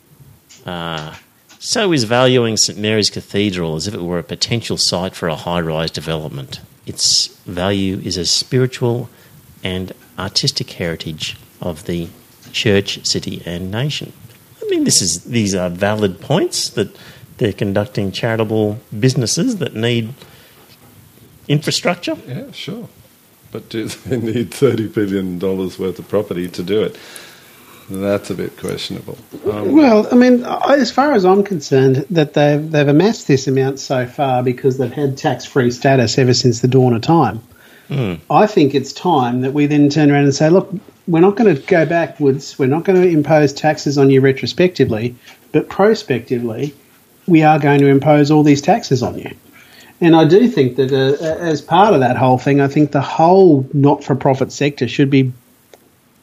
Uh, 0.64 1.14
so 1.61 1.93
is 1.93 2.05
valuing 2.05 2.57
St 2.57 2.78
Mary's 2.78 3.11
Cathedral 3.11 3.77
as 3.77 3.87
if 3.87 3.93
it 3.93 4.01
were 4.03 4.19
a 4.19 4.24
potential 4.24 4.78
site 4.78 5.15
for 5.15 5.28
a 5.28 5.37
high 5.37 5.61
rise 5.61 5.91
development. 5.91 6.61
Its 6.87 7.28
value 7.45 8.01
is 8.03 8.16
a 8.16 8.24
spiritual 8.24 9.11
and 9.62 9.93
artistic 10.19 10.70
heritage 10.70 11.37
of 11.61 11.85
the 11.85 12.09
church, 12.51 13.05
city, 13.07 13.43
and 13.45 13.70
nation. 13.70 14.15
I 14.62 14.70
mean, 14.70 14.85
this 14.85 15.03
is 15.03 15.24
these 15.24 15.55
are 15.55 15.69
valid 15.69 16.19
points 16.20 16.70
that 16.70 16.97
they're 17.37 17.53
conducting 17.53 18.11
charitable 18.11 18.81
businesses 18.99 19.59
that 19.59 19.74
need 19.74 20.15
infrastructure. 21.47 22.16
Yeah, 22.27 22.51
sure. 22.53 22.89
But 23.53 23.69
do 23.69 23.87
they 23.87 24.16
need 24.16 24.51
$30 24.53 24.95
billion 24.95 25.39
worth 25.39 25.99
of 25.99 26.09
property 26.09 26.49
to 26.49 26.62
do 26.62 26.82
it? 26.82 26.97
That's 27.90 28.30
a 28.30 28.34
bit 28.34 28.56
questionable. 28.56 29.18
Um, 29.44 29.72
Well, 29.72 30.06
I 30.12 30.14
mean, 30.14 30.44
as 30.44 30.92
far 30.92 31.12
as 31.12 31.24
I'm 31.24 31.42
concerned, 31.42 32.06
that 32.10 32.34
they've 32.34 32.70
they've 32.70 32.86
amassed 32.86 33.26
this 33.26 33.48
amount 33.48 33.80
so 33.80 34.06
far 34.06 34.42
because 34.42 34.78
they've 34.78 34.92
had 34.92 35.18
tax 35.18 35.44
free 35.44 35.72
status 35.72 36.16
ever 36.16 36.32
since 36.32 36.60
the 36.60 36.68
dawn 36.68 36.94
of 36.94 37.02
time. 37.02 37.40
I 38.30 38.46
think 38.46 38.76
it's 38.76 38.92
time 38.92 39.40
that 39.40 39.52
we 39.52 39.66
then 39.66 39.90
turn 39.90 40.12
around 40.12 40.22
and 40.22 40.34
say, 40.34 40.48
look, 40.48 40.72
we're 41.08 41.18
not 41.18 41.34
going 41.34 41.56
to 41.56 41.60
go 41.60 41.84
backwards. 41.84 42.56
We're 42.56 42.66
not 42.66 42.84
going 42.84 43.02
to 43.02 43.08
impose 43.08 43.52
taxes 43.52 43.98
on 43.98 44.10
you 44.10 44.20
retrospectively, 44.20 45.16
but 45.50 45.68
prospectively, 45.68 46.72
we 47.26 47.42
are 47.42 47.58
going 47.58 47.80
to 47.80 47.88
impose 47.88 48.30
all 48.30 48.44
these 48.44 48.62
taxes 48.62 49.02
on 49.02 49.18
you. 49.18 49.34
And 50.00 50.14
I 50.14 50.24
do 50.24 50.48
think 50.48 50.76
that 50.76 50.92
uh, 50.92 51.22
as 51.40 51.60
part 51.60 51.92
of 51.94 52.00
that 52.00 52.16
whole 52.16 52.38
thing, 52.38 52.60
I 52.60 52.68
think 52.68 52.92
the 52.92 53.00
whole 53.00 53.68
not-for-profit 53.74 54.52
sector 54.52 54.86
should 54.86 55.10
be 55.10 55.32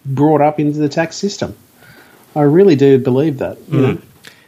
brought 0.07 0.41
up 0.41 0.59
into 0.59 0.79
the 0.79 0.89
tax 0.89 1.15
system. 1.15 1.55
I 2.35 2.41
really 2.41 2.75
do 2.75 2.97
believe 2.97 3.37
that. 3.39 3.57
Mm. 3.67 4.01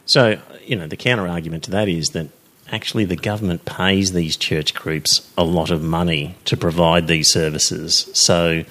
So, 0.06 0.40
you 0.66 0.76
know, 0.76 0.88
the 0.88 0.98
counter 0.98 1.28
argument 1.28 1.64
to 1.66 1.72
that 1.72 1.88
is 1.88 2.10
that 2.10 2.28
actually 2.72 3.06
the 3.06 3.16
government 3.16 3.66
pays 3.66 4.14
these 4.14 4.38
church 4.38 4.74
groups 4.74 5.32
a 5.38 5.44
lot 5.44 5.72
of 5.72 5.84
money 5.84 6.36
to 6.46 6.56
provide 6.56 7.08
these 7.08 7.32
services. 7.32 8.10
So 8.14 8.64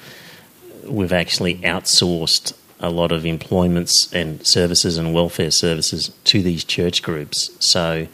we've 0.84 1.12
actually 1.12 1.56
outsourced 1.56 2.54
a 2.80 2.90
lot 2.90 3.10
of 3.10 3.26
employments 3.26 4.12
and 4.12 4.46
services 4.46 4.98
and 4.98 5.12
welfare 5.12 5.50
services 5.50 6.12
to 6.24 6.42
these 6.42 6.64
church 6.64 7.02
groups. 7.02 7.50
So 7.58 8.06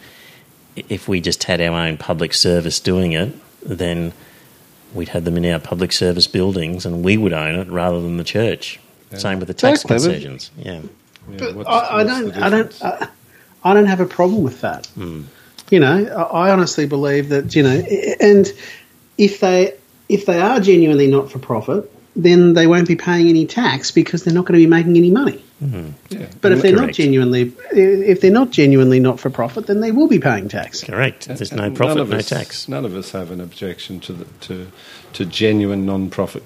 if 0.76 1.06
we 1.06 1.20
just 1.20 1.44
had 1.44 1.60
our 1.60 1.78
own 1.78 1.98
public 1.98 2.32
service 2.34 2.80
doing 2.80 3.12
it, 3.12 3.34
then 3.62 4.12
we'd 4.94 5.08
have 5.08 5.24
them 5.24 5.36
in 5.36 5.44
our 5.46 5.58
public 5.58 5.92
service 5.92 6.26
buildings 6.26 6.86
and 6.86 7.04
we 7.04 7.16
would 7.16 7.32
own 7.32 7.56
it 7.56 7.68
rather 7.68 8.00
than 8.00 8.16
the 8.16 8.24
church. 8.24 8.80
Yeah. 9.10 9.18
Same 9.18 9.38
with 9.38 9.48
the 9.48 9.54
tax 9.54 9.82
concessions. 9.82 10.50
Yeah. 10.56 10.74
yeah 10.74 11.38
but 11.38 11.54
what's, 11.54 11.68
I, 11.68 12.00
I 12.00 12.04
don't. 12.04 12.36
I 12.36 12.48
don't. 12.50 12.84
I, 12.84 13.08
I, 13.62 13.74
don't 13.74 13.86
have 13.86 14.00
a 14.00 14.06
problem 14.06 14.42
with 14.42 14.60
that. 14.60 14.88
Mm. 14.96 15.24
You 15.70 15.80
know, 15.80 16.06
I 16.06 16.50
honestly 16.50 16.86
believe 16.86 17.30
that 17.30 17.54
you 17.54 17.62
know, 17.62 17.82
and 18.20 18.52
if 19.16 19.40
they 19.40 19.74
if 20.08 20.26
they 20.26 20.40
are 20.40 20.60
genuinely 20.60 21.06
not 21.06 21.30
for 21.30 21.38
profit, 21.38 21.90
then 22.14 22.52
they 22.52 22.66
won't 22.66 22.88
be 22.88 22.96
paying 22.96 23.28
any 23.28 23.46
tax 23.46 23.90
because 23.90 24.24
they're 24.24 24.34
not 24.34 24.44
going 24.44 24.58
to 24.58 24.64
be 24.64 24.70
making 24.70 24.96
any 24.96 25.10
money. 25.10 25.42
Mm-hmm. 25.64 25.90
Yeah, 26.10 26.26
but 26.40 26.52
if 26.52 26.62
they're 26.62 26.72
correct. 26.72 26.88
not 26.88 26.94
genuinely, 26.94 27.52
if 27.72 28.20
they're 28.20 28.30
not 28.30 28.50
genuinely 28.50 29.00
not 29.00 29.18
for 29.18 29.30
profit, 29.30 29.66
then 29.66 29.80
they 29.80 29.92
will 29.92 30.08
be 30.08 30.18
paying 30.18 30.48
tax. 30.48 30.84
Correct. 30.84 31.26
There's 31.26 31.52
no 31.52 31.70
profit, 31.70 32.08
no 32.08 32.16
us, 32.16 32.28
tax. 32.28 32.68
None 32.68 32.84
of 32.84 32.94
us 32.94 33.12
have 33.12 33.30
an 33.30 33.40
objection 33.40 34.00
to 34.00 34.12
the, 34.12 34.24
to 34.42 34.66
to 35.14 35.24
genuine 35.24 35.86
non-profit 35.86 36.42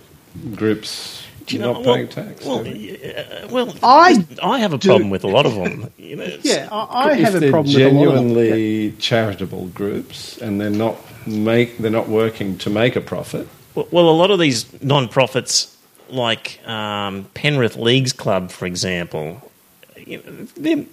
groups 0.54 1.24
you 1.52 1.58
know, 1.58 1.72
not 1.72 1.84
well, 1.84 1.94
paying 1.94 2.08
tax. 2.08 2.44
Well, 2.44 2.60
uh, 2.60 3.48
well, 3.50 3.74
I 3.82 4.24
I 4.42 4.58
have 4.58 4.72
a 4.72 4.78
do. 4.78 4.88
problem 4.88 5.10
with 5.10 5.24
a 5.24 5.28
lot 5.28 5.46
of 5.46 5.54
them. 5.54 5.90
You 5.96 6.16
know, 6.16 6.36
yeah, 6.42 6.68
I, 6.70 7.10
I 7.10 7.14
have 7.14 7.34
a 7.34 7.50
problem 7.50 7.66
with 7.66 7.74
genuinely 7.76 8.92
charitable 8.98 9.68
groups, 9.68 10.38
and 10.38 10.60
they're 10.60 10.70
not 10.70 10.98
make 11.26 11.78
they're 11.78 11.90
not 11.90 12.08
working 12.08 12.58
to 12.58 12.70
make 12.70 12.96
a 12.96 13.00
profit. 13.00 13.48
Well, 13.74 13.88
well 13.90 14.08
a 14.08 14.16
lot 14.16 14.30
of 14.30 14.38
these 14.38 14.66
non-profits, 14.82 15.76
like 16.10 16.66
um, 16.66 17.26
Penrith 17.34 17.76
Leagues 17.76 18.12
Club, 18.12 18.50
for 18.50 18.66
example, 18.66 19.50
you 19.96 20.18
know, 20.18 20.46
they're 20.56 20.84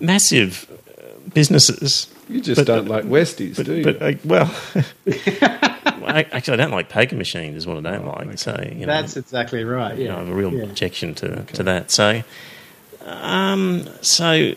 massive 0.00 0.70
businesses. 1.32 2.12
You 2.28 2.40
just 2.40 2.58
but, 2.58 2.66
don't 2.66 2.88
like 2.88 3.04
Westies, 3.04 3.56
but, 3.56 3.66
do 3.66 3.74
you? 3.74 3.84
But, 3.84 4.02
uh, 4.02 4.12
well. 4.24 4.54
actually, 6.06 6.54
I 6.54 6.56
don't 6.56 6.70
like 6.70 6.88
poker 6.88 7.16
machines. 7.16 7.56
Is 7.56 7.66
what 7.66 7.84
I 7.84 7.92
don't 7.92 8.06
like. 8.06 8.38
So 8.38 8.58
you 8.72 8.80
know, 8.80 8.86
that's 8.86 9.16
exactly 9.16 9.64
right. 9.64 9.96
Yeah, 9.96 10.02
you 10.02 10.08
know, 10.08 10.16
I 10.16 10.18
have 10.20 10.28
a 10.28 10.34
real 10.34 10.52
yeah. 10.52 10.64
objection 10.64 11.14
to 11.16 11.40
okay. 11.40 11.54
to 11.54 11.62
that. 11.64 11.90
So, 11.90 12.22
um, 13.04 13.88
so 14.02 14.54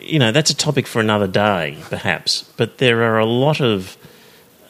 you 0.00 0.18
know, 0.18 0.32
that's 0.32 0.50
a 0.50 0.56
topic 0.56 0.86
for 0.86 1.00
another 1.00 1.26
day, 1.26 1.78
perhaps. 1.88 2.42
But 2.56 2.78
there 2.78 3.02
are 3.02 3.18
a 3.18 3.26
lot 3.26 3.60
of 3.60 3.96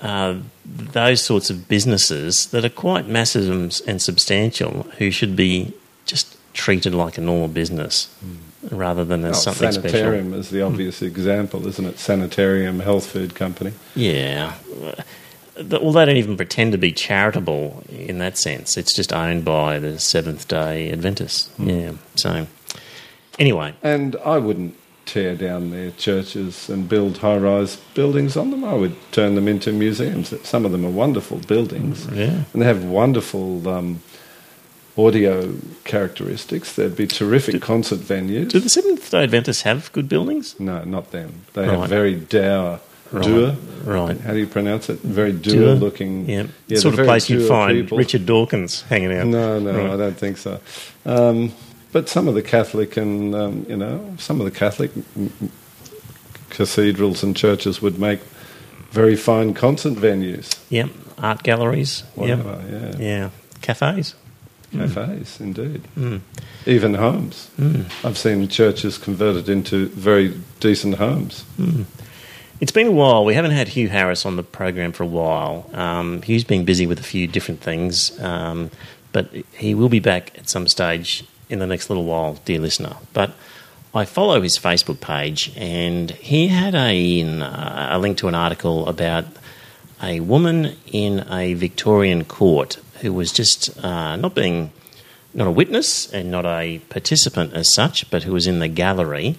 uh, 0.00 0.36
those 0.76 1.22
sorts 1.22 1.50
of 1.50 1.68
businesses 1.68 2.46
that 2.48 2.64
are 2.64 2.70
quite 2.70 3.06
massive 3.08 3.48
and 3.86 4.02
substantial 4.02 4.82
who 4.98 5.10
should 5.10 5.34
be 5.34 5.72
just 6.04 6.36
treated 6.52 6.94
like 6.94 7.18
a 7.18 7.20
normal 7.20 7.48
business. 7.48 8.08
Mm 8.24 8.48
rather 8.70 9.04
than 9.04 9.24
as 9.24 9.36
oh, 9.36 9.52
something 9.52 9.72
sanitarium 9.72 10.26
special. 10.28 10.40
is 10.40 10.50
the 10.50 10.62
obvious 10.62 11.00
mm. 11.00 11.06
example, 11.06 11.66
isn't 11.66 11.84
it? 11.84 11.98
Sanitarium 11.98 12.80
health 12.80 13.06
food 13.06 13.34
company. 13.34 13.72
Yeah, 13.94 14.54
well, 15.60 15.92
they 15.92 16.04
don't 16.04 16.16
even 16.16 16.36
pretend 16.36 16.72
to 16.72 16.78
be 16.78 16.92
charitable 16.92 17.82
in 17.88 18.18
that 18.18 18.38
sense. 18.38 18.76
It's 18.76 18.94
just 18.94 19.12
owned 19.12 19.44
by 19.44 19.78
the 19.78 19.98
Seventh 19.98 20.48
Day 20.48 20.90
Adventists. 20.90 21.50
Mm. 21.58 21.80
Yeah. 21.80 21.92
So, 22.16 22.46
anyway, 23.38 23.74
and 23.82 24.16
I 24.24 24.38
wouldn't 24.38 24.76
tear 25.08 25.34
down 25.34 25.70
their 25.70 25.90
churches 25.92 26.68
and 26.68 26.88
build 26.88 27.18
high-rise 27.18 27.76
buildings 27.94 28.36
on 28.36 28.50
them. 28.50 28.64
I 28.64 28.74
would 28.74 28.96
turn 29.12 29.34
them 29.34 29.48
into 29.48 29.72
museums. 29.72 30.34
Some 30.46 30.64
of 30.64 30.72
them 30.72 30.84
are 30.84 30.90
wonderful 30.90 31.38
buildings, 31.38 32.06
yeah. 32.12 32.44
and 32.52 32.62
they 32.62 32.66
have 32.66 32.84
wonderful. 32.84 33.68
Um, 33.68 34.02
audio 34.96 35.54
characteristics. 35.84 36.74
There'd 36.74 36.96
be 36.96 37.06
terrific 37.06 37.52
do, 37.52 37.60
concert 37.60 38.00
venues. 38.00 38.48
Do 38.48 38.58
the 38.58 38.68
Seventh 38.68 39.08
Day 39.08 39.22
Adventists 39.22 39.62
have 39.62 39.92
good 39.92 40.08
buildings? 40.08 40.58
No, 40.58 40.82
not 40.82 41.12
them. 41.12 41.44
They 41.52 41.68
right. 41.68 41.78
have 41.78 41.88
very 41.88 42.16
dour 42.16 42.80
Right. 43.12 43.56
Right? 43.84 44.20
How 44.20 44.32
do 44.32 44.38
you 44.38 44.46
pronounce 44.46 44.90
it? 44.90 45.00
Very 45.00 45.32
Dua, 45.32 45.74
looking. 45.74 46.28
Yeah, 46.28 46.46
yeah 46.66 46.78
sort 46.78 46.98
of 46.98 47.06
place 47.06 47.30
you'd 47.30 47.48
find 47.48 47.82
people. 47.82 47.98
Richard 47.98 48.26
Dawkins 48.26 48.82
hanging 48.82 49.12
out. 49.12 49.26
No, 49.26 49.58
no, 49.58 49.72
right. 49.72 49.90
I 49.92 49.96
don't 49.96 50.16
think 50.16 50.36
so. 50.36 50.60
Um, 51.06 51.52
but 51.92 52.08
some 52.08 52.28
of 52.28 52.34
the 52.34 52.42
Catholic 52.42 52.96
and 52.96 53.34
um, 53.34 53.66
you 53.68 53.76
know 53.76 54.14
some 54.18 54.40
of 54.40 54.44
the 54.44 54.50
Catholic 54.50 54.90
cathedrals 56.50 57.22
and 57.22 57.36
churches 57.36 57.80
would 57.82 57.98
make 57.98 58.20
very 58.90 59.16
fine 59.16 59.54
concert 59.54 59.94
venues. 59.94 60.58
Yep, 60.70 60.90
art 61.18 61.42
galleries. 61.42 62.02
Whatever, 62.14 62.62
yep. 62.70 62.94
yeah, 62.98 63.06
yeah, 63.06 63.30
cafes. 63.60 64.14
Cafes, 64.72 65.38
mm. 65.38 65.40
indeed. 65.40 65.82
Mm. 65.96 66.20
Even 66.66 66.94
homes. 66.94 67.50
Mm. 67.58 67.86
I've 68.04 68.18
seen 68.18 68.48
churches 68.48 68.98
converted 68.98 69.48
into 69.48 69.88
very 69.88 70.34
decent 70.60 70.96
homes. 70.96 71.44
Mm. 71.58 71.86
It's 72.60 72.72
been 72.72 72.88
a 72.88 72.92
while. 72.92 73.24
We 73.24 73.34
haven't 73.34 73.52
had 73.52 73.68
Hugh 73.68 73.88
Harris 73.88 74.26
on 74.26 74.36
the 74.36 74.42
program 74.42 74.92
for 74.92 75.04
a 75.04 75.06
while. 75.06 75.70
Um, 75.72 76.22
Hugh's 76.22 76.44
been 76.44 76.64
busy 76.64 76.86
with 76.86 76.98
a 76.98 77.04
few 77.04 77.26
different 77.26 77.60
things, 77.60 78.18
um, 78.20 78.70
but 79.12 79.30
he 79.52 79.74
will 79.74 79.88
be 79.88 80.00
back 80.00 80.36
at 80.36 80.48
some 80.50 80.66
stage 80.66 81.24
in 81.48 81.58
the 81.58 81.66
next 81.66 81.90
little 81.90 82.04
while, 82.04 82.34
dear 82.44 82.60
listener. 82.60 82.96
But 83.12 83.32
I 83.94 84.04
follow 84.04 84.40
his 84.40 84.58
Facebook 84.58 85.00
page, 85.00 85.52
and 85.56 86.10
he 86.10 86.48
had 86.48 86.74
a, 86.74 87.20
a 87.90 87.98
link 87.98 88.18
to 88.18 88.28
an 88.28 88.34
article 88.34 88.88
about 88.88 89.24
a 90.02 90.20
woman 90.20 90.76
in 90.86 91.26
a 91.30 91.54
Victorian 91.54 92.24
court 92.24 92.78
who 93.00 93.12
was 93.12 93.32
just 93.32 93.82
uh, 93.84 94.16
not 94.16 94.34
being 94.34 94.72
not 95.34 95.46
a 95.46 95.50
witness 95.50 96.10
and 96.12 96.30
not 96.30 96.46
a 96.46 96.78
participant 96.88 97.52
as 97.52 97.72
such, 97.72 98.10
but 98.10 98.22
who 98.22 98.32
was 98.32 98.46
in 98.46 98.58
the 98.60 98.68
gallery 98.68 99.36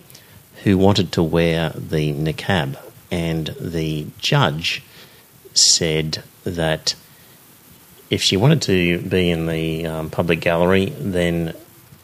who 0.63 0.77
wanted 0.77 1.11
to 1.11 1.23
wear 1.23 1.69
the 1.69 2.13
niqab 2.13 2.77
and 3.11 3.47
the 3.59 4.07
judge 4.19 4.83
said 5.53 6.23
that 6.43 6.95
if 8.09 8.21
she 8.21 8.37
wanted 8.37 8.61
to 8.63 8.99
be 9.01 9.29
in 9.29 9.45
the 9.45 9.85
um, 9.85 10.09
public 10.09 10.41
gallery, 10.41 10.85
then 10.97 11.55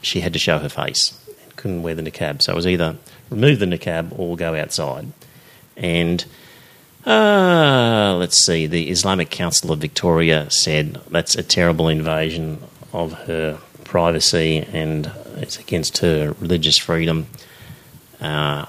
she 0.06 0.22
had 0.22 0.34
to 0.34 0.40
show 0.40 0.60
her 0.60 0.70
face. 0.70 1.20
Couldn't 1.56 1.84
wear 1.84 1.96
the 1.96 2.04
niqab. 2.04 2.42
So 2.42 2.54
it 2.54 2.56
was 2.56 2.68
either 2.68 2.98
remove 3.30 3.60
the 3.60 3.66
niqab 3.66 4.18
or 4.18 4.36
go 4.36 4.56
outside. 4.56 5.08
And 5.76 6.24
uh, 7.06 8.16
let's 8.18 8.38
see, 8.38 8.68
the 8.68 8.90
Islamic 8.90 9.30
Council 9.30 9.72
of 9.72 9.80
Victoria 9.80 10.50
said 10.50 11.02
that's 11.10 11.36
a 11.36 11.44
terrible 11.44 11.88
invasion 11.88 12.62
of 12.94 13.14
her 13.24 13.60
privacy 13.84 14.66
and 14.72 15.12
it's 15.38 15.60
against 15.60 16.00
her 16.00 16.36
religious 16.40 16.78
freedom. 16.78 17.28
Uh, 18.22 18.66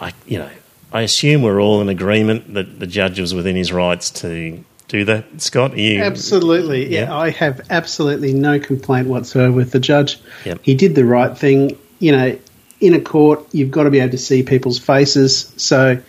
I, 0.00 0.12
you 0.26 0.38
know, 0.38 0.50
I 0.92 1.02
assume 1.02 1.42
we're 1.42 1.60
all 1.60 1.80
in 1.80 1.88
agreement 1.88 2.54
that 2.54 2.78
the 2.78 2.86
judge 2.86 3.18
was 3.18 3.34
within 3.34 3.56
his 3.56 3.72
rights 3.72 4.10
to 4.22 4.62
do 4.94 5.04
that, 5.06 5.24
Scott? 5.42 5.76
You, 5.76 6.02
absolutely. 6.02 6.88
Yeah. 6.88 7.02
yeah. 7.02 7.16
I 7.16 7.30
have 7.30 7.60
absolutely 7.68 8.32
no 8.32 8.60
complaint 8.60 9.08
whatsoever 9.08 9.52
with 9.52 9.72
the 9.72 9.80
judge. 9.80 10.20
Yep. 10.44 10.60
He 10.62 10.74
did 10.76 10.94
the 10.94 11.04
right 11.04 11.36
thing. 11.36 11.76
You 11.98 12.12
know, 12.12 12.38
in 12.80 12.94
a 12.94 13.00
court, 13.00 13.44
you've 13.50 13.72
got 13.72 13.84
to 13.84 13.90
be 13.90 13.98
able 13.98 14.12
to 14.12 14.18
see 14.18 14.44
people's 14.44 14.78
faces. 14.78 15.52
So 15.56 16.00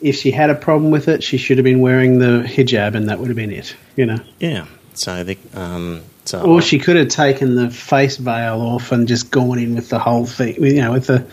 if 0.00 0.16
she 0.16 0.30
had 0.30 0.48
a 0.48 0.54
problem 0.54 0.90
with 0.90 1.08
it, 1.08 1.22
she 1.22 1.36
should 1.36 1.58
have 1.58 1.64
been 1.64 1.80
wearing 1.80 2.20
the 2.20 2.42
hijab, 2.46 2.94
and 2.94 3.10
that 3.10 3.18
would 3.18 3.28
have 3.28 3.36
been 3.36 3.52
it. 3.52 3.76
You 3.96 4.06
know. 4.06 4.18
Yeah. 4.40 4.66
So 4.94 5.24
the 5.24 5.36
um, 5.52 6.02
so 6.24 6.42
or 6.42 6.62
she 6.62 6.78
could 6.78 6.96
have 6.96 7.08
taken 7.08 7.54
the 7.54 7.70
face 7.70 8.16
veil 8.16 8.62
off 8.62 8.92
and 8.92 9.06
just 9.06 9.30
gone 9.30 9.58
in 9.58 9.74
with 9.74 9.90
the 9.90 9.98
whole 9.98 10.24
thing. 10.24 10.54
You 10.62 10.80
know, 10.80 10.92
with 10.92 11.06
the 11.06 11.26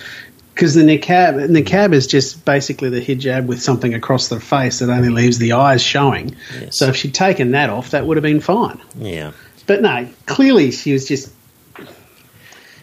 because 0.59 0.73
the 0.73 0.81
niqab, 0.81 1.47
niqab 1.47 1.93
is 1.93 2.05
just 2.05 2.43
basically 2.43 2.89
the 2.89 2.99
hijab 2.99 3.45
with 3.45 3.61
something 3.61 3.93
across 3.93 4.27
the 4.27 4.41
face 4.41 4.79
that 4.79 4.89
only 4.89 5.07
leaves 5.07 5.37
the 5.37 5.53
eyes 5.53 5.81
showing. 5.81 6.35
Yes. 6.59 6.77
So 6.77 6.89
if 6.89 6.97
she'd 6.97 7.13
taken 7.13 7.51
that 7.51 7.69
off, 7.69 7.91
that 7.91 8.05
would 8.05 8.17
have 8.17 8.23
been 8.23 8.41
fine. 8.41 8.77
Yeah. 8.97 9.31
But 9.67 9.81
no, 9.81 10.09
clearly 10.25 10.71
she 10.71 10.91
was 10.91 11.07
just. 11.07 11.33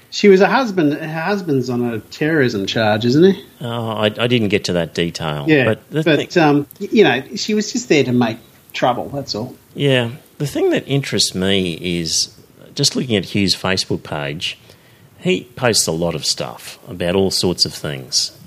She 0.09 0.28
was 0.28 0.40
a 0.40 0.48
husband. 0.48 0.94
Her 0.94 1.20
husband's 1.20 1.69
on 1.69 1.85
a 1.85 1.98
terrorism 1.98 2.65
charge, 2.65 3.05
isn't 3.05 3.35
he? 3.35 3.44
Oh, 3.61 3.89
I, 3.89 4.07
I 4.07 4.27
didn't 4.27 4.48
get 4.48 4.65
to 4.65 4.73
that 4.73 4.94
detail. 4.94 5.44
Yeah, 5.47 5.74
but, 5.90 6.05
but 6.05 6.32
thing, 6.32 6.43
um, 6.43 6.66
you 6.78 7.05
know, 7.05 7.23
she 7.36 7.53
was 7.53 7.70
just 7.70 7.90
there 7.90 8.05
to 8.05 8.12
make 8.12 8.39
trouble. 8.73 9.11
That's 9.11 9.35
all. 9.35 9.55
Yeah, 9.74 10.12
the 10.39 10.47
thing 10.47 10.70
that 10.70 10.89
interests 10.89 11.35
me 11.35 11.74
is 11.74 12.35
just 12.74 12.97
looking 12.97 13.16
at 13.16 13.35
Hugh's 13.35 13.55
Facebook 13.55 14.03
page 14.03 14.59
he 15.27 15.44
posts 15.57 15.86
a 15.86 15.93
lot 15.93 16.15
of 16.15 16.24
stuff 16.24 16.78
about 16.89 17.16
all 17.16 17.31
sorts 17.31 17.65
of 17.65 17.74
things, 17.74 18.39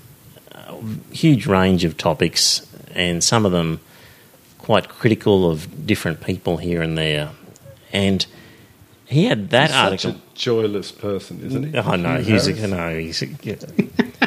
a 0.50 0.74
huge 1.12 1.46
range 1.46 1.84
of 1.84 1.96
topics, 1.96 2.66
and 2.94 3.22
some 3.22 3.44
of 3.44 3.52
them 3.52 3.80
quite 4.58 4.88
critical 4.88 5.50
of 5.50 5.86
different 5.86 6.22
people 6.22 6.56
here 6.56 6.80
and 6.80 6.96
there, 6.96 7.30
and 7.92 8.26
he 9.06 9.26
had 9.26 9.50
that 9.50 9.70
he's 9.70 9.76
article. 9.76 10.12
Such 10.12 10.20
a 10.20 10.34
joyless 10.34 10.92
person, 10.92 11.40
isn't 11.44 11.74
he? 11.74 11.78
Oh 11.78 11.96
no, 11.96 12.20
he's 12.20 12.46
a, 12.46 12.66
no, 12.66 12.98
he's 12.98 13.22
a, 13.22 13.26
yeah. 13.42 13.56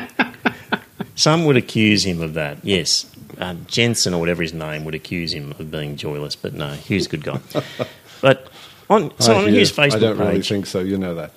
Some 1.15 1.45
would 1.45 1.57
accuse 1.57 2.05
him 2.05 2.21
of 2.21 2.35
that. 2.35 2.57
Yes, 2.63 3.09
uh, 3.39 3.55
Jensen 3.65 4.13
or 4.13 4.19
whatever 4.19 4.43
his 4.43 4.53
name 4.53 4.85
would 4.85 4.95
accuse 4.95 5.33
him 5.33 5.55
of 5.57 5.71
being 5.71 5.95
joyless, 5.95 6.35
but 6.35 6.53
no, 6.53 6.73
Hugh's 6.73 7.07
a 7.07 7.09
good 7.09 7.23
guy. 7.23 7.39
but 8.21 8.47
on 8.89 9.11
so 9.19 9.33
I 9.33 9.43
on 9.43 9.49
Hugh's 9.49 9.71
Facebook 9.71 9.95
I 9.95 9.99
don't 9.99 10.17
page, 10.17 10.27
really 10.27 10.41
think 10.41 10.65
so. 10.67 10.81
You 10.81 10.97
know 10.97 11.15
that. 11.15 11.31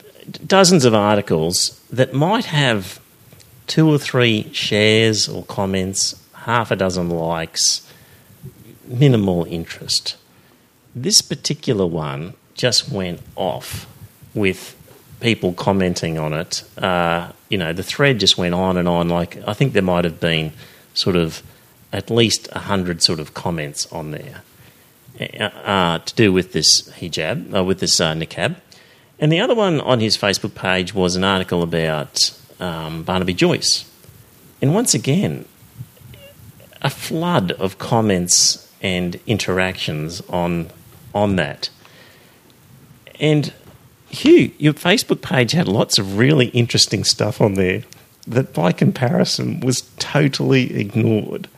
Dozens 0.47 0.85
of 0.85 0.95
articles 0.95 1.81
that 1.91 2.13
might 2.13 2.47
have 2.47 3.01
two 3.67 3.89
or 3.89 3.99
three 3.99 4.51
shares 4.53 5.29
or 5.29 5.45
comments, 5.45 6.15
half 6.33 6.71
a 6.71 6.77
dozen 6.77 7.11
likes, 7.11 7.87
minimal 8.87 9.45
interest. 9.45 10.17
This 10.95 11.21
particular 11.21 11.87
one 11.87 12.35
just 12.55 12.91
went 12.91 13.21
off 13.35 13.87
with 14.35 14.75
people 15.21 15.53
commenting 15.53 16.19
on 16.19 16.33
it. 16.33 16.63
Uh, 16.79 17.33
you 17.49 17.59
know, 17.59 17.73
the 17.73 17.83
thread 17.83 18.21
just 18.21 18.39
went 18.39 18.55
on 18.55 18.77
and 18.77 18.89
on. 18.89 19.09
Like, 19.09 19.37
I 19.47 19.53
think 19.53 19.73
there 19.73 19.83
might 19.83 20.05
have 20.05 20.21
been 20.21 20.53
sort 20.95 21.17
of 21.17 21.43
at 21.93 22.11
least 22.11 22.49
a 22.53 22.61
hundred 22.61 23.03
sort 23.03 23.21
of 23.21 23.35
comments 23.35 23.91
on 23.93 24.11
there 24.11 24.43
uh, 25.21 25.45
uh, 25.45 25.99
to 25.99 26.15
do 26.15 26.33
with 26.33 26.53
this 26.53 26.89
hijab, 27.01 27.55
uh, 27.55 27.65
with 27.65 27.81
this 27.81 28.01
uh, 28.01 28.13
niqab. 28.15 28.57
And 29.19 29.33
the 29.33 29.41
other 29.41 29.55
one 29.55 29.81
on 29.81 30.01
his 30.01 30.17
Facebook 30.17 30.55
page 30.55 30.95
was 30.95 31.17
an 31.17 31.25
article 31.25 31.63
about 31.63 32.19
um, 32.61 33.03
Barnaby 33.03 33.35
Joyce. 33.35 33.91
And 34.61 34.75
once 34.75 34.95
again, 34.95 35.47
a 36.83 36.91
flood 36.91 37.53
of 37.53 37.79
comments 37.79 38.71
and 38.83 39.19
interactions 39.27 40.21
on 40.29 40.71
on 41.15 41.37
that. 41.37 41.71
And 43.19 43.53
Hugh, 44.09 44.53
your 44.59 44.75
Facebook 44.75 45.23
page 45.23 45.53
had 45.53 45.67
lots 45.67 45.99
of 45.99 46.19
really 46.19 46.49
interesting 46.49 47.05
stuff 47.05 47.41
on 47.41 47.55
there 47.55 47.85
that 48.27 48.53
by 48.53 48.73
comparison 48.73 49.61
was 49.61 49.83
totally 49.99 50.79
ignored. 50.79 51.49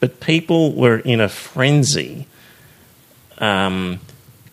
But 0.00 0.20
people 0.20 0.74
were 0.74 0.98
in 0.98 1.20
a 1.20 1.28
frenzy 1.28 2.26
um, 3.38 4.00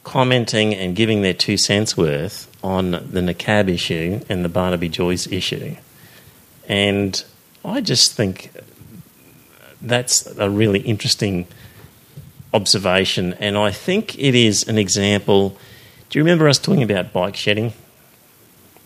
commenting 0.04 0.74
and 0.74 0.96
giving 0.96 1.22
their 1.22 1.34
two 1.34 1.58
cents 1.58 1.98
worth 1.98 2.48
on 2.64 2.92
the 2.92 3.22
Niqab 3.22 3.70
issue 3.70 4.22
and 4.30 4.44
the 4.44 4.50
Barnaby 4.50 4.90
Joyce 4.90 5.28
issue. 5.28 5.76
And 6.68 7.24
I 7.66 7.82
just 7.82 8.14
think 8.14 8.52
that's 9.82 10.26
a 10.38 10.50
really 10.50 10.80
interesting 10.80 11.46
observation. 12.54 13.34
And 13.34 13.58
I 13.58 13.72
think 13.72 14.18
it 14.18 14.34
is 14.34 14.68
an 14.68 14.78
example. 14.78 15.58
Do 16.10 16.20
you 16.20 16.24
remember 16.24 16.48
us 16.48 16.58
talking 16.58 16.84
about 16.84 17.12
bike 17.12 17.36
shedding? 17.36 17.74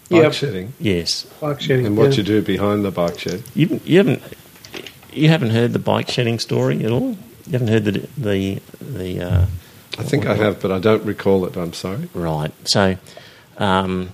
Bike 0.09 0.23
Yep. 0.23 0.33
shedding. 0.33 0.73
Yes. 0.79 1.25
Bike 1.39 1.61
shedding. 1.61 1.85
And 1.85 1.97
what 1.97 2.11
yeah. 2.11 2.17
you 2.17 2.23
do 2.23 2.41
behind 2.41 2.83
the 2.83 2.91
bike 2.91 3.19
shed. 3.19 3.43
You, 3.53 3.79
you 3.85 3.97
haven't 3.97 4.23
you 5.13 5.29
haven't 5.29 5.49
heard 5.49 5.73
the 5.73 5.79
bike 5.79 6.09
shedding 6.09 6.39
story 6.39 6.83
at 6.83 6.91
all? 6.91 7.17
You 7.45 7.53
haven't 7.53 7.67
heard 7.67 7.85
the 7.85 8.07
the 8.17 8.61
the 8.79 9.21
uh, 9.21 9.45
I 9.97 10.03
think 10.03 10.25
I 10.25 10.35
have, 10.35 10.61
but 10.61 10.71
I 10.71 10.79
don't 10.79 11.03
recall 11.05 11.45
it. 11.45 11.57
I'm 11.57 11.73
sorry. 11.73 12.07
Right. 12.13 12.51
So, 12.65 12.97
um, 13.57 14.11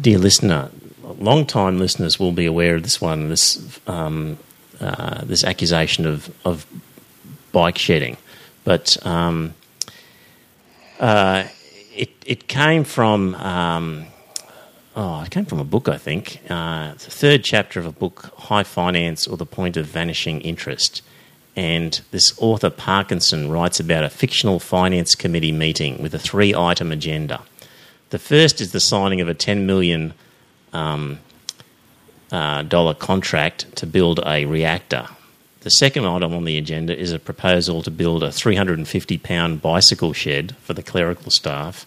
dear 0.00 0.18
listener, 0.18 0.70
long 1.18 1.46
time 1.46 1.78
listeners 1.78 2.18
will 2.18 2.32
be 2.32 2.46
aware 2.46 2.76
of 2.76 2.82
this 2.82 3.00
one, 3.00 3.28
this 3.28 3.80
um, 3.86 4.38
uh, 4.80 5.24
this 5.24 5.44
accusation 5.44 6.06
of 6.06 6.34
of 6.44 6.66
bike 7.52 7.78
shedding, 7.78 8.16
but 8.64 8.96
um, 9.06 9.54
uh, 11.00 11.44
it 11.94 12.10
it 12.26 12.48
came 12.48 12.84
from. 12.84 13.34
Um, 13.36 14.06
Oh, 15.00 15.22
it 15.22 15.30
came 15.30 15.44
from 15.44 15.60
a 15.60 15.64
book, 15.64 15.86
I 15.86 15.96
think. 15.96 16.40
Uh, 16.50 16.90
it's 16.92 17.04
the 17.04 17.12
third 17.12 17.44
chapter 17.44 17.78
of 17.78 17.86
a 17.86 17.92
book, 17.92 18.32
High 18.36 18.64
Finance 18.64 19.28
or 19.28 19.36
the 19.36 19.46
Point 19.46 19.76
of 19.76 19.86
Vanishing 19.86 20.40
Interest. 20.40 21.02
And 21.54 22.00
this 22.10 22.36
author, 22.38 22.68
Parkinson, 22.68 23.48
writes 23.48 23.78
about 23.78 24.02
a 24.02 24.10
fictional 24.10 24.58
finance 24.58 25.14
committee 25.14 25.52
meeting 25.52 26.02
with 26.02 26.14
a 26.14 26.18
three 26.18 26.52
item 26.52 26.90
agenda. 26.90 27.42
The 28.10 28.18
first 28.18 28.60
is 28.60 28.72
the 28.72 28.80
signing 28.80 29.20
of 29.20 29.28
a 29.28 29.34
$10 29.34 29.64
million 29.64 30.14
um, 30.72 31.18
uh, 32.32 32.62
dollar 32.62 32.94
contract 32.94 33.74
to 33.76 33.86
build 33.86 34.20
a 34.24 34.44
reactor. 34.46 35.08
The 35.60 35.70
second 35.70 36.06
item 36.06 36.32
on 36.32 36.44
the 36.44 36.56
agenda 36.56 36.96
is 36.96 37.12
a 37.12 37.18
proposal 37.18 37.82
to 37.82 37.90
build 37.90 38.22
a 38.22 38.32
350 38.32 39.18
pound 39.18 39.60
bicycle 39.60 40.12
shed 40.12 40.56
for 40.62 40.72
the 40.72 40.82
clerical 40.82 41.30
staff. 41.30 41.84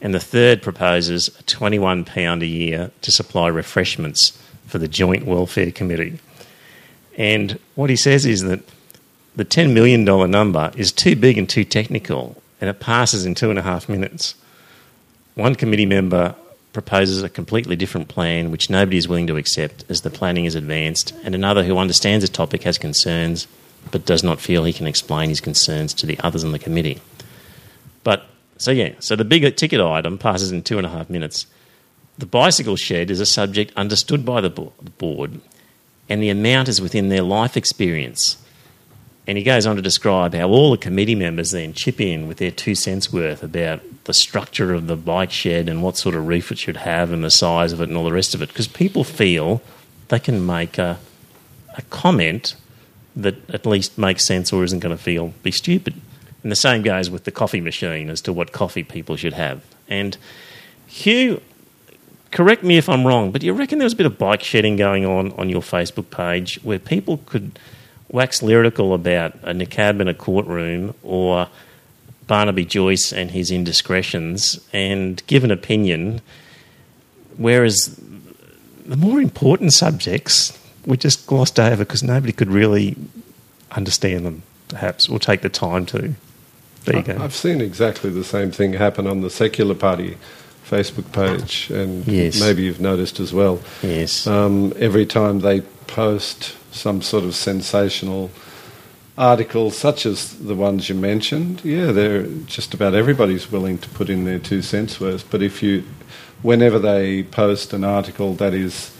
And 0.00 0.12
the 0.12 0.20
third 0.20 0.60
proposes 0.60 1.28
a 1.28 1.42
£21 1.44 2.42
a 2.42 2.46
year 2.46 2.90
to 3.00 3.10
supply 3.10 3.48
refreshments 3.48 4.38
for 4.66 4.78
the 4.78 4.88
Joint 4.88 5.24
Welfare 5.24 5.70
Committee. 5.70 6.18
And 7.16 7.58
what 7.74 7.88
he 7.88 7.96
says 7.96 8.26
is 8.26 8.42
that 8.42 8.60
the 9.36 9.44
$10 9.44 9.72
million 9.72 10.04
number 10.04 10.72
is 10.76 10.92
too 10.92 11.16
big 11.16 11.38
and 11.38 11.48
too 11.48 11.64
technical, 11.64 12.40
and 12.60 12.68
it 12.68 12.80
passes 12.80 13.24
in 13.24 13.34
two 13.34 13.50
and 13.50 13.58
a 13.58 13.62
half 13.62 13.88
minutes. 13.88 14.34
One 15.34 15.54
committee 15.54 15.86
member 15.86 16.34
proposes 16.72 17.22
a 17.22 17.28
completely 17.28 17.76
different 17.76 18.08
plan, 18.08 18.50
which 18.50 18.70
nobody 18.70 18.96
is 18.96 19.08
willing 19.08 19.26
to 19.28 19.36
accept 19.36 19.84
as 19.88 20.02
the 20.02 20.10
planning 20.10 20.44
is 20.44 20.54
advanced, 20.54 21.12
and 21.24 21.34
another 21.34 21.64
who 21.64 21.78
understands 21.78 22.24
the 22.24 22.32
topic 22.32 22.62
has 22.64 22.78
concerns 22.78 23.46
but 23.90 24.06
does 24.06 24.24
not 24.24 24.40
feel 24.40 24.64
he 24.64 24.72
can 24.72 24.86
explain 24.86 25.28
his 25.28 25.40
concerns 25.40 25.92
to 25.94 26.06
the 26.06 26.18
others 26.20 26.42
on 26.42 26.52
the 26.52 26.58
committee. 26.58 27.00
But 28.02 28.26
so 28.58 28.70
yeah, 28.70 28.94
so 29.00 29.14
the 29.16 29.24
big 29.24 29.56
ticket 29.56 29.80
item 29.80 30.18
passes 30.18 30.52
in 30.52 30.62
two 30.62 30.78
and 30.78 30.86
a 30.86 30.90
half 30.90 31.10
minutes. 31.10 31.46
The 32.16 32.26
bicycle 32.26 32.76
shed 32.76 33.10
is 33.10 33.20
a 33.20 33.26
subject 33.26 33.72
understood 33.76 34.24
by 34.24 34.40
the 34.40 34.50
board, 34.50 35.40
and 36.08 36.22
the 36.22 36.30
amount 36.30 36.68
is 36.68 36.80
within 36.80 37.08
their 37.08 37.22
life 37.22 37.56
experience. 37.56 38.36
And 39.26 39.38
he 39.38 39.44
goes 39.44 39.66
on 39.66 39.76
to 39.76 39.82
describe 39.82 40.34
how 40.34 40.48
all 40.48 40.70
the 40.70 40.76
committee 40.76 41.14
members 41.14 41.50
then 41.50 41.72
chip 41.72 42.00
in 42.00 42.28
with 42.28 42.38
their 42.38 42.50
two 42.50 42.74
cents 42.74 43.12
worth 43.12 43.42
about 43.42 43.80
the 44.04 44.12
structure 44.12 44.74
of 44.74 44.86
the 44.86 44.96
bike 44.96 45.30
shed 45.30 45.68
and 45.68 45.82
what 45.82 45.96
sort 45.96 46.14
of 46.14 46.26
roof 46.26 46.52
it 46.52 46.58
should 46.58 46.76
have 46.78 47.10
and 47.10 47.24
the 47.24 47.30
size 47.30 47.72
of 47.72 47.80
it 47.80 47.88
and 47.88 47.96
all 47.96 48.04
the 48.04 48.12
rest 48.12 48.34
of 48.34 48.42
it. 48.42 48.48
Because 48.48 48.68
people 48.68 49.02
feel 49.02 49.62
they 50.08 50.18
can 50.18 50.44
make 50.44 50.76
a, 50.76 50.98
a 51.76 51.82
comment 51.82 52.54
that 53.16 53.48
at 53.48 53.64
least 53.64 53.96
makes 53.96 54.26
sense 54.26 54.52
or 54.52 54.62
isn't 54.64 54.80
going 54.80 54.94
to 54.94 55.02
feel 55.02 55.32
be 55.42 55.50
stupid. 55.50 55.94
And 56.42 56.52
the 56.52 56.56
same 56.56 56.82
goes 56.82 57.08
with 57.08 57.24
the 57.24 57.30
coffee 57.30 57.62
machine 57.62 58.10
as 58.10 58.20
to 58.22 58.32
what 58.32 58.52
coffee 58.52 58.84
people 58.84 59.16
should 59.16 59.32
have. 59.32 59.64
And 59.88 60.18
Hugh, 60.86 61.40
correct 62.30 62.62
me 62.62 62.76
if 62.76 62.88
I'm 62.88 63.06
wrong, 63.06 63.30
but 63.30 63.42
you 63.42 63.54
reckon 63.54 63.78
there 63.78 63.86
was 63.86 63.94
a 63.94 63.96
bit 63.96 64.06
of 64.06 64.18
bike 64.18 64.42
shedding 64.42 64.76
going 64.76 65.06
on 65.06 65.32
on 65.32 65.48
your 65.48 65.62
Facebook 65.62 66.10
page 66.10 66.60
where 66.62 66.78
people 66.78 67.20
could 67.24 67.58
wax 68.14 68.42
lyrical 68.42 68.94
about 68.94 69.34
a 69.42 69.52
niqab 69.52 70.00
in 70.00 70.06
a 70.06 70.14
courtroom 70.14 70.94
or 71.02 71.48
Barnaby 72.28 72.64
Joyce 72.64 73.12
and 73.12 73.32
his 73.32 73.50
indiscretions 73.50 74.60
and 74.72 75.20
give 75.26 75.42
an 75.42 75.50
opinion, 75.50 76.20
whereas 77.36 77.98
the 78.86 78.96
more 78.96 79.20
important 79.20 79.72
subjects 79.72 80.56
we 80.86 80.96
just 80.96 81.26
glossed 81.26 81.58
over 81.58 81.84
because 81.84 82.02
nobody 82.04 82.32
could 82.32 82.48
really 82.48 82.96
understand 83.72 84.24
them, 84.24 84.42
perhaps, 84.68 85.08
or 85.08 85.18
take 85.18 85.40
the 85.42 85.48
time 85.48 85.84
to. 85.86 86.14
There 86.84 86.96
you 86.98 87.02
go. 87.02 87.16
I've 87.18 87.34
seen 87.34 87.60
exactly 87.60 88.10
the 88.10 88.22
same 88.24 88.52
thing 88.52 88.74
happen 88.74 89.06
on 89.08 89.22
the 89.22 89.30
Secular 89.30 89.74
Party 89.74 90.16
Facebook 90.64 91.10
page, 91.12 91.68
and 91.70 92.06
Yes. 92.06 92.38
maybe 92.38 92.62
you've 92.62 92.80
noticed 92.80 93.18
as 93.18 93.32
well. 93.34 93.60
yes. 93.82 94.26
Um, 94.26 94.72
every 94.78 95.04
time 95.04 95.40
they 95.40 95.62
post 95.88 96.54
some 96.74 97.00
sort 97.02 97.24
of 97.24 97.34
sensational 97.34 98.30
article, 99.16 99.70
such 99.70 100.06
as 100.06 100.36
the 100.38 100.54
ones 100.54 100.88
you 100.88 100.94
mentioned, 100.94 101.64
yeah, 101.64 101.92
they're 101.92 102.24
just 102.46 102.74
about 102.74 102.94
everybody's 102.94 103.50
willing 103.50 103.78
to 103.78 103.88
put 103.90 104.10
in 104.10 104.24
their 104.24 104.40
two 104.40 104.60
cents 104.60 105.00
worth. 105.00 105.30
But 105.30 105.40
if 105.42 105.62
you, 105.62 105.84
whenever 106.42 106.78
they 106.78 107.22
post 107.22 107.72
an 107.72 107.84
article 107.84 108.34
that 108.34 108.52
is 108.52 108.92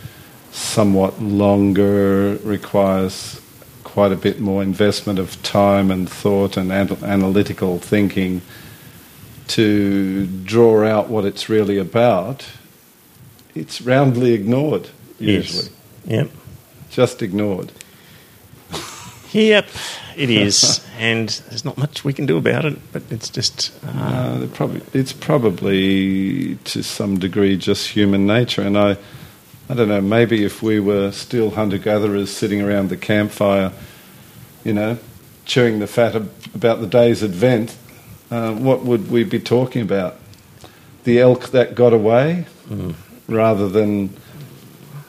somewhat 0.53 1.21
longer, 1.21 2.37
requires 2.45 3.41
quite 3.83 4.13
a 4.13 4.17
bit 4.17 4.41
more 4.41 4.63
investment 4.63 5.19
of 5.19 5.41
time 5.43 5.91
and 5.91 6.09
thought 6.09 6.57
and 6.57 6.71
anal- 6.71 7.05
analytical 7.05 7.79
thinking 7.79 8.41
to 9.47 10.27
draw 10.45 10.85
out 10.85 11.09
what 11.09 11.25
it's 11.25 11.49
really 11.49 11.79
about, 11.79 12.47
it's 13.55 13.81
roundly 13.83 14.33
ignored, 14.33 14.89
usually. 15.19 15.65
Yes. 15.65 15.71
Yep. 16.07 16.31
Just 16.95 17.23
ignored. 17.23 17.73
Yep, 19.33 19.67
it 20.17 20.31
is. 20.31 20.87
and 20.97 21.29
there's 21.29 21.65
not 21.65 21.77
much 21.77 22.05
we 22.05 22.13
can 22.13 22.25
do 22.25 22.37
about 22.37 22.65
it, 22.65 22.79
but 22.93 23.03
it's 23.11 23.29
just. 23.29 23.73
Uh, 23.85 24.37
No, 24.39 24.49
probably, 24.55 24.81
it's 24.93 25.13
probably 25.13 26.55
to 26.55 26.85
some 26.85 27.19
degree 27.19 27.57
just 27.57 27.89
human 27.89 28.29
nature. 28.29 28.63
And 28.63 28.79
I, 28.79 28.97
I 29.69 29.75
don't 29.75 29.89
know, 29.89 30.01
maybe 30.01 30.45
if 30.45 30.63
we 30.63 30.79
were 30.79 31.11
still 31.11 31.51
hunter 31.51 31.79
gatherers 31.79 32.31
sitting 32.31 32.63
around 32.63 32.91
the 32.91 32.97
campfire, 32.97 33.73
you 34.63 34.73
know, 34.73 34.99
chewing 35.47 35.81
the 35.81 35.89
fat 35.89 36.15
about 36.15 36.81
the 36.81 36.87
day's 36.87 37.25
advent, 37.25 37.77
uh, 38.31 38.55
what 38.55 38.85
would 38.85 39.11
we 39.11 39.25
be 39.25 39.41
talking 39.41 39.83
about? 39.83 40.17
The 41.03 41.19
elk 41.19 41.49
that 41.49 41.75
got 41.75 41.93
away, 41.93 42.47
mm. 42.69 42.95
rather 43.27 43.69
than 43.69 44.17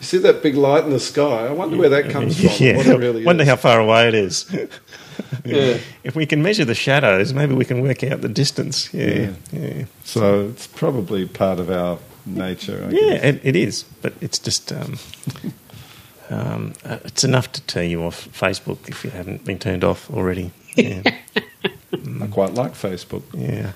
you 0.06 0.20
see 0.20 0.24
that 0.24 0.44
big 0.44 0.56
light 0.56 0.84
in 0.84 0.92
the 0.92 1.00
sky. 1.00 1.48
I 1.48 1.52
wonder 1.52 1.78
where 1.78 1.90
that 1.90 2.12
comes 2.12 2.38
from. 2.40 2.50
Yeah, 2.64 2.94
really 2.94 3.26
wonder 3.26 3.44
is. 3.44 3.50
how 3.50 3.56
far 3.56 3.80
away 3.80 4.08
it 4.08 4.14
is. 4.14 4.46
yeah. 5.46 5.80
If 6.04 6.16
we 6.16 6.26
can 6.26 6.44
measure 6.44 6.66
the 6.66 6.76
shadows, 6.76 7.34
maybe 7.34 7.56
we 7.56 7.66
can 7.66 7.82
work 7.82 8.04
out 8.04 8.22
the 8.22 8.30
distance. 8.30 8.94
Yeah, 8.94 9.32
yeah. 9.52 9.60
yeah. 9.60 9.86
So 10.04 10.50
it's 10.50 10.68
probably 10.68 11.28
part 11.28 11.60
of 11.60 11.72
our 11.72 11.98
nature. 12.26 12.86
I 12.88 12.92
yeah, 12.92 13.14
it, 13.14 13.42
it 13.44 13.56
is, 13.56 13.84
but 14.02 14.14
it's 14.22 14.38
just. 14.38 14.72
Um, 14.72 15.00
um, 16.30 16.74
uh, 16.84 17.00
it's 17.06 17.24
enough 17.24 17.52
to 17.54 17.62
turn 17.62 17.90
you 17.90 18.04
off 18.04 18.28
Facebook 18.28 18.88
if 18.88 19.04
you 19.04 19.10
haven't 19.10 19.44
been 19.44 19.60
turned 19.60 19.84
off 19.84 20.10
already. 20.12 20.52
Yeah. 20.76 21.02
I 22.22 22.28
quite 22.28 22.54
like 22.54 22.74
Facebook. 22.74 23.24
Yeah. 23.34 23.72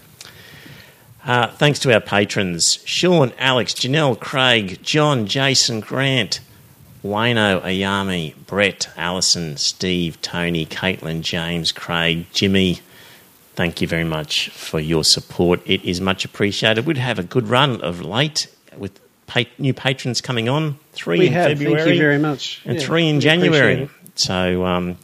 Uh, 1.25 1.47
thanks 1.47 1.79
to 1.79 1.93
our 1.93 1.99
patrons 1.99 2.79
Sean, 2.85 3.33
Alex, 3.37 3.73
Janelle, 3.73 4.19
Craig, 4.19 4.79
John, 4.81 5.25
Jason, 5.25 5.79
Grant, 5.81 6.39
Wayno, 7.03 7.61
Ayami, 7.61 8.35
Brett, 8.45 8.89
Alison, 8.97 9.57
Steve, 9.57 10.21
Tony, 10.21 10.65
Caitlin, 10.65 11.21
James, 11.21 11.71
Craig, 11.71 12.25
Jimmy. 12.33 12.79
Thank 13.55 13.81
you 13.81 13.87
very 13.87 14.05
much 14.05 14.49
for 14.49 14.79
your 14.79 15.03
support. 15.03 15.61
It 15.65 15.83
is 15.83 15.99
much 15.99 16.23
appreciated. 16.23 16.85
We'd 16.85 16.97
have 16.97 17.19
a 17.19 17.23
good 17.23 17.47
run 17.47 17.81
of 17.81 18.01
late 18.01 18.47
with 18.77 18.99
pa- 19.27 19.43
new 19.57 19.73
patrons 19.73 20.21
coming 20.21 20.47
on. 20.47 20.79
Three 20.93 21.19
we 21.19 21.27
in 21.27 21.33
have. 21.33 21.51
February. 21.51 21.83
Thank 21.83 21.93
you 21.95 22.01
very 22.01 22.19
much. 22.19 22.61
And 22.65 22.79
yeah, 22.79 22.85
three 22.85 23.07
in 23.07 23.19
January. 23.19 23.89
So, 24.15 24.65
um, 24.65 24.97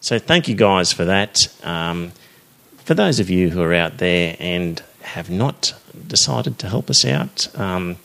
so 0.00 0.18
thank 0.18 0.48
you 0.48 0.54
guys 0.54 0.92
for 0.92 1.04
that. 1.06 1.48
Um, 1.64 2.12
for 2.84 2.94
those 2.94 3.20
of 3.20 3.28
you 3.28 3.50
who 3.50 3.62
are 3.62 3.74
out 3.74 3.98
there 3.98 4.36
and 4.40 4.82
have 5.14 5.30
not 5.30 5.74
decided 6.06 6.58
to 6.58 6.68
help 6.68 6.90
us 6.90 7.04
out, 7.04 7.48
um, 7.58 7.96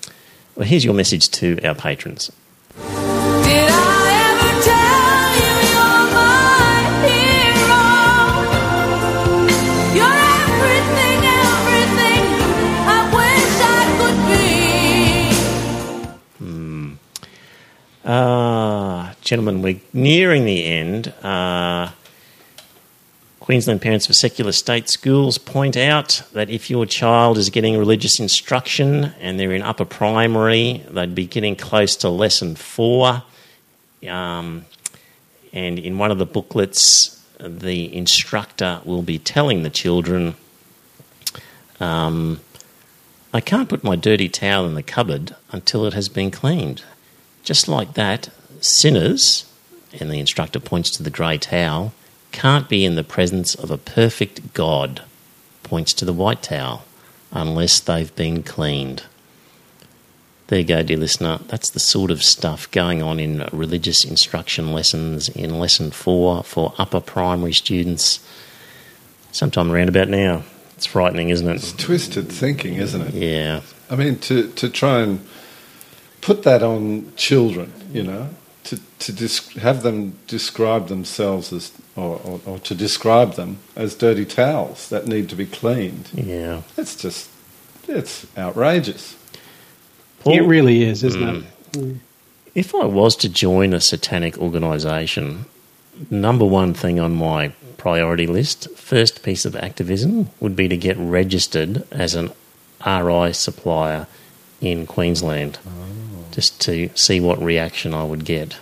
well, 0.56 0.66
here's 0.66 0.86
your 0.86 0.94
message 0.94 1.30
to 1.30 1.60
our 1.64 1.76
patrons. 1.76 2.32
Uh, 18.06 19.14
gentlemen, 19.22 19.62
we're 19.62 19.80
nearing 19.94 20.44
the 20.44 20.66
end. 20.66 21.08
Uh, 21.24 21.90
Queensland 23.44 23.82
Parents 23.82 24.08
for 24.08 24.14
Secular 24.14 24.54
State 24.54 24.88
Schools 24.88 25.38
point 25.38 25.76
out 25.76 26.24
that 26.32 26.50
if 26.50 26.70
your 26.70 26.86
child 26.86 27.38
is 27.38 27.50
getting 27.50 27.78
religious 27.78 28.18
instruction 28.18 29.14
and 29.20 29.38
they're 29.38 29.52
in 29.52 29.62
upper 29.62 29.84
primary, 29.84 30.82
they'd 30.90 31.14
be 31.14 31.26
getting 31.26 31.58
close 31.58 31.98
to 31.98 32.08
lesson 32.08 32.56
four. 32.56 33.22
Um, 34.08 34.64
and 35.52 35.78
in 35.78 35.98
one 35.98 36.10
of 36.10 36.20
the 36.20 36.26
booklets, 36.26 37.22
the 37.38 37.94
instructor 37.94 38.80
will 38.86 39.02
be 39.02 39.20
telling 39.20 39.64
the 39.64 39.70
children, 39.70 40.36
um, 41.82 42.40
I 43.34 43.42
can't 43.42 43.68
put 43.68 43.84
my 43.84 43.98
dirty 43.98 44.30
towel 44.30 44.66
in 44.66 44.76
the 44.76 44.82
cupboard 44.82 45.36
until 45.52 45.86
it 45.86 45.94
has 45.94 46.08
been 46.08 46.32
cleaned. 46.32 46.82
Just 47.44 47.68
like 47.68 47.96
that, 47.96 48.30
sinners, 48.62 49.44
and 50.00 50.10
the 50.10 50.20
instructor 50.20 50.62
points 50.62 50.92
to 50.92 51.04
the 51.04 51.10
grey 51.10 51.38
towel, 51.38 51.94
can't 52.34 52.68
be 52.68 52.84
in 52.84 52.96
the 52.96 53.04
presence 53.06 53.56
of 53.56 53.72
a 53.72 53.78
perfect 53.78 54.54
God, 54.54 55.04
points 55.64 55.94
to 55.94 56.04
the 56.04 56.12
white 56.12 56.44
towel, 56.44 56.84
unless 57.32 57.80
they've 57.80 58.14
been 58.16 58.44
cleaned. 58.44 59.04
There 60.48 60.60
you 60.60 60.66
go, 60.66 60.84
dear 60.84 60.98
listener. 60.98 61.40
That's 61.48 61.70
the 61.70 61.80
sort 61.80 62.12
of 62.12 62.22
stuff 62.22 62.70
going 62.72 63.02
on 63.02 63.20
in 63.20 63.48
religious 63.54 64.04
instruction 64.04 64.74
lessons 64.74 65.30
in 65.30 65.58
lesson 65.58 65.92
four 65.92 66.44
for 66.44 66.74
upper 66.78 67.00
primary 67.00 67.54
students 67.54 68.20
sometime 69.32 69.72
around 69.72 69.88
about 69.88 70.10
now. 70.10 70.44
It's 70.76 70.86
frightening, 70.86 71.30
isn't 71.30 71.48
it? 71.48 71.56
It's 71.56 71.72
twisted 71.72 72.30
thinking, 72.30 72.76
isn't 72.76 73.02
it? 73.02 73.14
Yeah. 73.14 73.62
I 73.90 73.96
mean, 73.96 74.20
to, 74.20 74.52
to 74.52 74.70
try 74.70 75.02
and 75.02 75.26
put 76.22 76.44
that 76.44 76.62
on 76.62 77.14
children, 77.16 77.72
you 77.94 78.04
know, 78.04 78.30
to, 79.06 79.28
to 79.28 79.60
have 79.60 79.84
them 79.84 80.18
describe 80.28 80.88
themselves 80.88 81.52
as, 81.54 81.72
or, 81.96 82.20
or, 82.24 82.42
or, 82.46 82.60
to 82.60 82.76
describe 82.76 83.34
them 83.34 83.60
as 83.76 83.96
dirty 83.96 84.26
towels 84.26 84.90
that 84.90 85.08
need 85.08 85.30
to 85.30 85.36
be 85.36 85.46
cleaned. 85.46 86.10
Yeah. 86.14 86.62
It's 86.78 86.96
just, 86.96 87.30
it's 87.88 88.26
outrageous. 88.38 89.16
Paul, 90.20 90.34
it 90.34 90.42
really 90.42 90.84
is, 90.84 91.04
isn't 91.04 91.22
mm, 91.22 91.44
it? 91.44 91.72
Mm. 91.74 92.00
If 92.56 92.74
I 92.76 92.86
was 92.86 93.16
to 93.18 93.30
join 93.30 93.74
a 93.74 93.82
satanic 93.82 94.38
organisation, 94.38 95.46
number 96.10 96.46
one 96.46 96.74
thing 96.74 97.00
on 97.00 97.14
my 97.14 97.50
priority 97.78 98.28
list, 98.28 98.70
first 98.78 99.24
piece 99.24 99.46
of 99.46 99.56
activism, 99.56 100.30
would 100.40 100.56
be 100.56 100.68
to 100.68 100.78
get 100.78 100.98
registered 100.98 101.86
as 101.92 102.16
an 102.16 102.32
RI 102.86 103.34
supplier 103.34 104.08
in 104.62 104.86
Queensland. 104.86 105.60
Oh 105.66 105.84
just 106.34 106.60
to 106.60 106.90
see 106.96 107.20
what 107.20 107.42
reaction 107.42 107.94
I 107.94 108.04
would 108.04 108.26
get. 108.26 108.58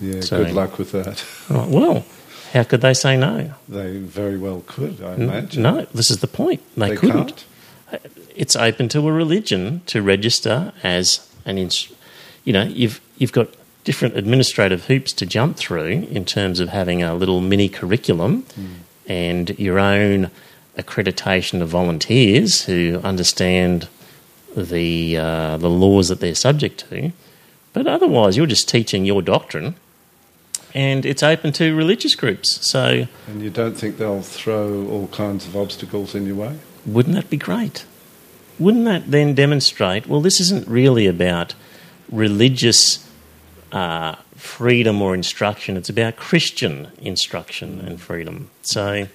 Yeah, 0.00 0.20
so, 0.20 0.44
good 0.44 0.54
luck 0.54 0.78
with 0.78 0.92
that. 0.92 1.24
Oh, 1.48 1.68
well, 1.68 2.04
how 2.52 2.64
could 2.64 2.80
they 2.80 2.94
say 2.94 3.16
no? 3.16 3.54
They 3.68 3.98
very 3.98 4.36
well 4.36 4.62
could, 4.66 5.02
I 5.02 5.14
imagine. 5.14 5.62
No, 5.62 5.86
this 5.94 6.10
is 6.10 6.18
the 6.18 6.26
point. 6.26 6.62
They, 6.76 6.90
they 6.90 6.96
couldn't. 6.96 7.44
Can't. 7.90 8.06
It's 8.34 8.56
open 8.56 8.88
to 8.90 9.08
a 9.08 9.12
religion 9.12 9.82
to 9.86 10.02
register 10.02 10.72
as 10.82 11.28
an, 11.44 11.58
ins- 11.58 11.92
you 12.44 12.52
know, 12.52 12.64
you've 12.64 13.00
you've 13.16 13.32
got 13.32 13.48
different 13.84 14.16
administrative 14.16 14.86
hoops 14.86 15.12
to 15.12 15.24
jump 15.24 15.56
through 15.56 15.86
in 16.10 16.24
terms 16.24 16.58
of 16.58 16.70
having 16.70 17.02
a 17.02 17.14
little 17.14 17.40
mini 17.40 17.68
curriculum 17.68 18.42
mm. 18.42 18.66
and 19.06 19.56
your 19.58 19.78
own 19.78 20.30
accreditation 20.76 21.62
of 21.62 21.68
volunteers 21.68 22.64
who 22.64 23.00
understand 23.04 23.88
the 24.56 25.16
uh, 25.16 25.56
the 25.58 25.70
laws 25.70 26.08
that 26.08 26.20
they're 26.20 26.34
subject 26.34 26.88
to. 26.90 27.12
But 27.72 27.86
otherwise, 27.86 28.36
you're 28.36 28.46
just 28.46 28.68
teaching 28.68 29.04
your 29.04 29.22
doctrine, 29.22 29.76
and 30.76 31.06
it's 31.06 31.22
open 31.22 31.52
to 31.52 31.74
religious 31.74 32.14
groups. 32.14 32.68
So, 32.68 33.06
and 33.26 33.42
you 33.42 33.48
don't 33.48 33.74
think 33.74 33.96
they'll 33.96 34.20
throw 34.20 34.86
all 34.88 35.08
kinds 35.08 35.46
of 35.46 35.56
obstacles 35.56 36.14
in 36.14 36.26
your 36.26 36.36
way? 36.36 36.58
Wouldn't 36.84 37.14
that 37.14 37.30
be 37.30 37.38
great? 37.38 37.86
Wouldn't 38.58 38.84
that 38.84 39.10
then 39.10 39.34
demonstrate? 39.34 40.06
Well, 40.06 40.20
this 40.20 40.38
isn't 40.38 40.68
really 40.68 41.06
about 41.06 41.54
religious 42.12 43.08
uh, 43.72 44.16
freedom 44.34 45.00
or 45.00 45.14
instruction. 45.14 45.78
It's 45.78 45.88
about 45.88 46.16
Christian 46.16 46.88
instruction 46.98 47.80
and 47.80 47.98
freedom. 47.98 48.50
So 48.60 49.08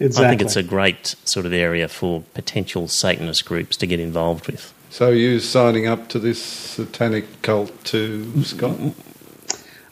Exactly. 0.00 0.26
I 0.26 0.28
think 0.30 0.42
it's 0.42 0.56
a 0.56 0.62
great 0.62 1.14
sort 1.24 1.44
of 1.44 1.52
area 1.52 1.86
for 1.86 2.22
potential 2.32 2.88
Satanist 2.88 3.44
groups 3.44 3.76
to 3.78 3.86
get 3.86 4.00
involved 4.00 4.46
with. 4.46 4.72
So, 4.88 5.10
are 5.10 5.14
you 5.14 5.40
signing 5.40 5.86
up 5.86 6.08
to 6.08 6.18
this 6.18 6.42
satanic 6.42 7.42
cult 7.42 7.84
too, 7.84 8.42
Scott? 8.42 8.78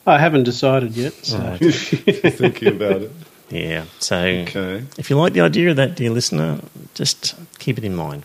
I 0.09 0.19
haven't 0.19 0.45
decided 0.45 0.97
yet. 0.97 1.13
So. 1.25 1.39
Right. 1.39 1.59
Thinking 1.61 2.69
about 2.69 3.03
it. 3.03 3.13
Yeah. 3.51 3.85
So, 3.99 4.19
okay. 4.19 4.85
if 4.99 5.11
you 5.11 5.17
like 5.17 5.33
the 5.33 5.41
idea 5.41 5.71
of 5.71 5.77
that, 5.77 5.97
dear 5.97 6.11
listener, 6.11 6.61
just 6.95 7.35
keep 7.59 7.79
it 7.79 7.85
in 7.85 7.95
mind. 7.95 8.25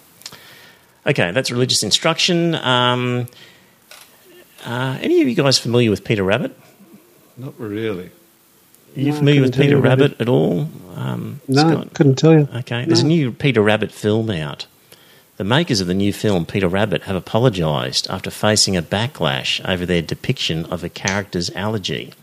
Okay, 1.05 1.31
that's 1.31 1.51
religious 1.51 1.83
instruction. 1.83 2.55
Um, 2.55 3.27
uh, 4.65 4.97
any 5.01 5.21
of 5.21 5.27
you 5.27 5.35
guys 5.35 5.59
familiar 5.59 5.89
with 5.89 6.03
Peter 6.03 6.23
Rabbit? 6.23 6.57
Not 7.37 7.59
really. 7.59 8.11
Are 8.95 8.99
you 8.99 9.11
no, 9.11 9.17
familiar 9.17 9.41
with 9.41 9.55
Peter 9.55 9.77
Rabbit 9.77 10.21
at 10.21 10.29
all? 10.29 10.69
Um, 10.95 11.41
no, 11.47 11.61
Scott? 11.61 11.93
couldn't 11.93 12.15
tell 12.15 12.33
you. 12.33 12.47
Okay, 12.57 12.85
there's 12.85 13.01
a 13.01 13.05
new 13.05 13.31
Peter 13.31 13.61
Rabbit 13.61 13.91
film 13.91 14.29
out. 14.29 14.67
The 15.37 15.43
makers 15.43 15.81
of 15.81 15.87
the 15.87 15.95
new 15.95 16.13
film, 16.13 16.45
Peter 16.45 16.67
Rabbit, 16.67 17.03
have 17.03 17.15
apologised 17.15 18.07
after 18.07 18.29
facing 18.29 18.77
a 18.77 18.83
backlash 18.83 19.67
over 19.67 19.83
their 19.83 20.01
depiction 20.03 20.65
of 20.65 20.83
a 20.83 20.89
character's 20.89 21.49
allergy. 21.55 22.13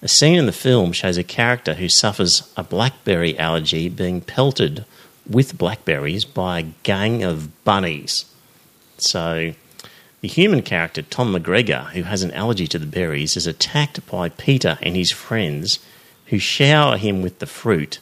A 0.00 0.08
scene 0.08 0.38
in 0.38 0.46
the 0.46 0.52
film 0.52 0.92
shows 0.92 1.18
a 1.18 1.24
character 1.24 1.74
who 1.74 1.90
suffers 1.90 2.50
a 2.56 2.64
blackberry 2.64 3.38
allergy 3.38 3.90
being 3.90 4.22
pelted 4.22 4.86
with 5.28 5.58
blackberries 5.58 6.24
by 6.24 6.60
a 6.60 6.72
gang 6.84 7.22
of 7.22 7.64
bunnies. 7.64 8.24
So, 8.96 9.52
the 10.22 10.28
human 10.28 10.62
character, 10.62 11.02
Tom 11.02 11.34
McGregor, 11.34 11.90
who 11.90 12.04
has 12.04 12.22
an 12.22 12.32
allergy 12.32 12.66
to 12.68 12.78
the 12.78 12.86
berries, 12.86 13.36
is 13.36 13.46
attacked 13.46 14.06
by 14.10 14.30
Peter 14.30 14.78
and 14.80 14.96
his 14.96 15.12
friends 15.12 15.80
who 16.26 16.38
shower 16.38 16.96
him 16.96 17.20
with 17.20 17.40
the 17.40 17.46
fruit, 17.46 17.98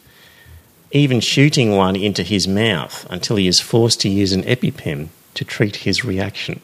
even 0.92 1.20
shooting 1.20 1.76
one 1.76 1.96
into 1.96 2.22
his 2.22 2.46
mouth 2.46 3.06
until 3.10 3.36
he 3.36 3.46
is 3.46 3.60
forced 3.60 4.00
to 4.02 4.08
use 4.08 4.32
an 4.32 4.42
EpiPen 4.44 5.08
to 5.34 5.44
treat 5.44 5.76
his 5.76 6.04
reaction. 6.04 6.60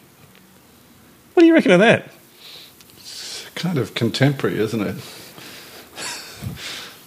What 1.35 1.43
do 1.43 1.47
you 1.47 1.55
reckon 1.55 1.73
of 1.73 1.81
that? 1.81 2.09
It's 2.97 3.47
kind 3.55 3.78
of 3.78 3.94
contemporary, 3.94 4.59
isn't 4.59 4.81
it? 4.81 4.97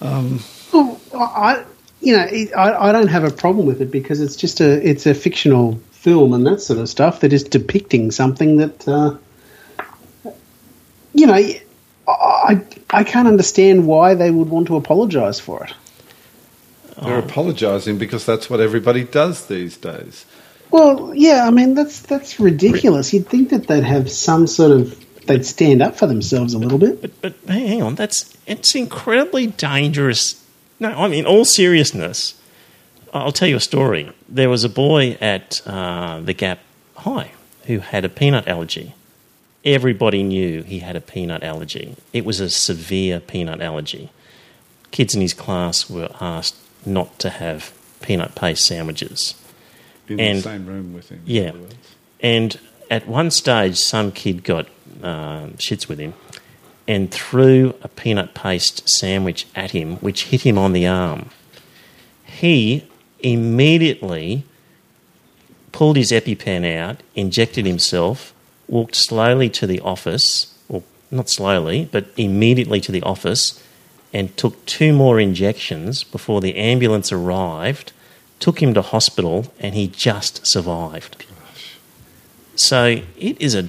um, 0.00 0.40
well, 0.72 1.00
I, 1.14 1.64
you 2.00 2.16
know, 2.16 2.22
I, 2.56 2.88
I 2.88 2.92
don't 2.92 3.08
have 3.08 3.24
a 3.24 3.30
problem 3.30 3.66
with 3.66 3.80
it 3.80 3.90
because 3.90 4.20
it's 4.20 4.36
just 4.36 4.60
a 4.60 4.88
it's 4.88 5.06
a 5.06 5.14
fictional 5.14 5.80
film 5.92 6.34
and 6.34 6.46
that 6.46 6.60
sort 6.60 6.78
of 6.78 6.88
stuff 6.88 7.20
that 7.20 7.32
is 7.32 7.42
depicting 7.42 8.10
something 8.10 8.58
that, 8.58 8.86
uh, 8.86 9.16
you 11.14 11.26
know, 11.26 11.34
I 12.08 12.62
I 12.90 13.04
can't 13.04 13.26
understand 13.26 13.86
why 13.86 14.14
they 14.14 14.30
would 14.30 14.48
want 14.48 14.68
to 14.68 14.76
apologise 14.76 15.40
for 15.40 15.64
it. 15.64 15.72
They're 17.02 17.18
apologising 17.18 17.98
because 17.98 18.24
that's 18.24 18.48
what 18.48 18.60
everybody 18.60 19.04
does 19.04 19.46
these 19.46 19.76
days. 19.76 20.24
Well, 20.70 21.14
yeah, 21.14 21.46
I 21.46 21.50
mean 21.50 21.74
that's 21.74 22.00
that's 22.00 22.40
ridiculous. 22.40 23.12
You'd 23.12 23.28
think 23.28 23.50
that 23.50 23.66
they'd 23.66 23.84
have 23.84 24.10
some 24.10 24.46
sort 24.46 24.72
of 24.72 25.26
they'd 25.26 25.44
stand 25.44 25.82
up 25.82 25.96
for 25.96 26.06
themselves 26.06 26.54
a 26.54 26.58
little 26.58 26.78
bit. 26.78 27.00
But, 27.02 27.22
but 27.22 27.34
hang 27.46 27.82
on, 27.82 27.94
that's 27.94 28.36
it's 28.46 28.74
incredibly 28.74 29.46
dangerous. 29.46 30.42
No, 30.80 30.90
I 30.90 31.08
mean, 31.08 31.26
all 31.26 31.44
seriousness. 31.44 32.40
I'll 33.12 33.32
tell 33.32 33.48
you 33.48 33.56
a 33.56 33.60
story. 33.60 34.10
There 34.28 34.50
was 34.50 34.64
a 34.64 34.68
boy 34.68 35.16
at 35.20 35.62
uh, 35.66 36.20
the 36.20 36.34
Gap 36.34 36.58
High 36.96 37.32
who 37.64 37.78
had 37.78 38.04
a 38.04 38.08
peanut 38.08 38.46
allergy. 38.46 38.94
Everybody 39.64 40.22
knew 40.22 40.62
he 40.62 40.80
had 40.80 40.96
a 40.96 41.00
peanut 41.00 41.42
allergy. 41.42 41.96
It 42.12 42.24
was 42.24 42.40
a 42.40 42.50
severe 42.50 43.20
peanut 43.20 43.60
allergy. 43.60 44.10
Kids 44.90 45.14
in 45.14 45.20
his 45.20 45.34
class 45.34 45.90
were 45.90 46.10
asked 46.20 46.56
not 46.86 47.18
to 47.20 47.30
have 47.30 47.72
peanut 48.00 48.34
paste 48.34 48.66
sandwiches. 48.66 49.34
In 50.08 50.20
and, 50.20 50.38
the 50.38 50.42
same 50.42 50.66
room 50.66 50.94
with 50.94 51.08
him. 51.08 51.22
Yeah. 51.24 51.52
And 52.20 52.58
at 52.90 53.08
one 53.08 53.30
stage, 53.30 53.76
some 53.76 54.12
kid 54.12 54.44
got 54.44 54.66
uh, 55.02 55.48
shits 55.56 55.88
with 55.88 55.98
him 55.98 56.14
and 56.88 57.10
threw 57.10 57.74
a 57.82 57.88
peanut 57.88 58.34
paste 58.34 58.88
sandwich 58.88 59.46
at 59.54 59.72
him, 59.72 59.96
which 59.96 60.26
hit 60.26 60.42
him 60.42 60.56
on 60.56 60.72
the 60.72 60.86
arm. 60.86 61.30
He 62.24 62.86
immediately 63.20 64.44
pulled 65.72 65.96
his 65.96 66.12
EpiPen 66.12 66.64
out, 66.76 67.02
injected 67.14 67.66
himself, 67.66 68.32
walked 68.68 68.94
slowly 68.94 69.50
to 69.50 69.66
the 69.66 69.80
office, 69.80 70.54
or 70.68 70.82
not 71.10 71.28
slowly, 71.28 71.88
but 71.90 72.06
immediately 72.16 72.80
to 72.80 72.92
the 72.92 73.02
office, 73.02 73.62
and 74.16 74.34
took 74.38 74.64
two 74.64 74.94
more 74.94 75.20
injections 75.20 76.02
before 76.02 76.40
the 76.40 76.56
ambulance 76.56 77.12
arrived, 77.12 77.92
took 78.40 78.62
him 78.62 78.72
to 78.72 78.80
hospital, 78.80 79.52
and 79.60 79.74
he 79.74 79.86
just 79.88 80.46
survived. 80.46 81.18
Gosh. 81.18 81.78
So 82.54 83.02
it 83.18 83.38
is 83.38 83.54
a 83.54 83.68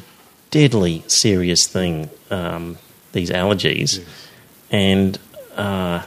deadly 0.49 1.03
serious 1.07 1.68
thing, 1.68 2.10
um, 2.32 2.78
these 3.11 3.30
allergies. 3.30 3.98
Yes. 3.98 4.06
And 4.72 5.19
uh, 5.57 6.03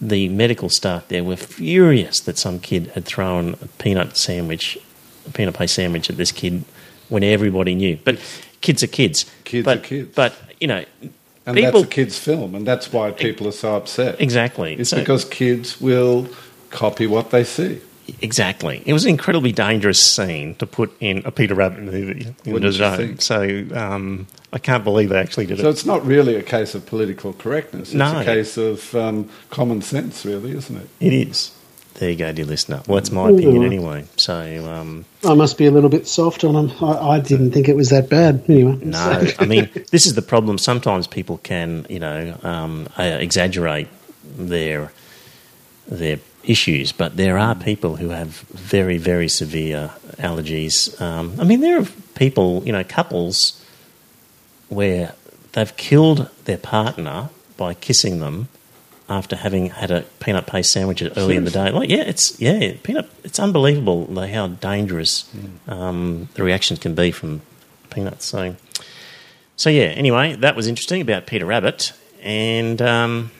the 0.00 0.28
medical 0.28 0.68
staff 0.68 1.08
there 1.08 1.24
were 1.24 1.36
furious 1.36 2.20
that 2.20 2.38
some 2.38 2.60
kid 2.60 2.92
had 2.94 3.04
thrown 3.04 3.54
a 3.54 3.66
peanut 3.82 4.16
sandwich, 4.16 4.78
a 5.26 5.32
peanut 5.32 5.54
paste 5.54 5.74
sandwich 5.74 6.08
at 6.08 6.16
this 6.16 6.30
kid 6.30 6.64
when 7.08 7.24
everybody 7.24 7.74
knew. 7.74 7.98
But 8.04 8.20
kids 8.60 8.84
are 8.84 8.92
kids. 9.00 9.28
Kids 9.42 9.64
but, 9.64 9.78
are 9.78 9.80
kids. 9.80 10.14
But, 10.14 10.36
you 10.60 10.68
know, 10.68 10.84
and 11.46 11.56
people, 11.56 11.82
that's 11.82 11.92
a 11.92 11.94
kids' 11.94 12.18
film, 12.18 12.54
and 12.54 12.66
that's 12.66 12.92
why 12.92 13.10
people 13.10 13.46
are 13.46 13.52
so 13.52 13.76
upset. 13.76 14.20
Exactly. 14.20 14.74
It's 14.74 14.90
so, 14.90 14.98
because 14.98 15.24
kids 15.24 15.80
will 15.80 16.28
copy 16.70 17.06
what 17.06 17.30
they 17.30 17.44
see. 17.44 17.80
Exactly. 18.20 18.82
It 18.84 18.92
was 18.92 19.04
an 19.04 19.10
incredibly 19.10 19.52
dangerous 19.52 19.98
scene 19.98 20.54
to 20.56 20.66
put 20.66 20.94
in 21.00 21.22
a 21.24 21.30
Peter 21.30 21.54
Rabbit 21.54 21.80
movie 21.80 22.34
in 22.44 22.60
the 22.60 22.72
zone. 22.72 23.18
So 23.18 23.66
um, 23.74 24.26
I 24.52 24.58
can't 24.58 24.84
believe 24.84 25.08
they 25.08 25.18
actually 25.18 25.46
did 25.46 25.58
so 25.58 25.62
it. 25.62 25.64
So 25.64 25.70
it's 25.70 25.86
not 25.86 26.04
really 26.04 26.36
a 26.36 26.42
case 26.42 26.74
of 26.74 26.84
political 26.84 27.32
correctness. 27.32 27.88
It's 27.88 27.94
no. 27.94 28.20
a 28.20 28.24
case 28.24 28.58
of 28.58 28.94
um, 28.94 29.30
common 29.50 29.80
sense, 29.80 30.24
really, 30.26 30.52
isn't 30.52 30.76
it? 30.76 30.88
It 31.00 31.12
is. 31.12 31.52
There 31.94 32.10
you 32.10 32.16
go, 32.16 32.32
dear 32.32 32.44
listener. 32.44 32.82
Well, 32.88 32.96
that's 32.96 33.12
my 33.12 33.30
opinion 33.30 33.62
anyway. 33.62 34.04
So 34.16 34.34
um, 34.68 35.04
I 35.22 35.34
must 35.34 35.56
be 35.56 35.66
a 35.66 35.70
little 35.70 35.90
bit 35.90 36.08
soft 36.08 36.42
on 36.42 36.54
them. 36.54 36.84
I, 36.84 37.10
I 37.10 37.20
didn't 37.20 37.52
think 37.52 37.68
it 37.68 37.76
was 37.76 37.90
that 37.90 38.10
bad. 38.10 38.44
Anyway, 38.48 38.78
no. 38.84 39.28
I 39.38 39.44
mean, 39.44 39.70
this 39.92 40.06
is 40.06 40.14
the 40.14 40.22
problem. 40.22 40.58
Sometimes 40.58 41.06
people 41.06 41.38
can, 41.38 41.86
you 41.88 42.00
know, 42.00 42.36
um, 42.42 42.88
uh, 42.98 43.02
exaggerate 43.02 43.88
their 44.24 44.90
their 45.86 46.18
issues, 46.42 46.92
but 46.92 47.16
there 47.16 47.38
are 47.38 47.54
people 47.54 47.96
who 47.96 48.08
have 48.08 48.40
very, 48.50 48.98
very 48.98 49.28
severe 49.28 49.90
allergies. 50.18 51.00
Um, 51.00 51.34
I 51.38 51.44
mean, 51.44 51.60
there 51.60 51.80
are 51.80 51.86
people, 52.14 52.62
you 52.64 52.72
know, 52.72 52.84
couples 52.84 53.64
where 54.68 55.14
they've 55.52 55.76
killed 55.76 56.28
their 56.44 56.58
partner 56.58 57.30
by 57.56 57.74
kissing 57.74 58.20
them 58.20 58.48
after 59.08 59.36
having 59.36 59.70
had 59.70 59.90
a 59.90 60.02
peanut 60.20 60.46
paste 60.46 60.72
sandwich 60.72 61.02
early 61.16 61.36
in 61.36 61.44
the 61.44 61.50
day. 61.50 61.70
Like, 61.70 61.90
yeah, 61.90 62.02
it's 62.02 62.40
yeah, 62.40 62.74
peanut. 62.82 63.10
It's 63.22 63.38
unbelievable 63.38 64.06
how 64.26 64.48
dangerous 64.48 65.30
um, 65.68 66.28
the 66.34 66.42
reactions 66.42 66.78
can 66.78 66.94
be 66.94 67.10
from 67.10 67.42
peanuts. 67.90 68.24
So, 68.24 68.56
so 69.56 69.70
yeah. 69.70 69.84
Anyway, 69.84 70.36
that 70.36 70.56
was 70.56 70.66
interesting 70.66 71.00
about 71.00 71.26
Peter 71.26 71.44
Rabbit, 71.44 71.92
and 72.22 72.80
um, 72.80 73.30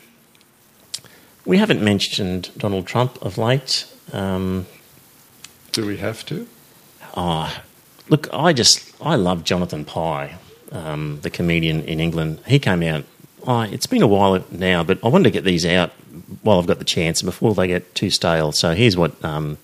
we 1.45 1.57
haven't 1.57 1.81
mentioned 1.81 2.51
Donald 2.57 2.85
Trump 2.85 3.21
of 3.21 3.37
late. 3.37 3.87
Um, 4.13 4.67
Do 5.71 5.85
we 5.85 5.97
have 5.97 6.25
to? 6.27 6.47
Oh, 7.17 7.51
look, 8.09 8.27
I 8.33 8.53
just 8.53 8.93
I 9.01 9.15
love 9.15 9.43
Jonathan 9.43 9.83
Pie, 9.83 10.37
um, 10.71 11.19
the 11.21 11.29
comedian 11.29 11.81
in 11.83 11.99
England. 11.99 12.39
He 12.45 12.59
came 12.59 12.83
out. 12.83 13.05
Oh, 13.47 13.61
it's 13.61 13.85
been 13.85 14.01
a 14.01 14.07
while 14.07 14.43
now, 14.49 14.83
but 14.83 14.99
I 15.03 15.07
wanted 15.07 15.25
to 15.25 15.31
get 15.31 15.43
these 15.43 15.65
out 15.65 15.91
while 16.41 16.57
I've 16.57 16.65
got 16.65 16.79
the 16.79 16.85
chance 16.85 17.21
and 17.21 17.27
before 17.27 17.53
they 17.53 17.67
get 17.67 17.93
too 17.93 18.09
stale. 18.09 18.51
So 18.51 18.73
here's 18.73 18.97
what 18.97 19.23
um, 19.23 19.59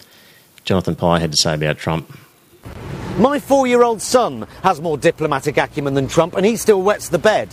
Jonathan 0.66 0.96
Pie 0.96 1.20
had 1.20 1.32
to 1.32 1.38
say 1.38 1.56
about 1.56 1.78
Trump. 1.78 2.16
My 3.18 3.40
four-year-old 3.40 4.02
son 4.02 4.48
has 4.64 4.80
more 4.80 4.98
diplomatic 4.98 5.58
acumen 5.58 5.96
than 5.96 6.08
Trump, 6.08 6.36
and 6.36 6.46
he 6.46 6.56
still 6.58 6.82
wets 6.82 7.10
the 7.10 7.18
bed. 7.18 7.50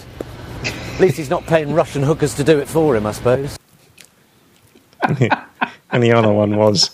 At 0.65 1.01
least 1.01 1.17
he's 1.17 1.31
not 1.31 1.47
paying 1.47 1.73
Russian 1.73 2.03
hookers 2.03 2.35
to 2.35 2.45
do 2.45 2.59
it 2.59 2.69
for 2.69 2.95
him, 2.95 3.07
I 3.07 3.13
suppose. 3.13 3.59
and 5.91 6.03
the 6.03 6.13
other 6.13 6.33
one 6.33 6.57
was. 6.57 6.91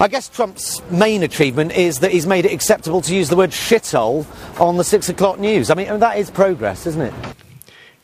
I 0.00 0.08
guess 0.08 0.28
Trump's 0.28 0.82
main 0.90 1.22
achievement 1.22 1.72
is 1.72 2.00
that 2.00 2.10
he's 2.10 2.26
made 2.26 2.46
it 2.46 2.52
acceptable 2.52 3.00
to 3.02 3.14
use 3.14 3.28
the 3.28 3.36
word 3.36 3.50
shithole 3.50 4.26
on 4.60 4.76
the 4.76 4.84
six 4.84 5.08
o'clock 5.08 5.38
news. 5.38 5.70
I 5.70 5.74
mean, 5.74 6.00
that 6.00 6.18
is 6.18 6.30
progress, 6.30 6.86
isn't 6.86 7.00
it? 7.00 7.14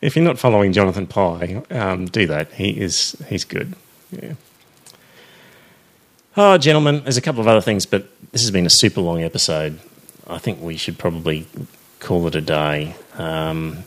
If 0.01 0.15
you're 0.15 0.25
not 0.25 0.37
following 0.37 0.73
Jonathan 0.73 1.07
Pie, 1.07 1.63
um, 1.71 2.05
do 2.05 2.27
that. 2.27 2.53
He 2.53 2.79
is 2.79 3.15
he's 3.29 3.43
good. 3.43 3.73
Yeah. 4.11 4.33
Oh, 6.35 6.57
gentlemen, 6.59 7.01
there's 7.01 7.17
a 7.17 7.21
couple 7.21 7.41
of 7.41 7.47
other 7.47 7.61
things, 7.61 7.87
but 7.87 8.07
this 8.31 8.41
has 8.41 8.51
been 8.51 8.67
a 8.67 8.71
super 8.71 9.01
long 9.01 9.23
episode. 9.23 9.79
I 10.27 10.37
think 10.37 10.61
we 10.61 10.77
should 10.77 10.99
probably 10.99 11.47
call 11.99 12.27
it 12.27 12.35
a 12.35 12.41
day. 12.41 12.95
Um, 13.17 13.85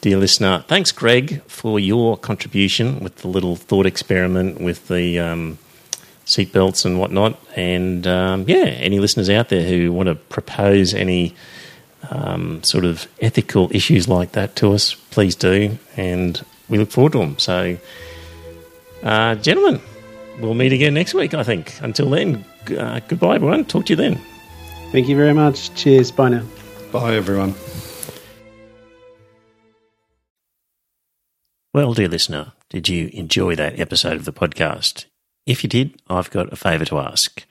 dear 0.00 0.16
listener. 0.16 0.64
Thanks, 0.66 0.92
Greg, 0.92 1.42
for 1.42 1.78
your 1.78 2.16
contribution 2.16 3.00
with 3.00 3.16
the 3.16 3.28
little 3.28 3.56
thought 3.56 3.86
experiment 3.86 4.60
with 4.60 4.88
the 4.88 5.18
um, 5.18 5.58
seatbelts 6.26 6.84
and 6.84 6.98
whatnot. 6.98 7.38
And 7.56 8.06
um, 8.06 8.44
yeah, 8.46 8.64
any 8.66 8.98
listeners 8.98 9.28
out 9.28 9.48
there 9.48 9.68
who 9.68 9.92
want 9.92 10.08
to 10.08 10.14
propose 10.14 10.94
any 10.94 11.34
um, 12.10 12.62
sort 12.62 12.84
of 12.84 13.06
ethical 13.20 13.68
issues 13.72 14.08
like 14.08 14.32
that 14.32 14.56
to 14.56 14.72
us, 14.72 14.94
please 15.10 15.34
do. 15.34 15.78
And 15.96 16.44
we 16.68 16.78
look 16.78 16.90
forward 16.90 17.12
to 17.12 17.18
them. 17.18 17.38
So, 17.38 17.76
uh, 19.02 19.34
gentlemen, 19.36 19.80
we'll 20.40 20.54
meet 20.54 20.72
again 20.72 20.94
next 20.94 21.14
week, 21.14 21.34
I 21.34 21.42
think. 21.42 21.80
Until 21.80 22.10
then, 22.10 22.44
uh, 22.76 23.00
goodbye, 23.08 23.36
everyone. 23.36 23.64
Talk 23.64 23.86
to 23.86 23.92
you 23.92 23.96
then. 23.96 24.20
Thank 24.92 25.08
you 25.08 25.16
very 25.16 25.34
much. 25.34 25.74
Cheers. 25.74 26.10
Bye 26.10 26.30
now. 26.30 26.44
Bye, 26.92 27.14
everyone. 27.14 27.54
Well, 31.72 31.92
dear 31.92 32.08
listener, 32.08 32.52
did 32.70 32.88
you 32.88 33.10
enjoy 33.12 33.56
that 33.56 33.80
episode 33.80 34.16
of 34.16 34.24
the 34.24 34.32
podcast? 34.32 35.06
If 35.44 35.64
you 35.64 35.68
did, 35.68 36.00
I've 36.08 36.30
got 36.30 36.52
a 36.52 36.56
favour 36.56 36.84
to 36.84 36.98
ask. 37.00 37.44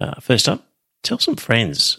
Uh, 0.00 0.20
first 0.20 0.48
up, 0.48 0.68
tell 1.02 1.18
some 1.18 1.34
friends. 1.34 1.98